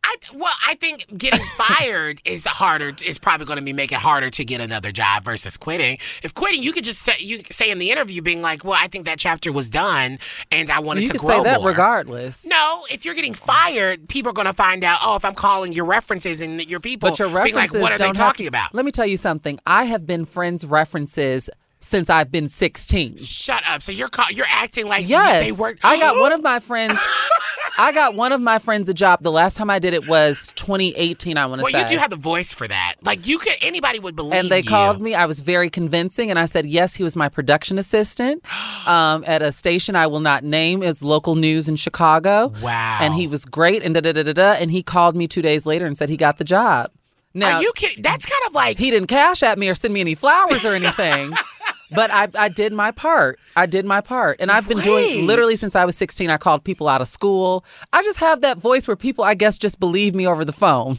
I, 0.06 0.16
well, 0.34 0.52
I 0.66 0.74
think 0.74 1.06
getting 1.16 1.40
fired 1.56 2.20
is 2.26 2.44
harder. 2.44 2.92
Is 3.06 3.16
probably 3.18 3.46
going 3.46 3.56
to 3.58 3.64
be 3.64 3.72
make 3.72 3.90
it 3.90 3.98
harder 4.00 4.28
to 4.32 4.44
get 4.44 4.60
another 4.60 4.92
job 4.92 5.24
versus 5.24 5.56
quitting. 5.56 5.96
If 6.22 6.34
quitting, 6.34 6.62
you 6.62 6.72
could 6.72 6.84
just 6.84 7.00
say 7.00 7.14
you 7.20 7.40
say 7.50 7.70
in 7.70 7.78
the 7.78 7.90
interview, 7.90 8.20
being 8.20 8.42
like, 8.42 8.64
"Well, 8.64 8.78
I 8.78 8.86
think 8.86 9.06
that 9.06 9.18
chapter 9.18 9.50
was 9.50 9.66
done, 9.66 10.18
and 10.50 10.68
I 10.70 10.80
wanted 10.80 11.04
you 11.04 11.08
to 11.08 11.16
grow 11.16 11.38
say 11.38 11.42
that 11.44 11.60
more." 11.62 11.70
regardless. 11.70 12.44
No, 12.44 12.84
if 12.90 13.06
you're 13.06 13.14
getting 13.14 13.32
fired, 13.32 14.06
people 14.10 14.28
are 14.28 14.34
going 14.34 14.44
to 14.44 14.52
find 14.52 14.84
out. 14.84 14.98
Oh, 15.02 15.16
if 15.16 15.24
I'm 15.24 15.34
calling 15.34 15.72
your 15.72 15.86
references 15.86 16.42
and 16.42 16.60
your 16.68 16.80
people, 16.80 17.08
But 17.08 17.18
your 17.18 17.28
being 17.28 17.54
references 17.54 17.72
like, 17.76 17.82
"What 17.82 17.92
are 17.94 17.96
they 17.98 18.04
don't 18.04 18.16
have- 18.18 18.26
talking 18.26 18.46
about?" 18.46 18.74
Let 18.74 18.84
me 18.84 18.90
tell 18.90 19.06
you 19.06 19.16
something. 19.16 19.58
I 19.66 19.84
have 19.84 20.06
been 20.06 20.26
friends 20.26 20.66
references 20.66 21.48
since 21.84 22.08
I've 22.08 22.30
been 22.32 22.48
16. 22.48 23.18
Shut 23.18 23.62
up. 23.66 23.82
So 23.82 23.92
you're 23.92 24.08
call, 24.08 24.30
you're 24.30 24.46
acting 24.48 24.86
like 24.86 25.06
Yes. 25.08 25.44
they 25.44 25.52
work. 25.52 25.78
I 25.84 25.98
got 25.98 26.18
one 26.18 26.32
of 26.32 26.42
my 26.42 26.58
friends. 26.60 26.98
I 27.76 27.92
got 27.92 28.14
one 28.14 28.32
of 28.32 28.40
my 28.40 28.58
friends 28.58 28.88
a 28.88 28.94
job. 28.94 29.20
The 29.22 29.32
last 29.32 29.56
time 29.56 29.68
I 29.68 29.78
did 29.78 29.92
it 29.94 30.06
was 30.08 30.52
2018. 30.56 31.36
I 31.36 31.46
want 31.46 31.58
to 31.60 31.62
Well, 31.64 31.72
say. 31.72 31.78
Well, 31.78 31.82
you 31.90 31.96
do 31.96 32.00
have 32.00 32.10
the 32.10 32.16
voice 32.16 32.54
for 32.54 32.66
that. 32.66 32.94
Like 33.02 33.26
you 33.26 33.38
could, 33.38 33.54
anybody 33.60 33.98
would 33.98 34.16
believe. 34.16 34.32
and 34.32 34.48
they 34.50 34.60
you. 34.60 34.68
called 34.68 35.00
me. 35.00 35.14
I 35.14 35.26
was 35.26 35.40
very 35.40 35.68
convincing, 35.70 36.30
and 36.30 36.38
I 36.38 36.46
said 36.46 36.66
yes. 36.66 36.94
He 36.94 37.02
was 37.02 37.16
my 37.16 37.28
production 37.28 37.78
assistant 37.78 38.42
um, 38.86 39.24
at 39.26 39.42
a 39.42 39.52
station 39.52 39.94
I 39.96 40.06
will 40.06 40.20
not 40.20 40.42
name. 40.44 40.82
It's 40.82 41.02
local 41.02 41.34
news 41.34 41.68
in 41.68 41.76
Chicago. 41.76 42.52
Wow. 42.62 42.98
And 43.00 43.14
he 43.14 43.26
was 43.26 43.44
great, 43.44 43.82
and 43.82 43.94
da 43.94 44.00
da 44.00 44.12
da 44.12 44.22
da 44.22 44.32
da. 44.32 44.52
And 44.52 44.70
he 44.70 44.82
called 44.82 45.16
me 45.16 45.26
two 45.28 45.42
days 45.42 45.66
later 45.66 45.84
and 45.86 45.98
said 45.98 46.08
he 46.08 46.16
got 46.16 46.38
the 46.38 46.44
job. 46.44 46.90
Now 47.34 47.56
Are 47.56 47.62
you 47.62 47.72
kidding? 47.74 48.02
That's 48.02 48.24
kind 48.24 48.42
of 48.46 48.54
like 48.54 48.78
he 48.78 48.90
didn't 48.90 49.08
Cash 49.08 49.42
App 49.42 49.58
me 49.58 49.68
or 49.68 49.74
send 49.74 49.92
me 49.92 50.00
any 50.00 50.14
flowers 50.14 50.64
or 50.64 50.72
anything. 50.72 51.32
But 51.90 52.10
I, 52.10 52.28
I 52.34 52.48
did 52.48 52.72
my 52.72 52.90
part. 52.90 53.38
I 53.56 53.66
did 53.66 53.84
my 53.84 54.00
part. 54.00 54.40
And 54.40 54.50
I've 54.50 54.66
been 54.66 54.78
Wait. 54.78 54.84
doing 54.84 55.26
literally 55.26 55.54
since 55.54 55.76
I 55.76 55.84
was 55.84 55.96
16. 55.96 56.28
I 56.28 56.38
called 56.38 56.64
people 56.64 56.88
out 56.88 57.00
of 57.00 57.06
school. 57.06 57.64
I 57.92 58.02
just 58.02 58.18
have 58.18 58.40
that 58.40 58.58
voice 58.58 58.88
where 58.88 58.96
people, 58.96 59.22
I 59.22 59.34
guess, 59.34 59.58
just 59.58 59.78
believe 59.78 60.14
me 60.14 60.26
over 60.26 60.44
the 60.44 60.52
phone. 60.52 60.98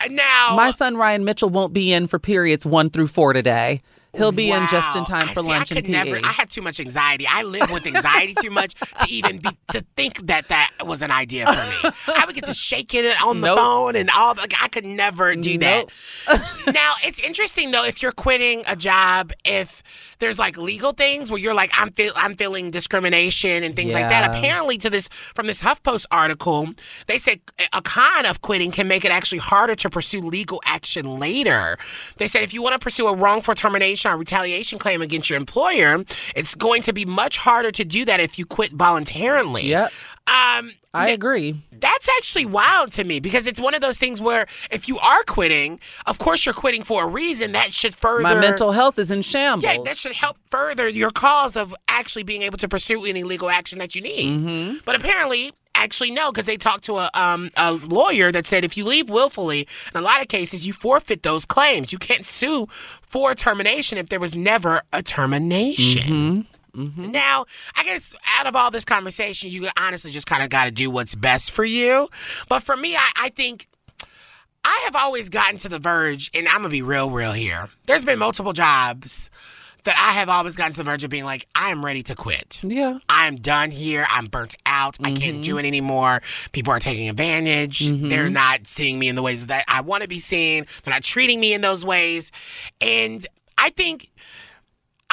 Uh, 0.00 0.08
now. 0.10 0.54
My 0.54 0.70
son 0.70 0.96
Ryan 0.96 1.24
Mitchell 1.24 1.50
won't 1.50 1.72
be 1.72 1.92
in 1.92 2.06
for 2.06 2.18
periods 2.18 2.64
one 2.64 2.90
through 2.90 3.08
four 3.08 3.32
today. 3.32 3.82
He'll 4.16 4.32
be 4.32 4.50
in 4.50 4.66
just 4.68 4.94
in 4.96 5.00
Wow. 5.00 5.04
time 5.04 5.28
for 5.28 5.42
see, 5.42 5.48
lunch 5.48 5.72
I 5.72 5.76
and 5.76 5.84
could 5.84 5.92
never. 5.92 6.16
I 6.22 6.28
have 6.32 6.48
too 6.48 6.62
much 6.62 6.78
anxiety. 6.80 7.26
I 7.26 7.42
live 7.42 7.70
with 7.70 7.86
anxiety 7.86 8.34
too 8.34 8.50
much 8.50 8.74
to 8.98 9.06
even 9.06 9.38
be 9.38 9.58
to 9.70 9.84
think 9.96 10.26
that 10.26 10.48
that 10.48 10.70
was 10.84 11.02
an 11.02 11.10
idea 11.10 11.46
for 11.46 11.54
me. 11.86 11.92
I 12.16 12.24
would 12.26 12.34
get 12.34 12.44
to 12.44 12.54
shake 12.54 12.94
it 12.94 13.20
on 13.22 13.40
the 13.40 13.46
Nope. 13.48 13.58
phone 13.58 13.96
and 13.96 14.10
all. 14.10 14.34
Like, 14.34 14.54
I 14.60 14.68
could 14.68 14.84
never 14.84 15.34
do 15.34 15.58
Nope. 15.58 15.90
that. 16.28 16.40
now 16.74 16.94
it's 17.04 17.18
interesting 17.18 17.70
though 17.72 17.84
if 17.84 18.02
you're 18.02 18.12
quitting 18.12 18.62
a 18.66 18.76
job 18.76 19.32
if 19.44 19.82
there's 20.20 20.38
like 20.38 20.56
legal 20.56 20.92
things 20.92 21.30
where 21.30 21.40
you're 21.40 21.52
like 21.54 21.70
I'm 21.76 21.90
feel 21.92 22.12
I'm 22.16 22.36
feeling 22.36 22.70
discrimination 22.70 23.62
and 23.62 23.74
things 23.74 23.94
like 23.94 24.08
that. 24.08 24.24
Apparently, 24.30 24.78
to 24.78 24.88
this 24.90 25.08
from 25.34 25.46
this 25.48 25.60
HuffPost 25.60 26.06
article, 26.10 26.68
they 27.06 27.18
said 27.18 27.40
a 27.72 27.82
con 27.82 28.26
of 28.26 28.40
quitting 28.42 28.70
can 28.70 28.86
make 28.88 29.04
it 29.04 29.10
actually 29.10 29.38
harder 29.38 29.74
to 29.76 29.90
pursue 29.90 30.20
legal 30.20 30.60
action 30.64 31.18
later. 31.18 31.76
They 32.18 32.28
said 32.28 32.42
if 32.44 32.54
you 32.54 32.62
want 32.62 32.74
to 32.74 32.78
pursue 32.78 33.06
a 33.08 33.14
wrongful 33.14 33.54
termination 33.54 34.03
or 34.06 34.16
retaliation 34.16 34.78
claim 34.78 35.02
against 35.02 35.30
your 35.30 35.38
employer, 35.38 36.04
it's 36.34 36.54
going 36.54 36.82
to 36.82 36.92
be 36.92 37.04
much 37.04 37.36
harder 37.36 37.72
to 37.72 37.84
do 37.84 38.04
that 38.04 38.20
if 38.20 38.38
you 38.38 38.46
quit 38.46 38.72
voluntarily. 38.72 39.64
Yep. 39.66 39.92
Um, 40.26 40.72
I 40.94 41.10
agree. 41.10 41.60
that's 41.72 42.08
actually 42.16 42.46
wild 42.46 42.92
to 42.92 43.04
me 43.04 43.20
because 43.20 43.46
it's 43.46 43.60
one 43.60 43.74
of 43.74 43.80
those 43.80 43.98
things 43.98 44.22
where 44.22 44.46
if 44.70 44.88
you 44.88 44.98
are 44.98 45.22
quitting, 45.24 45.80
of 46.06 46.18
course 46.18 46.46
you're 46.46 46.54
quitting 46.54 46.82
for 46.82 47.04
a 47.04 47.06
reason. 47.06 47.52
That 47.52 47.74
should 47.74 47.94
further 47.94 48.22
My 48.22 48.34
mental 48.34 48.72
health 48.72 48.98
is 48.98 49.10
in 49.10 49.20
shambles. 49.22 49.64
Yeah, 49.64 49.82
that 49.84 49.96
should 49.96 50.12
help 50.12 50.38
further 50.48 50.88
your 50.88 51.10
cause 51.10 51.56
of 51.56 51.74
actually 51.88 52.22
being 52.22 52.42
able 52.42 52.58
to 52.58 52.68
pursue 52.68 53.04
any 53.04 53.22
legal 53.22 53.50
action 53.50 53.78
that 53.80 53.94
you 53.94 54.02
need. 54.02 54.32
Mm-hmm. 54.32 54.76
But 54.84 54.94
apparently, 54.94 55.52
actually 55.84 56.10
no, 56.10 56.32
because 56.32 56.46
they 56.46 56.56
talked 56.56 56.84
to 56.84 56.96
a 56.96 57.10
um, 57.14 57.50
a 57.56 57.72
lawyer 57.72 58.32
that 58.32 58.46
said 58.46 58.64
if 58.64 58.76
you 58.76 58.84
leave 58.84 59.10
willfully, 59.10 59.68
in 59.94 60.00
a 60.00 60.02
lot 60.02 60.20
of 60.20 60.28
cases 60.28 60.66
you 60.66 60.72
forfeit 60.72 61.22
those 61.22 61.44
claims. 61.44 61.92
You 61.92 61.98
can't 61.98 62.24
sue 62.24 62.66
for 63.02 63.34
termination 63.34 63.98
if 63.98 64.08
there 64.08 64.20
was 64.20 64.34
never 64.34 64.82
a 64.92 65.02
termination. 65.02 66.46
Mm-hmm. 66.74 67.12
Now, 67.12 67.44
I 67.76 67.84
guess 67.84 68.14
out 68.36 68.46
of 68.48 68.56
all 68.56 68.72
this 68.72 68.84
conversation, 68.84 69.50
you 69.50 69.68
honestly 69.78 70.10
just 70.10 70.26
kind 70.26 70.42
of 70.42 70.50
got 70.50 70.64
to 70.64 70.72
do 70.72 70.90
what's 70.90 71.14
best 71.14 71.52
for 71.52 71.64
you. 71.64 72.08
But 72.48 72.64
for 72.64 72.76
me, 72.76 72.96
I, 72.96 73.10
I 73.16 73.28
think 73.28 73.68
I 74.64 74.82
have 74.86 74.96
always 74.96 75.28
gotten 75.28 75.58
to 75.58 75.68
the 75.68 75.78
verge, 75.78 76.30
and 76.34 76.48
I'm 76.48 76.56
going 76.56 76.64
to 76.64 76.70
be 76.70 76.82
real, 76.82 77.10
real 77.10 77.32
here. 77.32 77.68
There's 77.86 78.04
been 78.04 78.18
multiple 78.18 78.52
jobs 78.52 79.30
that 79.84 79.96
I 79.96 80.18
have 80.18 80.28
always 80.28 80.56
gotten 80.56 80.72
to 80.72 80.78
the 80.78 80.84
verge 80.84 81.04
of 81.04 81.10
being 81.10 81.24
like, 81.24 81.46
I 81.54 81.70
am 81.70 81.84
ready 81.84 82.02
to 82.04 82.14
quit. 82.14 82.60
Yeah. 82.62 82.98
I'm 83.08 83.36
done 83.36 83.70
here. 83.70 84.06
I'm 84.10 84.26
burnt 84.26 84.56
out. 84.66 84.96
I 85.02 85.12
can't 85.12 85.42
do 85.42 85.52
mm-hmm. 85.52 85.58
it 85.60 85.66
anymore. 85.66 86.22
People 86.52 86.72
are 86.72 86.80
taking 86.80 87.08
advantage. 87.08 87.80
Mm-hmm. 87.80 88.08
They're 88.08 88.30
not 88.30 88.66
seeing 88.66 88.98
me 88.98 89.08
in 89.08 89.16
the 89.16 89.22
ways 89.22 89.46
that 89.46 89.64
I 89.68 89.80
want 89.82 90.02
to 90.02 90.08
be 90.08 90.18
seen. 90.18 90.66
They're 90.82 90.94
not 90.94 91.04
treating 91.04 91.40
me 91.40 91.52
in 91.52 91.60
those 91.60 91.84
ways. 91.84 92.32
And 92.80 93.26
I 93.58 93.70
think 93.70 94.10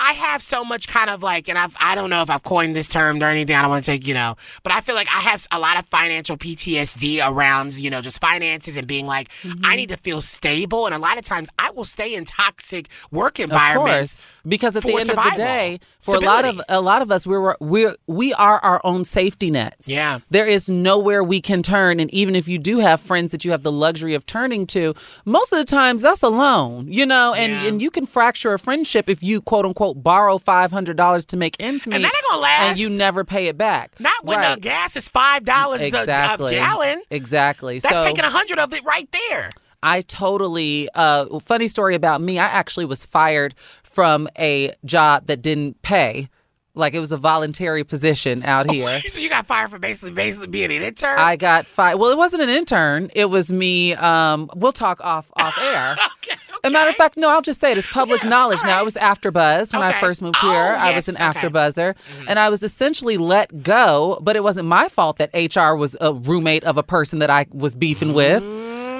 I 0.02 0.14
have 0.14 0.42
so 0.42 0.66
much 0.66 0.88
kind 0.88 1.12
of 1.12 1.22
like, 1.22 1.48
and 1.48 1.60
I've, 1.60 1.76
I 1.80 1.94
don't 1.94 2.10
know 2.10 2.24
if 2.24 2.30
I've 2.32 2.42
coined 2.42 2.76
this 2.76 2.90
term 2.90 3.22
or 3.22 3.28
anything. 3.28 3.56
I 3.56 3.62
don't 3.62 3.70
want 3.70 3.86
to 3.86 3.92
take, 3.92 4.08
you 4.08 4.16
know, 4.16 4.36
but 4.64 4.72
I 4.74 4.82
feel 4.82 4.96
like 4.96 5.08
I 5.10 5.20
have 5.20 5.46
a 5.52 5.60
lot 5.60 5.78
of 5.78 5.86
financial 5.86 6.38
PTSD 6.38 7.26
around, 7.26 7.78
you 7.78 7.92
know, 7.92 8.02
just 8.02 8.20
finances 8.20 8.78
and 8.78 8.88
being 8.88 9.06
like, 9.06 9.30
I 9.44 9.48
mm-hmm. 9.48 9.76
need 9.76 9.90
to 9.90 9.98
feel 9.98 10.20
stable. 10.22 10.88
And 10.88 10.96
a 10.96 10.98
lot 10.98 11.20
of 11.20 11.24
times 11.24 11.50
I 11.60 11.70
will 11.70 11.86
stay 11.86 12.16
in 12.16 12.26
toxic 12.26 12.90
work 13.12 13.38
Of 13.38 13.52
environments. 13.52 14.32
course, 14.34 14.42
because 14.48 14.76
at 14.76 14.82
the 14.82 14.94
end 14.94 15.12
of 15.12 15.16
the 15.16 15.34
day, 15.38 15.80
for 16.02 16.16
a 16.16 16.20
lot 16.20 16.46
of 16.46 16.60
a 16.68 16.82
lot 16.82 17.04
of 17.04 17.12
us, 17.12 17.28
we're 17.28 17.56
we're, 17.60 17.96
we 18.08 18.34
are 18.34 18.60
our 18.60 18.82
own 18.84 19.04
safety 19.04 19.52
nets. 19.52 19.88
Yeah. 19.88 20.20
there 20.32 20.48
is 20.48 20.68
nowhere 20.68 21.24
we 21.24 21.42
can 21.42 21.62
turn, 21.62 22.00
and 22.00 22.12
even 22.12 22.36
if 22.36 22.48
you 22.48 22.58
do 22.58 22.80
have 22.80 23.02
friends 23.02 23.32
that 23.32 23.46
you 23.46 23.52
have 23.52 23.62
the 23.62 23.72
luxury 23.72 24.16
of 24.16 24.26
turning 24.26 24.66
to, 24.68 24.96
most 25.26 25.54
of 25.54 25.60
the 25.60 25.66
times 25.66 26.02
that's 26.02 26.24
alone. 26.24 26.92
You 26.92 27.06
know, 27.06 27.34
and 27.36 27.52
Yeah. 27.54 27.66
and 27.66 27.82
you 27.82 27.92
can 27.92 28.08
fracture 28.08 28.54
a 28.54 28.58
friendship 28.60 29.08
if 29.08 29.22
you 29.22 29.42
quote 29.42 29.66
unquote 29.66 29.91
borrow 29.94 30.38
five 30.38 30.72
hundred 30.72 30.98
dollars 30.98 31.26
to 31.28 31.38
make 31.38 31.56
ends 31.60 31.86
meet, 31.88 31.96
And 31.96 32.04
that 32.06 32.14
ain't 32.16 32.26
gonna 32.30 32.42
last. 32.42 32.70
and 32.70 32.80
you 32.80 32.90
never 32.90 33.24
pay 33.24 33.48
it 33.48 33.58
back. 33.58 34.00
Not 34.00 34.24
when 34.26 34.40
Right. 34.40 34.56
the 34.56 34.62
gas 34.62 34.96
is 34.96 35.08
five 35.10 35.44
dollars 35.46 35.82
a, 35.82 35.88
a 35.88 36.06
gallon. 36.06 37.02
Exactly. 37.10 37.80
That's 37.80 37.94
so, 37.96 38.04
taking 38.06 38.24
a 38.26 38.30
hundred 38.30 38.60
of 38.60 38.74
it 38.74 38.84
right 38.86 39.10
there. 39.12 39.50
I 39.84 40.02
totally 40.02 40.90
uh 40.94 41.40
funny 41.40 41.68
story 41.68 41.96
about 41.96 42.22
me. 42.22 42.38
I 42.40 42.46
actually 42.46 42.86
was 42.86 43.04
fired 43.04 43.56
from 43.84 44.28
a 44.38 44.72
job 44.86 45.26
that 45.26 45.42
didn't 45.42 45.82
pay 45.82 46.30
Like 46.74 46.94
it 46.94 47.00
was 47.00 47.12
a 47.12 47.18
voluntary 47.18 47.84
position 47.84 48.44
out 48.44 48.70
here. 48.72 49.00
so 49.02 49.20
you 49.22 49.28
got 49.30 49.46
fired 49.46 49.72
for 49.72 49.80
basically 49.80 50.14
basically 50.14 50.48
being 50.48 50.72
an 50.72 50.82
intern. 50.82 51.20
I 51.20 51.36
got 51.36 51.66
fired. 51.66 51.98
Well, 51.98 52.12
it 52.12 52.18
wasn't 52.18 52.44
an 52.44 52.50
intern. 52.50 53.12
It 53.14 53.26
was 53.26 53.52
me. 53.52 53.94
Um, 53.96 54.50
we'll 54.56 54.72
talk 54.72 55.00
off 55.04 55.32
off 55.38 55.58
air. 55.60 55.98
okay, 56.18 56.38
A 56.64 56.70
matter 56.70 56.90
of 56.90 56.96
fact, 56.96 57.18
no, 57.18 57.30
I'll 57.30 57.42
just 57.42 57.60
say 57.60 57.72
it. 57.74 57.78
It's 57.78 57.88
public 57.92 58.24
knowledge 58.24 58.60
now. 58.64 58.80
It 58.82 58.86
was 58.86 58.96
AfterBuzz 58.96 59.74
when 59.74 59.82
I 59.84 59.92
first 60.00 60.22
moved 60.22 60.38
Oh, 60.42 60.50
here. 60.52 60.76
I 60.78 60.96
was 60.96 61.08
yes, 61.08 61.20
an 61.20 61.30
okay. 61.30 61.40
AfterBuzzer, 61.50 61.96
and 62.28 62.40
I 62.40 62.48
was 62.50 62.64
essentially 62.64 63.18
let 63.18 63.64
go. 63.64 64.20
But 64.22 64.36
it 64.38 64.44
wasn't 64.44 64.68
my 64.70 64.88
fault 64.88 65.18
that 65.18 65.30
HR 65.34 65.76
was 65.76 65.98
a 66.00 66.14
roommate 66.14 66.64
of 66.64 66.78
a 66.78 66.84
person 66.84 67.20
that 67.20 67.30
I 67.30 67.48
was 67.52 67.76
beefing 67.76 68.14
with. 68.14 68.42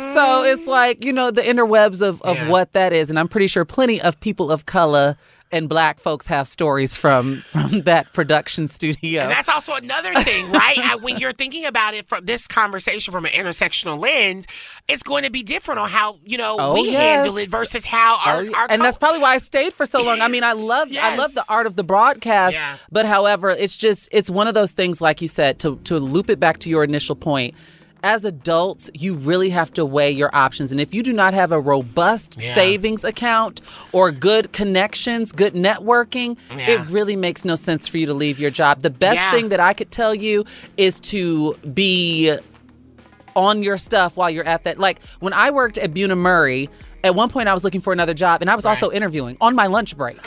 So 0.02 0.44
it's 0.44 0.66
like 0.68 1.06
you 1.06 1.14
know 1.14 1.32
the 1.32 1.42
interwebs 1.42 2.02
of 2.02 2.22
of 2.24 2.48
what 2.50 2.74
that 2.74 2.92
is, 2.92 3.10
and 3.10 3.20
I'm 3.20 3.28
pretty 3.28 3.48
sure 3.48 3.64
plenty 3.66 4.02
of 4.02 4.20
people 4.20 4.52
of 4.52 4.66
color 4.66 5.16
and 5.52 5.68
black 5.70 6.00
folks 6.00 6.28
have 6.28 6.48
stories 6.48 6.96
from 6.96 7.38
from 7.42 7.82
that 7.82 8.14
production 8.14 8.68
studio. 8.68 9.24
And 9.24 9.32
that's 9.32 9.50
also 9.50 9.74
another 9.74 10.14
thing, 10.24 10.52
right? 10.52 10.78
I- 10.78 10.96
when 11.02 11.18
you're 11.18 11.34
thinking 11.34 11.66
about 11.66 11.94
it 11.94 12.08
from 12.08 12.26
this 12.26 12.48
conversation 12.48 13.12
from 13.12 13.26
an 13.26 13.32
intersectional 13.32 14.00
lens, 14.00 14.46
it's 14.88 15.04
going 15.04 15.24
to 15.24 15.32
be 15.32 15.44
different 15.44 15.80
on 15.80 15.90
how 15.90 16.20
you 16.26 16.38
know 16.38 16.56
Oh, 16.60 16.74
we 16.74 16.92
handle 16.94 17.38
it 17.38 17.50
versus 17.50 17.86
how 17.86 18.18
our, 18.26 18.42
Oh, 18.44 18.54
our 18.56 18.68
and 18.70 18.82
that's 18.82 18.98
probably 18.98 19.20
why 19.20 19.34
I 19.34 19.38
stayed 19.40 19.74
for 19.74 19.86
so 19.86 20.04
long. 20.04 20.22
I 20.22 20.28
mean, 20.28 20.44
I 20.44 20.54
love 20.72 20.90
I 21.00 21.16
love 21.16 21.34
the 21.34 21.44
art 21.50 21.68
of 21.68 21.76
the 21.76 21.84
broadcast, 21.84 22.56
Yeah. 22.58 22.78
but 22.92 23.06
however, 23.06 23.50
it's 23.50 23.76
just 23.78 24.10
it's 24.12 24.30
one 24.30 24.48
of 24.48 24.54
those 24.54 24.72
things 24.72 25.02
like 25.02 25.22
you 25.22 25.28
said 25.28 25.60
to 25.60 25.78
to 25.86 25.98
loop 26.00 26.30
it 26.30 26.40
back 26.40 26.60
to 26.60 26.70
your 26.70 26.84
initial 26.84 27.16
point. 27.16 27.56
As 28.04 28.26
adults, 28.26 28.90
you 28.96 29.14
really 29.14 29.52
have 29.52 29.72
to 29.74 29.86
weigh 29.86 30.10
your 30.10 30.32
options. 30.34 30.72
And 30.72 30.82
if 30.82 30.92
you 30.92 31.04
do 31.04 31.14
not 31.14 31.36
have 31.36 31.52
a 31.52 31.60
robust 31.60 32.38
Yeah. 32.42 32.56
savings 32.56 33.04
account 33.04 33.62
or 33.92 34.10
good 34.12 34.52
connections, 34.52 35.32
good 35.32 35.54
networking, 35.54 36.36
Yeah. 36.58 36.72
it 36.72 36.90
really 36.90 37.16
makes 37.16 37.46
no 37.46 37.54
sense 37.56 37.88
for 37.88 38.00
you 38.00 38.08
to 38.08 38.14
leave 38.16 38.40
your 38.40 38.50
job. 38.50 38.82
The 38.82 38.90
best 38.90 39.18
Yeah. 39.22 39.32
thing 39.32 39.50
that 39.50 39.60
I 39.60 39.74
could 39.74 39.92
tell 39.92 40.16
you 40.16 40.46
is 40.78 41.00
to 41.02 41.56
be 41.76 42.36
on 43.36 43.62
your 43.62 43.78
stuff 43.78 44.18
while 44.18 44.32
you're 44.32 44.48
at 44.48 44.64
that. 44.64 44.80
Like 44.80 45.00
when 45.20 45.34
I 45.34 45.52
worked 45.52 45.78
at 45.78 45.94
Bunim/Murray, 45.94 46.70
at 47.04 47.16
one 47.16 47.30
point 47.30 47.48
I 47.50 47.54
was 47.54 47.64
looking 47.64 47.82
for 47.82 47.94
another 47.94 48.14
job 48.14 48.42
and 48.42 48.50
I 48.50 48.56
was 48.56 48.66
also 48.66 48.92
interviewing 48.92 49.38
on 49.42 49.56
my 49.56 49.68
lunch 49.68 49.98
break. 49.98 50.18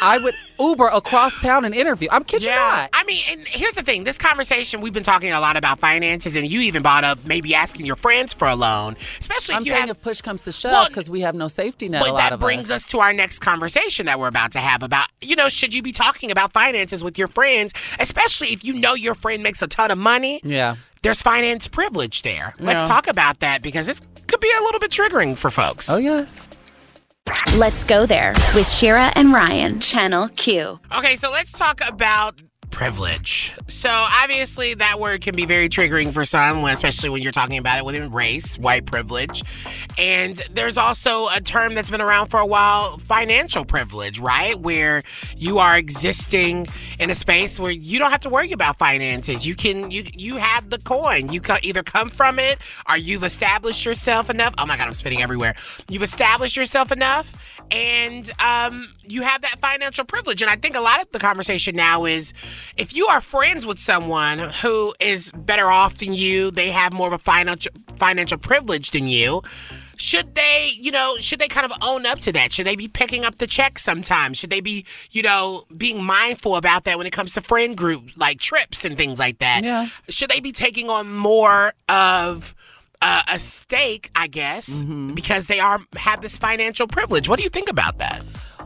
I 0.00 0.18
would 0.22 0.34
Uber 0.60 0.88
across 0.88 1.38
town 1.38 1.64
and 1.64 1.74
interview. 1.74 2.08
I'm 2.10 2.24
kidding 2.24 2.48
you 2.48 2.54
not. 2.54 2.90
I 2.92 3.04
mean, 3.04 3.22
and 3.30 3.46
here's 3.46 3.74
the 3.74 3.82
thing: 3.82 4.02
this 4.04 4.18
conversation 4.18 4.80
we've 4.80 4.92
been 4.92 5.02
talking 5.04 5.30
a 5.32 5.40
lot 5.40 5.56
about 5.56 5.78
finances, 5.78 6.34
and 6.36 6.46
you 6.48 6.60
even 6.62 6.82
brought 6.82 7.04
up 7.04 7.24
maybe 7.24 7.54
asking 7.54 7.86
your 7.86 7.94
friends 7.96 8.34
for 8.34 8.48
a 8.48 8.56
loan, 8.56 8.96
especially 9.20 9.54
I'm 9.54 9.62
if 9.62 9.66
you 9.66 9.72
saying 9.72 9.86
have. 9.88 9.96
if 9.96 10.02
push 10.02 10.20
comes 10.20 10.44
to 10.44 10.52
shove, 10.52 10.72
Well, 10.72 10.88
because 10.88 11.08
we 11.08 11.20
have 11.20 11.34
no 11.36 11.46
safety 11.48 11.88
net. 11.88 12.02
But 12.02 12.10
a 12.10 12.12
lot 12.12 12.30
that 12.30 12.40
brings 12.40 12.70
us. 12.70 12.84
us 12.84 12.90
to 12.90 12.98
our 12.98 13.12
next 13.12 13.38
conversation 13.38 14.06
that 14.06 14.18
we're 14.18 14.28
about 14.28 14.52
to 14.52 14.58
have 14.58 14.82
about, 14.82 15.08
you 15.20 15.36
know, 15.36 15.48
should 15.48 15.72
you 15.72 15.82
be 15.82 15.92
talking 15.92 16.30
about 16.32 16.52
finances 16.52 17.04
with 17.04 17.18
your 17.18 17.28
friends, 17.28 17.72
especially 18.00 18.48
if 18.48 18.64
you 18.64 18.74
know 18.74 18.94
your 18.94 19.14
friend 19.14 19.42
makes 19.44 19.62
a 19.62 19.68
ton 19.68 19.90
of 19.92 19.98
money? 19.98 20.40
Yeah. 20.42 20.74
There's 21.02 21.22
finance 21.22 21.68
privilege 21.68 22.22
there. 22.22 22.54
Let's 22.58 22.86
talk 22.88 23.06
about 23.06 23.40
that 23.40 23.62
because 23.62 23.86
this 23.86 24.00
could 24.26 24.40
be 24.40 24.52
a 24.58 24.62
little 24.62 24.80
bit 24.80 24.90
triggering 24.90 25.36
for 25.36 25.50
folks. 25.50 25.88
Oh 25.90 25.98
yes. 25.98 26.50
Let's 27.56 27.84
go 27.84 28.06
there 28.06 28.32
with 28.54 28.68
Shar 28.68 29.12
and 29.14 29.32
Ryan, 29.32 29.80
Channel 29.80 30.28
Q. 30.36 30.80
Okay, 30.96 31.16
so 31.16 31.30
let's 31.30 31.52
talk 31.52 31.80
about 31.86 32.40
privilege. 32.70 33.52
So 33.68 33.90
obviously 33.90 34.74
that 34.74 35.00
word 35.00 35.20
can 35.20 35.34
be 35.34 35.46
very 35.46 35.68
triggering 35.68 36.12
for 36.12 36.24
some, 36.24 36.64
especially 36.64 37.10
when 37.10 37.22
you're 37.22 37.32
talking 37.32 37.58
about 37.58 37.78
it 37.78 37.84
within 37.84 38.10
race, 38.10 38.58
white 38.58 38.86
privilege. 38.86 39.42
And 39.96 40.36
there's 40.52 40.78
also 40.78 41.28
a 41.28 41.40
term 41.40 41.74
that's 41.74 41.90
been 41.90 42.00
around 42.00 42.28
for 42.28 42.40
a 42.40 42.46
while, 42.46 42.98
financial 42.98 43.64
privilege, 43.64 44.20
right? 44.20 44.58
Where 44.58 45.02
you 45.36 45.58
are 45.58 45.76
existing 45.76 46.66
in 46.98 47.10
a 47.10 47.14
space 47.14 47.58
where 47.58 47.72
you 47.72 47.98
don't 47.98 48.10
have 48.10 48.20
to 48.20 48.30
worry 48.30 48.52
about 48.52 48.78
finances. 48.78 49.46
You 49.46 49.54
can 49.54 49.90
you 49.90 50.04
you 50.14 50.36
have 50.36 50.70
the 50.70 50.78
coin. 50.78 51.32
You 51.32 51.40
can 51.40 51.58
either 51.62 51.82
come 51.82 52.10
from 52.10 52.38
it 52.38 52.58
or 52.88 52.96
you've 52.96 53.24
established 53.24 53.84
yourself 53.84 54.30
enough. 54.30 54.54
Oh 54.58 54.66
my 54.66 54.76
god, 54.76 54.86
I'm 54.86 54.94
spitting 54.94 55.22
everywhere. 55.22 55.54
You've 55.88 56.02
established 56.02 56.56
yourself 56.56 56.92
enough 56.92 57.57
and 57.70 58.30
um 58.42 58.94
you 59.04 59.22
have 59.22 59.42
that 59.42 59.58
financial 59.60 60.04
privilege. 60.04 60.42
And 60.42 60.50
I 60.50 60.56
think 60.56 60.76
a 60.76 60.80
lot 60.80 61.00
of 61.00 61.10
the 61.10 61.18
conversation 61.18 61.76
now 61.76 62.04
is 62.04 62.32
if 62.76 62.94
you 62.94 63.06
are 63.06 63.20
friends 63.20 63.66
with 63.66 63.78
someone 63.78 64.38
who 64.38 64.94
is 65.00 65.32
better 65.32 65.70
off 65.70 65.96
than 65.96 66.14
you, 66.14 66.50
they 66.50 66.70
have 66.70 66.92
more 66.92 67.06
of 67.06 67.12
a 67.12 67.18
financial 67.18 67.72
financial 67.98 68.38
privilege 68.38 68.90
than 68.90 69.08
you. 69.08 69.42
Should 69.96 70.36
they, 70.36 70.70
you 70.74 70.92
know, 70.92 71.16
should 71.18 71.40
they 71.40 71.48
kind 71.48 71.66
of 71.66 71.72
own 71.82 72.06
up 72.06 72.20
to 72.20 72.32
that? 72.32 72.52
Should 72.52 72.68
they 72.68 72.76
be 72.76 72.86
picking 72.86 73.24
up 73.24 73.38
the 73.38 73.48
check 73.48 73.80
sometimes? 73.80 74.38
Should 74.38 74.50
they 74.50 74.60
be, 74.60 74.84
you 75.10 75.22
know, 75.22 75.64
being 75.76 76.04
mindful 76.04 76.54
about 76.54 76.84
that 76.84 76.98
when 76.98 77.06
it 77.06 77.12
comes 77.12 77.34
to 77.34 77.40
friend 77.40 77.76
group 77.76 78.04
like 78.16 78.38
trips 78.38 78.84
and 78.84 78.96
things 78.96 79.18
like 79.18 79.40
that? 79.40 79.64
Yeah. 79.64 79.88
Should 80.08 80.30
they 80.30 80.38
be 80.38 80.52
taking 80.52 80.88
on 80.88 81.12
more 81.12 81.72
of 81.88 82.54
uh, 83.02 83.22
a 83.28 83.38
stake, 83.38 84.10
I 84.14 84.26
guess, 84.26 84.82
because 84.82 85.46
they 85.46 85.60
are 85.60 85.80
have 85.96 86.20
this 86.20 86.38
financial 86.38 86.86
privilege? 86.86 87.28
What 87.28 87.38
do 87.38 87.42
you 87.44 87.50
think 87.50 87.68
about 87.70 87.98
that? 87.98 88.22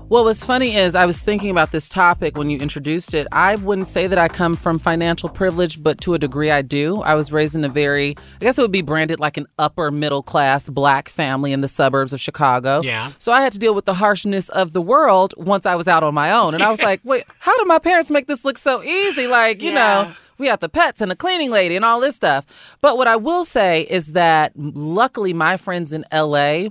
Well, 0.08 0.24
what's 0.24 0.44
funny 0.44 0.76
is 0.76 0.94
I 0.94 1.06
was 1.06 1.22
thinking 1.22 1.48
about 1.48 1.70
this 1.70 1.88
topic 1.88 2.36
when 2.36 2.50
you 2.50 2.58
introduced 2.58 3.14
it. 3.14 3.26
I 3.32 3.56
wouldn't 3.56 3.86
say 3.86 4.06
that 4.08 4.18
I 4.18 4.28
come 4.28 4.56
from 4.56 4.78
financial 4.78 5.30
privilege, 5.30 5.82
but 5.82 6.02
to 6.02 6.12
a 6.12 6.18
degree 6.18 6.50
I 6.50 6.60
do. 6.60 7.00
I 7.00 7.14
was 7.14 7.32
raised 7.32 7.54
in 7.56 7.64
a 7.64 7.68
very, 7.70 8.10
I 8.40 8.44
guess 8.44 8.58
it 8.58 8.62
would 8.62 8.72
be 8.72 8.82
branded 8.82 9.20
like 9.20 9.38
an 9.38 9.46
upper 9.58 9.90
middle 9.90 10.22
class 10.22 10.68
black 10.68 11.08
family 11.08 11.52
in 11.52 11.62
the 11.62 11.68
suburbs 11.68 12.12
of 12.12 12.20
Chicago. 12.20 12.82
Yeah. 12.82 13.12
So 13.18 13.32
I 13.32 13.40
had 13.40 13.52
to 13.54 13.58
deal 13.58 13.74
with 13.74 13.86
the 13.86 13.94
harshness 13.94 14.50
of 14.50 14.74
the 14.74 14.82
world 14.82 15.32
once 15.38 15.64
I 15.64 15.76
was 15.76 15.88
out 15.88 16.02
on 16.02 16.12
my 16.12 16.30
own. 16.30 16.52
And 16.52 16.62
I 16.62 16.70
was 16.70 16.82
like, 16.90 17.00
wait, 17.04 17.24
how 17.38 17.56
did 17.56 17.66
my 17.66 17.78
parents 17.78 18.10
make 18.10 18.26
this 18.26 18.44
look 18.44 18.58
so 18.58 18.82
easy? 18.82 19.26
Like, 19.26 19.62
you 19.62 19.70
Yeah. 19.70 19.74
know, 20.04 20.12
we 20.42 20.48
got 20.48 20.60
the 20.60 20.68
pets 20.68 21.00
and 21.00 21.10
the 21.10 21.16
cleaning 21.16 21.50
lady 21.50 21.76
and 21.76 21.84
all 21.84 22.00
this 22.00 22.16
stuff. 22.16 22.76
But 22.82 22.98
what 22.98 23.08
I 23.08 23.16
will 23.16 23.44
say 23.44 23.82
is 23.82 24.12
that 24.12 24.52
luckily 24.56 25.32
my 25.32 25.56
friends 25.56 25.92
in 25.92 26.04
LA, 26.12 26.68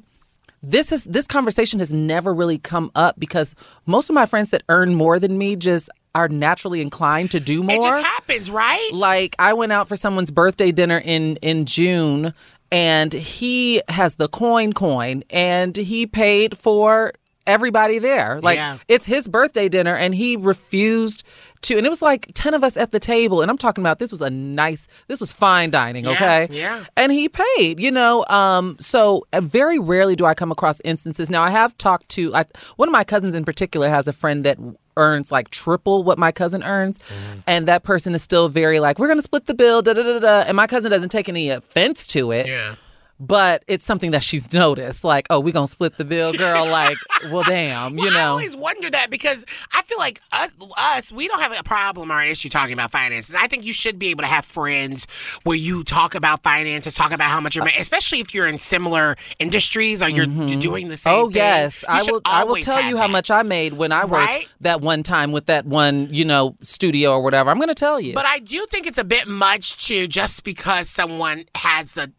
this 0.61 0.91
is 0.91 1.05
this 1.05 1.25
conversation 1.25 1.79
has 1.79 1.91
never 1.91 2.33
really 2.33 2.59
come 2.59 2.91
up 2.93 3.19
because 3.19 3.55
most 3.87 4.09
of 4.09 4.13
my 4.13 4.27
friends 4.27 4.51
that 4.51 4.61
earn 4.69 4.93
more 4.93 5.17
than 5.17 5.37
me 5.37 5.55
just 5.55 5.89
are 6.13 6.27
naturally 6.27 6.81
inclined 6.81 7.31
to 7.31 7.39
do 7.39 7.63
more. 7.63 7.77
It 7.77 7.81
just 7.81 8.05
happens, 8.05 8.51
right? 8.51 8.89
Like 8.91 9.35
I 9.39 9.53
went 9.53 9.71
out 9.71 9.87
for 9.87 9.95
someone's 9.95 10.29
birthday 10.29 10.71
dinner 10.71 11.01
in 11.03 11.37
in 11.37 11.65
June 11.65 12.33
and 12.71 13.13
he 13.13 13.81
has 13.89 14.15
the 14.15 14.27
coin 14.27 14.73
coin 14.73 15.23
and 15.29 15.75
he 15.75 16.05
paid 16.05 16.57
for 16.57 17.13
everybody 17.47 17.99
there. 17.99 18.39
Like 18.41 18.57
Yeah. 18.57 18.77
it's 18.87 19.05
his 19.05 19.27
birthday 19.27 19.67
dinner 19.69 19.95
and 19.95 20.13
he 20.15 20.35
refused 20.37 21.23
to 21.61 21.77
and 21.77 21.85
it 21.85 21.89
was 21.89 22.01
like 22.01 22.27
10 22.33 22.53
of 22.53 22.63
us 22.63 22.77
at 22.77 22.91
the 22.91 22.99
table 22.99 23.41
and 23.41 23.49
I'm 23.51 23.57
talking 23.57 23.81
about 23.83 23.99
this 23.99 24.11
was 24.11 24.21
a 24.21 24.29
nice 24.29 24.87
this 25.07 25.19
was 25.19 25.31
fine 25.31 25.69
dining, 25.71 26.05
Yeah, 26.05 26.11
okay? 26.11 26.47
yeah. 26.51 26.83
And 26.97 27.11
he 27.11 27.29
paid, 27.29 27.79
you 27.79 27.91
know. 27.91 28.25
Um 28.29 28.77
so 28.79 29.23
uh, 29.33 29.41
very 29.41 29.79
rarely 29.79 30.15
do 30.15 30.25
I 30.25 30.33
come 30.33 30.51
across 30.51 30.81
instances. 30.81 31.29
Now 31.29 31.41
I 31.43 31.49
have 31.51 31.77
talked 31.77 32.09
to 32.09 32.33
I, 32.35 32.45
one 32.77 32.87
of 32.87 32.93
my 32.93 33.03
cousins 33.03 33.35
in 33.35 33.45
particular 33.45 33.89
has 33.89 34.07
a 34.07 34.13
friend 34.13 34.43
that 34.45 34.57
earns 34.97 35.31
like 35.31 35.49
triple 35.49 36.03
what 36.03 36.17
my 36.17 36.31
cousin 36.33 36.61
earns 36.63 36.99
and 37.47 37.65
that 37.67 37.81
person 37.81 38.13
is 38.13 38.21
still 38.21 38.49
very 38.49 38.79
like 38.81 38.99
we're 38.99 39.07
gonna 39.07 39.21
split 39.21 39.45
the 39.45 39.53
bill 39.53 39.81
da 39.81 39.93
da 39.93 40.03
da 40.03 40.19
da 40.19 40.39
and 40.41 40.55
my 40.57 40.67
cousin 40.67 40.91
doesn't 40.91 41.07
take 41.09 41.29
any 41.29 41.49
offense 41.49 42.05
to 42.05 42.31
it 42.31 42.45
Yeah. 42.45 42.75
But 43.21 43.63
it's 43.67 43.85
something 43.85 44.09
that 44.11 44.23
she's 44.23 44.51
noticed 44.51 45.03
like 45.03 45.27
oh 45.29 45.39
we 45.39 45.51
gonna 45.51 45.67
split 45.67 45.95
the 45.97 46.03
bill 46.03 46.33
girl 46.33 46.65
like 46.65 46.97
well 47.31 47.43
damn 47.43 47.95
you 47.97 48.05
Well, 48.05 48.17
I 48.17 48.23
always 48.23 48.57
wonder 48.57 48.89
that 48.89 49.11
because 49.11 49.45
I 49.73 49.83
feel 49.83 49.99
like 49.99 50.19
us, 50.31 50.49
us, 50.75 51.11
we 51.11 51.27
don't 51.27 51.39
have 51.39 51.53
a 51.57 51.61
problem 51.63 52.11
or 52.11 52.21
issue 52.21 52.49
talking 52.49 52.73
about 52.73 52.91
finances. 52.91 53.35
I 53.35 53.45
think 53.47 53.63
you 53.63 53.73
should 53.73 53.99
be 53.99 54.07
able 54.07 54.23
to 54.23 54.27
have 54.27 54.43
friends 54.43 55.05
where 55.43 55.55
you 55.55 55.83
talk 55.83 56.15
about 56.15 56.41
finances, 56.41 56.95
talk 56.95 57.11
about 57.11 57.29
how 57.29 57.39
much 57.39 57.55
you're 57.55 57.63
making, 57.63 57.81
especially 57.81 58.19
if 58.21 58.33
you're 58.33 58.47
in 58.47 58.57
similar 58.57 59.15
industries 59.39 60.01
or 60.01 60.09
you're, 60.09 60.25
you're 60.25 60.59
doing 60.59 60.87
the 60.87 60.93
oh, 60.93 60.97
same 60.97 61.13
Oh 61.13 61.25
thing. 61.27 61.35
yes, 61.35 61.83
You 61.87 61.93
I 61.93 62.03
will. 62.11 62.21
I 62.25 62.43
will 62.43 62.55
tell 62.55 62.81
you 62.81 62.97
how 62.97 63.07
much 63.07 63.29
I 63.29 63.43
made 63.43 63.73
when 63.73 63.91
I 63.91 64.05
worked 64.05 64.11
Right? 64.33 64.47
that 64.61 64.81
one 64.81 65.03
time 65.03 65.31
with 65.31 65.45
that 65.45 65.65
one, 65.65 66.07
you 66.11 66.25
know, 66.25 66.55
studio 66.61 67.11
or 67.11 67.21
whatever. 67.21 67.51
I'm 67.51 67.57
going 67.57 67.67
to 67.67 67.75
tell 67.75 67.99
you. 67.99 68.13
But 68.13 68.25
I 68.25 68.39
do 68.39 68.65
think 68.71 68.87
it's 68.87 68.97
a 68.97 69.03
bit 69.03 69.27
much 69.27 69.85
to 69.87 70.07
just 70.07 70.43
because 70.43 70.89
someone 70.89 71.45
has 71.55 71.97
a 71.97 72.09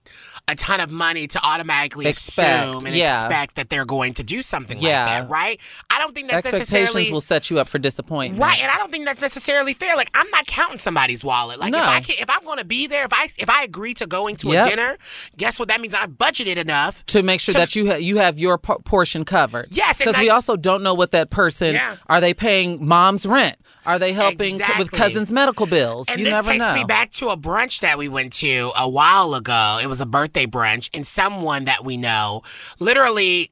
a 0.49 0.55
ton 0.57 0.80
of 0.80 0.90
money 0.90 1.26
to 1.28 1.40
automatically 1.43 2.07
Expect, 2.07 2.68
assume 2.76 2.86
and 2.86 2.97
yeah. 2.97 3.20
expect 3.26 3.55
that 3.55 3.70
they're 3.70 3.84
going 3.84 4.12
to 4.14 4.24
do 4.24 4.43
something 4.43 4.78
Yeah. 4.78 5.05
like 5.05 5.22
that, 5.22 5.30
right? 5.30 5.61
I 5.88 5.99
don't 6.01 6.14
think 6.14 6.28
that's 6.28 6.47
Expectations 6.47 6.70
necessarily 6.82 7.12
will 7.12 7.20
set 7.20 7.49
you 7.49 7.61
up 7.61 7.68
for 7.68 7.78
disappointment. 7.78 8.43
Right, 8.43 8.59
and 8.61 8.70
I 8.70 8.76
don't 8.76 8.90
think 8.90 9.05
that's 9.05 9.22
necessarily 9.22 9.72
fair. 9.72 9.95
Like 9.97 10.11
I'm 10.14 10.28
not 10.30 10.47
counting 10.47 10.78
somebody's 10.78 11.22
wallet. 11.22 11.61
Like 11.61 11.72
No. 11.72 11.82
if 11.82 11.88
I 11.88 12.01
can, 12.01 12.16
if 12.18 12.28
I'm 12.28 12.45
going 12.45 12.59
to 12.59 12.64
be 12.64 12.86
there, 12.88 13.05
if 13.05 13.12
I 13.12 13.28
if 13.38 13.49
I 13.49 13.62
agree 13.62 13.95
to 13.95 14.07
going 14.07 14.34
to 14.36 14.49
Yep. 14.53 14.66
a 14.66 14.68
dinner, 14.70 14.99
guess 15.36 15.59
what 15.61 15.68
that 15.68 15.80
means? 15.80 15.95
I've 15.95 16.11
budgeted 16.11 16.57
enough. 16.57 17.07
To 17.07 17.22
make 17.22 17.38
sure 17.41 17.53
To- 17.53 17.58
that 17.58 17.76
you 17.76 17.91
ha- 17.92 17.96
you 17.99 18.17
have 18.18 18.38
your 18.38 18.58
por- 18.58 18.80
portion 18.80 19.25
covered. 19.25 19.68
Yes, 19.71 19.99
because 19.99 20.18
we 20.18 20.29
also 20.29 20.57
don't 20.57 20.83
know 20.83 20.95
what 20.95 21.12
that 21.12 21.30
person 21.30 21.75
Yeah. 21.75 21.96
are 22.08 22.21
they 22.21 22.34
paying 22.34 22.84
mom's 22.87 23.26
rent? 23.26 23.57
Are 23.84 23.99
they 23.99 24.12
helping 24.12 24.58
c- 24.58 24.64
with 24.79 24.92
cousins' 24.92 25.33
medical 25.33 25.67
bills? 25.67 26.07
And 26.08 26.18
you 26.21 26.25
this 26.25 26.33
never 26.34 26.50
takes 26.53 26.64
know. 26.64 26.72
me 26.75 26.84
back 26.84 27.11
to 27.12 27.30
a 27.30 27.37
brunch 27.37 27.80
that 27.80 27.99
we 27.99 28.08
went 28.08 28.33
to 28.34 28.71
a 28.76 28.88
while 28.88 29.34
ago. 29.34 29.79
It 29.83 29.87
was 29.87 30.00
a 30.00 30.07
birthday 30.07 30.32
brunch, 30.33 30.91
and 30.92 31.07
someone 31.07 31.64
that 31.64 31.84
we 31.84 31.96
know 31.96 32.42
literally 32.79 33.50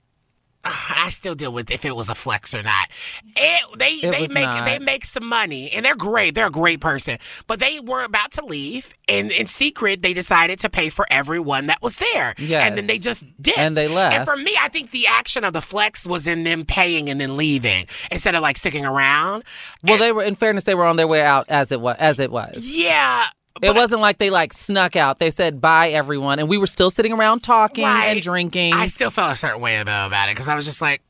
uh, 0.62 0.70
I 0.96 1.10
still 1.10 1.34
deal 1.34 1.52
with 1.52 1.70
if 1.70 1.84
it 1.84 1.96
was 1.96 2.10
a 2.10 2.14
flex 2.14 2.52
or 2.52 2.62
not. 2.62 2.88
It, 3.34 3.78
they 3.78 3.92
It 3.92 4.10
they 4.12 4.26
make 4.28 4.46
not. 4.46 4.64
they 4.64 4.78
make 4.78 5.04
some 5.06 5.26
money 5.26 5.70
and 5.70 5.84
they're 5.84 5.96
great. 5.96 6.34
They're 6.34 6.48
a 6.48 6.50
great 6.50 6.80
person. 6.80 7.18
But 7.46 7.60
they 7.60 7.80
were 7.80 8.02
about 8.02 8.32
to 8.32 8.44
leave 8.44 8.92
and 9.08 9.32
in 9.32 9.46
secret 9.46 10.02
they 10.02 10.12
decided 10.12 10.58
to 10.60 10.68
pay 10.68 10.90
for 10.90 11.06
everyone 11.10 11.66
that 11.66 11.80
was 11.80 11.98
there. 11.98 12.34
And 12.38 12.76
then 12.76 12.86
they 12.86 12.98
just 12.98 13.24
did. 13.40 13.56
And 13.58 13.76
they 13.76 13.88
left. 13.88 14.14
And 14.16 14.24
for 14.26 14.36
me, 14.36 14.54
I 14.60 14.68
think 14.68 14.90
the 14.90 15.06
action 15.06 15.44
of 15.44 15.54
the 15.54 15.62
flex 15.62 16.06
was 16.06 16.26
in 16.26 16.44
them 16.44 16.66
paying 16.66 17.08
and 17.08 17.20
then 17.20 17.36
leaving 17.36 17.86
instead 18.10 18.34
of 18.34 18.42
like 18.42 18.58
sticking 18.58 18.84
around. 18.84 19.44
Well, 19.82 19.98
they 19.98 20.12
were. 20.12 20.22
In 20.22 20.34
fairness, 20.34 20.64
they 20.64 20.74
were 20.74 20.84
on 20.84 20.96
their 20.96 21.08
way 21.08 21.22
out 21.22 21.46
as 21.48 21.72
it 21.72 21.80
was. 21.80 21.96
As 21.98 22.20
it 22.20 22.30
was. 22.30 22.66
Yeah. 22.66 23.26
It 23.62 23.74
wasn't 23.74 24.00
like 24.00 24.18
they 24.18 24.30
like 24.30 24.52
snuck 24.52 24.96
out. 24.96 25.18
They 25.18 25.30
said 25.30 25.60
bye 25.60 25.90
everyone, 25.90 26.38
and 26.38 26.48
we 26.48 26.56
were 26.58 26.66
still 26.66 26.90
sitting 26.90 27.12
around 27.12 27.40
talking 27.40 27.84
and 27.84 28.20
drinking. 28.22 28.72
I 28.74 28.86
still 28.86 29.10
felt 29.10 29.32
a 29.32 29.36
certain 29.36 29.60
way 29.60 29.76
though 29.82 30.06
about 30.06 30.28
it 30.28 30.34
because 30.34 30.48
I 30.48 30.54
was 30.54 30.64
just 30.64 30.80
like, 30.80 31.02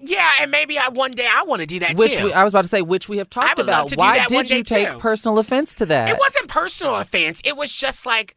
yeah, 0.00 0.30
and 0.40 0.50
maybe 0.50 0.78
I 0.78 0.88
one 0.88 1.12
day 1.12 1.26
I 1.28 1.42
want 1.44 1.60
to 1.60 1.66
do 1.66 1.78
that 1.80 1.96
which 1.96 2.16
too. 2.16 2.26
we, 2.26 2.32
I 2.32 2.44
was 2.44 2.52
about 2.52 2.62
to 2.64 2.68
say, 2.68 2.82
which 2.82 3.08
we 3.08 3.18
have 3.18 3.30
talked 3.30 3.56
would 3.56 3.66
love 3.66 3.74
about. 3.86 3.88
to 3.88 3.96
do 3.96 4.00
Why 4.00 4.18
that 4.18 4.30
one 4.30 4.44
did 4.44 4.58
you 4.58 4.62
day, 4.62 4.84
take 4.84 4.92
too. 4.94 4.98
personal 4.98 5.38
offense 5.38 5.74
to 5.76 5.86
that? 5.86 6.08
It 6.10 6.18
wasn't 6.18 6.48
personal 6.48 6.96
offense. 6.96 7.40
It 7.44 7.56
was 7.56 7.72
just 7.72 8.04
like, 8.06 8.36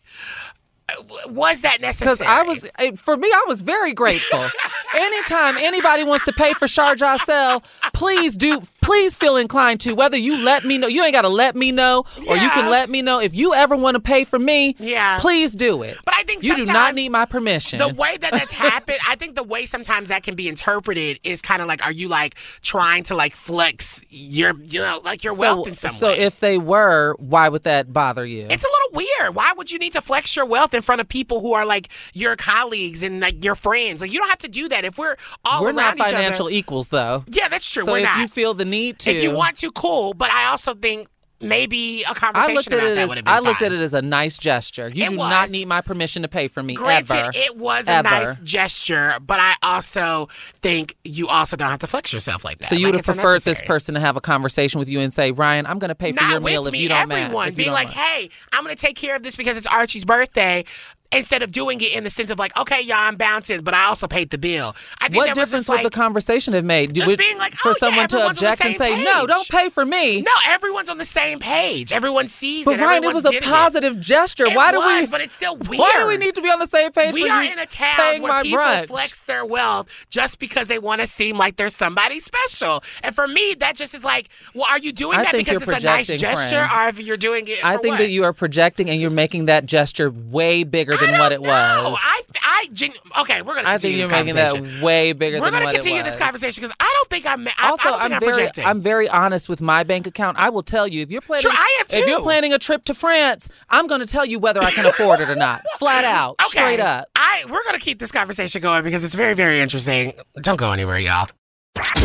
was 1.28 1.62
that 1.62 1.82
necessary? 1.82 2.16
Because 2.16 2.22
I 2.22 2.44
was, 2.44 3.00
for 3.00 3.18
me, 3.18 3.28
I 3.28 3.46
was 3.48 3.62
very 3.62 3.94
grateful. 3.94 4.48
Anytime 4.96 5.58
anybody 5.58 6.04
wants 6.04 6.26
to 6.26 6.34
pay 6.34 6.54
for 6.54 6.68
Shar 6.68 6.96
Jossell, 6.96 7.64
please 7.94 8.36
do, 8.36 8.62
please 8.82 9.16
feel 9.16 9.38
inclined 9.38 9.80
to. 9.82 9.94
Whether 9.94 10.18
you 10.18 10.38
let 10.44 10.66
me 10.66 10.78
know, 10.78 10.88
you 10.88 11.04
ain't 11.04 11.14
got 11.14 11.22
to 11.22 11.30
let 11.30 11.56
me 11.56 11.72
know, 11.72 12.06
or 12.28 12.36
you 12.38 12.50
can 12.50 12.70
let 12.70 12.90
me 12.90 13.02
know 13.02 13.20
if 13.20 13.36
you 13.36 13.54
ever 13.54 13.76
want 13.76 13.96
to 13.96 14.00
pay 14.00 14.24
for 14.24 14.40
me. 14.40 14.76
Yeah. 14.80 15.20
please 15.20 15.54
do 15.56 15.84
it. 15.84 15.98
But 16.06 16.16
I 16.16 16.24
think 16.24 16.44
you 16.44 16.56
do 16.56 16.66
not 16.66 16.96
need 16.96 17.10
my 17.10 17.26
permission. 17.26 17.80
The 17.80 17.94
way 17.94 18.18
that 18.18 18.32
that's 18.32 18.52
happened, 18.54 18.98
I 19.08 19.16
think 19.16 19.36
the 19.36 19.44
way 19.44 19.66
sometimes 19.66 20.10
that 20.10 20.24
can 20.24 20.36
be 20.36 20.48
interpreted 20.48 21.20
is 21.24 21.42
kind 21.42 21.62
of 21.62 21.68
like, 21.68 21.86
are 21.86 21.92
you 21.92 22.08
like 22.08 22.36
trying 22.62 23.04
to 23.04 23.16
like 23.16 23.34
flex 23.34 24.02
your, 24.10 24.54
you 24.64 24.80
know, 24.80 25.02
like 25.04 25.24
your 25.24 25.36
wealth 25.36 25.68
in 25.68 25.76
some 25.76 25.92
so 25.92 26.08
way? 26.08 26.20
if 26.20 26.40
they 26.40 26.58
were, 26.58 27.16
why 27.20 27.50
would 27.50 27.64
that 27.64 27.94
bother 27.94 28.26
you? 28.26 28.48
It's 28.50 28.64
a 28.64 28.68
little 28.68 29.06
weird. 29.20 29.36
Why 29.36 29.54
would 29.54 29.70
you 29.72 29.80
need 29.80 29.94
to 29.94 30.02
flex 30.02 30.36
your 30.36 30.46
wealth 30.46 30.74
in 30.80 30.84
front 30.84 31.02
of 31.02 31.08
people 31.08 31.42
who 31.42 31.54
are 31.54 31.66
like 31.66 31.90
your 32.14 32.36
colleagues 32.36 33.04
and 33.04 33.20
like 33.20 33.44
your 33.44 33.56
friends? 33.56 34.02
Like 34.02 34.12
you 34.12 34.18
don't 34.20 34.30
have 34.30 34.40
to 34.40 34.48
do 34.48 34.68
that. 34.70 34.86
If 34.86 34.98
we're 34.98 35.18
all 35.46 35.62
we're 35.62 35.72
not 35.74 35.96
each 35.96 36.02
other- 36.02 36.14
financial 36.14 36.50
equals, 36.50 36.90
though. 36.90 37.24
Yeah, 37.28 37.48
that's 37.50 37.70
true. 37.70 37.84
So 37.84 37.92
we're 37.92 38.00
if 38.00 38.04
not. 38.06 38.20
you 38.20 38.28
feel 38.28 38.54
the 38.54 38.66
need 38.66 39.00
to, 39.00 39.12
if 39.12 39.22
you 39.22 39.32
want 39.32 39.58
to, 39.58 39.72
cool. 39.72 40.14
But 40.14 40.32
I 40.32 40.46
also 40.46 40.74
think 40.74 41.08
maybe 41.42 42.04
a 42.04 42.14
conversation 42.14 42.52
I 42.52 42.54
looked 42.54 42.74
at 42.74 42.80
about 42.80 42.88
it 42.92 42.96
that 42.96 43.02
as 43.02 43.10
would 43.10 43.18
have 43.18 43.26
been 43.26 43.34
I 43.34 43.40
looked 43.40 43.60
fine. 43.62 43.72
at 43.74 43.80
it 43.80 43.82
as 43.82 43.94
a 43.94 44.02
nice 44.02 44.38
gesture. 44.38 44.90
You 44.90 45.06
It 45.06 45.10
do 45.12 45.16
not 45.18 45.50
need 45.50 45.68
my 45.68 45.82
permission 45.82 46.22
to 46.24 46.28
pay 46.28 46.48
for 46.48 46.62
me 46.62 46.76
Granted, 46.76 47.14
ever. 47.16 47.32
it 47.34 47.58
was 47.58 47.88
a 47.88 48.04
nice 48.04 48.40
gesture, 48.40 49.18
but 49.26 49.40
I 49.40 49.56
also 49.64 50.30
think 50.62 50.96
you 51.04 51.28
also 51.28 51.56
don't 51.58 51.70
have 51.70 51.80
to 51.80 51.88
flex 51.88 52.12
yourself 52.14 52.44
like 52.44 52.58
that. 52.60 52.70
So 52.70 52.76
you 52.76 52.86
Like, 52.88 52.96
would 52.96 53.06
have 53.06 53.16
preferred 53.16 53.42
this 53.42 53.62
person 53.62 53.96
to 53.96 54.02
have 54.02 54.18
a 54.18 54.22
conversation 54.22 54.80
with 54.80 54.90
you 54.90 55.00
and 55.00 55.14
say, 55.14 55.32
Ryan, 55.32 55.66
I'm 55.66 55.80
going 55.80 55.90
to 55.90 55.96
pay 55.96 56.12
for 56.12 56.22
Not 56.22 56.32
your 56.32 56.40
meal 56.42 56.68
if 56.68 56.76
you 56.76 56.90
don't 56.90 57.12
everyone 57.12 57.48
if 57.48 57.54
you 57.54 57.58
being 57.58 57.72
like, 57.72 57.88
mind." 57.88 57.98
"Hey, 58.00 58.30
I'm 58.52 58.64
going 58.64 58.76
to 58.76 58.82
take 58.82 58.96
care 58.96 59.16
of 59.16 59.24
this 59.24 59.36
because 59.36 59.58
it's 59.58 59.68
Archie's 59.68 60.06
birthday." 60.06 60.66
Instead 61.12 61.42
of 61.42 61.52
doing 61.52 61.82
it 61.82 61.92
in 61.94 62.04
the 62.04 62.10
sense 62.12 62.30
of 62.30 62.38
like, 62.38 62.56
"Okay, 62.56 62.82
y'all, 62.82 62.98
I'm 62.98 63.16
bouncing, 63.16 63.62
but 63.62 63.74
I 63.74 63.86
also 63.86 64.08
paid 64.08 64.30
the 64.30 64.38
bill." 64.38 64.76
I 65.02 65.08
think 65.10 65.16
what 65.16 65.34
difference 65.34 65.68
would 65.68 65.76
like, 65.78 65.84
the 65.84 65.90
conversation 65.90 66.54
have 66.54 66.64
made? 66.64 66.94
just 66.94 67.08
Would- 67.08 67.18
being 67.18 67.38
like, 67.40 67.56
for 67.56 67.70
"Oh, 67.70 67.72
yeah, 67.72 67.80
someone 67.80 68.08
to 68.10 68.16
everyone's 68.18 68.38
on 68.38 68.44
the 68.44 68.50
object 68.52 68.66
and 68.66 68.78
say, 68.78 68.96
same 68.96 69.04
no, 69.06 69.26
don't 69.26 69.50
pay 69.50 69.70
for 69.70 69.84
me. 69.86 70.22
No, 70.22 70.32
everyone's 70.46 70.88
on 70.88 71.00
the 71.00 71.06
same 71.06 71.40
page. 71.40 71.92
Everyone 71.92 72.28
sees 72.28 72.66
But 72.66 72.80
it. 72.80 72.84
Ryan, 72.84 73.04
it 73.06 73.14
was 73.16 73.26
a 73.26 73.40
positive 73.42 74.00
gesture. 74.00 74.46
It 74.46 74.56
Why 74.56 74.72
do 74.72 74.78
was, 74.78 75.02
we? 75.02 75.08
But 75.08 75.22
it's 75.22 75.34
still 75.34 75.56
weird. 75.56 75.80
Why 75.80 75.96
do 75.98 76.08
we 76.08 76.18
need 76.18 76.36
to 76.36 76.42
be 76.44 76.50
on 76.50 76.60
the 76.60 76.68
same 76.68 76.92
page? 76.92 77.12
We 77.14 77.26
for 77.26 77.32
are 77.34 77.44
you 77.44 77.54
in 77.54 77.60
a 77.60 77.66
town 77.66 78.22
where 78.22 78.32
my 78.32 78.44
people 78.44 78.60
brunch? 78.60 78.88
flex 78.88 79.24
their 79.24 79.44
wealth 79.44 79.90
just 80.12 80.38
because 80.38 80.68
they 80.68 80.78
want 80.78 81.02
to 81.02 81.08
seem 81.08 81.38
like 81.38 81.56
they're 81.56 81.70
somebody 81.70 82.20
special. 82.20 82.84
And 83.02 83.16
for 83.16 83.28
me, 83.28 83.56
that 83.56 83.76
just 83.76 83.96
is 83.96 84.04
like, 84.04 84.30
well, 84.54 84.66
are 84.70 84.78
you 84.78 84.92
doing 84.92 85.18
I 85.18 85.24
that 85.24 85.34
because 85.34 85.64
it's 85.64 85.72
a 85.72 85.80
nice 85.80 86.06
gesture, 86.08 86.68
friend. 86.68 86.72
or 86.72 86.88
if 86.90 87.00
you're 87.00 87.18
doing 87.18 87.48
it? 87.48 87.66
I 87.66 87.78
think 87.78 87.94
what? 87.94 87.98
that 87.98 88.10
you 88.10 88.24
are 88.26 88.34
projecting 88.34 88.92
and 88.92 89.02
you're 89.02 89.10
making 89.10 89.46
that 89.46 89.66
gesture 89.66 90.12
way 90.12 90.64
bigger 90.64 90.99
than 91.00 91.20
what 91.20 91.32
it 91.32 91.42
was. 91.42 91.48
No, 91.50 91.96
I, 92.00 92.22
I, 92.42 92.70
gen- 92.74 92.94
okay, 93.22 93.42
we're 93.42 93.56
gonna 93.56 93.70
I 93.70 93.78
think 93.78 93.96
you're 93.96 94.04
this 94.08 94.12
making 94.12 94.36
that 94.36 94.82
way 94.84 95.14
bigger. 95.14 95.40
We're 95.40 95.52
gonna 95.52 95.72
continue 95.72 96.04
was. 96.04 96.14
this 96.14 96.20
conversation 96.22 96.62
because 96.62 96.76
I 96.80 96.92
don't 96.94 97.10
think 97.10 97.26
I'm. 97.26 97.48
I, 97.48 97.52
Also, 97.70 97.90
I 97.90 97.92
don't 97.92 98.00
think 98.00 98.02
I'm 98.02 98.14
I'm 98.14 98.20
very, 98.20 98.34
projecting. 98.34 98.66
I'm 98.66 98.82
very 98.82 99.10
honest 99.10 99.50
with 99.50 99.62
my 99.62 99.84
bank 99.84 100.08
account. 100.08 100.38
I 100.38 100.50
will 100.50 100.64
tell 100.64 100.88
you 100.88 101.02
if 101.02 101.10
you're 101.12 101.22
planning, 101.22 101.42
Sure, 101.44 101.52
I 101.54 101.78
am 101.82 101.88
too. 101.88 101.98
if 101.98 102.08
you're 102.08 102.22
planning 102.22 102.54
a 102.54 102.60
trip 102.60 102.84
to 102.86 102.94
France, 102.94 103.50
I'm 103.70 103.88
going 103.88 104.02
to 104.02 104.08
tell 104.08 104.26
you 104.26 104.40
whether 104.40 104.62
I 104.62 104.72
can 104.72 104.86
afford 104.86 105.20
it 105.22 105.30
or 105.30 105.36
not, 105.36 105.62
flat 105.80 106.04
out, 106.04 106.36
Okay. 106.42 106.58
straight 106.58 106.80
up. 106.80 107.08
I 107.16 107.46
we're 107.50 107.64
gonna 107.64 107.80
keep 107.80 108.00
this 108.00 108.12
conversation 108.12 108.62
going 108.62 108.84
because 108.84 109.04
it's 109.04 109.16
very 109.16 109.34
very 109.34 109.62
interesting. 109.62 110.14
Don't 110.42 110.58
go 110.58 110.72
anywhere, 110.72 111.00
y'all. 111.00 111.30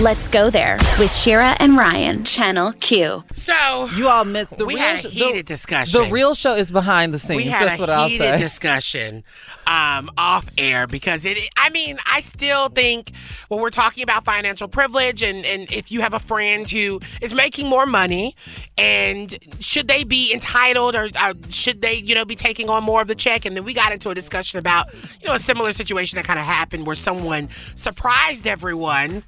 Let's 0.01 0.29
go 0.29 0.51
there 0.51 0.77
with 0.99 1.13
Shar 1.13 1.55
and 1.61 1.77
Ryan, 1.77 2.25
Channel 2.25 2.73
Q. 2.81 3.25
So 3.35 3.89
you 3.97 4.09
all 4.09 4.25
missed 4.25 4.57
the 4.57 4.67
we 4.67 4.75
real 4.75 4.83
had 4.83 4.95
a 4.97 4.99
sh- 4.99 5.03
the- 5.05 5.09
heated 5.11 5.47
discussion. 5.47 6.03
The 6.05 6.11
real 6.11 6.35
show 6.35 6.55
is 6.55 6.71
behind 6.71 7.15
the 7.15 7.19
scenes. 7.19 7.37
we 7.37 7.45
had 7.49 7.69
That's 7.69 7.79
a 7.79 7.83
what 7.83 7.91
I'll 7.91 8.09
heated 8.09 8.35
say. 8.35 8.39
discussion 8.39 9.25
um, 9.67 10.11
off 10.19 10.49
air 10.59 10.87
because 10.87 11.25
it. 11.25 11.39
I 11.57 11.71
mean, 11.71 11.99
I 12.07 12.21
still 12.21 12.69
think 12.69 13.13
when 13.49 13.61
we're 13.61 13.71
talking 13.71 14.03
about 14.03 14.25
financial 14.25 14.69
privilege, 14.69 15.23
and 15.23 15.45
and 15.47 15.73
if 15.73 15.91
you 15.91 16.01
have 16.03 16.13
a 16.15 16.21
friend 16.21 16.69
who 16.71 17.01
is 17.23 17.35
making 17.35 17.69
more 17.69 17.87
money, 17.87 18.35
and 18.77 19.35
should 19.61 19.89
they 19.89 20.05
be 20.05 20.33
entitled 20.33 20.95
or 20.97 21.09
uh, 21.17 21.35
should 21.51 21.83
they, 21.83 21.95
you 21.95 22.15
know, 22.15 22.25
be 22.25 22.37
taking 22.37 22.69
on 22.69 22.83
more 22.85 23.01
of 23.01 23.07
the 23.07 23.15
check? 23.15 23.45
And 23.45 23.57
then 23.57 23.65
we 23.65 23.73
got 23.75 23.93
into 23.93 24.11
a 24.11 24.15
discussion 24.15 24.59
about, 24.59 24.93
you 25.23 25.29
know, 25.29 25.35
a 25.35 25.39
similar 25.39 25.73
situation 25.73 26.17
that 26.17 26.25
kind 26.27 26.39
of 26.39 26.45
happened 26.45 26.87
where 26.87 26.97
someone 26.97 27.49
surprised 27.77 28.47
everyone 28.47 29.23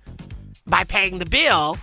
by 0.67 0.85
paying 0.85 1.19
the 1.19 1.27
bill. 1.27 1.79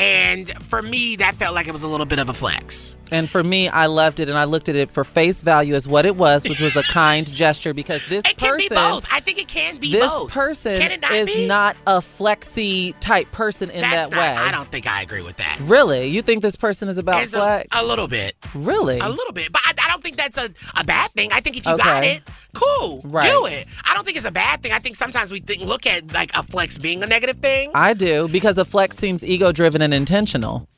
And 0.00 0.50
for 0.64 0.80
me, 0.80 1.16
that 1.16 1.34
felt 1.34 1.54
like 1.54 1.68
it 1.68 1.72
was 1.72 1.82
a 1.82 1.88
little 1.88 2.06
bit 2.06 2.18
of 2.18 2.30
a 2.30 2.32
flex. 2.32 2.96
And 3.12 3.28
for 3.28 3.42
me, 3.42 3.68
I 3.68 3.86
loved 3.86 4.20
it, 4.20 4.28
and 4.28 4.38
I 4.38 4.44
looked 4.44 4.68
at 4.68 4.76
it 4.76 4.88
for 4.88 5.02
face 5.02 5.42
value 5.42 5.74
as 5.74 5.88
what 5.88 6.06
it 6.06 6.14
was, 6.14 6.48
which 6.48 6.60
was 6.60 6.76
a 6.76 6.82
kind 6.92 7.30
gesture. 7.30 7.74
Because 7.74 8.06
this 8.08 8.22
person 8.22 8.30
It 8.32 8.38
can 8.38 8.56
be 8.58 8.68
both. 8.68 9.04
I 9.10 9.18
think 9.20 9.38
it 9.38 9.48
can 9.48 9.78
be 9.78 9.90
this 9.92 10.08
both. 10.10 10.28
This 10.28 10.34
person 10.34 10.72
it 10.80 11.00
not 11.00 11.12
is 11.12 11.26
be? 11.26 11.46
not 11.46 11.76
a 11.88 12.00
flexy 12.00 12.92
type 13.00 13.30
person 13.32 13.68
in 13.70 13.80
That's 13.80 14.08
that 14.08 14.10
not, 14.12 14.20
way. 14.20 14.28
I 14.28 14.52
don't 14.52 14.70
think 14.70 14.86
I 14.86 15.02
agree 15.02 15.22
with 15.22 15.36
that. 15.38 15.58
Really, 15.62 16.06
you 16.06 16.22
think 16.22 16.40
this 16.42 16.54
person 16.56 16.88
is 16.88 16.98
about 16.98 17.22
It's 17.24 17.34
a- 17.34 17.38
flex? 17.38 17.68
A, 17.72 17.84
little 17.84 18.06
bit. 18.06 18.36
Really? 18.54 19.00
A 19.00 19.08
little 19.08 19.32
bit. 19.32 19.50
But 19.52 19.62
I, 19.66 19.72
I 19.82 19.88
don't 19.88 20.02
think 20.02 20.16
that's 20.16 20.38
a, 20.38 20.48
a 20.76 20.84
bad 20.84 21.10
thing. 21.10 21.32
I 21.32 21.40
think 21.40 21.56
if 21.56 21.66
you 21.66 21.76
got 21.76 22.04
it, 22.04 22.22
cool. 22.54 23.00
Right. 23.04 23.24
Do 23.24 23.46
it. 23.46 23.66
I 23.84 23.94
don't 23.94 24.04
think 24.04 24.16
it's 24.16 24.26
a 24.26 24.30
bad 24.30 24.62
thing. 24.62 24.70
I 24.70 24.78
think 24.78 24.94
sometimes 24.94 25.32
we 25.32 25.40
think, 25.40 25.62
look 25.64 25.84
at 25.84 26.12
like 26.12 26.30
a 26.34 26.44
flex 26.44 26.78
being 26.78 27.02
a 27.02 27.06
negative 27.06 27.38
thing. 27.38 27.72
I 27.74 27.94
do 27.94 28.28
because 28.28 28.56
a 28.56 28.64
flex 28.64 28.96
seems 28.96 29.24
ego-driven 29.24 29.82
and 29.82 29.89
intentional. 29.92 30.68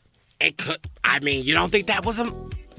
It 0.40 0.58
could. 0.58 0.78
I 1.04 1.20
mean, 1.20 1.44
you 1.44 1.54
don't 1.54 1.70
think 1.70 1.86
that 1.86 2.04
was 2.04 2.18
a. 2.18 2.32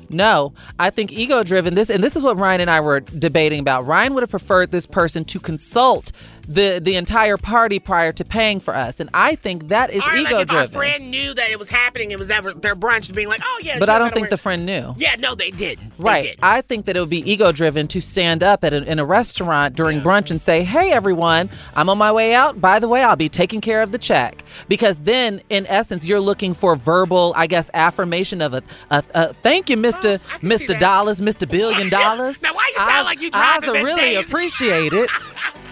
No, 0.09 0.53
I 0.79 0.89
think 0.89 1.11
ego 1.11 1.43
driven. 1.43 1.73
This 1.73 1.89
and 1.89 2.03
this 2.03 2.15
is 2.15 2.23
what 2.23 2.37
Ryan 2.37 2.61
and 2.61 2.69
I 2.69 2.81
were 2.81 2.99
debating 2.99 3.59
about. 3.59 3.85
Ryan 3.85 4.13
would 4.13 4.21
have 4.21 4.29
preferred 4.29 4.71
this 4.71 4.85
person 4.85 5.25
to 5.25 5.39
consult 5.39 6.11
the 6.47 6.79
the 6.83 6.95
entire 6.95 7.37
party 7.37 7.79
prior 7.79 8.11
to 8.13 8.25
paying 8.25 8.59
for 8.59 8.75
us, 8.75 8.99
and 8.99 9.09
I 9.13 9.35
think 9.35 9.69
that 9.69 9.91
is 9.91 10.03
or 10.05 10.15
ego 10.15 10.35
like 10.37 10.47
if 10.49 10.53
our 10.53 10.67
friend 10.67 11.09
knew 11.11 11.33
that 11.33 11.49
it 11.49 11.57
was 11.57 11.69
happening, 11.69 12.11
it 12.11 12.19
was 12.19 12.27
never 12.29 12.53
their 12.53 12.75
brunch, 12.75 13.13
being 13.13 13.27
like, 13.29 13.41
oh 13.43 13.59
yeah. 13.63 13.79
But 13.79 13.89
I 13.89 13.97
don't 13.97 14.13
think 14.13 14.23
wear- 14.25 14.29
the 14.31 14.37
friend 14.37 14.65
knew. 14.65 14.93
Yeah, 14.97 15.15
no, 15.17 15.35
they 15.35 15.51
didn't. 15.51 15.89
They 15.97 16.03
Right. 16.03 16.21
didn't. 16.23 16.39
I 16.43 16.61
think 16.61 16.85
that 16.85 16.97
it 16.97 16.99
would 16.99 17.09
be 17.09 17.29
ego 17.31 17.51
driven 17.51 17.87
to 17.89 18.01
stand 18.01 18.43
up 18.43 18.63
at 18.63 18.73
a, 18.73 18.83
in 18.83 18.99
a 18.99 19.05
restaurant 19.05 19.75
during 19.75 20.01
brunch 20.01 20.31
and 20.31 20.41
say, 20.41 20.63
"Hey, 20.63 20.91
everyone, 20.91 21.49
I'm 21.75 21.89
on 21.89 21.97
my 21.97 22.11
way 22.11 22.33
out. 22.33 22.59
By 22.59 22.79
the 22.79 22.87
way, 22.87 23.03
I'll 23.03 23.15
be 23.15 23.29
taking 23.29 23.61
care 23.61 23.81
of 23.81 23.91
the 23.91 23.97
check." 23.97 24.43
Because 24.67 24.99
then, 24.99 25.41
in 25.49 25.65
essence, 25.67 26.05
you're 26.07 26.19
looking 26.19 26.53
for 26.53 26.75
verbal, 26.75 27.33
I 27.37 27.47
guess, 27.47 27.69
affirmation 27.73 28.41
of 28.41 28.53
a, 28.53 28.61
a, 28.91 29.03
a 29.15 29.33
thank 29.33 29.69
you, 29.69 29.77
Mister 29.77 30.19
oh, 30.21 30.37
Mister 30.41 30.73
Dollars, 30.77 31.21
Mister 31.21 31.45
Billion 31.45 31.89
Dollars. 32.01 32.41
Now, 32.41 32.53
why 32.53 32.69
you 32.75 32.81
sound 32.81 33.05
like 33.05 33.21
you 33.21 33.31
driving 33.31 33.73
Miss 33.73 33.83
really 33.83 34.01
Daisy? 34.01 34.21
appreciate 34.27 34.93
it. 34.93 35.09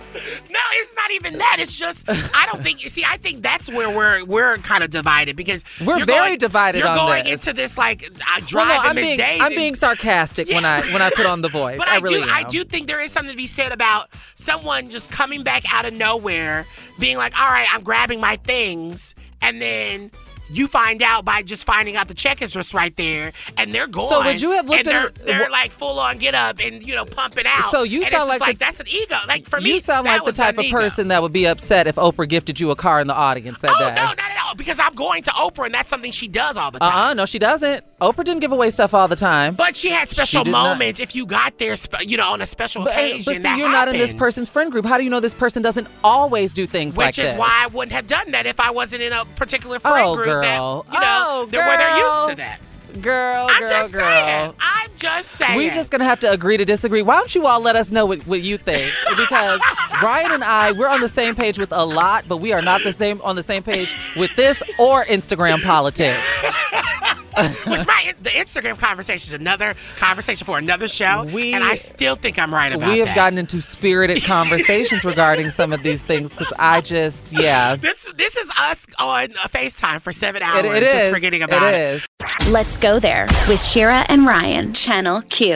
No, 0.51 0.61
it's 0.74 0.94
not 0.94 1.11
even 1.12 1.39
that. 1.39 1.56
It's 1.59 1.77
just 1.78 2.09
I 2.09 2.48
don't 2.51 2.62
think. 2.62 2.81
See, 2.81 3.05
I 3.06 3.16
think 3.19 3.43
that's 3.43 3.69
where 3.69 3.90
we're 3.90 4.24
we're 4.24 4.56
kind 4.59 4.82
of 4.85 4.90
divided 4.90 5.36
because 5.36 5.65
We're 5.85 6.05
very 6.05 6.28
going- 6.28 6.39
divided 6.39 6.78
You're 6.78 6.94
going 6.94 7.24
this. 7.24 7.47
into 7.47 7.52
this 7.55 7.77
like 7.77 8.05
I 8.24 8.39
Well, 8.39 8.47
drive 8.47 8.69
no, 8.69 8.89
I'm 8.90 8.97
being 8.97 9.20
I'm 9.20 9.55
being 9.55 9.74
sarcastic 9.74 10.48
when 10.48 10.65
I 10.65 10.81
when 10.93 11.02
I 11.02 11.11
put 11.11 11.27
on 11.27 11.43
the 11.43 11.48
voice. 11.62 11.78
But 11.78 11.89
I, 11.89 11.97
I, 11.97 11.98
really 11.98 12.23
do, 12.23 12.28
am. 12.28 12.28
I 12.31 12.43
do 12.44 12.65
think 12.65 12.86
there 12.86 13.01
is 13.01 13.11
something 13.12 13.31
to 13.32 13.36
be 13.36 13.47
said 13.47 13.73
about 13.73 14.11
someone 14.35 14.89
just 14.89 15.11
coming 15.11 15.43
back 15.43 15.65
out 15.73 15.85
of 15.85 15.93
nowhere, 15.93 16.65
being 16.98 17.16
like, 17.16 17.39
"All 17.39 17.48
right, 17.51 17.66
I'm 17.73 17.82
grabbing 17.82 18.20
my 18.20 18.36
things," 18.36 19.15
and 19.43 19.61
then 19.61 20.11
you 20.56 20.68
find 20.68 21.02
out 21.02 21.24
by 21.24 21.43
just 21.43 21.64
finding 21.64 21.97
out 21.97 22.09
the 22.09 22.14
check 22.14 22.43
is 22.43 22.52
just 22.52 22.74
right 22.74 22.94
there, 22.97 23.32
and 23.56 23.72
they're 23.72 23.86
going. 23.86 24.09
So 24.09 24.22
would 24.22 24.40
you 24.40 24.52
have 24.52 24.68
looked 24.68 24.86
and 24.86 24.97
at 24.97 25.14
they're, 25.16 25.39
They're 25.40 25.51
like 25.51 25.70
full 25.70 25.98
on 25.98 26.18
get 26.18 26.35
up 26.35 26.59
and 26.60 26.82
you 26.86 26.94
know 26.94 27.05
pumping 27.05 27.44
out. 27.47 27.70
So 27.70 27.82
you 27.82 28.02
and 28.02 28.10
sound 28.10 28.22
it's 28.22 28.31
just 28.32 28.40
like 28.40 28.59
the- 28.59 28.64
that's 28.64 28.81
an 28.81 28.89
ego. 28.89 29.16
Like 29.26 29.47
for 29.47 29.60
me, 29.60 29.74
you 29.74 29.81
sound 29.81 30.06
like 30.06 30.24
the 30.24 30.32
type 30.32 30.59
of 30.59 30.64
ego. 30.64 30.76
person 30.78 31.09
that 31.09 31.22
would 31.22 31.32
be 31.32 31.47
upset 31.47 31.86
if 31.86 31.97
Oprah 31.97 32.28
gifted 32.28 32.60
you 32.60 32.70
a 32.70 32.76
car 32.76 33.01
in 33.01 33.06
the 33.06 33.14
audience 33.14 33.59
oh, 33.64 33.68
that 33.68 33.76
Oh 33.76 33.89
day. 33.89 33.94
no, 33.94 34.02
not 34.02 34.18
at 34.18 34.39
all. 34.44 34.44
Because 34.56 34.78
I'm 34.81 34.94
going 34.94 35.22
to 35.24 35.31
Oprah, 35.32 35.66
and 35.66 35.74
that's 35.74 35.89
something 35.89 36.10
she 36.10 36.28
does 36.28 36.56
all 36.56 36.70
the 36.70 36.82
Uh 36.82 36.90
time. 36.90 36.98
uh 37.10 37.14
no, 37.14 37.26
she 37.26 37.39
doesn't. 37.39 37.85
Oprah 38.01 38.24
didn't 38.24 38.40
give 38.40 38.52
away 38.52 38.70
stuff 38.70 38.93
all 38.94 39.09
the 39.09 39.16
time. 39.16 39.55
But 39.55 39.76
she 39.76 39.90
had 39.90 40.09
special 40.09 40.44
not. 40.44 40.70
moments 40.70 41.01
if 41.01 41.14
you 41.14 41.26
got 41.26 41.59
there, 41.59 41.74
you 42.01 42.16
know, 42.16 42.28
on 42.28 42.40
a 42.40 42.47
special 42.47 42.85
But, 42.85 42.97
uh, 42.97 43.01
occasion. 43.01 43.35
but 43.35 43.43
see, 43.43 43.59
you're 43.59 43.70
not 43.70 43.89
in 43.89 43.97
this 43.97 44.12
person's 44.14 44.48
friend 44.48 44.70
group. 44.70 44.85
How 44.85 44.98
do 44.98 45.05
you 45.05 45.10
know 45.10 45.20
this 45.20 45.35
person 45.35 45.62
doesn't 45.62 45.86
always 46.02 46.52
do 46.52 46.66
things 46.66 46.97
like 46.98 47.14
this? 47.14 47.24
Which 47.24 47.32
is 47.35 47.39
why 47.39 47.51
I 47.52 47.68
wouldn't 47.68 47.93
have 47.93 48.06
done 48.06 48.32
that 48.32 48.47
if 48.47 48.60
I 48.60 48.70
wasn't 48.70 49.02
in 49.02 49.12
a 49.12 49.24
particular 49.36 49.78
friend 49.78 50.06
Oh, 50.09 50.14
group 50.14 50.26
girl. 50.26 50.43
that, 50.43 50.93
you 50.94 51.01
know, 51.01 51.24
Oh, 51.26 51.47
they're 51.51 51.60
where 51.66 51.76
they're 51.78 51.97
used 51.98 52.10
girl. 52.16 52.28
to 52.31 52.35
that. 52.36 52.59
Girl, 53.01 53.47
I'm 53.51 53.61
girl, 53.61 53.69
just 53.69 53.93
girl. 53.93 54.11
saying. 54.11 54.55
I'm 54.61 54.91
just 54.97 55.31
saying. 55.33 55.57
We're 55.57 55.71
just 55.75 55.91
gonna 55.91 56.05
have 56.05 56.21
to 56.21 56.31
agree 56.31 56.57
to 56.57 56.65
disagree. 56.65 57.03
Why 57.03 57.16
don't 57.16 57.35
you 57.35 57.47
all 57.47 57.61
let 57.61 57.77
us 57.77 57.91
know 57.91 58.07
what, 58.07 58.27
what 58.27 58.41
you 58.43 58.59
think? 58.59 58.93
Because 59.16 59.61
Brian 60.01 60.33
and 60.33 60.45
I, 60.45 60.73
we're 60.73 60.89
on 60.89 61.01
the 61.01 61.09
same 61.09 61.35
page 61.35 61.59
with 61.59 61.73
a 61.73 61.85
lot, 61.85 62.25
but 62.29 62.39
we 62.39 62.53
are 62.53 62.61
not 62.61 62.83
the 62.83 62.93
same 62.93 63.21
on 63.23 63.37
the 63.37 63.43
same 63.43 63.62
page 63.62 63.95
with 64.16 64.35
this 64.37 64.62
or 64.79 65.05
Instagram 65.05 65.62
politics. 65.62 66.45
Which 67.66 67.86
my 67.86 68.15
the 68.23 68.31
Instagram 68.31 68.78
conversation 68.78 69.28
is 69.28 69.32
another 69.35 69.74
conversation 69.98 70.44
for 70.47 70.59
another 70.59 70.89
show, 70.89 71.24
We- 71.32 71.52
and 71.55 71.65
I 71.65 71.74
still 71.77 72.16
think 72.16 72.39
I'm 72.39 72.52
right 72.55 72.73
about 72.73 72.93
we 72.93 72.98
have 72.98 73.09
that. 73.09 73.16
gotten 73.16 73.39
into 73.39 73.61
spirited 73.61 74.23
conversations 74.24 75.05
regarding 75.05 75.51
some 75.51 75.73
of 75.73 75.82
these 75.82 76.05
things 76.05 76.31
because 76.31 76.52
I 76.59 76.81
just, 76.81 77.32
yeah. 77.32 77.77
this 77.81 78.12
this 78.16 78.36
is 78.36 78.51
us 78.59 78.86
on 78.98 79.24
a 79.32 79.48
FaceTime 79.48 80.01
for 80.02 80.12
seven 80.12 80.43
hours, 80.43 80.65
It, 80.65 80.74
it 80.74 80.81
just 80.81 80.94
is. 80.97 81.09
forgetting 81.09 81.43
about 81.43 81.74
it 81.74 81.77
it. 81.77 81.94
is. 81.94 82.06
Let's 82.51 82.77
go 82.77 82.98
there 82.98 83.27
with 83.48 83.61
Shar 83.62 84.05
and 84.09 84.27
Ryan, 84.27 84.73
Channel 84.73 85.23
Q. 85.23 85.55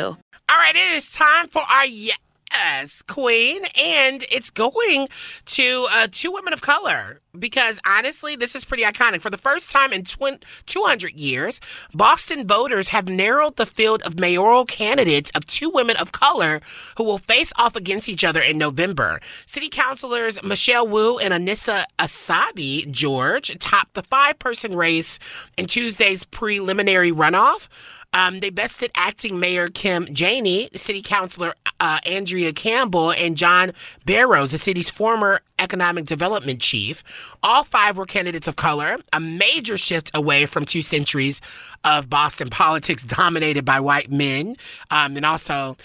All 0.50 0.56
right, 0.56 0.74
it 0.74 0.92
is 0.96 1.10
time 1.12 1.48
for 1.48 1.60
our 1.62 1.84
yes 2.52 3.02
queen, 3.02 3.62
and 3.80 4.24
it's 4.30 4.50
going 4.50 5.08
to 5.46 5.86
uh, 5.92 6.08
two 6.10 6.32
women 6.32 6.52
of 6.52 6.60
color 6.60 7.20
because 7.38 7.78
honestly, 7.86 8.36
this 8.36 8.54
is 8.54 8.64
pretty 8.64 8.82
iconic. 8.82 9.20
For 9.20 9.30
the 9.30 9.36
first 9.36 9.70
time 9.70 9.92
in 9.92 10.04
twen- 10.04 10.38
200 10.66 11.14
years, 11.14 11.60
Boston 11.94 12.46
voters 12.46 12.88
have 12.88 13.08
narrowed 13.08 13.56
the 13.56 13.66
field 13.66 14.02
of 14.02 14.18
mayoral 14.18 14.64
candidates 14.64 15.30
of 15.34 15.46
two 15.46 15.70
women 15.70 15.96
of 15.96 16.12
color 16.12 16.60
who 16.96 17.04
will 17.04 17.18
face 17.18 17.52
off 17.56 17.76
against 17.76 18.08
each 18.08 18.24
other 18.24 18.40
in 18.40 18.58
November. 18.58 19.20
City 19.46 19.68
councilors 19.68 20.42
Michelle 20.42 20.86
Wu 20.86 21.18
and 21.18 21.32
Annissa 21.32 21.84
Essaibi 21.98 22.90
George 22.90 23.56
topped 23.58 23.94
the 23.94 24.02
five 24.02 24.38
person 24.38 24.74
race 24.74 25.18
in 25.56 25.66
Tuesday's 25.66 26.24
preliminary 26.24 27.12
runoff. 27.12 27.68
Um, 28.14 28.40
they 28.40 28.48
bested 28.48 28.90
acting 28.94 29.38
Mayor 29.38 29.68
Kim 29.68 30.12
Janey, 30.14 30.70
City 30.74 31.02
Councilor 31.02 31.52
uh, 31.78 32.00
Andrea 32.06 32.52
Campbell, 32.54 33.12
and 33.12 33.36
John 33.36 33.72
Barros, 34.06 34.52
the 34.52 34.58
city's 34.58 34.90
former 34.90 35.42
economic 35.58 36.06
development 36.06 36.60
chief. 36.60 37.04
All 37.42 37.64
five 37.64 37.96
were 37.96 38.06
candidates 38.06 38.48
of 38.48 38.56
color, 38.56 38.98
a 39.12 39.20
major 39.20 39.76
shift 39.76 40.10
away 40.14 40.46
from 40.46 40.64
two 40.64 40.80
centuries 40.80 41.40
of 41.84 42.08
Boston 42.08 42.48
politics 42.48 43.02
dominated 43.04 43.64
by 43.64 43.78
white 43.78 44.10
men. 44.10 44.56
Um, 44.90 45.16
and 45.16 45.26
also, 45.26 45.76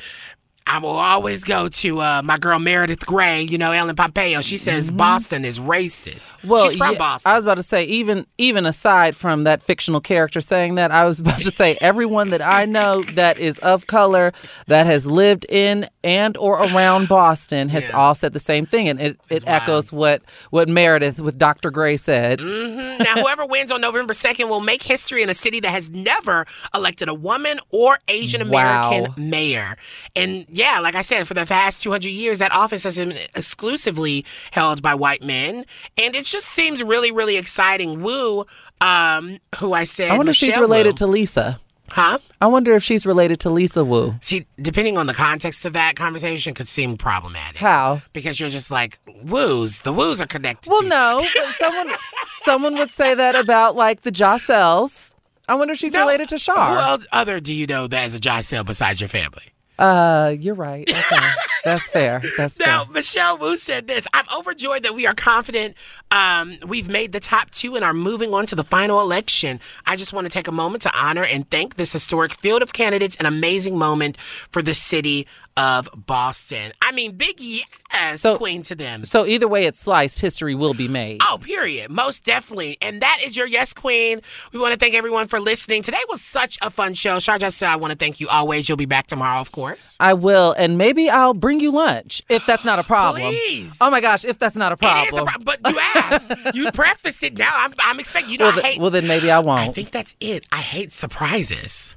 I 0.66 0.80
will 0.80 0.90
always 0.90 1.44
go 1.44 1.68
to 1.68 2.02
uh, 2.02 2.22
my 2.24 2.38
girl 2.38 2.58
Meredith 2.60 3.06
Grey, 3.06 3.44
you 3.44 3.58
know, 3.58 3.72
Ellen 3.72 3.96
Pompeo. 3.96 4.42
She 4.42 4.58
says 4.58 4.90
Boston 4.92 5.46
is 5.46 5.60
racist. 5.60 6.32
Well, 6.48 6.68
She's 6.68 6.78
from 6.78 6.94
yeah, 6.94 6.98
Boston. 6.98 7.32
I 7.32 7.36
was 7.36 7.44
about 7.44 7.58
to 7.58 7.64
say, 7.64 7.84
even 7.86 8.26
even 8.38 8.66
aside 8.66 9.16
from 9.16 9.44
that 9.44 9.62
fictional 9.62 10.02
character 10.02 10.42
saying 10.42 10.76
that, 10.76 10.92
I 10.92 11.06
was 11.06 11.20
about 11.20 11.40
to 11.40 11.52
say 11.52 11.78
everyone 11.82 12.30
that 12.30 12.42
I 12.42 12.66
know 12.66 13.02
that 13.02 13.38
is 13.40 13.60
of 13.60 13.88
color 13.88 14.32
that 14.68 14.86
has 14.86 15.06
lived 15.06 15.46
in 15.50 15.88
and 16.04 16.36
or 16.38 16.60
around 16.64 17.08
Boston 17.08 17.70
has 17.70 17.90
all 17.92 18.16
said 18.16 18.34
the 18.34 18.40
same 18.40 18.66
thing, 18.66 18.90
and 18.90 19.00
it, 19.02 19.20
it 19.30 19.44
echoes 19.48 19.92
what 19.92 20.22
what 20.50 20.68
Meredith 20.70 21.20
with 21.20 21.38
Dr. 21.38 21.72
Grey 21.72 21.98
said. 21.98 22.40
Mhm. 22.40 23.00
Now, 23.00 23.16
whoever 23.16 23.46
wins 23.46 23.72
on 23.72 23.82
November 23.82 24.14
2nd 24.14 24.48
will 24.50 24.62
make 24.62 24.84
history 24.84 25.24
in 25.24 25.30
a 25.30 25.34
city 25.34 25.60
that 25.60 25.70
has 25.70 25.90
never 25.90 26.46
elected 26.74 27.10
a 27.10 27.14
woman 27.14 27.60
or 27.70 28.00
Asian 28.08 28.42
American 28.42 29.04
Wow. 29.04 29.14
mayor. 29.18 29.78
And 30.16 30.46
yeah, 30.54 30.80
like 30.80 30.96
I 30.96 31.02
said, 31.02 31.28
for 31.28 31.34
the 31.34 31.46
past 31.46 31.82
200 31.84 32.10
years, 32.10 32.40
that 32.40 32.52
office 32.52 32.84
has 32.84 32.98
been 32.98 33.14
exclusively 33.36 34.26
held 34.52 34.82
by 34.82 34.94
white 34.96 35.24
men. 35.24 35.66
And 35.98 36.16
it 36.16 36.26
just 36.26 36.48
seems 36.48 36.84
really, 36.84 37.12
really 37.12 37.38
exciting. 37.38 38.02
Wu, 38.02 38.46
um, 38.82 39.40
who 39.58 39.74
I 39.74 39.84
said. 39.84 40.12
I 40.12 40.18
wonder 40.18 40.32
if 40.32 40.36
she's 40.36 40.58
related 40.58 40.94
Wu. 40.94 40.98
to 40.98 41.08
Lisa. 41.08 41.60
Huh? 41.90 42.18
I 42.42 42.48
wonder 42.48 42.74
if 42.74 42.82
she's 42.82 43.06
related 43.06 43.40
to 43.42 43.50
Lisa 43.50 43.84
Wu. 43.84 44.16
See, 44.22 44.48
depending 44.60 44.98
on 44.98 45.06
the 45.06 45.14
context 45.14 45.66
of 45.66 45.74
that 45.74 45.96
conversation, 45.96 46.54
could 46.54 46.70
seem 46.70 46.98
problematic. 46.98 47.58
How? 47.58 48.02
Because 48.14 48.40
you're 48.40 48.50
just 48.50 48.72
like, 48.72 49.00
woos, 49.24 49.82
the 49.82 49.94
woos 49.94 50.22
are 50.22 50.26
connected 50.26 50.72
Well, 50.72 50.82
to 50.82 50.88
no, 50.88 51.26
but 51.36 51.54
someone 51.54 51.92
someone 52.24 52.76
would 52.78 52.90
say 52.90 53.14
that 53.14 53.36
about 53.36 53.76
like 53.76 54.02
the 54.02 54.12
Jossells. 54.12 55.14
I 55.48 55.56
wonder 55.56 55.74
if 55.74 55.78
she's 55.80 55.94
related 55.94 56.30
to 56.30 56.38
Shar. 56.38 56.74
Who 56.74 56.80
else 56.80 57.06
other 57.12 57.40
do 57.40 57.54
you 57.54 57.68
know 57.68 57.86
that 57.88 58.06
is 58.06 58.16
a 58.16 58.20
Jossell 58.20 58.66
besides 58.66 59.02
your 59.02 59.10
family? 59.10 59.53
Uh, 59.80 60.36
you're 60.40 60.54
right. 60.54 60.88
Okay, 60.90 61.30
that's 61.64 61.90
fair. 61.90 62.22
That's 62.38 62.60
Now, 62.60 62.86
fair. 62.86 62.94
Michelle 62.94 63.38
Wu 63.38 63.58
said 63.58 63.88
this 63.88 64.08
I'm 64.14 64.26
overjoyed 64.38 64.84
that 64.84 64.94
we 64.94 65.08
are 65.08 65.16
confident 65.16 65.76
um, 66.12 66.58
we've 66.68 66.88
made 66.88 67.12
the 67.12 67.20
top 67.20 67.50
two 67.52 67.76
and 67.76 67.84
are 67.84 67.94
moving 67.94 68.34
on 68.34 68.46
to 68.48 68.56
the 68.56 68.64
final 68.64 69.02
election. 69.02 69.60
I 69.86 69.96
just 69.96 70.14
want 70.14 70.26
to 70.26 70.30
take 70.30 70.48
a 70.48 70.52
moment 70.52 70.84
to 70.84 70.92
honor 70.96 71.24
and 71.24 71.50
thank 71.50 71.76
this 71.76 71.92
historic 71.92 72.34
field 72.34 72.62
of 72.62 72.74
candidates, 72.74 73.16
an 73.18 73.26
amazing 73.26 73.78
moment 73.78 74.18
for 74.52 74.62
the 74.62 74.74
city 74.76 75.28
of 75.58 75.90
Boston. 75.96 76.72
I 76.82 76.92
mean, 76.92 77.16
big 77.16 77.40
yes, 77.40 78.22
So- 78.22 78.38
queen 78.38 78.62
to 78.64 78.76
them. 78.76 79.04
So 79.06 79.26
either 79.26 79.48
way 79.48 79.66
it's 79.66 79.80
sliced, 79.80 80.20
history 80.22 80.54
will 80.56 80.74
be 80.74 80.88
made. 80.88 81.22
Oh, 81.28 81.40
period. 81.42 81.90
Most 81.92 82.24
definitely. 82.24 82.78
And 82.82 83.02
that 83.02 83.20
is 83.26 83.36
your 83.38 83.48
Yes 83.48 83.74
Queen. 83.74 84.22
We 84.52 84.60
want 84.60 84.74
to 84.74 84.80
thank 84.80 84.94
everyone 84.96 85.28
for 85.28 85.40
listening. 85.40 85.82
Today 85.84 85.98
was 86.10 86.22
such 86.22 86.58
a 86.62 86.70
fun 86.70 86.94
show. 86.94 87.20
Shar 87.20 87.38
Jossell, 87.40 87.68
I 87.68 87.76
want 87.76 87.92
to 87.92 87.98
thank 87.98 88.20
you 88.20 88.28
always. 88.30 88.68
You'll 88.70 88.78
be 88.78 88.86
back 88.86 89.08
tomorrow, 89.08 89.40
of 89.40 89.52
course. 89.52 89.63
I 90.00 90.14
will, 90.14 90.54
and 90.58 90.78
maybe 90.78 91.10
I'll 91.10 91.34
bring 91.34 91.60
you 91.60 91.72
lunch 91.72 92.22
if 92.30 92.46
that's 92.46 92.66
not 92.66 92.80
a 92.80 92.84
problem. 92.96 93.34
Please. 93.34 93.78
Oh 93.82 93.90
my 93.90 94.02
gosh, 94.02 94.26
if 94.26 94.38
that's 94.40 94.56
not 94.56 94.72
a 94.72 94.76
It 94.76 95.04
is 95.06 95.10
problem. 95.12 95.28
a 95.28 95.32
pro- 95.32 95.44
but 95.44 95.72
you 95.74 95.80
asked. 95.96 96.32
you 96.56 96.72
prefaced 96.72 97.24
it 97.24 97.38
now. 97.38 97.52
I'm, 97.54 97.74
I'm 97.80 98.00
expecting, 98.00 98.32
you 98.32 98.38
know, 98.38 98.46
well, 98.46 98.60
I 98.60 98.62
hate. 98.62 98.80
well, 98.80 98.90
then 98.92 99.08
maybe 99.08 99.30
I 99.32 99.40
won't. 99.40 99.62
I 99.62 99.68
think 99.70 99.92
that's 99.92 100.16
it. 100.20 100.46
I 100.52 100.58
hate 100.58 100.92
surprises. 100.92 101.96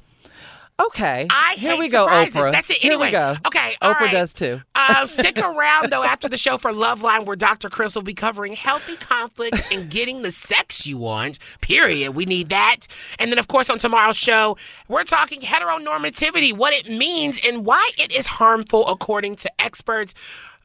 Okay. 0.80 1.26
I 1.30 1.54
Here 1.56 1.76
we 1.76 1.88
go, 1.88 2.04
surprises. 2.04 2.36
Oprah. 2.36 2.52
That's 2.52 2.70
it. 2.70 2.76
Here 2.78 2.92
Anyway, 2.92 3.08
we 3.08 3.12
go. 3.12 3.36
okay, 3.46 3.74
Oprah 3.82 4.00
right. 4.00 4.12
does 4.12 4.34
too. 4.34 4.60
Uh, 4.88 5.04
stick 5.06 5.36
around 5.38 5.90
though 5.90 6.04
after 6.04 6.28
the 6.28 6.36
show 6.36 6.58
for 6.58 6.72
Love 6.72 7.02
Line, 7.02 7.24
where 7.24 7.34
Dr. 7.34 7.68
Chris 7.68 7.94
will 7.96 8.02
be 8.02 8.14
covering 8.14 8.52
healthy 8.52 8.94
conflict 8.96 9.56
and 9.72 9.90
getting 9.90 10.22
the 10.22 10.30
sex 10.30 10.86
you 10.86 10.96
want. 10.96 11.40
Period. 11.60 12.12
We 12.12 12.24
need 12.24 12.50
that. 12.50 12.86
And 13.18 13.32
then, 13.32 13.38
of 13.40 13.48
course, 13.48 13.68
on 13.68 13.78
tomorrow's 13.80 14.16
show, 14.16 14.56
we're 14.86 15.02
talking 15.02 15.40
heteronormativity, 15.40 16.52
what 16.56 16.72
it 16.72 16.88
means, 16.88 17.40
and 17.44 17.64
why 17.66 17.90
it 17.98 18.16
is 18.16 18.26
harmful 18.26 18.86
according 18.86 19.36
to 19.36 19.60
experts. 19.60 20.14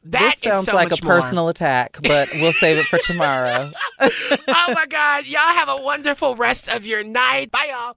That 0.04 0.32
this 0.34 0.40
sounds 0.40 0.66
so 0.66 0.74
like 0.74 0.92
a 0.92 1.04
more. 1.04 1.14
personal 1.14 1.48
attack, 1.48 1.98
but 2.02 2.28
we'll 2.34 2.52
save 2.52 2.76
it 2.78 2.86
for 2.86 2.98
tomorrow. 3.04 3.72
oh 4.00 4.72
my 4.74 4.86
God. 4.88 5.26
Y'all 5.26 5.40
have 5.40 5.68
a 5.68 5.76
wonderful 5.82 6.36
rest 6.36 6.68
of 6.68 6.84
your 6.86 7.02
night. 7.02 7.50
Bye, 7.50 7.68
y'all. 7.70 7.96